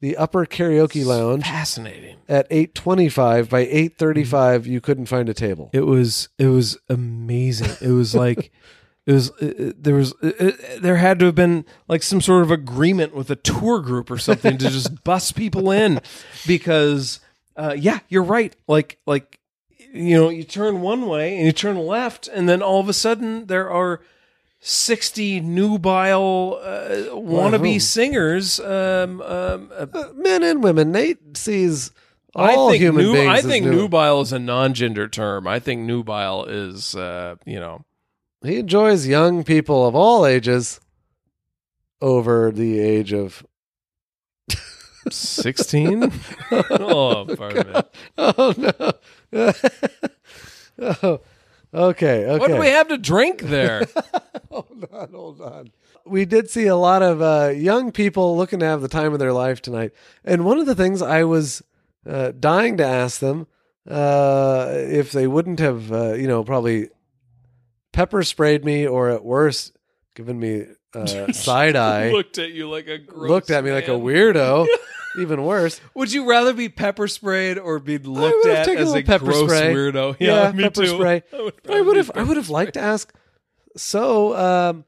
the 0.00 0.16
upper 0.16 0.46
karaoke 0.46 1.04
lounge 1.04 1.42
fascinating. 1.44 2.16
at 2.28 2.46
eight 2.50 2.74
twenty-five. 2.74 3.50
By 3.50 3.60
eight 3.60 3.98
thirty-five, 3.98 4.66
you 4.66 4.80
couldn't 4.80 5.06
find 5.06 5.28
a 5.28 5.34
table. 5.34 5.68
It 5.72 5.84
was 5.86 6.28
it 6.38 6.46
was 6.46 6.78
amazing. 6.88 7.72
It 7.86 7.92
was 7.92 8.14
like 8.14 8.52
it 9.06 9.12
was 9.12 9.32
it, 9.40 9.82
there 9.82 9.94
was 9.94 10.14
it, 10.22 10.80
there 10.82 10.96
had 10.96 11.18
to 11.18 11.26
have 11.26 11.34
been 11.34 11.64
like 11.88 12.02
some 12.02 12.20
sort 12.20 12.42
of 12.42 12.50
agreement 12.50 13.14
with 13.14 13.30
a 13.30 13.36
tour 13.36 13.80
group 13.80 14.10
or 14.10 14.18
something 14.18 14.58
to 14.58 14.70
just 14.70 15.02
bus 15.04 15.32
people 15.32 15.70
in 15.70 16.00
because 16.46 17.20
uh, 17.56 17.74
yeah, 17.76 17.98
you're 18.08 18.22
right. 18.22 18.54
Like 18.68 18.98
like 19.06 19.40
you 19.92 20.14
know, 20.16 20.28
you 20.30 20.44
turn 20.44 20.80
one 20.80 21.06
way 21.06 21.36
and 21.36 21.46
you 21.46 21.52
turn 21.52 21.76
left, 21.78 22.28
and 22.28 22.48
then 22.48 22.62
all 22.62 22.80
of 22.80 22.88
a 22.88 22.92
sudden 22.94 23.46
there 23.46 23.70
are. 23.70 24.00
60 24.64 25.40
nubile 25.40 26.56
uh, 26.62 27.12
wannabe 27.16 27.82
singers 27.82 28.60
um, 28.60 29.20
um, 29.22 29.72
uh, 29.76 29.86
Uh, 29.92 30.12
men 30.14 30.44
and 30.44 30.62
women. 30.62 30.92
Nate 30.92 31.36
sees 31.36 31.90
I 32.36 32.54
all 32.54 32.70
think 32.70 32.80
human 32.80 33.06
nu- 33.06 33.12
beings. 33.12 33.28
I 33.28 33.42
think 33.42 33.66
nubile 33.66 34.20
is 34.20 34.32
a 34.32 34.38
non-gender 34.38 35.08
term. 35.08 35.48
I 35.48 35.58
think 35.58 35.80
nubile 35.80 36.44
is, 36.44 36.94
uh, 36.94 37.34
you 37.44 37.58
know, 37.58 37.84
He 38.44 38.56
enjoys 38.56 39.06
young 39.06 39.44
people 39.44 39.86
of 39.86 39.94
all 39.94 40.26
ages 40.26 40.80
over 42.00 42.50
the 42.50 42.80
age 42.80 43.12
of 43.12 43.46
sixteen. 45.10 46.12
oh, 46.50 47.26
pardon 47.36 47.72
me. 47.72 47.80
Oh 48.18 48.54
no. 48.58 48.92
oh, 50.78 51.20
okay, 51.72 52.26
okay. 52.26 52.38
What 52.38 52.48
do 52.48 52.56
we 52.56 52.68
have 52.68 52.88
to 52.88 52.98
drink 52.98 53.42
there? 53.42 53.84
hold 54.50 54.86
on, 54.92 55.08
hold 55.12 55.40
on. 55.40 55.70
We 56.04 56.24
did 56.24 56.50
see 56.50 56.66
a 56.66 56.76
lot 56.76 57.02
of 57.02 57.22
uh, 57.22 57.52
young 57.54 57.92
people 57.92 58.36
looking 58.36 58.58
to 58.58 58.66
have 58.66 58.82
the 58.82 58.88
time 58.88 59.12
of 59.12 59.20
their 59.20 59.32
life 59.32 59.62
tonight, 59.62 59.92
and 60.24 60.44
one 60.44 60.58
of 60.58 60.66
the 60.66 60.74
things 60.74 61.00
I 61.00 61.22
was 61.22 61.62
uh, 62.08 62.32
dying 62.38 62.76
to 62.78 62.84
ask 62.84 63.20
them 63.20 63.46
uh, 63.88 64.72
if 64.72 65.12
they 65.12 65.28
wouldn't 65.28 65.60
have, 65.60 65.92
uh, 65.92 66.14
you 66.14 66.26
know, 66.26 66.42
probably 66.42 66.88
pepper 67.92 68.22
sprayed 68.22 68.64
me, 68.64 68.86
or 68.86 69.10
at 69.10 69.24
worst, 69.24 69.76
given 70.14 70.38
me 70.38 70.66
uh, 70.94 71.32
side 71.32 71.76
eye, 71.76 72.10
Looked 72.10 72.38
at 72.38 72.52
you 72.52 72.68
like 72.68 72.88
a 72.88 72.98
gross 72.98 73.28
looked 73.30 73.50
at 73.50 73.64
me 73.64 73.72
like 73.72 73.88
a 73.88 73.92
weirdo. 73.92 74.66
Even 75.18 75.42
worse. 75.42 75.78
Would 75.94 76.10
you 76.10 76.28
rather 76.28 76.54
be 76.54 76.70
pepper 76.70 77.06
sprayed 77.06 77.58
or 77.58 77.78
be 77.78 77.98
looked 77.98 78.46
at 78.46 78.64
taken 78.64 78.82
a 78.82 78.86
as 78.86 78.94
a, 78.94 79.02
pepper 79.02 79.26
gross 79.26 79.44
spray. 79.50 79.74
weirdo? 79.74 80.16
Yeah, 80.18 80.50
me 80.52 80.62
pepper 80.64 80.86
too. 80.86 80.94
spray. 80.94 81.22
I 81.32 81.42
would, 81.42 81.54
I 81.68 81.80
would 81.82 81.96
have. 81.98 82.10
I 82.14 82.22
would 82.22 82.38
have 82.38 82.48
liked 82.48 82.74
to 82.74 82.80
ask. 82.80 83.12
So, 83.76 84.34
um, 84.34 84.84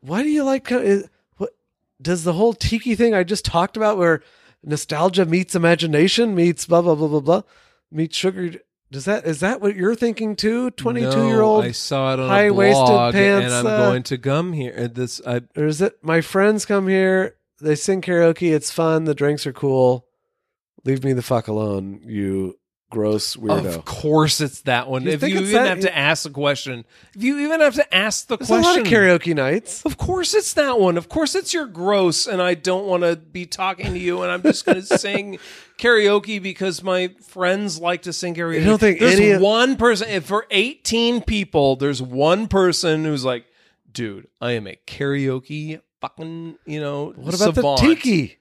why 0.00 0.22
do 0.22 0.28
you 0.28 0.44
like? 0.44 0.70
Uh, 0.70 1.04
what 1.38 1.56
does 2.02 2.24
the 2.24 2.34
whole 2.34 2.52
tiki 2.52 2.94
thing 2.94 3.14
I 3.14 3.24
just 3.24 3.46
talked 3.46 3.78
about, 3.78 3.96
where 3.96 4.22
nostalgia 4.62 5.24
meets 5.24 5.54
imagination 5.54 6.34
meets 6.34 6.66
blah 6.66 6.82
blah 6.82 6.94
blah 6.94 7.08
blah 7.08 7.20
blah 7.20 7.42
meets 7.90 8.16
sugar? 8.18 8.60
Does 8.94 9.06
that 9.06 9.26
is 9.26 9.40
that 9.40 9.60
what 9.60 9.74
you're 9.74 9.96
thinking 9.96 10.36
too? 10.36 10.70
Twenty 10.70 11.00
two 11.00 11.08
No, 11.16 11.26
year 11.26 11.42
old, 11.42 11.64
I 11.64 11.72
saw 11.72 12.12
it 12.14 12.20
on 12.20 12.28
high-waisted 12.28 13.12
pants, 13.12 13.52
and 13.52 13.52
I'm 13.52 13.66
uh, 13.66 13.76
going 13.88 14.04
to 14.04 14.16
gum 14.16 14.52
here. 14.52 14.72
Uh, 14.78 14.86
This 14.86 15.20
I 15.26 15.40
or 15.56 15.66
is 15.66 15.82
it 15.82 15.98
my 16.00 16.20
friends 16.20 16.64
come 16.64 16.86
here? 16.86 17.34
They 17.60 17.74
sing 17.74 18.02
karaoke. 18.02 18.54
It's 18.54 18.70
fun. 18.70 19.02
The 19.02 19.14
drinks 19.16 19.48
are 19.48 19.52
cool. 19.52 20.06
Leave 20.84 21.02
me 21.02 21.12
the 21.12 21.22
fuck 21.22 21.48
alone, 21.48 22.02
you 22.04 22.56
gross 22.94 23.36
weirdo. 23.36 23.66
Of 23.76 23.84
course, 23.84 24.40
it's 24.40 24.62
that 24.62 24.88
one. 24.88 25.02
You 25.02 25.10
if 25.10 25.20
think 25.20 25.34
you 25.34 25.40
it's 25.40 25.48
even 25.50 25.62
that- 25.64 25.68
have 25.68 25.80
to 25.80 25.96
ask 25.96 26.22
the 26.22 26.30
question, 26.30 26.84
if 27.14 27.22
you 27.22 27.38
even 27.40 27.60
have 27.60 27.74
to 27.74 27.94
ask 27.94 28.26
the 28.28 28.36
There's 28.36 28.50
a 28.50 28.54
lot 28.54 28.62
question, 28.62 28.86
of 28.86 28.92
karaoke 28.92 29.34
nights. 29.34 29.84
Of 29.84 29.98
course, 29.98 30.32
it's 30.34 30.54
that 30.54 30.78
one. 30.80 30.96
Of 30.96 31.08
course, 31.08 31.34
it's 31.34 31.52
your 31.52 31.66
gross, 31.66 32.26
and 32.26 32.40
I 32.40 32.54
don't 32.54 32.86
want 32.86 33.02
to 33.02 33.16
be 33.16 33.44
talking 33.46 33.92
to 33.92 33.98
you, 33.98 34.22
and 34.22 34.30
I'm 34.32 34.42
just 34.42 34.64
going 34.64 34.80
to 34.82 34.98
sing 34.98 35.38
karaoke 35.78 36.40
because 36.42 36.82
my 36.82 37.08
friends 37.28 37.80
like 37.80 38.02
to 38.02 38.12
sing 38.12 38.34
karaoke. 38.34 38.62
I 38.62 38.64
don't 38.64 38.78
think 38.78 39.00
there's 39.00 39.14
any 39.16 39.30
of- 39.32 39.42
one 39.42 39.76
person 39.76 40.08
if 40.08 40.24
for 40.24 40.46
18 40.50 41.22
people, 41.22 41.76
there's 41.76 42.00
one 42.00 42.46
person 42.48 43.04
who's 43.04 43.24
like, 43.24 43.44
dude, 43.92 44.28
I 44.40 44.52
am 44.52 44.66
a 44.66 44.78
karaoke 44.86 45.80
fucking, 46.00 46.56
you 46.66 46.80
know, 46.80 47.12
What 47.16 47.34
about 47.34 47.54
savant. 47.54 47.80
the 47.80 47.94
tiki? 47.94 48.38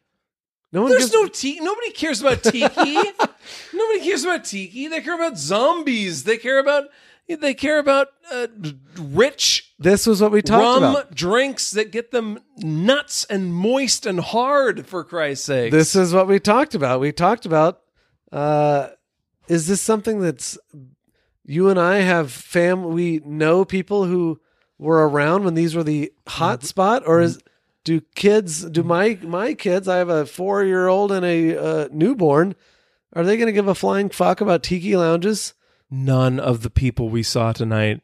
No 0.72 0.82
one 0.82 0.90
There's 0.90 1.12
gives, 1.12 1.14
no 1.14 1.28
tiki. 1.28 1.60
Nobody 1.60 1.92
cares 1.92 2.20
about 2.22 2.42
tiki. 2.42 2.66
Nobody 3.74 4.04
cares 4.06 4.24
about 4.24 4.46
tiki. 4.46 4.88
They 4.88 5.02
care 5.02 5.16
about 5.16 5.38
zombies. 5.38 6.24
They 6.24 6.38
care 6.38 6.60
about. 6.60 6.86
They 7.26 7.54
care 7.54 7.80
about 7.80 8.10
uh, 8.34 8.48
rich 9.00 9.74
This 9.80 10.06
was 10.06 10.22
what 10.22 10.34
we 10.34 10.42
talked 10.42 10.82
rum 10.82 10.84
about. 10.84 11.16
drinks 11.16 11.72
that 11.72 11.90
get 11.90 12.12
them 12.12 12.40
nuts 12.58 13.24
and 13.30 13.54
moist 13.54 14.06
and 14.06 14.20
hard. 14.20 14.86
For 14.86 15.06
Christ's 15.06 15.46
sake, 15.46 15.72
This 15.72 15.96
is 15.96 16.14
what 16.14 16.28
we 16.28 16.40
talked 16.42 16.76
about. 16.76 17.00
We 17.00 17.12
talked 17.14 17.46
about 17.46 17.80
uh 18.32 18.90
is 19.48 19.68
this 19.68 19.82
something 19.82 20.20
that's 20.20 20.58
you 21.46 21.70
and 21.70 21.80
I 21.80 21.98
have 21.98 22.30
fam 22.32 22.84
we 22.84 23.22
know 23.26 23.64
people 23.64 24.04
who 24.06 24.42
were 24.78 25.08
around 25.08 25.46
when 25.46 25.54
these 25.54 25.76
were 25.76 25.84
the 25.84 26.12
hot 26.28 26.64
spot 26.64 27.04
or 27.06 27.22
is 27.22 27.40
do 27.86 28.02
kids 28.16 28.66
do 28.66 28.84
my 28.84 29.18
my 29.22 29.54
kids 29.54 29.88
I 29.88 29.98
have 29.98 30.10
a 30.10 30.24
4-year-old 30.24 31.12
and 31.12 31.26
a 31.26 31.58
uh, 31.58 31.88
newborn 31.92 32.56
are 33.16 33.24
they 33.24 33.38
going 33.38 33.48
to 33.48 33.54
give 33.54 33.68
a 33.68 33.76
flying 33.76 34.10
fuck 34.10 34.42
about 34.42 34.64
tiki 34.64 34.96
lounges? 34.96 35.54
none 35.92 36.40
of 36.40 36.64
the 36.64 36.72
people 36.72 37.08
we 37.08 37.22
saw 37.22 37.52
tonight 37.54 38.02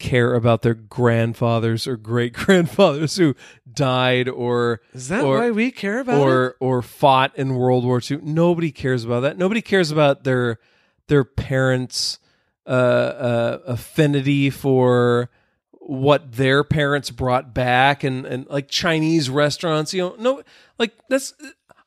care 0.00 0.34
about 0.34 0.62
their 0.62 0.74
grandfathers 0.74 1.86
or 1.86 1.96
great 1.96 2.32
grandfathers 2.32 3.16
who 3.16 3.36
died 3.72 4.28
or 4.28 4.80
Is 4.92 5.08
that 5.08 5.22
or, 5.22 5.38
why 5.38 5.50
we 5.50 5.70
care 5.70 6.00
about 6.00 6.20
it? 6.20 6.24
or 6.24 6.56
or 6.58 6.82
fought 6.82 7.36
in 7.36 7.54
World 7.54 7.84
War 7.84 8.00
II. 8.10 8.18
Nobody 8.22 8.72
cares 8.72 9.04
about 9.04 9.20
that. 9.20 9.38
Nobody 9.38 9.62
cares 9.62 9.92
about 9.92 10.24
their 10.24 10.58
their 11.06 11.22
parents' 11.22 12.18
uh, 12.66 12.70
uh, 12.70 13.58
affinity 13.66 14.50
for 14.50 15.30
what 15.72 16.32
their 16.32 16.64
parents 16.64 17.10
brought 17.10 17.54
back 17.54 18.02
and 18.02 18.26
and 18.26 18.46
like 18.48 18.68
Chinese 18.68 19.30
restaurants. 19.30 19.94
You 19.94 20.02
know, 20.02 20.16
no, 20.18 20.42
like 20.78 20.94
that's. 21.08 21.34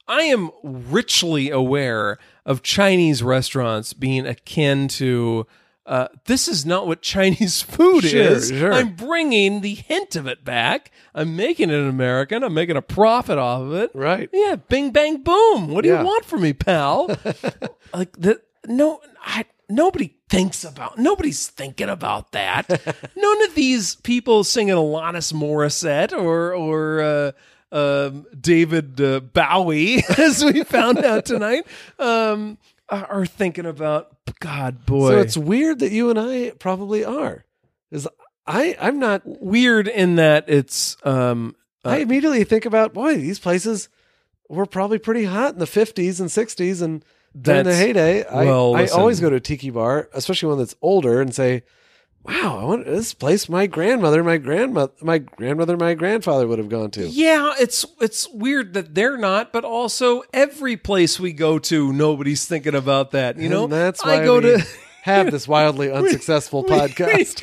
I 0.05 0.23
am 0.23 0.51
richly 0.63 1.49
aware 1.49 2.19
of 2.45 2.61
Chinese 2.63 3.23
restaurants 3.23 3.93
being 3.93 4.25
akin 4.25 4.87
to. 4.89 5.47
Uh, 5.85 6.07
this 6.27 6.47
is 6.47 6.65
not 6.65 6.87
what 6.87 7.01
Chinese 7.01 7.61
food 7.73 8.05
Sure, 8.05 8.21
is. 8.21 8.47
sure. 8.47 8.71
I'm 8.71 8.95
bringing 8.95 9.59
the 9.59 9.73
hint 9.75 10.15
of 10.15 10.27
it 10.27 10.45
back. 10.45 10.91
I'm 11.13 11.35
making 11.35 11.69
it 11.71 11.75
American. 11.89 12.41
I'm 12.41 12.53
making 12.53 12.77
a 12.77 12.81
profit 12.81 13.37
off 13.37 13.63
of 13.63 13.73
it. 13.73 13.91
Right. 13.93 14.29
Yeah, 14.31 14.55
bing 14.55 14.91
bang 14.91 15.17
boom. 15.23 15.67
What 15.67 15.83
do 15.83 15.89
Yeah. 15.89 15.99
you 15.99 16.05
want 16.05 16.23
from 16.23 16.41
me, 16.43 16.53
pal? 16.53 17.07
like 17.93 18.13
that 18.19 18.43
no 18.65 19.01
I 19.25 19.43
nobody 19.67 20.15
thinks 20.29 20.63
about 20.63 20.97
nobody's 20.99 21.47
thinking 21.49 21.89
about 21.89 22.31
that. 22.31 22.69
None 23.17 23.41
of 23.43 23.53
these 23.55 23.95
people 23.95 24.45
singing 24.45 24.75
Alanis 24.75 25.33
Morissette 25.33 26.13
or 26.13 26.53
or 26.55 27.01
uh 27.01 27.31
um, 27.73 28.25
David 28.39 29.01
uh, 29.01 29.19
Bowie, 29.19 30.03
as 30.17 30.45
we 30.45 30.63
found 30.63 30.99
out 30.99 31.25
tonight, 31.25 31.65
um, 31.99 32.57
are 32.87 33.25
thinking 33.25 33.65
about 33.65 34.15
God, 34.39 34.85
boy. 34.85 35.09
So 35.09 35.19
it's 35.19 35.35
weird 35.35 35.79
that 35.79 35.91
you 35.91 36.09
and 36.09 36.19
I 36.19 36.51
probably 36.51 37.03
are. 37.03 37.45
Is 37.91 38.07
I 38.45 38.77
I'm 38.79 38.99
not 38.99 39.23
weird 39.25 39.87
in 39.87 40.15
that 40.15 40.45
it's 40.47 40.95
um, 41.03 41.55
I 41.83 41.97
uh, 41.97 41.99
immediately 41.99 42.43
think 42.43 42.65
about 42.65 42.93
boy, 42.93 43.15
these 43.15 43.39
places 43.39 43.89
were 44.49 44.65
probably 44.65 44.99
pretty 44.99 45.25
hot 45.25 45.53
in 45.53 45.59
the 45.59 45.67
fifties 45.67 46.19
and 46.19 46.31
sixties 46.31 46.81
and 46.81 47.03
during 47.39 47.63
the 47.63 47.75
heyday. 47.75 48.23
I, 48.23 48.45
well, 48.45 48.75
I 48.75 48.85
always 48.87 49.19
go 49.19 49.29
to 49.29 49.37
a 49.37 49.39
tiki 49.39 49.71
bar, 49.71 50.09
especially 50.13 50.49
one 50.49 50.59
that's 50.59 50.75
older, 50.81 51.21
and 51.21 51.33
say, 51.33 51.63
Wow, 52.25 52.59
I 52.59 52.63
want 52.63 52.85
this 52.85 53.13
place 53.13 53.49
my 53.49 53.67
grandmother, 53.67 54.23
my 54.23 54.37
grandmother 54.37 54.93
my 55.01 55.17
grandmother, 55.17 55.75
my 55.75 55.93
grandfather 55.93 56.47
would 56.47 56.57
have 56.57 56.69
gone 56.69 56.89
to. 56.91 57.05
Yeah, 57.05 57.53
it's 57.59 57.85
it's 57.99 58.29
weird 58.29 58.73
that 58.75 58.95
they're 58.95 59.17
not, 59.17 59.51
but 59.51 59.65
also 59.65 60.23
every 60.33 60.77
place 60.77 61.19
we 61.19 61.33
go 61.33 61.59
to, 61.59 61.91
nobody's 61.91 62.45
thinking 62.45 62.75
about 62.75 63.11
that. 63.11 63.37
You 63.37 63.49
know, 63.49 63.67
that's 63.67 64.03
why 64.03 64.21
I 64.21 64.25
go 64.25 64.39
to 64.39 64.63
have 65.03 65.31
this 65.31 65.47
wildly 65.49 65.91
unsuccessful 65.91 66.63
podcast. 66.63 67.41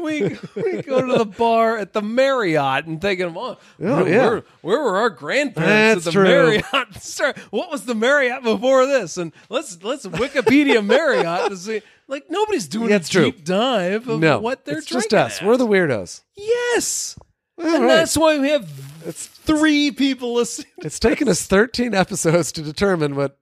We 0.00 0.20
go, 0.20 0.36
we, 0.56 0.62
we 0.74 0.82
go 0.82 1.00
to 1.06 1.18
the 1.18 1.24
bar 1.24 1.78
at 1.78 1.92
the 1.92 2.02
Marriott 2.02 2.86
and 2.86 3.00
thinking, 3.00 3.34
well, 3.34 3.60
oh, 3.80 3.86
oh, 3.86 4.02
where, 4.04 4.08
yeah. 4.12 4.28
where, 4.28 4.44
where 4.62 4.82
were 4.82 4.96
our 4.96 5.10
grandparents 5.10 6.04
That's 6.04 6.06
at 6.08 6.12
the 6.12 6.12
true. 6.12 6.24
Marriott? 6.24 6.94
Sir, 7.00 7.34
what 7.50 7.70
was 7.70 7.84
the 7.84 7.94
Marriott 7.94 8.42
before 8.42 8.86
this? 8.86 9.16
And 9.16 9.32
let's 9.48 9.80
let's 9.82 10.06
Wikipedia 10.06 10.84
Marriott 10.84 11.50
to 11.50 11.56
see. 11.56 11.82
Like 12.08 12.24
nobody's 12.30 12.66
doing 12.66 12.90
Yeah, 12.90 12.96
a 12.96 13.00
true. 13.00 13.24
deep 13.30 13.44
dive 13.44 14.08
of 14.08 14.18
no, 14.18 14.40
what 14.40 14.64
they're 14.64 14.78
it's 14.78 14.86
just 14.86 15.14
us. 15.14 15.40
at. 15.40 15.46
We're 15.46 15.56
the 15.56 15.66
weirdos. 15.66 16.22
yes, 16.36 17.16
All 17.58 17.64
and 17.66 17.84
right. 17.84 17.86
that's 17.96 18.16
why 18.16 18.38
we 18.38 18.48
have 18.50 18.68
It's 19.06 19.26
three 19.26 19.90
people 19.92 20.34
listening. 20.34 20.72
it's 20.78 20.98
taken 20.98 21.28
us 21.28 21.46
thirteen 21.46 21.94
episodes 21.94 22.50
to 22.52 22.62
determine 22.62 23.14
what 23.14 23.38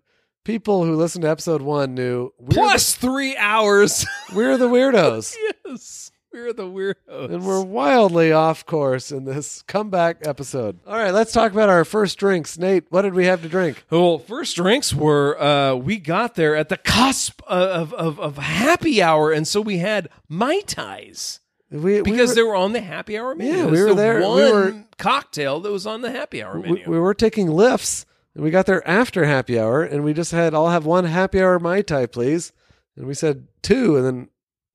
people 0.46 0.84
who 0.84 0.94
listened 0.94 1.22
to 1.22 1.28
episode 1.28 1.60
one 1.60 1.94
knew. 1.94 2.32
We're 2.38 2.48
Plus 2.54 2.94
three 2.94 3.36
hours. 3.36 4.06
we're 4.34 4.56
the 4.56 4.68
weirdos. 4.68 5.34
yes, 5.66 6.12
we're 6.32 6.52
the 6.52 6.62
weirdos. 6.62 6.94
And 7.32 7.44
we're 7.44 7.62
wildly 7.64 8.30
off 8.30 8.64
course 8.64 9.10
in 9.10 9.24
this 9.24 9.62
comeback 9.62 10.24
episode. 10.24 10.78
All 10.86 10.96
right, 10.96 11.10
let's 11.12 11.32
talk 11.32 11.50
about 11.50 11.68
our 11.68 11.84
first 11.84 12.16
drinks. 12.18 12.56
Nate, 12.56 12.84
what 12.90 13.02
did 13.02 13.12
we 13.14 13.26
have 13.26 13.42
to 13.42 13.48
drink? 13.48 13.84
Well, 13.90 14.20
first 14.20 14.54
drinks 14.54 14.94
were 14.94 15.40
uh, 15.42 15.74
we 15.74 15.98
got 15.98 16.36
there 16.36 16.54
at 16.54 16.68
the 16.68 16.76
cusp 16.76 17.42
of, 17.48 17.92
of 17.94 18.20
of 18.20 18.38
happy 18.38 19.02
hour, 19.02 19.32
and 19.32 19.48
so 19.48 19.60
we 19.60 19.78
had 19.78 20.08
mai 20.28 20.60
tais 20.60 21.40
We, 21.72 22.02
because 22.02 22.30
we 22.30 22.34
they 22.36 22.42
were, 22.42 22.50
were 22.50 22.56
on 22.56 22.72
the 22.72 22.80
happy 22.82 23.18
hour 23.18 23.34
menu. 23.34 23.52
Yeah, 23.52 23.66
we 23.66 23.82
were 23.82 23.88
the 23.88 23.94
there. 23.96 24.18
We 24.20 24.52
were- 24.52 24.84
cocktail 24.96 25.58
that 25.60 25.70
was 25.72 25.86
on 25.86 26.00
the 26.02 26.10
happy 26.12 26.42
hour 26.42 26.60
we, 26.60 26.68
menu. 26.68 26.84
we 26.88 26.98
were 27.00 27.12
taking 27.14 27.50
lifts, 27.50 28.06
and 28.36 28.44
we 28.44 28.50
got 28.50 28.66
there 28.66 28.86
after 28.86 29.24
happy 29.24 29.58
hour, 29.58 29.82
and 29.82 30.04
we 30.04 30.12
just 30.12 30.30
had, 30.30 30.54
I'll 30.54 30.68
have 30.68 30.84
one 30.84 31.06
happy 31.06 31.40
hour 31.40 31.58
Mai 31.58 31.80
Tai, 31.80 32.06
please. 32.06 32.52
And 32.94 33.06
we 33.06 33.14
said 33.14 33.46
two, 33.62 33.96
and 33.96 34.04
then 34.04 34.28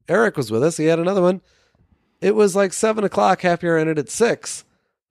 Eric 0.09 0.35
was 0.35 0.49
with 0.49 0.63
us. 0.63 0.77
He 0.77 0.85
had 0.85 0.99
another 0.99 1.21
one. 1.21 1.41
It 2.19 2.35
was 2.35 2.55
like 2.55 2.73
seven 2.73 3.03
o'clock, 3.03 3.41
happy 3.41 3.67
hour 3.67 3.77
ended 3.77 3.99
at 3.99 4.09
six, 4.09 4.65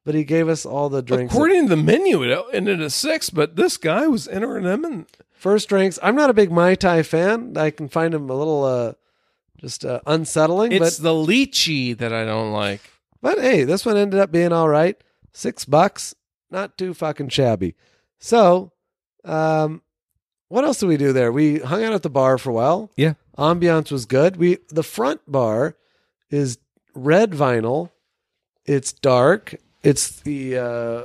but 0.04 0.14
he 0.14 0.24
gave 0.24 0.48
us 0.48 0.66
all 0.66 0.88
the 0.88 1.00
drinks. 1.00 1.32
According 1.32 1.68
to 1.68 1.76
the 1.76 1.82
menu, 1.82 2.22
it 2.22 2.44
ended 2.52 2.82
at 2.82 2.92
six, 2.92 3.30
but 3.30 3.54
this 3.54 3.76
guy 3.76 4.06
was 4.08 4.28
entering 4.28 4.64
them, 4.64 4.84
and 4.84 5.06
First 5.40 5.70
drinks. 5.70 5.98
I'm 6.02 6.16
not 6.16 6.28
a 6.28 6.34
big 6.34 6.52
Mai 6.52 6.74
Tai 6.74 7.02
fan. 7.02 7.56
I 7.56 7.70
can 7.70 7.88
find 7.88 8.12
him 8.12 8.28
a 8.28 8.34
little 8.34 8.62
uh, 8.62 8.92
just 9.56 9.86
uh, 9.86 10.00
unsettling, 10.06 10.70
it's 10.70 10.98
but 10.98 11.02
the 11.02 11.14
lychee 11.14 11.96
that 11.96 12.12
I 12.12 12.26
don't 12.26 12.52
like. 12.52 12.82
But 13.22 13.38
hey, 13.38 13.64
this 13.64 13.86
one 13.86 13.96
ended 13.96 14.20
up 14.20 14.30
being 14.30 14.52
all 14.52 14.68
right. 14.68 15.02
Six 15.32 15.64
bucks, 15.64 16.14
not 16.50 16.76
too 16.76 16.92
fucking 16.92 17.30
shabby. 17.30 17.74
So, 18.20 18.72
um, 19.24 19.82
what 20.48 20.64
else 20.64 20.78
did 20.80 20.86
we 20.86 20.96
do 20.96 21.12
there? 21.12 21.32
We 21.32 21.58
hung 21.58 21.82
out 21.84 21.92
at 21.92 22.02
the 22.02 22.10
bar 22.10 22.38
for 22.38 22.50
a 22.50 22.52
while. 22.52 22.90
Yeah. 22.96 23.14
Ambiance 23.38 23.90
was 23.90 24.04
good. 24.04 24.36
We 24.36 24.58
the 24.68 24.82
front 24.82 25.20
bar 25.26 25.76
is 26.30 26.58
red 26.94 27.32
vinyl. 27.32 27.90
It's 28.66 28.92
dark. 28.92 29.54
It's 29.82 30.20
the 30.20 30.58
uh, 30.58 31.02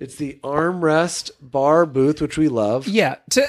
it's 0.00 0.16
the 0.16 0.40
armrest 0.42 1.30
bar 1.40 1.86
booth, 1.86 2.20
which 2.20 2.36
we 2.36 2.48
love. 2.48 2.88
Yeah, 2.88 3.16
to 3.30 3.46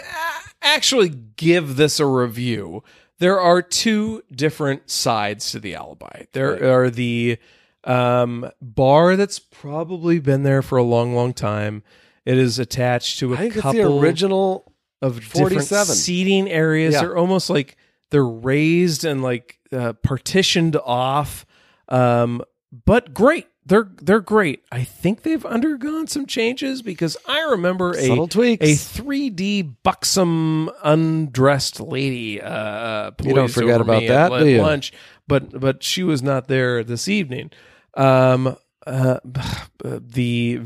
actually 0.61 1.09
give 1.09 1.75
this 1.77 1.99
a 1.99 2.05
review, 2.05 2.83
there 3.17 3.39
are 3.39 3.61
two 3.63 4.23
different 4.31 4.91
sides 4.91 5.51
to 5.51 5.59
the 5.59 5.73
alibi. 5.73 6.25
There 6.33 6.51
Right. 6.51 6.61
are 6.63 6.89
the 6.91 7.37
um, 7.85 8.51
bar 8.61 9.15
that's 9.15 9.39
probably 9.39 10.19
been 10.19 10.43
there 10.43 10.61
for 10.61 10.77
a 10.77 10.83
long, 10.83 11.15
long 11.15 11.33
time. 11.33 11.81
It 12.25 12.37
is 12.37 12.59
attached 12.59 13.19
to 13.19 13.33
a 13.33 13.35
I 13.35 13.39
think 13.39 13.53
it's 13.55 13.61
couple 13.61 13.99
the 13.99 14.05
original. 14.05 14.71
of 15.01 15.15
different 15.15 15.49
47. 15.51 15.95
seating 15.95 16.49
areas. 16.49 16.93
Yeah. 16.93 17.01
They're 17.01 17.17
almost 17.17 17.49
like 17.49 17.75
they're 18.11 18.23
raised 18.25 19.03
and 19.05 19.21
like 19.21 19.59
uh, 19.71 19.93
partitioned 19.93 20.75
off, 20.77 21.45
um, 21.89 22.41
but 22.85 23.13
great. 23.13 23.47
they're 23.65 23.89
they're 24.01 24.21
great. 24.21 24.63
I 24.71 24.83
think 24.83 25.23
they've 25.23 25.45
undergone 25.45 26.07
some 26.07 26.25
changes 26.25 26.81
because 26.81 27.17
I 27.27 27.41
remember 27.51 27.91
a 27.91 28.05
Subtle 28.07 28.27
tweaks. 28.27 28.63
a 28.65 28.73
3D 29.01 29.75
buxom 29.83 30.69
undressed 30.83 31.79
lady. 31.81 32.39
Uh, 32.41 33.11
You 33.21 33.33
don't 33.33 33.51
forget 33.51 33.81
about 33.81 34.03
that, 34.07 34.31
at 34.31 34.39
do 34.39 34.47
you? 34.49 34.61
lunch, 34.61 34.93
but 35.27 35.59
but 35.59 35.83
she 35.83 36.03
was 36.03 36.21
not 36.23 36.47
there 36.47 36.83
this 36.83 37.07
evening. 37.09 37.51
Um, 37.95 38.55
uh, 38.87 39.19
the 39.83 40.61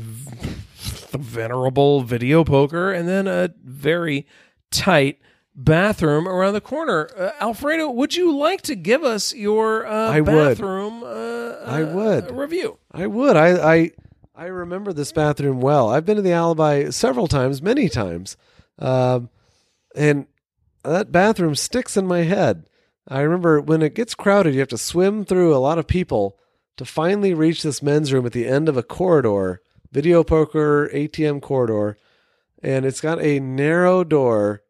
venerable 0.88 2.02
video 2.02 2.44
poker, 2.44 2.92
and 2.92 3.08
then 3.08 3.26
a 3.26 3.50
very 3.62 4.26
tight 4.70 5.18
bathroom 5.54 6.28
around 6.28 6.52
the 6.54 6.60
corner. 6.60 7.08
Uh, 7.16 7.30
Alfredo, 7.40 7.90
would 7.90 8.14
you 8.14 8.36
like 8.36 8.62
to 8.62 8.74
give 8.74 9.02
us 9.04 9.34
your 9.34 9.86
uh, 9.86 10.10
I 10.12 10.20
would. 10.20 10.26
bathroom? 10.26 11.02
Uh, 11.02 11.54
I 11.66 11.82
would. 11.82 12.30
uh, 12.30 12.34
review. 12.34 12.78
I 12.92 13.06
would. 13.06 13.36
I, 13.36 13.74
I 13.74 13.90
I 14.34 14.46
remember 14.46 14.92
this 14.92 15.10
bathroom 15.12 15.60
well. 15.60 15.88
I've 15.88 16.06
been 16.06 16.16
to 16.16 16.22
the 16.22 16.32
Alibi 16.32 16.90
several 16.90 17.26
times, 17.26 17.60
many 17.60 17.88
times, 17.88 18.36
um, 18.78 19.30
and 19.96 20.26
that 20.84 21.10
bathroom 21.10 21.56
sticks 21.56 21.96
in 21.96 22.06
my 22.06 22.20
head. 22.20 22.66
I 23.08 23.20
remember 23.20 23.60
when 23.60 23.82
it 23.82 23.94
gets 23.94 24.14
crowded, 24.14 24.54
you 24.54 24.60
have 24.60 24.68
to 24.68 24.78
swim 24.78 25.24
through 25.24 25.54
a 25.54 25.58
lot 25.58 25.78
of 25.78 25.86
people 25.88 26.38
to 26.76 26.84
finally 26.84 27.34
reach 27.34 27.62
this 27.62 27.82
men's 27.82 28.12
room 28.12 28.26
at 28.26 28.32
the 28.32 28.46
end 28.46 28.68
of 28.68 28.76
a 28.76 28.82
corridor, 28.84 29.60
video 29.92 30.22
poker 30.24 30.88
ATM 30.92 31.40
corridor, 31.42 31.96
and 32.62 32.84
it's 32.84 33.00
got 33.00 33.20
a 33.20 33.40
narrow 33.40 34.04
door 34.04 34.62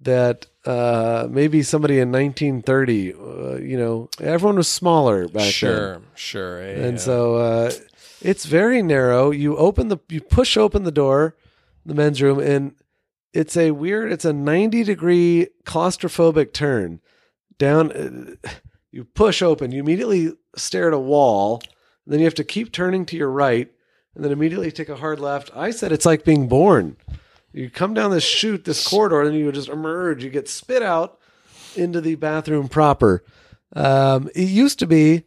that 0.00 0.46
uh, 0.64 1.26
maybe 1.30 1.62
somebody 1.62 1.98
in 1.98 2.10
1930, 2.10 3.12
uh, 3.14 3.56
you 3.56 3.76
know, 3.78 4.08
everyone 4.20 4.56
was 4.56 4.68
smaller 4.68 5.26
back 5.26 5.42
then. 5.42 5.50
Sure, 5.50 6.02
sure. 6.14 6.60
And 6.60 7.00
so 7.00 7.36
uh, 7.36 7.70
it's 8.22 8.44
very 8.46 8.82
narrow. 8.82 9.30
You 9.30 9.56
open 9.56 9.88
the 9.88 9.98
you 10.08 10.20
push 10.20 10.56
open 10.56 10.84
the 10.84 10.90
door, 10.92 11.36
the 11.84 11.94
men's 11.94 12.20
room, 12.22 12.38
and 12.38 12.74
it's 13.32 13.56
a 13.56 13.70
weird. 13.72 14.10
It's 14.12 14.24
a 14.24 14.32
ninety 14.32 14.82
degree 14.84 15.48
claustrophobic 15.64 16.52
turn 16.52 17.00
down. 17.58 17.92
uh, 17.92 18.48
You 18.92 19.04
push 19.04 19.40
open. 19.40 19.70
You 19.70 19.80
immediately 19.80 20.32
stare 20.56 20.88
at 20.88 20.94
a 20.94 20.98
wall. 20.98 21.62
Then 22.06 22.18
you 22.18 22.24
have 22.24 22.34
to 22.34 22.44
keep 22.44 22.72
turning 22.72 23.06
to 23.06 23.16
your 23.16 23.30
right, 23.30 23.70
and 24.14 24.24
then 24.24 24.32
immediately 24.32 24.70
take 24.70 24.88
a 24.88 24.96
hard 24.96 25.20
left. 25.20 25.50
I 25.54 25.70
said 25.70 25.92
it's 25.92 26.06
like 26.06 26.24
being 26.24 26.48
born. 26.48 26.96
You 27.52 27.70
come 27.70 27.94
down 27.94 28.10
this 28.10 28.24
chute, 28.24 28.64
this 28.64 28.86
corridor, 28.86 29.22
and 29.22 29.36
you 29.36 29.50
just 29.52 29.68
emerge. 29.68 30.22
You 30.22 30.30
get 30.30 30.48
spit 30.48 30.82
out 30.82 31.18
into 31.76 32.00
the 32.00 32.14
bathroom 32.14 32.68
proper. 32.68 33.24
Um, 33.74 34.28
it 34.34 34.48
used 34.48 34.78
to 34.80 34.86
be 34.86 35.24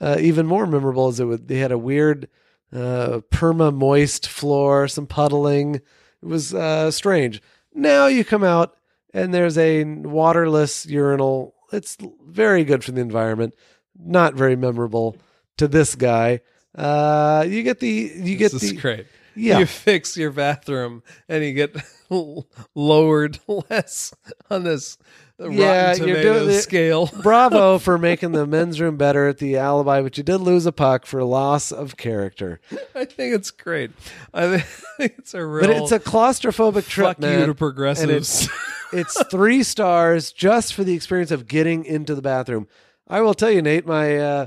uh, 0.00 0.16
even 0.20 0.46
more 0.46 0.66
memorable 0.66 1.08
as 1.08 1.20
it 1.20 1.24
would 1.24 1.48
they 1.48 1.58
had 1.58 1.72
a 1.72 1.78
weird 1.78 2.28
uh, 2.72 3.20
perma 3.30 3.72
moist 3.74 4.28
floor, 4.28 4.88
some 4.88 5.06
puddling. 5.06 5.76
It 5.76 5.82
was 6.22 6.54
uh, 6.54 6.90
strange. 6.90 7.40
Now 7.72 8.06
you 8.06 8.24
come 8.24 8.44
out 8.44 8.76
and 9.12 9.32
there's 9.32 9.58
a 9.58 9.84
waterless 9.84 10.86
urinal. 10.86 11.54
It's 11.72 11.96
very 12.26 12.64
good 12.64 12.84
for 12.84 12.92
the 12.92 13.00
environment. 13.00 13.54
Not 13.96 14.34
very 14.34 14.56
memorable 14.56 15.16
to 15.56 15.68
this 15.68 15.94
guy. 15.94 16.40
Uh, 16.74 17.44
you 17.48 17.62
get 17.62 17.80
the 17.80 17.88
you 18.16 18.36
get 18.36 18.52
this 18.52 18.62
the 18.62 18.66
is 18.74 18.80
great. 18.80 19.06
yeah. 19.36 19.58
You 19.60 19.66
fix 19.66 20.16
your 20.16 20.32
bathroom 20.32 21.02
and 21.28 21.44
you 21.44 21.52
get 21.52 21.76
lowered 22.74 23.38
less 23.70 24.12
on 24.50 24.64
this 24.64 24.98
Yeah, 25.38 25.88
Rotten 25.90 26.08
you're 26.08 26.22
doing 26.22 26.50
it- 26.50 26.60
scale. 26.62 27.06
Bravo 27.22 27.78
for 27.78 27.98
making 27.98 28.32
the 28.32 28.46
men's 28.46 28.80
room 28.80 28.96
better 28.96 29.28
at 29.28 29.38
the 29.38 29.56
alibi, 29.56 30.00
but 30.02 30.16
you 30.18 30.24
did 30.24 30.38
lose 30.38 30.66
a 30.66 30.72
puck 30.72 31.06
for 31.06 31.22
loss 31.24 31.72
of 31.72 31.96
character. 31.96 32.60
I 32.94 33.04
think 33.04 33.34
it's 33.34 33.50
great. 33.50 33.90
I 34.32 34.58
think 34.58 35.14
it's 35.18 35.34
a 35.34 35.44
real. 35.44 35.66
But 35.66 35.70
it's 35.76 35.92
a 35.92 36.00
claustrophobic 36.00 36.88
trip, 36.88 37.06
fuck 37.06 37.18
man. 37.20 37.40
you 37.40 37.46
to 37.46 37.54
progressives. 37.54 38.48
it's 38.92 39.22
three 39.26 39.62
stars 39.62 40.32
just 40.32 40.74
for 40.74 40.84
the 40.84 40.94
experience 40.94 41.30
of 41.30 41.46
getting 41.48 41.84
into 41.84 42.14
the 42.14 42.22
bathroom. 42.22 42.68
I 43.08 43.20
will 43.20 43.34
tell 43.34 43.50
you, 43.50 43.60
Nate, 43.60 43.86
my 43.86 44.16
uh, 44.16 44.46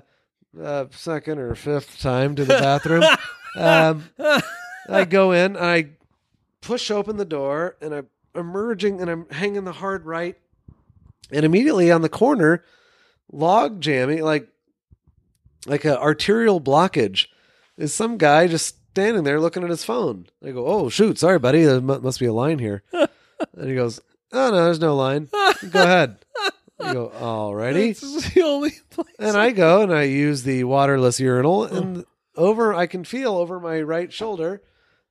uh, 0.61 0.85
second 0.91 1.39
or 1.39 1.55
fifth 1.55 1.99
time 1.99 2.35
to 2.35 2.45
the 2.45 2.53
bathroom, 2.53 3.03
um, 3.57 4.09
I 4.89 5.05
go 5.05 5.31
in 5.31 5.57
I 5.57 5.89
push 6.61 6.91
open 6.91 7.17
the 7.17 7.25
door 7.25 7.77
and 7.81 7.93
I'm 7.93 8.07
emerging 8.35 9.01
and 9.01 9.09
I'm 9.09 9.29
hanging 9.29 9.63
the 9.65 9.71
hard 9.73 10.05
right, 10.05 10.37
and 11.31 11.45
immediately 11.45 11.91
on 11.91 12.01
the 12.01 12.09
corner, 12.09 12.63
log 13.31 13.81
jamming 13.81 14.21
like 14.23 14.47
like 15.65 15.85
a 15.85 15.99
arterial 15.99 16.61
blockage 16.61 17.27
is 17.77 17.93
some 17.93 18.17
guy 18.17 18.47
just 18.47 18.75
standing 18.91 19.23
there 19.23 19.39
looking 19.39 19.63
at 19.63 19.69
his 19.69 19.83
phone. 19.83 20.27
I 20.43 20.51
go, 20.51 20.65
"Oh 20.65 20.89
shoot, 20.89 21.17
sorry, 21.19 21.39
buddy, 21.39 21.63
there 21.63 21.81
must 21.81 22.19
be 22.19 22.25
a 22.25 22.33
line 22.33 22.59
here." 22.59 22.83
and 22.91 23.69
he 23.69 23.75
goes, 23.75 23.99
"Oh 24.31 24.49
no, 24.51 24.65
there's 24.65 24.79
no 24.79 24.95
line. 24.95 25.29
Go 25.69 25.83
ahead." 25.83 26.17
I 26.79 26.93
go, 26.93 27.09
"Alrighty." 27.15 27.89
It's 27.89 28.33
the 28.33 28.41
only 28.41 28.71
place. 28.89 29.15
And 29.19 29.37
I 29.37 29.51
go 29.51 29.81
and 29.81 29.93
I 29.93 30.03
use 30.03 30.43
the 30.43 30.63
waterless 30.63 31.19
urinal, 31.19 31.65
and 31.65 32.05
over 32.35 32.73
I 32.73 32.87
can 32.87 33.03
feel 33.03 33.35
over 33.35 33.59
my 33.59 33.81
right 33.81 34.11
shoulder, 34.11 34.61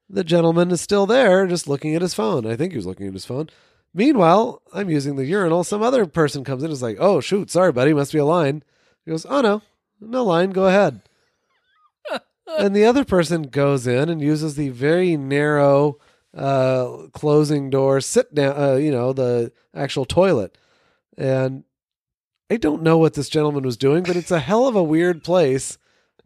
the 0.09 0.25
gentleman 0.25 0.71
is 0.71 0.81
still 0.81 1.07
there, 1.07 1.47
just 1.47 1.69
looking 1.69 1.95
at 1.95 2.03
his 2.03 2.15
phone. 2.15 2.47
I 2.47 2.57
think 2.57 2.73
he 2.73 2.79
was 2.79 2.87
looking 2.87 3.07
at 3.09 3.13
his 3.15 3.25
phone. 3.25 3.49
Meanwhile, 3.93 4.63
I'm 4.73 4.91
using 4.91 5.17
the 5.17 5.25
urinal. 5.25 5.65
Some 5.65 5.83
other 5.83 6.07
person 6.07 6.45
comes 6.45 6.63
in, 6.63 6.67
and 6.67 6.73
is 6.73 6.83
like, 6.83 6.99
"Oh 7.01 7.21
shoot, 7.21 7.51
sorry, 7.51 7.73
buddy, 7.73 7.93
must 7.95 8.13
be 8.13 8.19
a 8.19 8.25
line." 8.25 8.63
He 9.05 9.11
goes, 9.11 9.27
"Oh 9.29 9.41
no, 9.41 9.63
no 10.01 10.25
line. 10.25 10.51
Go 10.51 10.67
ahead." 10.67 11.01
and 12.59 12.77
the 12.77 12.85
other 12.85 13.05
person 13.05 13.45
goes 13.45 13.87
in 13.87 14.09
and 14.09 14.21
uses 14.21 14.55
the 14.55 14.69
very 14.69 15.17
narrow 15.17 15.99
uh, 16.37 17.09
closing 17.13 17.71
door, 17.71 18.01
sit 18.01 18.35
down, 18.35 18.61
uh, 18.61 18.75
you 18.75 18.91
know, 18.91 19.13
the 19.13 19.53
actual 19.75 20.05
toilet. 20.05 20.57
And 21.17 21.65
I 22.51 22.57
don't 22.57 22.83
know 22.83 22.99
what 22.99 23.15
this 23.15 23.29
gentleman 23.29 23.65
was 23.65 23.77
doing, 23.77 24.03
but 24.05 24.17
it's 24.17 24.31
a 24.31 24.39
hell 24.39 24.67
of 24.67 24.77
a 24.77 24.83
weird 24.83 25.25
place 25.25 25.79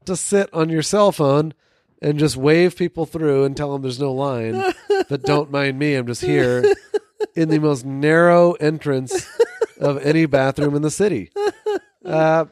to 0.04 0.16
sit 0.16 0.52
on 0.52 0.68
your 0.68 0.82
cell 0.82 1.12
phone 1.12 1.54
and 2.02 2.18
just 2.18 2.36
wave 2.36 2.76
people 2.76 3.06
through 3.06 3.44
and 3.44 3.56
tell 3.56 3.72
them 3.72 3.82
there's 3.82 4.00
no 4.00 4.12
line. 4.12 4.72
but 5.08 5.22
don't 5.22 5.50
mind 5.52 5.78
me, 5.78 5.94
I'm 5.94 6.06
just 6.06 6.22
here 6.22 6.64
in 7.34 7.48
the 7.48 7.58
most 7.58 7.84
narrow 7.84 8.52
entrance 8.52 9.26
of 9.78 9.98
any 9.98 10.26
bathroom 10.26 10.74
in 10.74 10.82
the 10.82 10.90
city. 10.90 11.30
Uh, 12.04 12.46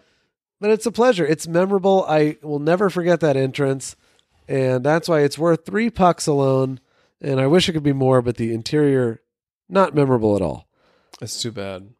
but 0.61 0.71
it's 0.71 0.87
a 0.87 0.93
pleasure. 0.93 1.27
It's 1.27 1.47
memorable. 1.47 2.05
I 2.09 2.37
will 2.43 2.59
never 2.59 2.91
forget 2.91 3.21
that 3.21 3.37
entrance. 3.37 3.97
And 4.47 4.85
that's 4.85 5.09
why 5.09 5.21
it's 5.21 5.39
worth 5.39 5.65
three 5.65 5.91
pucks 5.91 6.27
alone. 6.27 6.81
And 7.21 7.41
I 7.41 7.47
wish 7.47 7.69
it 7.69 7.73
could 7.73 7.83
be 7.83 7.93
more, 7.93 8.23
but 8.23 8.37
the 8.37 8.53
interior, 8.53 9.23
not 9.69 9.95
memorable 9.95 10.37
at 10.37 10.43
all. 10.43 10.69
That's 11.21 11.41
too 11.41 11.53
bad. 11.53 11.91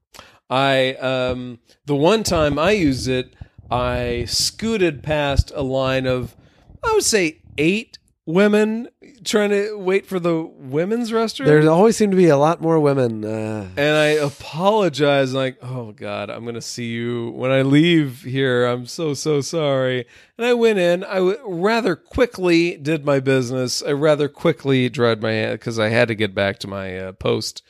I 0.51 0.95
um 0.95 1.59
the 1.87 1.97
one 1.97 2.23
time 2.23 2.59
I 2.59 2.73
used 2.73 3.09
it, 3.09 3.35
I 3.71 4.25
scooted 4.29 5.03
past 5.03 5.53
a 5.55 5.63
line 5.63 6.07
of 6.07 6.35
I 6.83 6.93
would 6.93 7.05
say 7.05 7.41
eight 7.59 7.99
women 8.29 8.89
trying 9.25 9.49
to 9.49 9.75
wait 9.79 10.07
for 10.07 10.21
the 10.21 10.43
women's 10.43 11.11
restroom. 11.13 11.47
There 11.47 11.71
always 11.71 11.97
seem 11.97 12.11
to 12.11 12.17
be 12.17 12.29
a 12.29 12.37
lot 12.37 12.61
more 12.61 12.79
women. 12.79 13.25
Uh, 13.25 13.69
and 13.77 13.97
I 13.97 14.09
apologize, 14.09 15.33
like, 15.33 15.57
oh 15.63 15.93
God, 15.93 16.29
I'm 16.29 16.45
gonna 16.45 16.61
see 16.61 16.89
you 16.91 17.31
when 17.31 17.51
I 17.51 17.63
leave 17.63 18.23
here. 18.23 18.67
I'm 18.67 18.87
so 18.87 19.15
so 19.15 19.41
sorry. 19.41 20.07
And 20.37 20.47
I 20.47 20.55
went 20.55 20.79
in. 20.79 21.05
I 21.05 21.17
w- 21.17 21.39
rather 21.47 21.97
quickly 21.97 22.77
did 22.77 23.05
my 23.05 23.19
business. 23.19 23.83
I 23.83 23.93
rather 23.93 24.29
quickly 24.29 24.89
dried 24.89 25.23
my 25.23 25.33
hand 25.33 25.59
because 25.59 25.79
I 25.79 25.89
had 25.89 26.09
to 26.09 26.15
get 26.15 26.35
back 26.35 26.59
to 26.61 26.69
my 26.69 26.99
uh, 26.99 27.13
post. 27.13 27.63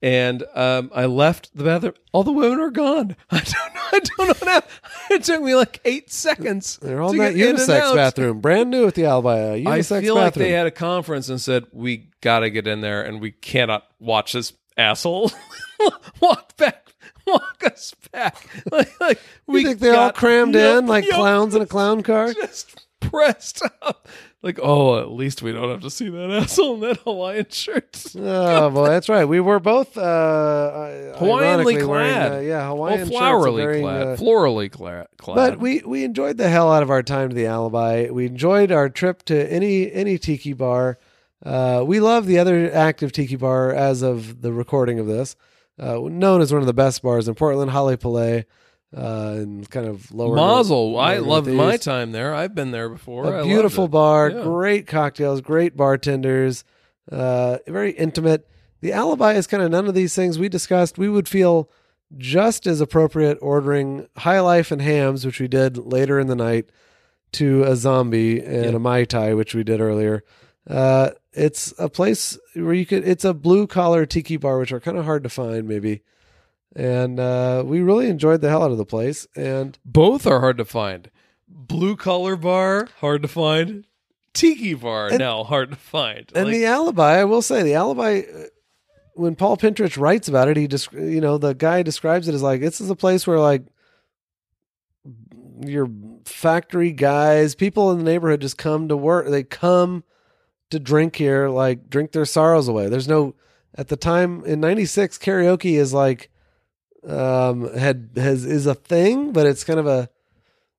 And 0.00 0.44
um, 0.54 0.90
I 0.94 1.06
left 1.06 1.56
the 1.56 1.64
bathroom. 1.64 1.94
All 2.12 2.22
the 2.22 2.32
women 2.32 2.60
are 2.60 2.70
gone. 2.70 3.16
I 3.30 3.38
don't 3.40 3.74
know. 3.74 3.80
I 3.92 3.98
don't 4.00 4.28
know 4.28 4.52
what. 4.52 4.70
It 5.10 5.24
took 5.24 5.42
me 5.42 5.54
like 5.54 5.80
eight 5.86 6.12
seconds. 6.12 6.78
they're 6.82 7.00
all 7.00 7.12
in 7.12 7.18
that 7.18 7.34
get 7.34 7.48
in 7.48 7.56
and 7.56 7.58
unisex 7.58 7.94
bathroom, 7.94 8.40
brand 8.40 8.70
new 8.70 8.86
at 8.86 8.94
the 8.94 9.06
Alibi. 9.06 9.38
A 9.38 9.64
unisex 9.64 9.96
I 9.96 10.00
feel 10.02 10.14
bathroom. 10.16 10.24
like 10.24 10.34
they 10.34 10.50
had 10.50 10.66
a 10.66 10.70
conference 10.70 11.30
and 11.30 11.40
said 11.40 11.64
we 11.72 12.10
got 12.20 12.40
to 12.40 12.50
get 12.50 12.66
in 12.66 12.82
there 12.82 13.02
and 13.02 13.18
we 13.18 13.32
cannot 13.32 13.84
watch 13.98 14.34
this 14.34 14.52
asshole 14.76 15.32
walk 16.20 16.56
back, 16.58 16.94
walk 17.26 17.62
us 17.64 17.94
back. 18.12 18.36
Like, 18.70 19.00
like 19.00 19.20
we 19.46 19.64
think 19.64 19.78
they 19.80 19.90
all 19.90 20.12
crammed 20.12 20.54
in 20.54 20.86
like 20.86 21.08
clowns 21.08 21.54
in 21.54 21.62
a 21.62 21.66
clown 21.66 22.02
car? 22.02 22.34
just 22.34 22.86
pressed 23.00 23.62
up. 23.82 24.08
Like, 24.42 24.58
oh, 24.62 25.00
at 25.00 25.10
least 25.10 25.42
we 25.42 25.50
don't 25.52 25.68
have 25.70 25.80
to 25.82 25.90
see 25.90 26.08
that 26.08 26.30
asshole 26.42 26.74
in 26.74 26.80
that 26.80 26.98
Hawaiian 26.98 27.46
shirt. 27.50 28.04
Oh 28.16 28.70
boy, 28.70 28.88
that's 28.88 29.08
right. 29.08 29.24
We 29.24 29.40
were 29.40 29.58
both 29.60 29.96
uh, 29.98 31.12
Hawaiianly 31.18 31.40
ironically 31.42 31.74
wearing, 31.84 31.86
clad. 32.14 32.32
uh, 32.32 32.38
yeah, 32.38 32.58
Well, 32.58 32.76
Hawaiian 32.76 32.98
shirts, 33.08 33.16
flowerly 33.20 33.54
wearing, 33.54 33.82
clad, 33.82 34.06
uh, 34.06 34.16
florally 34.16 34.70
clad. 34.70 35.06
clad. 35.16 35.36
But 35.36 35.58
we 35.60 35.82
we 35.84 36.04
enjoyed 36.04 36.36
the 36.36 36.48
hell 36.48 36.72
out 36.72 36.82
of 36.82 36.90
our 36.90 37.02
time 37.02 37.30
to 37.30 37.34
the 37.34 37.46
Alibi. 37.46 38.08
We 38.10 38.26
enjoyed 38.26 38.70
our 38.70 38.88
trip 38.88 39.24
to 39.24 39.52
any 39.52 39.90
any 39.92 40.18
tiki 40.18 40.52
bar. 40.52 40.98
Uh, 41.44 41.82
we 41.86 42.00
love 42.00 42.26
the 42.26 42.38
other 42.38 42.72
active 42.72 43.12
tiki 43.12 43.36
bar 43.36 43.72
as 43.72 44.02
of 44.02 44.42
the 44.42 44.52
recording 44.52 44.98
of 44.98 45.06
this, 45.06 45.34
uh, 45.80 45.98
known 46.02 46.40
as 46.40 46.52
one 46.52 46.60
of 46.60 46.66
the 46.66 46.72
best 46.74 47.02
bars 47.02 47.26
in 47.28 47.34
Portland, 47.34 47.70
Hale 47.72 47.96
Pele. 47.96 48.44
Uh, 48.96 49.34
and 49.36 49.68
kind 49.70 49.86
of 49.86 50.10
lower. 50.12 50.34
Mazel. 50.34 50.98
I 50.98 51.18
loved 51.18 51.46
my 51.48 51.76
time 51.76 52.12
there. 52.12 52.34
I've 52.34 52.54
been 52.54 52.70
there 52.70 52.88
before. 52.88 53.26
I 53.26 53.28
A 53.28 53.32
loved 53.38 53.48
beautiful 53.48 53.86
bar, 53.88 54.30
Yeah. 54.30 54.42
great 54.42 54.86
cocktails, 54.86 55.42
great 55.42 55.76
bartenders, 55.76 56.64
uh, 57.12 57.58
very 57.66 57.90
intimate. 57.92 58.48
The 58.80 58.92
alibi 58.92 59.34
is 59.34 59.46
kind 59.46 59.62
of 59.62 59.70
none 59.70 59.88
of 59.88 59.94
these 59.94 60.14
things 60.14 60.38
we 60.38 60.48
discussed. 60.48 60.96
We 60.96 61.08
would 61.10 61.28
feel 61.28 61.68
just 62.16 62.66
as 62.66 62.80
appropriate 62.80 63.36
ordering 63.42 64.06
High 64.16 64.40
Life 64.40 64.70
and 64.70 64.80
Hamm's, 64.80 65.26
which 65.26 65.38
we 65.40 65.48
did 65.48 65.76
later 65.76 66.18
in 66.18 66.26
the 66.28 66.36
night, 66.36 66.70
to 67.32 67.64
a 67.64 67.76
zombie 67.76 68.40
and 68.40 68.64
Yeah. 68.70 68.76
a 68.76 68.78
mai 68.78 69.04
tai, 69.04 69.34
which 69.34 69.54
we 69.54 69.64
did 69.64 69.82
earlier. 69.82 70.24
Uh, 70.66 71.10
it's 71.34 71.74
a 71.78 71.90
place 71.90 72.38
where 72.54 72.72
you 72.72 72.86
could. 72.86 73.06
It's 73.06 73.24
a 73.26 73.34
blue 73.34 73.66
collar 73.66 74.06
tiki 74.06 74.38
bar, 74.38 74.58
which 74.58 74.72
are 74.72 74.80
kind 74.80 74.96
of 74.96 75.04
hard 75.04 75.24
to 75.24 75.28
find, 75.28 75.68
maybe. 75.68 76.00
And 76.76 77.18
uh, 77.18 77.62
we 77.66 77.80
really 77.80 78.08
enjoyed 78.08 78.40
the 78.40 78.48
hell 78.48 78.62
out 78.62 78.70
of 78.70 78.78
the 78.78 78.84
place. 78.84 79.26
And 79.34 79.78
Both 79.84 80.26
are 80.26 80.40
hard 80.40 80.58
to 80.58 80.64
find. 80.64 81.10
Blue 81.48 81.96
collar 81.96 82.36
bar, 82.36 82.88
hard 83.00 83.22
to 83.22 83.28
find. 83.28 83.84
Tiki 84.34 84.74
bar, 84.74 85.08
And- 85.08 85.18
now 85.18 85.42
hard 85.44 85.70
to 85.70 85.76
find. 85.76 86.30
And 86.34 86.46
Like, 86.48 86.54
the 86.54 86.66
alibi, 86.66 87.18
I 87.18 87.24
will 87.24 87.42
say, 87.42 87.62
the 87.62 87.74
alibi. 87.74 88.20
uh, 88.20 88.44
When 89.14 89.34
Paul 89.34 89.56
Pintarich 89.56 89.98
writes 89.98 90.28
about 90.28 90.48
it, 90.48 90.56
he 90.56 90.68
just 90.68 90.92
you 90.92 91.20
know 91.20 91.38
the 91.38 91.54
guy 91.54 91.82
describes 91.82 92.28
it 92.28 92.34
as 92.34 92.42
like 92.42 92.60
this 92.60 92.80
is 92.80 92.90
a 92.90 92.94
place 92.94 93.26
where 93.26 93.40
like 93.40 93.62
your 95.64 95.90
factory 96.24 96.92
guys, 96.92 97.54
people 97.54 97.90
in 97.90 97.98
the 97.98 98.04
neighborhood 98.04 98.40
just 98.42 98.58
come 98.58 98.88
to 98.88 98.96
work. 98.96 99.26
They 99.28 99.42
come 99.42 100.04
to 100.70 100.78
drink 100.78 101.16
here, 101.16 101.48
like 101.48 101.88
drink 101.90 102.12
their 102.12 102.26
sorrows 102.26 102.68
away. 102.68 102.88
There's 102.88 103.08
no 103.08 103.34
at 103.74 103.88
the 103.88 103.96
time 103.96 104.44
in 104.44 104.60
'96 104.60 105.18
karaoke 105.18 105.74
is 105.78 105.92
like 105.92 106.30
um 107.06 107.72
had 107.76 108.10
has 108.16 108.44
is 108.44 108.66
a 108.66 108.74
thing, 108.74 109.32
but 109.32 109.46
it's 109.46 109.64
kind 109.64 109.78
of 109.80 109.86
a 109.86 110.08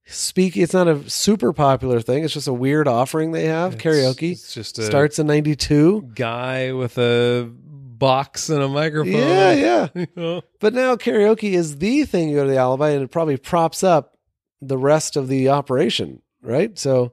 speak. 0.05 0.57
It's 0.57 0.73
not 0.73 0.87
a 0.87 1.09
super 1.09 1.53
popular 1.53 2.01
thing. 2.01 2.23
It's 2.23 2.33
just 2.33 2.47
a 2.47 2.53
weird 2.53 2.87
offering 2.87 3.31
they 3.31 3.45
have. 3.45 3.75
it's- 3.75 3.83
karaoke 3.95 4.31
It's 4.31 4.53
just 4.53 4.79
a 4.79 4.83
starts 4.83 5.19
in 5.19 5.27
92 5.27 6.11
guy 6.15 6.71
with 6.73 6.97
a 6.97 7.49
box 7.53 8.49
and 8.49 8.61
a 8.63 8.67
microphone. 8.67 9.13
yeah 9.13 9.51
yeah 9.53 9.87
You 9.93 10.07
know? 10.15 10.41
but 10.59 10.73
now 10.73 10.95
karaoke 10.95 11.51
is 11.53 11.77
the 11.79 12.05
thing 12.05 12.29
you 12.29 12.37
go 12.37 12.43
to 12.45 12.49
the 12.49 12.57
alibi 12.57 12.89
and 12.91 13.03
it 13.03 13.11
probably 13.11 13.35
props 13.37 13.83
up 13.83 14.17
the 14.61 14.77
rest 14.77 15.17
of 15.17 15.27
the 15.27 15.49
operation 15.49 16.21
right 16.41 16.79
so 16.79 17.11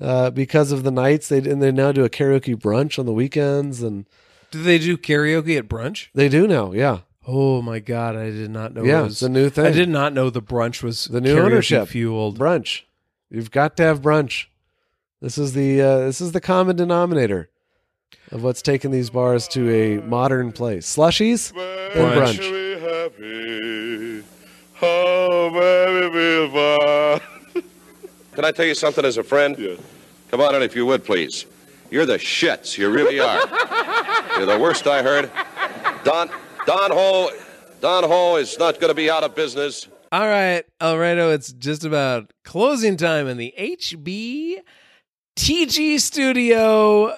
uh, 0.00 0.28
because 0.30 0.72
of 0.72 0.82
the 0.82 0.90
nights 0.90 1.28
they 1.30 1.38
and 1.38 1.62
they 1.62 1.72
now 1.72 1.90
do 1.90 2.04
a 2.04 2.10
karaoke 2.10 2.54
brunch 2.54 2.98
on 2.98 3.06
the 3.06 3.12
weekends 3.14 3.82
and 3.82 4.06
Do 4.50 4.62
they 4.62 4.78
do 4.78 4.96
karaoke 4.98 5.56
at 5.58 5.68
brunch? 5.68 6.08
they 6.14 6.28
do 6.28 6.46
now 6.46 6.72
yeah 6.72 6.98
Oh 7.26 7.60
my 7.62 7.78
god, 7.80 8.16
I 8.16 8.30
did 8.30 8.50
not 8.50 8.74
know. 8.74 8.82
yeah 8.82 9.00
it 9.00 9.04
was, 9.04 9.12
it's 9.14 9.22
a 9.22 9.28
new 9.28 9.50
thing 9.50 9.66
I 9.66 9.70
did 9.72 9.88
not 9.88 10.12
know 10.12 10.30
the 10.30 10.42
brunch 10.42 10.82
was 10.82 11.04
The 11.04 11.20
new 11.20 11.36
karaoke 11.36 11.44
ownership. 11.44 11.88
fueled. 11.88 12.38
brunch 12.38 12.82
you've 13.30 13.50
got 13.50 13.76
to 13.76 13.82
have 13.82 14.00
brunch 14.00 14.46
this 15.20 15.36
is 15.38 15.52
the 15.52 15.80
uh, 15.82 15.98
this 15.98 16.20
is 16.20 16.32
the 16.32 16.40
common 16.40 16.76
denominator 16.76 17.50
of 18.32 18.42
what's 18.42 18.62
taken 18.62 18.90
these 18.90 19.10
bars 19.10 19.46
to 19.48 19.70
a 19.70 19.98
modern 20.00 20.50
place 20.52 20.86
slushies 20.96 21.50
and 21.50 22.16
Brunch. 22.16 22.38
brunch 22.38 24.24
Oh, 24.82 25.50
baby, 25.50 26.50
Can 28.34 28.44
I 28.46 28.50
tell 28.50 28.64
you 28.64 28.74
something 28.74 29.04
as 29.04 29.18
a 29.18 29.22
friend? 29.22 29.54
Yes. 29.58 29.78
Come 30.30 30.40
on 30.40 30.54
in 30.54 30.62
if 30.62 30.74
you 30.74 30.86
would, 30.86 31.04
please. 31.04 31.44
You're 31.90 32.06
the 32.06 32.16
shits. 32.16 32.78
You 32.78 32.88
really 32.88 33.20
are. 33.20 33.40
You're 34.38 34.46
the 34.46 34.58
worst 34.58 34.86
I 34.86 35.02
heard. 35.02 35.30
Don 36.04 36.30
Don 36.70 36.92
Ho 36.92 37.30
Don 37.80 38.04
Ho 38.04 38.36
is 38.36 38.56
not 38.56 38.78
going 38.78 38.90
to 38.90 38.94
be 38.94 39.10
out 39.10 39.24
of 39.24 39.34
business. 39.34 39.88
All 40.12 40.28
right, 40.28 40.62
Alfredo, 40.80 41.32
it's 41.32 41.52
just 41.52 41.84
about 41.84 42.32
closing 42.44 42.96
time 42.96 43.26
in 43.26 43.38
the 43.38 43.52
HB 43.58 44.58
TG 45.34 45.98
studio. 45.98 47.12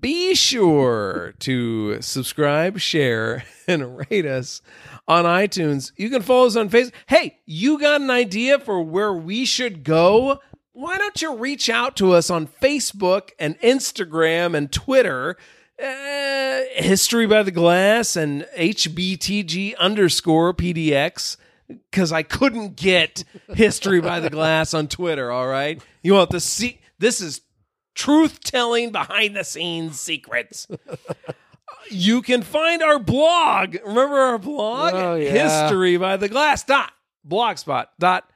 Be 0.00 0.34
sure 0.34 1.32
to 1.38 2.02
subscribe, 2.02 2.78
share, 2.78 3.44
and 3.66 3.96
rate 4.10 4.26
us 4.26 4.60
on 5.08 5.24
iTunes. 5.24 5.92
You 5.96 6.10
can 6.10 6.20
follow 6.20 6.48
us 6.48 6.56
on 6.56 6.68
Facebook. 6.68 6.92
Hey, 7.06 7.38
you 7.46 7.78
got 7.78 8.02
an 8.02 8.10
idea 8.10 8.58
for 8.58 8.82
where 8.82 9.14
we 9.14 9.46
should 9.46 9.82
go? 9.82 10.40
Why 10.72 10.98
don't 10.98 11.22
you 11.22 11.36
reach 11.36 11.70
out 11.70 11.96
to 11.96 12.12
us 12.12 12.28
on 12.28 12.46
Facebook 12.46 13.30
and 13.38 13.58
Instagram 13.60 14.54
and 14.54 14.70
Twitter? 14.70 15.38
Uh, 15.80 16.60
History 16.74 17.26
by 17.26 17.42
the 17.42 17.50
Glass 17.50 18.16
and 18.16 18.42
HBTG 18.56 19.76
underscore 19.78 20.52
PDX 20.52 21.36
because 21.68 22.12
I 22.12 22.22
couldn't 22.22 22.76
get 22.76 23.24
History 23.54 24.00
by 24.00 24.20
the 24.20 24.30
Glass 24.30 24.74
on 24.74 24.88
Twitter. 24.88 25.30
All 25.30 25.46
right, 25.46 25.82
you 26.02 26.14
want 26.14 26.30
to 26.30 26.40
see? 26.40 26.80
This 26.98 27.20
is 27.20 27.40
truth 27.94 28.40
telling 28.40 28.90
behind 28.92 29.36
the 29.36 29.44
scenes 29.44 29.98
secrets. 29.98 30.66
you 31.90 32.22
can 32.22 32.42
find 32.42 32.82
our 32.82 32.98
blog. 32.98 33.76
Remember 33.84 34.16
our 34.18 34.38
blog? 34.38 34.92
Oh, 34.94 35.14
yeah. 35.14 35.30
History 35.30 35.96
by 35.96 36.16
the 36.16 36.28
Glass 36.28 36.62
dot 36.64 36.92
blogspot 37.26 37.86
dot 37.98 38.28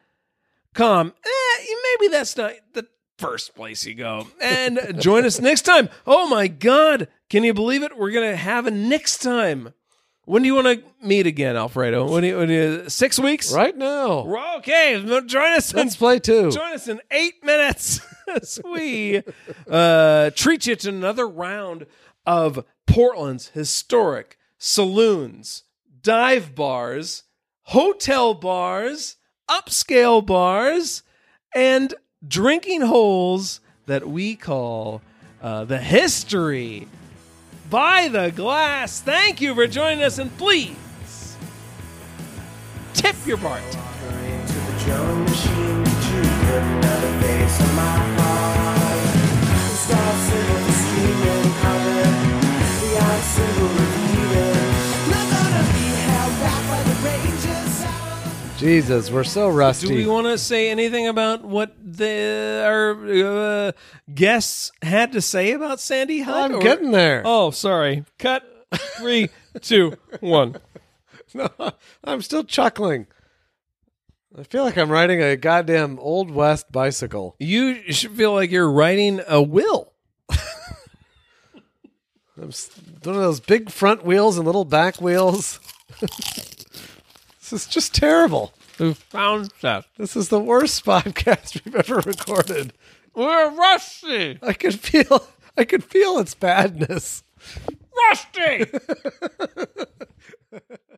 com. 0.74 1.12
Eh, 1.24 1.64
maybe 2.00 2.10
that's 2.10 2.36
not 2.36 2.52
the 2.72 2.86
first 3.18 3.54
place 3.54 3.84
you 3.86 3.94
go. 3.94 4.26
And 4.40 5.00
join 5.00 5.24
us 5.24 5.40
next 5.40 5.62
time. 5.62 5.88
Oh 6.06 6.28
my 6.28 6.48
God. 6.48 7.08
Can 7.34 7.42
you 7.42 7.52
believe 7.52 7.82
it? 7.82 7.98
We're 7.98 8.12
going 8.12 8.30
to 8.30 8.36
have 8.36 8.68
a 8.68 8.70
next 8.70 9.18
time. 9.18 9.74
When 10.24 10.42
do 10.42 10.46
you 10.46 10.54
want 10.54 10.68
to 10.68 10.84
meet 11.04 11.26
again, 11.26 11.56
Alfredo? 11.56 12.08
When 12.08 12.22
do 12.22 12.28
you, 12.28 12.36
when 12.36 12.46
do 12.46 12.54
you, 12.54 12.88
six 12.88 13.18
weeks? 13.18 13.52
right 13.52 13.76
now 13.76 14.22
Well, 14.22 14.58
Okay. 14.58 15.02
Join 15.26 15.50
us 15.50 15.72
in 15.72 15.78
let's 15.78 15.96
play 15.96 16.20
two 16.20 16.52
Join 16.52 16.74
us 16.74 16.86
in 16.86 17.00
eight 17.10 17.42
minutes 17.42 17.98
as 18.28 18.60
we 18.64 19.20
uh, 19.68 20.30
treat 20.36 20.68
you 20.68 20.76
to 20.76 20.88
another 20.88 21.26
round 21.26 21.86
of 22.24 22.64
Portland's 22.86 23.48
historic 23.48 24.38
saloons, 24.56 25.64
dive 26.02 26.54
bars, 26.54 27.24
hotel 27.62 28.34
bars, 28.34 29.16
upscale 29.50 30.24
bars, 30.24 31.02
and 31.52 31.94
drinking 32.24 32.82
holes 32.82 33.58
that 33.86 34.06
we 34.08 34.36
call 34.36 35.02
uh, 35.42 35.64
the 35.64 35.78
history 35.78 36.86
by 37.74 38.06
the 38.06 38.30
glass. 38.30 39.00
Thank 39.00 39.40
you 39.40 39.52
for 39.52 39.66
joining 39.66 40.04
us, 40.04 40.20
and 40.20 40.30
please 40.38 41.36
tip 42.92 43.16
your 43.26 43.36
bartender. 43.36 43.80
Jesus 58.64 59.10
we're 59.10 59.24
so 59.24 59.50
rusty 59.50 59.88
Do 59.88 59.94
we 59.94 60.06
want 60.06 60.26
to 60.26 60.38
say 60.38 60.70
anything 60.70 61.06
about 61.06 61.44
what 61.44 61.74
the 61.78 62.62
our 62.64 63.68
uh, 63.68 63.72
guests 64.14 64.72
had 64.80 65.12
to 65.12 65.20
say 65.20 65.52
about 65.52 65.80
Sandy 65.80 66.22
Hut? 66.22 66.50
i'm 66.50 66.56
or- 66.56 66.62
getting 66.62 66.90
there 66.92 67.22
Oh, 67.26 67.50
sorry. 67.50 68.04
Cut. 68.18 68.42
Three, 68.98 69.28
two, 69.60 69.94
one. 70.20 70.56
No, 71.36 71.48
I'm 72.04 72.22
still 72.22 72.44
chuckling. 72.44 73.08
I 74.38 74.44
feel 74.44 74.62
like 74.62 74.76
I'm 74.78 74.90
riding 74.90 75.20
a 75.20 75.36
goddamn 75.36 75.98
old 75.98 76.30
west 76.30 76.70
bicycle. 76.70 77.34
You 77.40 77.92
should 77.92 78.12
feel 78.12 78.32
like 78.32 78.52
you're 78.52 78.70
riding 78.70 79.20
a 79.26 79.42
will. 79.42 79.92
I'm 80.30 80.36
one 82.36 83.16
of 83.16 83.20
those 83.20 83.40
big 83.40 83.68
front 83.68 84.04
wheels 84.06 84.36
and 84.38 84.46
little 84.46 84.64
back 84.64 85.00
wheels. 85.00 85.58
is 87.54 87.66
just 87.66 87.94
terrible. 87.94 88.52
Who 88.78 88.94
found 88.94 89.52
that? 89.60 89.86
This 89.96 90.16
is 90.16 90.28
the 90.28 90.40
worst 90.40 90.84
podcast 90.86 91.64
we've 91.64 91.74
ever 91.76 91.96
recorded. 92.00 92.72
We're 93.14 93.50
rusty. 93.50 94.38
I 94.42 94.52
could 94.52 94.78
feel 94.80 95.26
I 95.56 95.64
could 95.64 95.84
feel 95.84 96.18
its 96.18 96.34
badness. 96.34 97.22
Rusty. 98.10 98.66